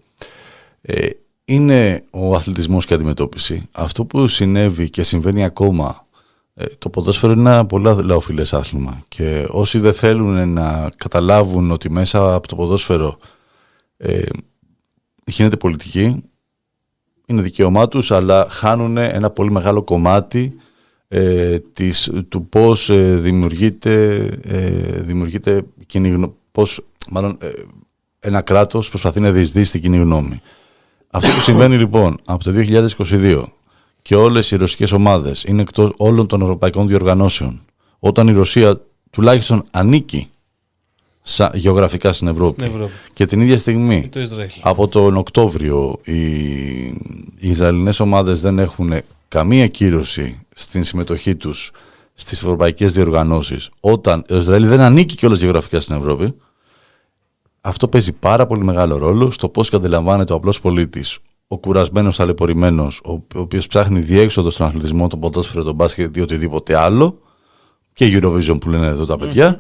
ε, 0.81 1.09
είναι 1.45 2.05
ο 2.11 2.35
αθλητισμός 2.35 2.87
και 2.87 2.93
η 2.93 2.97
αντιμετώπιση. 2.97 3.69
Αυτό 3.73 4.05
που 4.05 4.27
συνέβη 4.27 4.91
και 4.91 5.03
συμβαίνει 5.03 5.45
ακόμα 5.45 6.07
ε, 6.55 6.65
το 6.79 6.89
ποδόσφαιρο 6.89 7.33
είναι 7.33 7.41
ένα 7.41 7.67
πολύ 7.67 8.03
λαοφιλές 8.05 8.53
άθλημα 8.53 9.03
και 9.09 9.47
όσοι 9.51 9.79
δεν 9.79 9.93
θέλουν 9.93 10.53
να 10.53 10.91
καταλάβουν 10.97 11.71
ότι 11.71 11.91
μέσα 11.91 12.35
από 12.35 12.49
το 12.49 12.57
ποδόσφαιρο 12.57 13.19
ε, 13.97 14.23
γίνεται 15.25 15.57
πολιτική 15.57 16.23
είναι 17.27 17.43
δικαίωμά 17.43 17.89
τους 17.89 18.11
αλλά 18.11 18.47
χάνουν 18.51 18.97
ένα 18.97 19.31
πολύ 19.31 19.51
μεγάλο 19.51 19.83
κομμάτι 19.83 20.57
ε, 21.09 21.59
της, 21.59 22.11
του 22.29 22.47
πώς 22.49 22.91
ε, 22.91 23.15
δημιουργείται, 23.17 24.15
ε, 24.45 24.71
δημιουργείται 25.01 25.63
κοινή 25.87 26.09
γνω- 26.09 26.35
πώς, 26.53 26.81
μάλλον, 27.11 27.39
ε, 27.41 27.51
ένα 28.21 28.41
κράτος 28.41 28.89
προσπαθεί 28.89 29.21
να 29.21 29.33
διεισδύσει 29.33 29.73
την 29.73 29.81
κοινή 29.81 29.99
γνώμη. 29.99 30.41
Αυτό 31.11 31.29
που 31.33 31.41
συμβαίνει 31.41 31.77
λοιπόν 31.77 32.19
από 32.25 32.45
το 32.45 32.53
2022 33.01 33.45
και 34.03 34.15
όλες 34.15 34.51
οι 34.51 34.57
ρωσικές 34.57 34.93
ομάδες 34.93 35.45
είναι 35.45 35.63
εκτός 35.63 35.91
όλων 35.97 36.27
των 36.27 36.43
ευρωπαϊκών 36.43 36.87
διοργανώσεων 36.89 37.61
όταν 37.99 38.29
η 38.29 38.33
Ρωσία 38.33 38.81
τουλάχιστον 39.11 39.65
ανήκει 39.71 40.29
σα, 41.23 41.47
γεωγραφικά 41.55 42.13
στην 42.13 42.29
Ευρώπη, 42.29 42.61
Στην 42.63 42.75
Ευρώπη. 42.75 42.93
και 43.13 43.27
την 43.27 43.41
ίδια 43.41 43.59
στιγμή 43.59 44.09
Το 44.13 44.21
Ισραήλ. 44.21 44.51
από 44.61 44.89
τον 44.89 45.17
Οκτώβριο 45.17 45.99
οι, 46.05 46.17
οι 46.87 47.51
Ισραηλινές 47.51 48.01
ομάδες 48.01 48.41
δεν 48.41 48.59
έχουν 48.59 48.93
καμία 49.29 49.67
κύρωση 49.69 50.39
στην 50.55 50.85
συμμετοχή 50.85 51.37
τους 51.37 51.71
στις 52.15 52.43
ευρωπαϊκές 52.43 52.93
διοργανώσεις 52.93 53.71
όταν 53.81 54.25
το 54.27 54.37
Ισραήλ 54.37 54.67
δεν 54.67 54.81
ανήκει 54.81 55.15
κιόλας 55.15 55.41
γεωγραφικά 55.41 55.81
στην 55.81 55.95
Ευρώπη 55.97 56.35
αυτό 57.61 57.89
παίζει 57.89 58.13
πάρα 58.13 58.47
πολύ 58.47 58.65
μεγάλο 58.65 58.99
ρόλο 58.99 59.31
στο 59.31 59.49
πώς 59.49 59.71
καταλαμβάνεται 59.71 60.33
ο 60.33 60.37
απλός 60.37 60.61
πολίτης 60.61 61.19
ο 61.49 61.59
κουρασμένος 61.59 62.17
ταλαιπωρημένος 62.17 63.01
ο, 63.05 63.13
ο 63.13 63.23
οποίος 63.35 63.67
ψάχνει 63.67 64.01
διέξοδο 64.01 64.51
στον 64.51 64.67
αθλητισμό, 64.67 65.09
τον 65.09 65.21
ποδόσφαιρο, 65.21 65.63
τον 65.63 65.75
μπάσκετ 65.75 66.17
ή 66.17 66.21
οτιδήποτε 66.21 66.77
άλλο 66.77 67.19
και 67.93 68.21
Eurovision 68.21 68.61
που 68.61 68.69
λένε 68.69 68.87
εδώ 68.87 69.05
τα 69.05 69.19
παιδιά, 69.19 69.59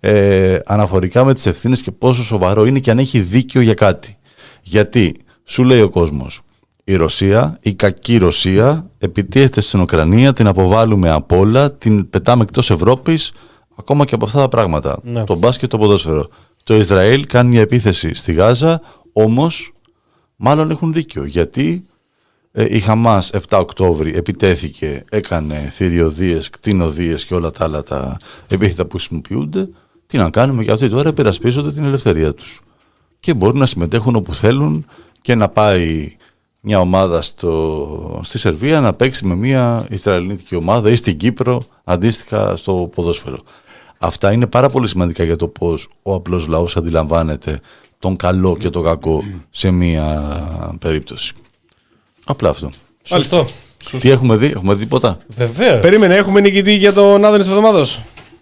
ε, 0.00 0.58
αναφορικά 0.64 1.24
με 1.24 1.34
τις 1.34 1.46
ευθύνες 1.46 1.82
και 1.82 1.90
πόσο 1.90 2.22
σοβαρό 2.22 2.64
είναι 2.64 2.78
και 2.78 2.90
αν 2.90 2.98
έχει 2.98 3.20
δίκιο 3.20 3.60
για 3.60 3.74
κάτι. 3.74 4.16
Γιατί 4.62 5.16
σου 5.44 5.64
λέει 5.64 5.80
ο 5.80 5.88
κόσμος, 5.88 6.40
η 6.84 6.94
Ρωσία, 6.94 7.58
η 7.62 7.74
κακή 7.74 8.16
Ρωσία, 8.16 8.90
επιτίθεται 8.98 9.60
στην 9.60 9.80
Ουκρανία, 9.80 10.32
την 10.32 10.46
αποβάλλουμε 10.46 11.10
από 11.10 11.38
όλα, 11.38 11.72
την 11.72 12.10
πετάμε 12.10 12.42
εκτός 12.42 12.70
Ευρώπης, 12.70 13.32
ακόμα 13.76 14.04
και 14.04 14.14
από 14.14 14.24
αυτά 14.24 14.38
τα 14.38 14.48
πράγματα. 14.48 14.98
Ναι. 15.02 15.24
Το 15.24 15.34
μπάσκετ, 15.34 15.70
το 15.70 15.78
ποδόσφαιρο. 15.78 16.28
Το 16.64 16.76
Ισραήλ 16.76 17.26
κάνει 17.26 17.48
μια 17.48 17.60
επίθεση 17.60 18.14
στη 18.14 18.32
Γάζα, 18.32 18.80
όμως 19.12 19.72
μάλλον 20.36 20.70
έχουν 20.70 20.92
δίκιο. 20.92 21.24
Γιατί 21.24 21.86
ε, 22.52 22.76
η 22.76 22.80
Χαμάς 22.80 23.30
7 23.48 23.58
Οκτώβρη 23.60 24.16
επιτέθηκε, 24.16 25.04
έκανε 25.10 25.72
θηριωδίες, 25.74 26.50
κτηνοδίες 26.50 27.24
και 27.24 27.34
όλα 27.34 27.50
τα 27.50 27.64
άλλα 27.64 27.82
τα 27.82 28.16
επίθετα 28.48 28.84
που 28.84 28.96
χρησιμοποιούνται. 28.96 29.68
Τι 30.06 30.16
να 30.16 30.30
κάνουμε 30.30 30.64
και 30.64 30.70
αυτοί 30.70 30.88
τώρα 30.88 31.08
υπερασπίζονται 31.08 31.70
την 31.70 31.84
ελευθερία 31.84 32.34
τους. 32.34 32.60
Και 33.20 33.34
μπορούν 33.34 33.58
να 33.58 33.66
συμμετέχουν 33.66 34.16
όπου 34.16 34.34
θέλουν 34.34 34.86
και 35.22 35.34
να 35.34 35.48
πάει 35.48 36.16
μια 36.60 36.80
ομάδα 36.80 37.22
στο, 37.22 38.20
στη 38.24 38.38
Σερβία 38.38 38.80
να 38.80 38.94
παίξει 38.94 39.26
με 39.26 39.34
μια 39.34 39.86
Ισραηλινή 39.90 40.38
ομάδα 40.54 40.90
ή 40.90 40.96
στην 40.96 41.16
Κύπρο 41.16 41.62
αντίστοιχα 41.84 42.56
στο 42.56 42.90
ποδόσφαιρο. 42.94 43.42
Αυτά 44.04 44.32
είναι 44.32 44.46
πάρα 44.46 44.68
πολύ 44.68 44.88
σημαντικά 44.88 45.24
για 45.24 45.36
το 45.36 45.48
πώς 45.48 45.88
ο 46.02 46.14
απλός 46.14 46.46
λαός 46.46 46.76
αντιλαμβάνεται 46.76 47.60
τον 47.98 48.16
καλό 48.16 48.56
και 48.56 48.70
τον 48.70 48.84
κακό 48.84 49.22
σε 49.50 49.70
μια 49.70 50.76
περίπτωση. 50.80 51.32
Απλά 52.24 52.48
αυτό. 52.48 52.70
Σωστό. 53.02 53.46
Τι 53.98 54.10
έχουμε 54.10 54.36
δει, 54.36 54.46
έχουμε 54.46 54.74
δει 54.74 54.82
τίποτα. 54.82 55.16
Βεβαίως. 55.36 55.80
Περίμενε, 55.80 56.14
έχουμε 56.14 56.40
νικητή 56.40 56.72
για 56.72 56.92
τον 56.92 57.24
Άδωνης 57.24 57.46
τη 57.46 57.52
εβδομάδα. 57.52 57.86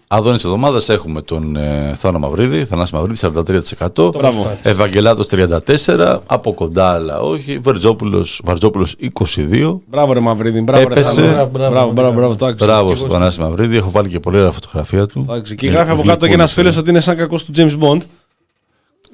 Αδόνη 0.07 0.37
τη 0.37 0.41
εβδομάδας 0.45 0.89
έχουμε 0.89 1.21
τον 1.21 1.55
ε, 1.55 1.93
Θάνο 1.95 2.19
Μαυρίδη, 2.19 2.65
Θανάση 2.65 2.95
Μαυρίδη 2.95 3.19
43%, 3.95 4.11
Μπράβο. 4.13 4.53
Ευαγγελάτος 4.63 5.27
34%, 5.31 6.17
από 6.25 6.53
κοντά 6.53 6.91
αλλά 6.93 7.19
όχι, 7.19 7.59
Βαρτζόπουλος, 7.63 8.41
Βαρτζόπουλος 8.43 8.95
22%. 9.35 9.75
Μπράβο 9.89 10.13
ρε 10.13 10.19
Μαυρίδη, 10.19 10.61
μπράβο 10.61 10.87
ρε 10.87 10.93
Έπεσε. 10.93 11.21
Θάνο. 11.21 11.49
Μπράβο, 11.51 11.91
μπράβο, 11.91 12.13
μπράβο, 12.13 12.35
το 12.35 12.45
άκουσα. 12.45 12.65
Μπράβο 12.65 12.87
Και 12.89 12.95
στον 12.95 13.07
εγώ 13.07 13.17
Θανάση 13.17 13.39
Μαυρίδη, 13.39 13.77
έχω 13.77 13.91
βάλει 13.91 14.09
και 14.09 14.19
πολύ 14.19 14.37
ωραία 14.37 14.51
φωτογραφία 14.51 15.05
του. 15.05 15.25
Εντάξει, 15.29 15.55
Και 15.55 15.67
γράφει 15.69 15.91
από 15.91 16.01
κάτω 16.03 16.27
και 16.27 16.33
ένας 16.33 16.53
φίλος 16.53 16.77
ότι 16.77 16.89
είναι 16.89 16.99
σαν 16.99 17.15
κακός 17.15 17.45
του 17.45 17.51
James 17.55 17.77
Bond. 17.79 18.01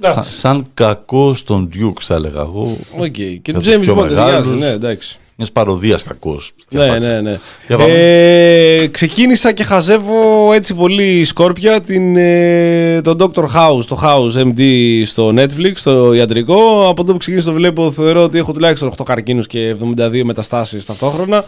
Σαν, 0.02 0.24
σαν 0.24 0.66
κακός 0.74 1.40
στον 1.40 1.70
Ντιουκ, 1.74 2.02
θα 2.02 2.14
έλεγα 2.16 2.40
εγώ. 2.40 2.78
Οκ. 2.98 3.06
Και 3.12 3.24
Για 3.46 3.54
του 3.54 3.60
τους 3.60 3.74
James 3.76 3.80
πιο 3.82 3.94
Bond 3.98 4.02
ταιριάζει, 4.02 4.26
μεγάλους. 4.32 4.60
ναι, 4.60 4.68
εντάξει. 4.70 5.20
Μιας 5.42 5.52
παροδίας 5.52 6.04
κακός. 6.04 6.52
Ναι, 6.70 6.98
ναι, 6.98 7.22
ναι. 7.22 7.40
Για 7.68 7.78
πάμε. 7.78 7.94
Ε, 7.94 8.88
ξεκίνησα 8.88 9.52
και 9.52 9.64
χαζεύω 9.64 10.54
έτσι 10.54 10.74
πολύ 10.74 11.26
σκόρπια 11.26 11.82
την, 11.82 12.16
ε, 12.16 13.02
τον 13.02 13.18
Dr. 13.20 13.44
House, 13.44 13.86
το 13.88 14.00
House 14.04 14.44
MD 14.44 14.62
στο 15.06 15.34
Netflix, 15.38 15.72
στο 15.74 16.14
ιατρικό. 16.14 16.88
Από 16.90 17.04
το 17.04 17.12
που 17.12 17.18
ξεκίνησα 17.18 17.48
το 17.48 17.54
βλέπω, 17.54 17.92
θεωρώ 17.92 18.24
ότι 18.24 18.38
έχω 18.38 18.54
τουλάχιστον 18.54 18.94
8 18.98 19.04
καρκίνους 19.06 19.48
και 19.48 19.76
72 19.98 20.24
μεταστάσεις 20.24 20.86
ταυτόχρονα. 20.86 21.44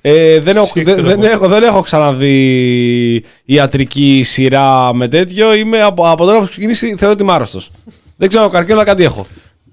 Ε, 0.00 0.40
δεν, 0.40 0.56
έχω, 0.56 0.70
δεν, 0.74 0.84
Σύγχρονο. 0.84 1.08
δεν, 1.08 1.22
έχω, 1.22 1.48
δεν 1.48 1.62
έχω 1.62 1.80
ξαναδεί 1.80 3.24
ιατρική 3.44 4.22
σειρά 4.24 4.94
με 4.94 5.08
τέτοιο. 5.08 5.54
Είμαι 5.54 5.82
από, 5.82 6.10
από 6.10 6.24
τώρα 6.24 6.36
που 6.36 6.42
έχω 6.42 6.50
ξεκινήσει, 6.50 6.94
θεωρώ 6.96 7.12
ότι 7.12 7.22
είμαι 7.22 7.32
άρρωστος. 7.32 7.70
δεν 8.16 8.28
ξέρω 8.28 8.48
καρκίνο, 8.48 8.76
αλλά 8.76 8.84
κάτι 8.84 9.04
έχω. 9.04 9.26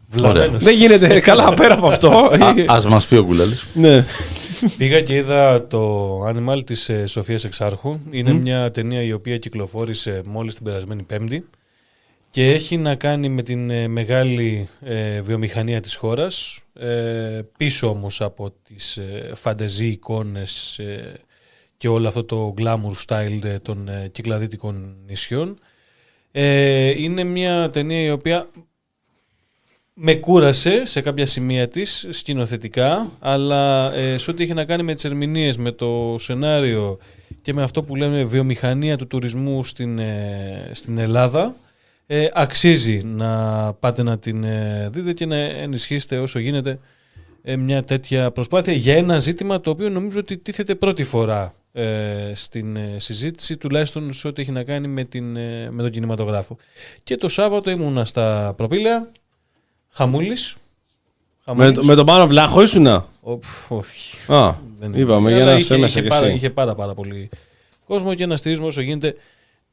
Βλαμμένος. 0.10 0.64
Δεν 0.64 0.76
γίνεται 0.76 1.20
καλά 1.30 1.54
πέρα 1.54 1.74
από 1.74 1.88
αυτό. 1.88 2.10
Α 2.68 2.82
μας 2.88 3.08
πει 3.08 3.16
ο 3.16 3.26
Κουλάλη. 3.26 3.56
ναι. 3.74 4.06
Πήγα 4.78 5.00
και 5.00 5.16
είδα 5.16 5.68
το 5.68 6.12
Animal 6.28 6.66
της 6.66 6.90
ε, 6.90 7.06
Σοφίας 7.06 7.44
Εξάρχου. 7.44 8.00
Είναι 8.12 8.34
Μμ. 8.34 8.42
μια 8.42 8.72
ταινία 8.72 9.02
η 9.02 9.12
οποία 9.12 9.38
κυκλοφόρησε 9.38 10.22
μόλις 10.26 10.54
την 10.54 10.64
περασμένη 10.64 11.04
Πέμπτη 11.04 11.46
και 12.30 12.52
έχει 12.52 12.78
να 12.78 12.96
κάνει 12.96 13.30
με 13.30 13.42
την 13.42 13.70
ε, 13.70 13.88
μεγάλη 13.88 14.68
ε, 14.82 15.22
βιομηχανία 15.22 15.80
της 15.82 15.96
χώρας 15.96 16.60
ε, 16.80 17.40
πίσω 17.58 17.90
όμως 17.90 18.22
από 18.22 18.54
τις 18.64 18.98
ε, 18.98 19.32
φαντεζή 19.36 19.86
εικόνες 19.88 20.80
ε, 20.80 21.14
και 21.78 21.88
όλο 21.88 22.08
αυτό 22.08 22.24
το 22.24 22.54
glamour 22.58 23.06
style 23.08 23.40
ε, 23.44 23.60
των 23.60 23.88
ε, 23.90 24.08
κυκλαδίτικων 24.12 24.96
νησιών. 25.08 25.58
Ε, 26.32 27.02
είναι 27.02 27.24
μια 27.24 27.70
ταινία 27.70 28.02
η 28.04 28.12
οποία 28.12 28.48
με 30.02 30.14
κούρασε 30.14 30.86
σε 30.86 31.02
κάποια 31.02 31.26
σημεία 31.26 31.68
της 31.68 32.08
σκηνοθετικά, 32.10 33.12
αλλά 33.20 33.94
ε, 33.94 34.18
σε 34.18 34.32
ό,τι 34.32 34.44
είχε 34.44 34.54
να 34.54 34.66
κάνει 34.66 34.84
με 34.84 34.94
τις 34.94 35.06
ερμηνείες, 35.06 35.58
με 35.58 35.72
το 35.72 36.16
σενάριο 36.20 36.98
και 37.42 37.54
με 37.54 37.64
αυτό 37.64 37.84
που 37.84 37.96
λέμε 37.96 38.24
βιομηχανία 38.24 38.98
του 38.98 39.08
τουρισμού 39.08 39.64
στην, 39.64 40.00
ε, 40.00 40.70
στην 40.74 40.98
Ελλάδα, 40.98 41.56
ε, 42.08 42.28
αξίζει 42.34 43.02
να 43.04 43.74
πάτε 43.74 44.04
να 44.04 44.18
την 44.18 44.44
ε, 44.44 44.88
δείτε 44.92 45.14
και 45.14 45.26
να 45.26 45.36
ενισχύσετε 45.36 46.18
όσο 46.18 46.40
γίνεται 46.40 46.80
ε, 47.44 47.56
μια 47.56 47.84
τέτοια 47.84 48.32
προσπάθεια 48.32 48.74
για 48.74 48.96
ένα 48.96 49.20
ζήτημα 49.20 49.62
το 49.62 49.70
οποίο 49.70 49.90
νομίζω 49.90 50.20
ότι 50.20 50.38
τίθεται 50.38 50.76
πρώτη 50.76 51.04
φορά 51.04 51.54
ε, 51.74 52.32
στην 52.34 52.76
ε, 52.76 52.96
συζήτηση, 52.98 53.58
τουλάχιστον 53.58 54.14
σε 54.14 54.28
ό,τι 54.28 54.42
έχει 54.42 54.52
να 54.52 54.64
κάνει 54.64 54.88
με, 54.88 55.04
την, 55.04 55.36
ε, 55.36 55.70
με 55.72 55.82
τον 55.82 55.92
κινηματογράφο. 55.92 56.58
Και 57.04 57.16
το 57.16 57.28
Σάββατο 57.28 57.70
ήμουνα 57.70 58.06
στα 58.06 58.54
προπήλαια, 58.58 59.12
Χαμούλης. 59.92 60.56
με, 61.54 61.72
το- 61.72 61.84
με 61.84 61.96
τον 61.96 62.06
Πάνο 62.06 62.28
Βλάχο 62.28 62.62
ήσουνα; 62.62 63.06
Ο, 63.22 63.38
πφ, 63.38 63.72
όχι. 63.72 64.32
Α, 64.34 64.54
Δεν 64.80 64.94
είπαμε, 64.94 65.30
είναι. 65.30 65.32
για 65.32 65.42
Αλλά 65.42 65.52
να 65.52 65.58
είχε, 65.58 65.66
σε 65.66 65.74
έμεσα 65.76 65.94
είχε, 66.00 66.02
κι 66.02 66.08
πάρα, 66.14 66.26
εσύ. 66.26 66.36
είχε 66.36 66.50
πάρα, 66.50 66.76
πάρα 66.76 66.94
πολύ 66.94 67.30
κόσμο 67.88 68.14
και 68.14 68.26
να 68.26 68.36
στηρίζουμε 68.36 68.68
όσο 68.68 68.82
γίνεται 68.82 69.16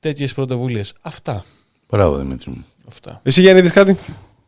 τέτοιες 0.00 0.34
πρωτοβουλίες. 0.34 0.92
Αυτά. 1.00 1.44
Μπράβο 1.90 2.16
Δημήτρη 2.16 2.50
μου. 2.50 2.64
Αυτά. 2.88 3.20
Εσύ 3.22 3.40
Γιάννη 3.40 3.60
είδες 3.60 3.72
κάτι; 3.72 3.96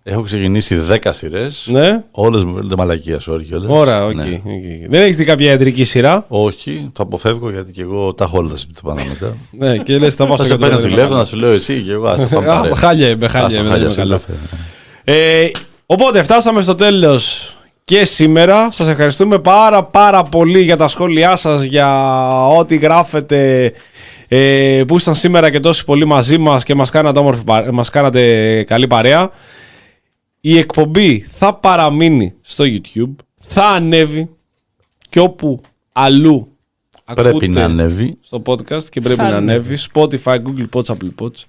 Έχω 0.02 0.22
ξεκινήσει 0.22 0.76
10 0.76 1.12
σειρές. 1.12 1.66
Ναι. 1.70 2.04
Όλες 2.10 2.44
μου 2.44 2.54
φαίνονται 2.54 2.76
μαλακία, 2.76 3.20
sorry 3.26 3.44
κιόλας. 3.46 3.70
Ωραία, 3.70 4.06
οκ. 4.06 4.14
Ναι. 4.14 4.22
οκ. 4.44 4.90
Δεν 4.90 5.02
έχεις 5.02 5.16
δει 5.16 5.24
κάποια 5.24 5.50
ιατρική 5.50 5.84
σειρά; 5.84 6.24
Όχι, 6.28 6.90
το 6.92 7.02
αποφεύγω 7.02 7.50
γιατί 7.50 7.72
και 7.72 7.82
εγώ 7.82 8.14
τα 8.14 8.24
έχω 8.24 8.38
όλα 8.38 8.50
τα 8.50 8.56
σπίτια 8.56 8.82
πάνω 8.84 9.00
μετά. 9.08 9.36
Ναι, 9.66 9.78
και 9.78 9.98
λες, 9.98 10.14
θα 10.14 10.26
πάω 10.26 10.36
Θα 10.36 10.44
στο 10.44 10.52
σε 10.52 10.58
παίρνω 10.58 10.74
κέντρο, 10.74 10.88
τηλέφωνο, 10.90 11.14
δεν 11.14 11.18
να 11.22 11.24
σου 11.30 11.36
λέω 11.36 11.50
εσύ 11.52 11.82
και 11.82 11.92
εγώ. 11.92 12.06
Ας 12.08 12.20
τα 12.20 12.26
πάμε 12.26 12.46
Α, 12.46 12.54
παρέα. 12.54 12.64
στα 12.64 12.76
χάλια 12.76 13.08
είμαι, 13.08 13.28
χάλια 13.28 13.46
Α, 13.86 13.90
στα 13.90 14.02
είμαι, 14.02 14.20
χάλια 15.08 15.22
δεν 15.22 15.24
σε 15.24 15.38
είμαι 15.38 15.42
λέω. 15.42 15.44
Ε, 15.46 15.50
οπότε 15.86 16.22
φτάσαμε 16.22 16.62
στο 16.62 16.74
τέλος 16.74 17.52
και 17.84 18.04
σήμερα. 18.04 18.72
Σας 18.72 18.88
ευχαριστούμε 18.88 19.38
πάρα 19.38 19.84
πάρα 19.84 20.22
πολύ 20.22 20.62
για 20.62 20.76
τα 20.76 20.88
σχόλιά 20.88 21.36
σας, 21.36 21.62
για 21.62 22.46
ό,τι 22.46 22.76
γράφετε 22.76 23.72
ε, 24.28 24.82
που 24.86 24.96
ήσταν 24.96 25.14
σήμερα 25.14 25.50
και 25.50 25.60
τόσοι 25.60 25.84
πολύ 25.84 26.04
μαζί 26.04 26.38
μας 26.38 26.64
και 26.64 26.74
μας 26.74 26.90
κάνατε, 26.90 27.18
όμορφη, 27.18 27.44
παρέ- 27.44 27.70
μας 27.70 27.90
κάνατε 27.90 28.62
καλή 28.62 28.86
παρέα. 28.86 29.30
Η 30.40 30.58
εκπομπή 30.58 31.26
θα 31.28 31.54
παραμείνει 31.54 32.34
στο 32.42 32.64
YouTube, 32.66 33.14
θα 33.38 33.64
ανέβει 33.64 34.28
και 35.10 35.20
όπου 35.20 35.60
αλλού 35.92 36.52
Πρέπει 37.14 37.28
ακούτε 37.28 37.46
να 37.46 37.64
ανέβει. 37.64 38.16
στο 38.20 38.42
podcast 38.46 38.84
και 38.84 39.00
πρέπει 39.00 39.20
Θα 39.20 39.30
να 39.30 39.36
ανέβει. 39.36 39.74
ανέβει. 39.74 39.76
Spotify, 39.92 40.34
Google 40.36 40.68
Pods, 40.72 40.94
Apple 40.94 41.24
Pods. 41.24 41.44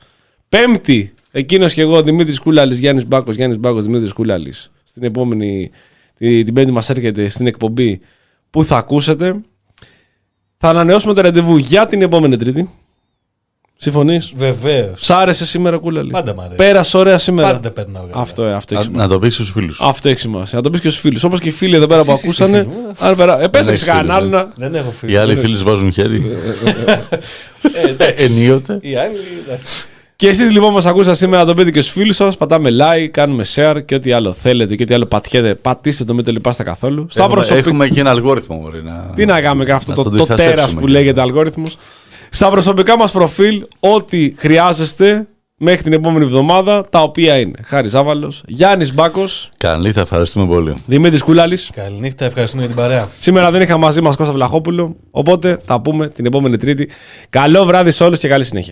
Πέμπτη, 0.49 1.13
εκείνος 1.31 1.73
και 1.73 1.81
εγώ, 1.81 2.01
Δημήτρης 2.03 2.39
Κούλαλης, 2.39 2.79
Γιάννης 2.79 3.05
Μπάκος, 3.07 3.35
Γιάννης 3.35 3.59
Μπάκος, 3.59 3.85
Δημήτρης 3.85 4.13
Κούλαλης. 4.13 4.71
Στην 4.83 5.03
επόμενη, 5.03 5.71
τη- 6.17 6.43
την 6.43 6.53
Πέμπτη 6.53 6.71
μας 6.71 6.89
έρχεται 6.89 7.29
στην 7.29 7.47
εκπομπή 7.47 7.99
που 8.49 8.63
θα 8.63 8.77
ακούσετε. 8.77 9.35
Θα 10.57 10.69
ανανεώσουμε 10.69 11.13
το 11.13 11.21
ραντεβού 11.21 11.57
για 11.57 11.87
την 11.87 12.01
επόμενη 12.01 12.37
Τρίτη. 12.37 12.69
Συμφωνείς; 13.81 14.31
Βεβαίως. 14.35 15.05
Σ' 15.05 15.09
άρεσε 15.09 15.45
σήμερα, 15.45 15.77
Κούλαλη; 15.77 16.11
Πάντα 16.11 16.33
μ' 16.33 16.39
αρέσει. 16.39 16.55
Πέρασε 16.55 16.97
ωραία 16.97 17.17
σήμερα. 17.17 17.51
Πάντα 17.51 17.71
περνάω 17.71 18.05
καλά. 18.07 18.21
Αυτό, 18.21 18.43
ε, 18.43 18.53
αυτό 18.53 18.73
Να- 18.73 18.79
έχει 18.79 18.89
να 18.91 19.07
το 19.07 19.19
πεις 19.19 19.33
στους 19.33 19.51
φίλους 19.51 19.75
σου. 19.75 19.85
Αυτό 19.85 20.09
έχει 20.09 20.19
σημασία. 20.19 20.57
Να 20.57 20.63
το 20.63 20.69
πεις 20.69 20.79
και 20.81 20.89
στους 20.89 21.01
φίλους. 21.01 21.23
Όπως 21.23 21.39
και 21.39 21.47
οι 21.47 21.51
φίλοι 21.51 21.75
εδώ 21.75 21.87
πέρα 21.87 21.99
Εσύ 21.99 22.09
που 22.09 22.15
είσαι 22.15 22.31
στη 22.31 22.43
ακούσανε. 22.43 22.63
φίλη 22.63 22.75
μου. 22.75 22.93
Αν 22.99 23.15
πέρα. 23.15 23.41
Ε, 23.41 23.47
πες 23.47 23.65
Δεν 23.65 23.73
έχεις 23.73 23.87
έχεις 23.87 23.93
κανέναν 23.99 24.17
φίλους, 24.21 24.33
άλλο 24.33 24.37
ε. 24.37 24.53
να- 24.57 24.67
Δεν 24.69 24.75
έχω 24.81 24.91
φίλους. 24.91 25.15
Οι 25.15 25.17
άλλοι 25.17 25.33
Δεν 25.33 25.43
φίλοι 25.43 25.57
σου 25.57 25.63
βάζουν 25.63 25.91
χέρι. 25.93 26.23
Ε, 27.73 27.89
εντάξει. 27.89 28.23
Ενίοτε. 28.23 28.77
Οι 28.81 28.95
άλλοι, 28.95 29.17
εντάξει. 29.47 29.85
Και 30.19 30.27
εσείς 30.27 30.51
λοιπόν 30.51 30.73
μας 30.73 30.85
ακούσατε 30.85 31.15
σήμερα, 31.15 31.45
το 31.45 31.53
πείτε 31.53 31.71
και 31.71 31.81
στου 31.81 31.91
φίλους 31.91 32.15
σας. 32.15 32.37
Πατάμε 32.37 32.69
like, 32.71 33.07
κάνουμε 33.07 33.45
share 33.55 33.77
και 33.85 33.95
ό,τι 33.95 34.11
άλλο 34.11 34.33
θέλετε 34.33 34.75
και 34.75 34.83
ό,τι 34.83 34.93
άλλο 34.93 35.05
πατιέται. 35.05 35.55
Πατήστε 35.55 36.03
το, 36.03 36.13
μην 36.13 36.23
το 36.23 36.31
λυπάστε 36.31 36.63
καθόλου. 36.63 37.05
Στα 37.09 37.21
Έχουμε, 37.23 37.35
προσωπικά. 37.35 37.67
έχουμε 37.67 37.87
και 37.87 37.99
ένα 37.99 38.09
αλγόριθμο 38.09 38.59
μπορεί 38.61 38.83
να. 38.83 39.11
Τι 39.15 39.25
να 39.25 39.41
κάνουμε 39.41 39.65
και 39.65 39.71
αυτό 39.71 39.91
να 39.91 39.95
το, 39.97 40.03
τον 40.03 40.17
το 40.17 40.25
τέρας 40.25 40.39
διθασέψουμε 40.41 40.81
που 40.81 40.85
και- 40.87 40.91
λέγεται 40.93 41.21
αλγόριθμος. 41.21 41.77
Στα 42.29 42.49
προσωπικά 42.49 42.97
μας 42.97 43.11
προφίλ, 43.11 43.63
ό,τι 43.79 44.33
χρειάζεστε 44.37 45.27
μέχρι 45.61 45.83
την 45.83 45.93
επόμενη 45.93 46.25
εβδομάδα, 46.25 46.85
τα 46.89 47.01
οποία 47.01 47.39
είναι 47.39 47.59
Χάρης 47.65 47.91
Ζάβαλο, 47.91 48.33
Γιάννης 48.47 48.93
Μπάκος, 48.93 49.49
Καλή, 49.57 49.91
θα 49.91 50.01
ευχαριστούμε 50.01 50.45
πολύ. 50.45 50.73
Δημήτρης 50.85 51.21
Κούλαλη. 51.23 51.57
Καληνύχτα, 51.75 52.25
ευχαριστούμε 52.25 52.61
για 52.65 52.71
την 52.73 52.81
παρέα. 52.81 53.07
Σήμερα 53.19 53.51
δεν 53.51 53.61
είχα 53.61 53.77
μαζί 53.77 54.01
μας 54.01 54.15
Κώστα 54.15 54.33
Βλαχόπουλο. 54.33 54.95
Οπότε 55.11 55.59
θα 55.65 55.81
πούμε 55.81 56.07
την 56.07 56.25
επόμενη 56.25 56.57
Τρίτη. 56.57 56.89
Καλό 57.29 57.65
βράδυ 57.65 57.91
σε 57.91 58.03
όλους 58.03 58.19
και 58.19 58.27
καλή 58.27 58.43
συνέχεια. 58.43 58.67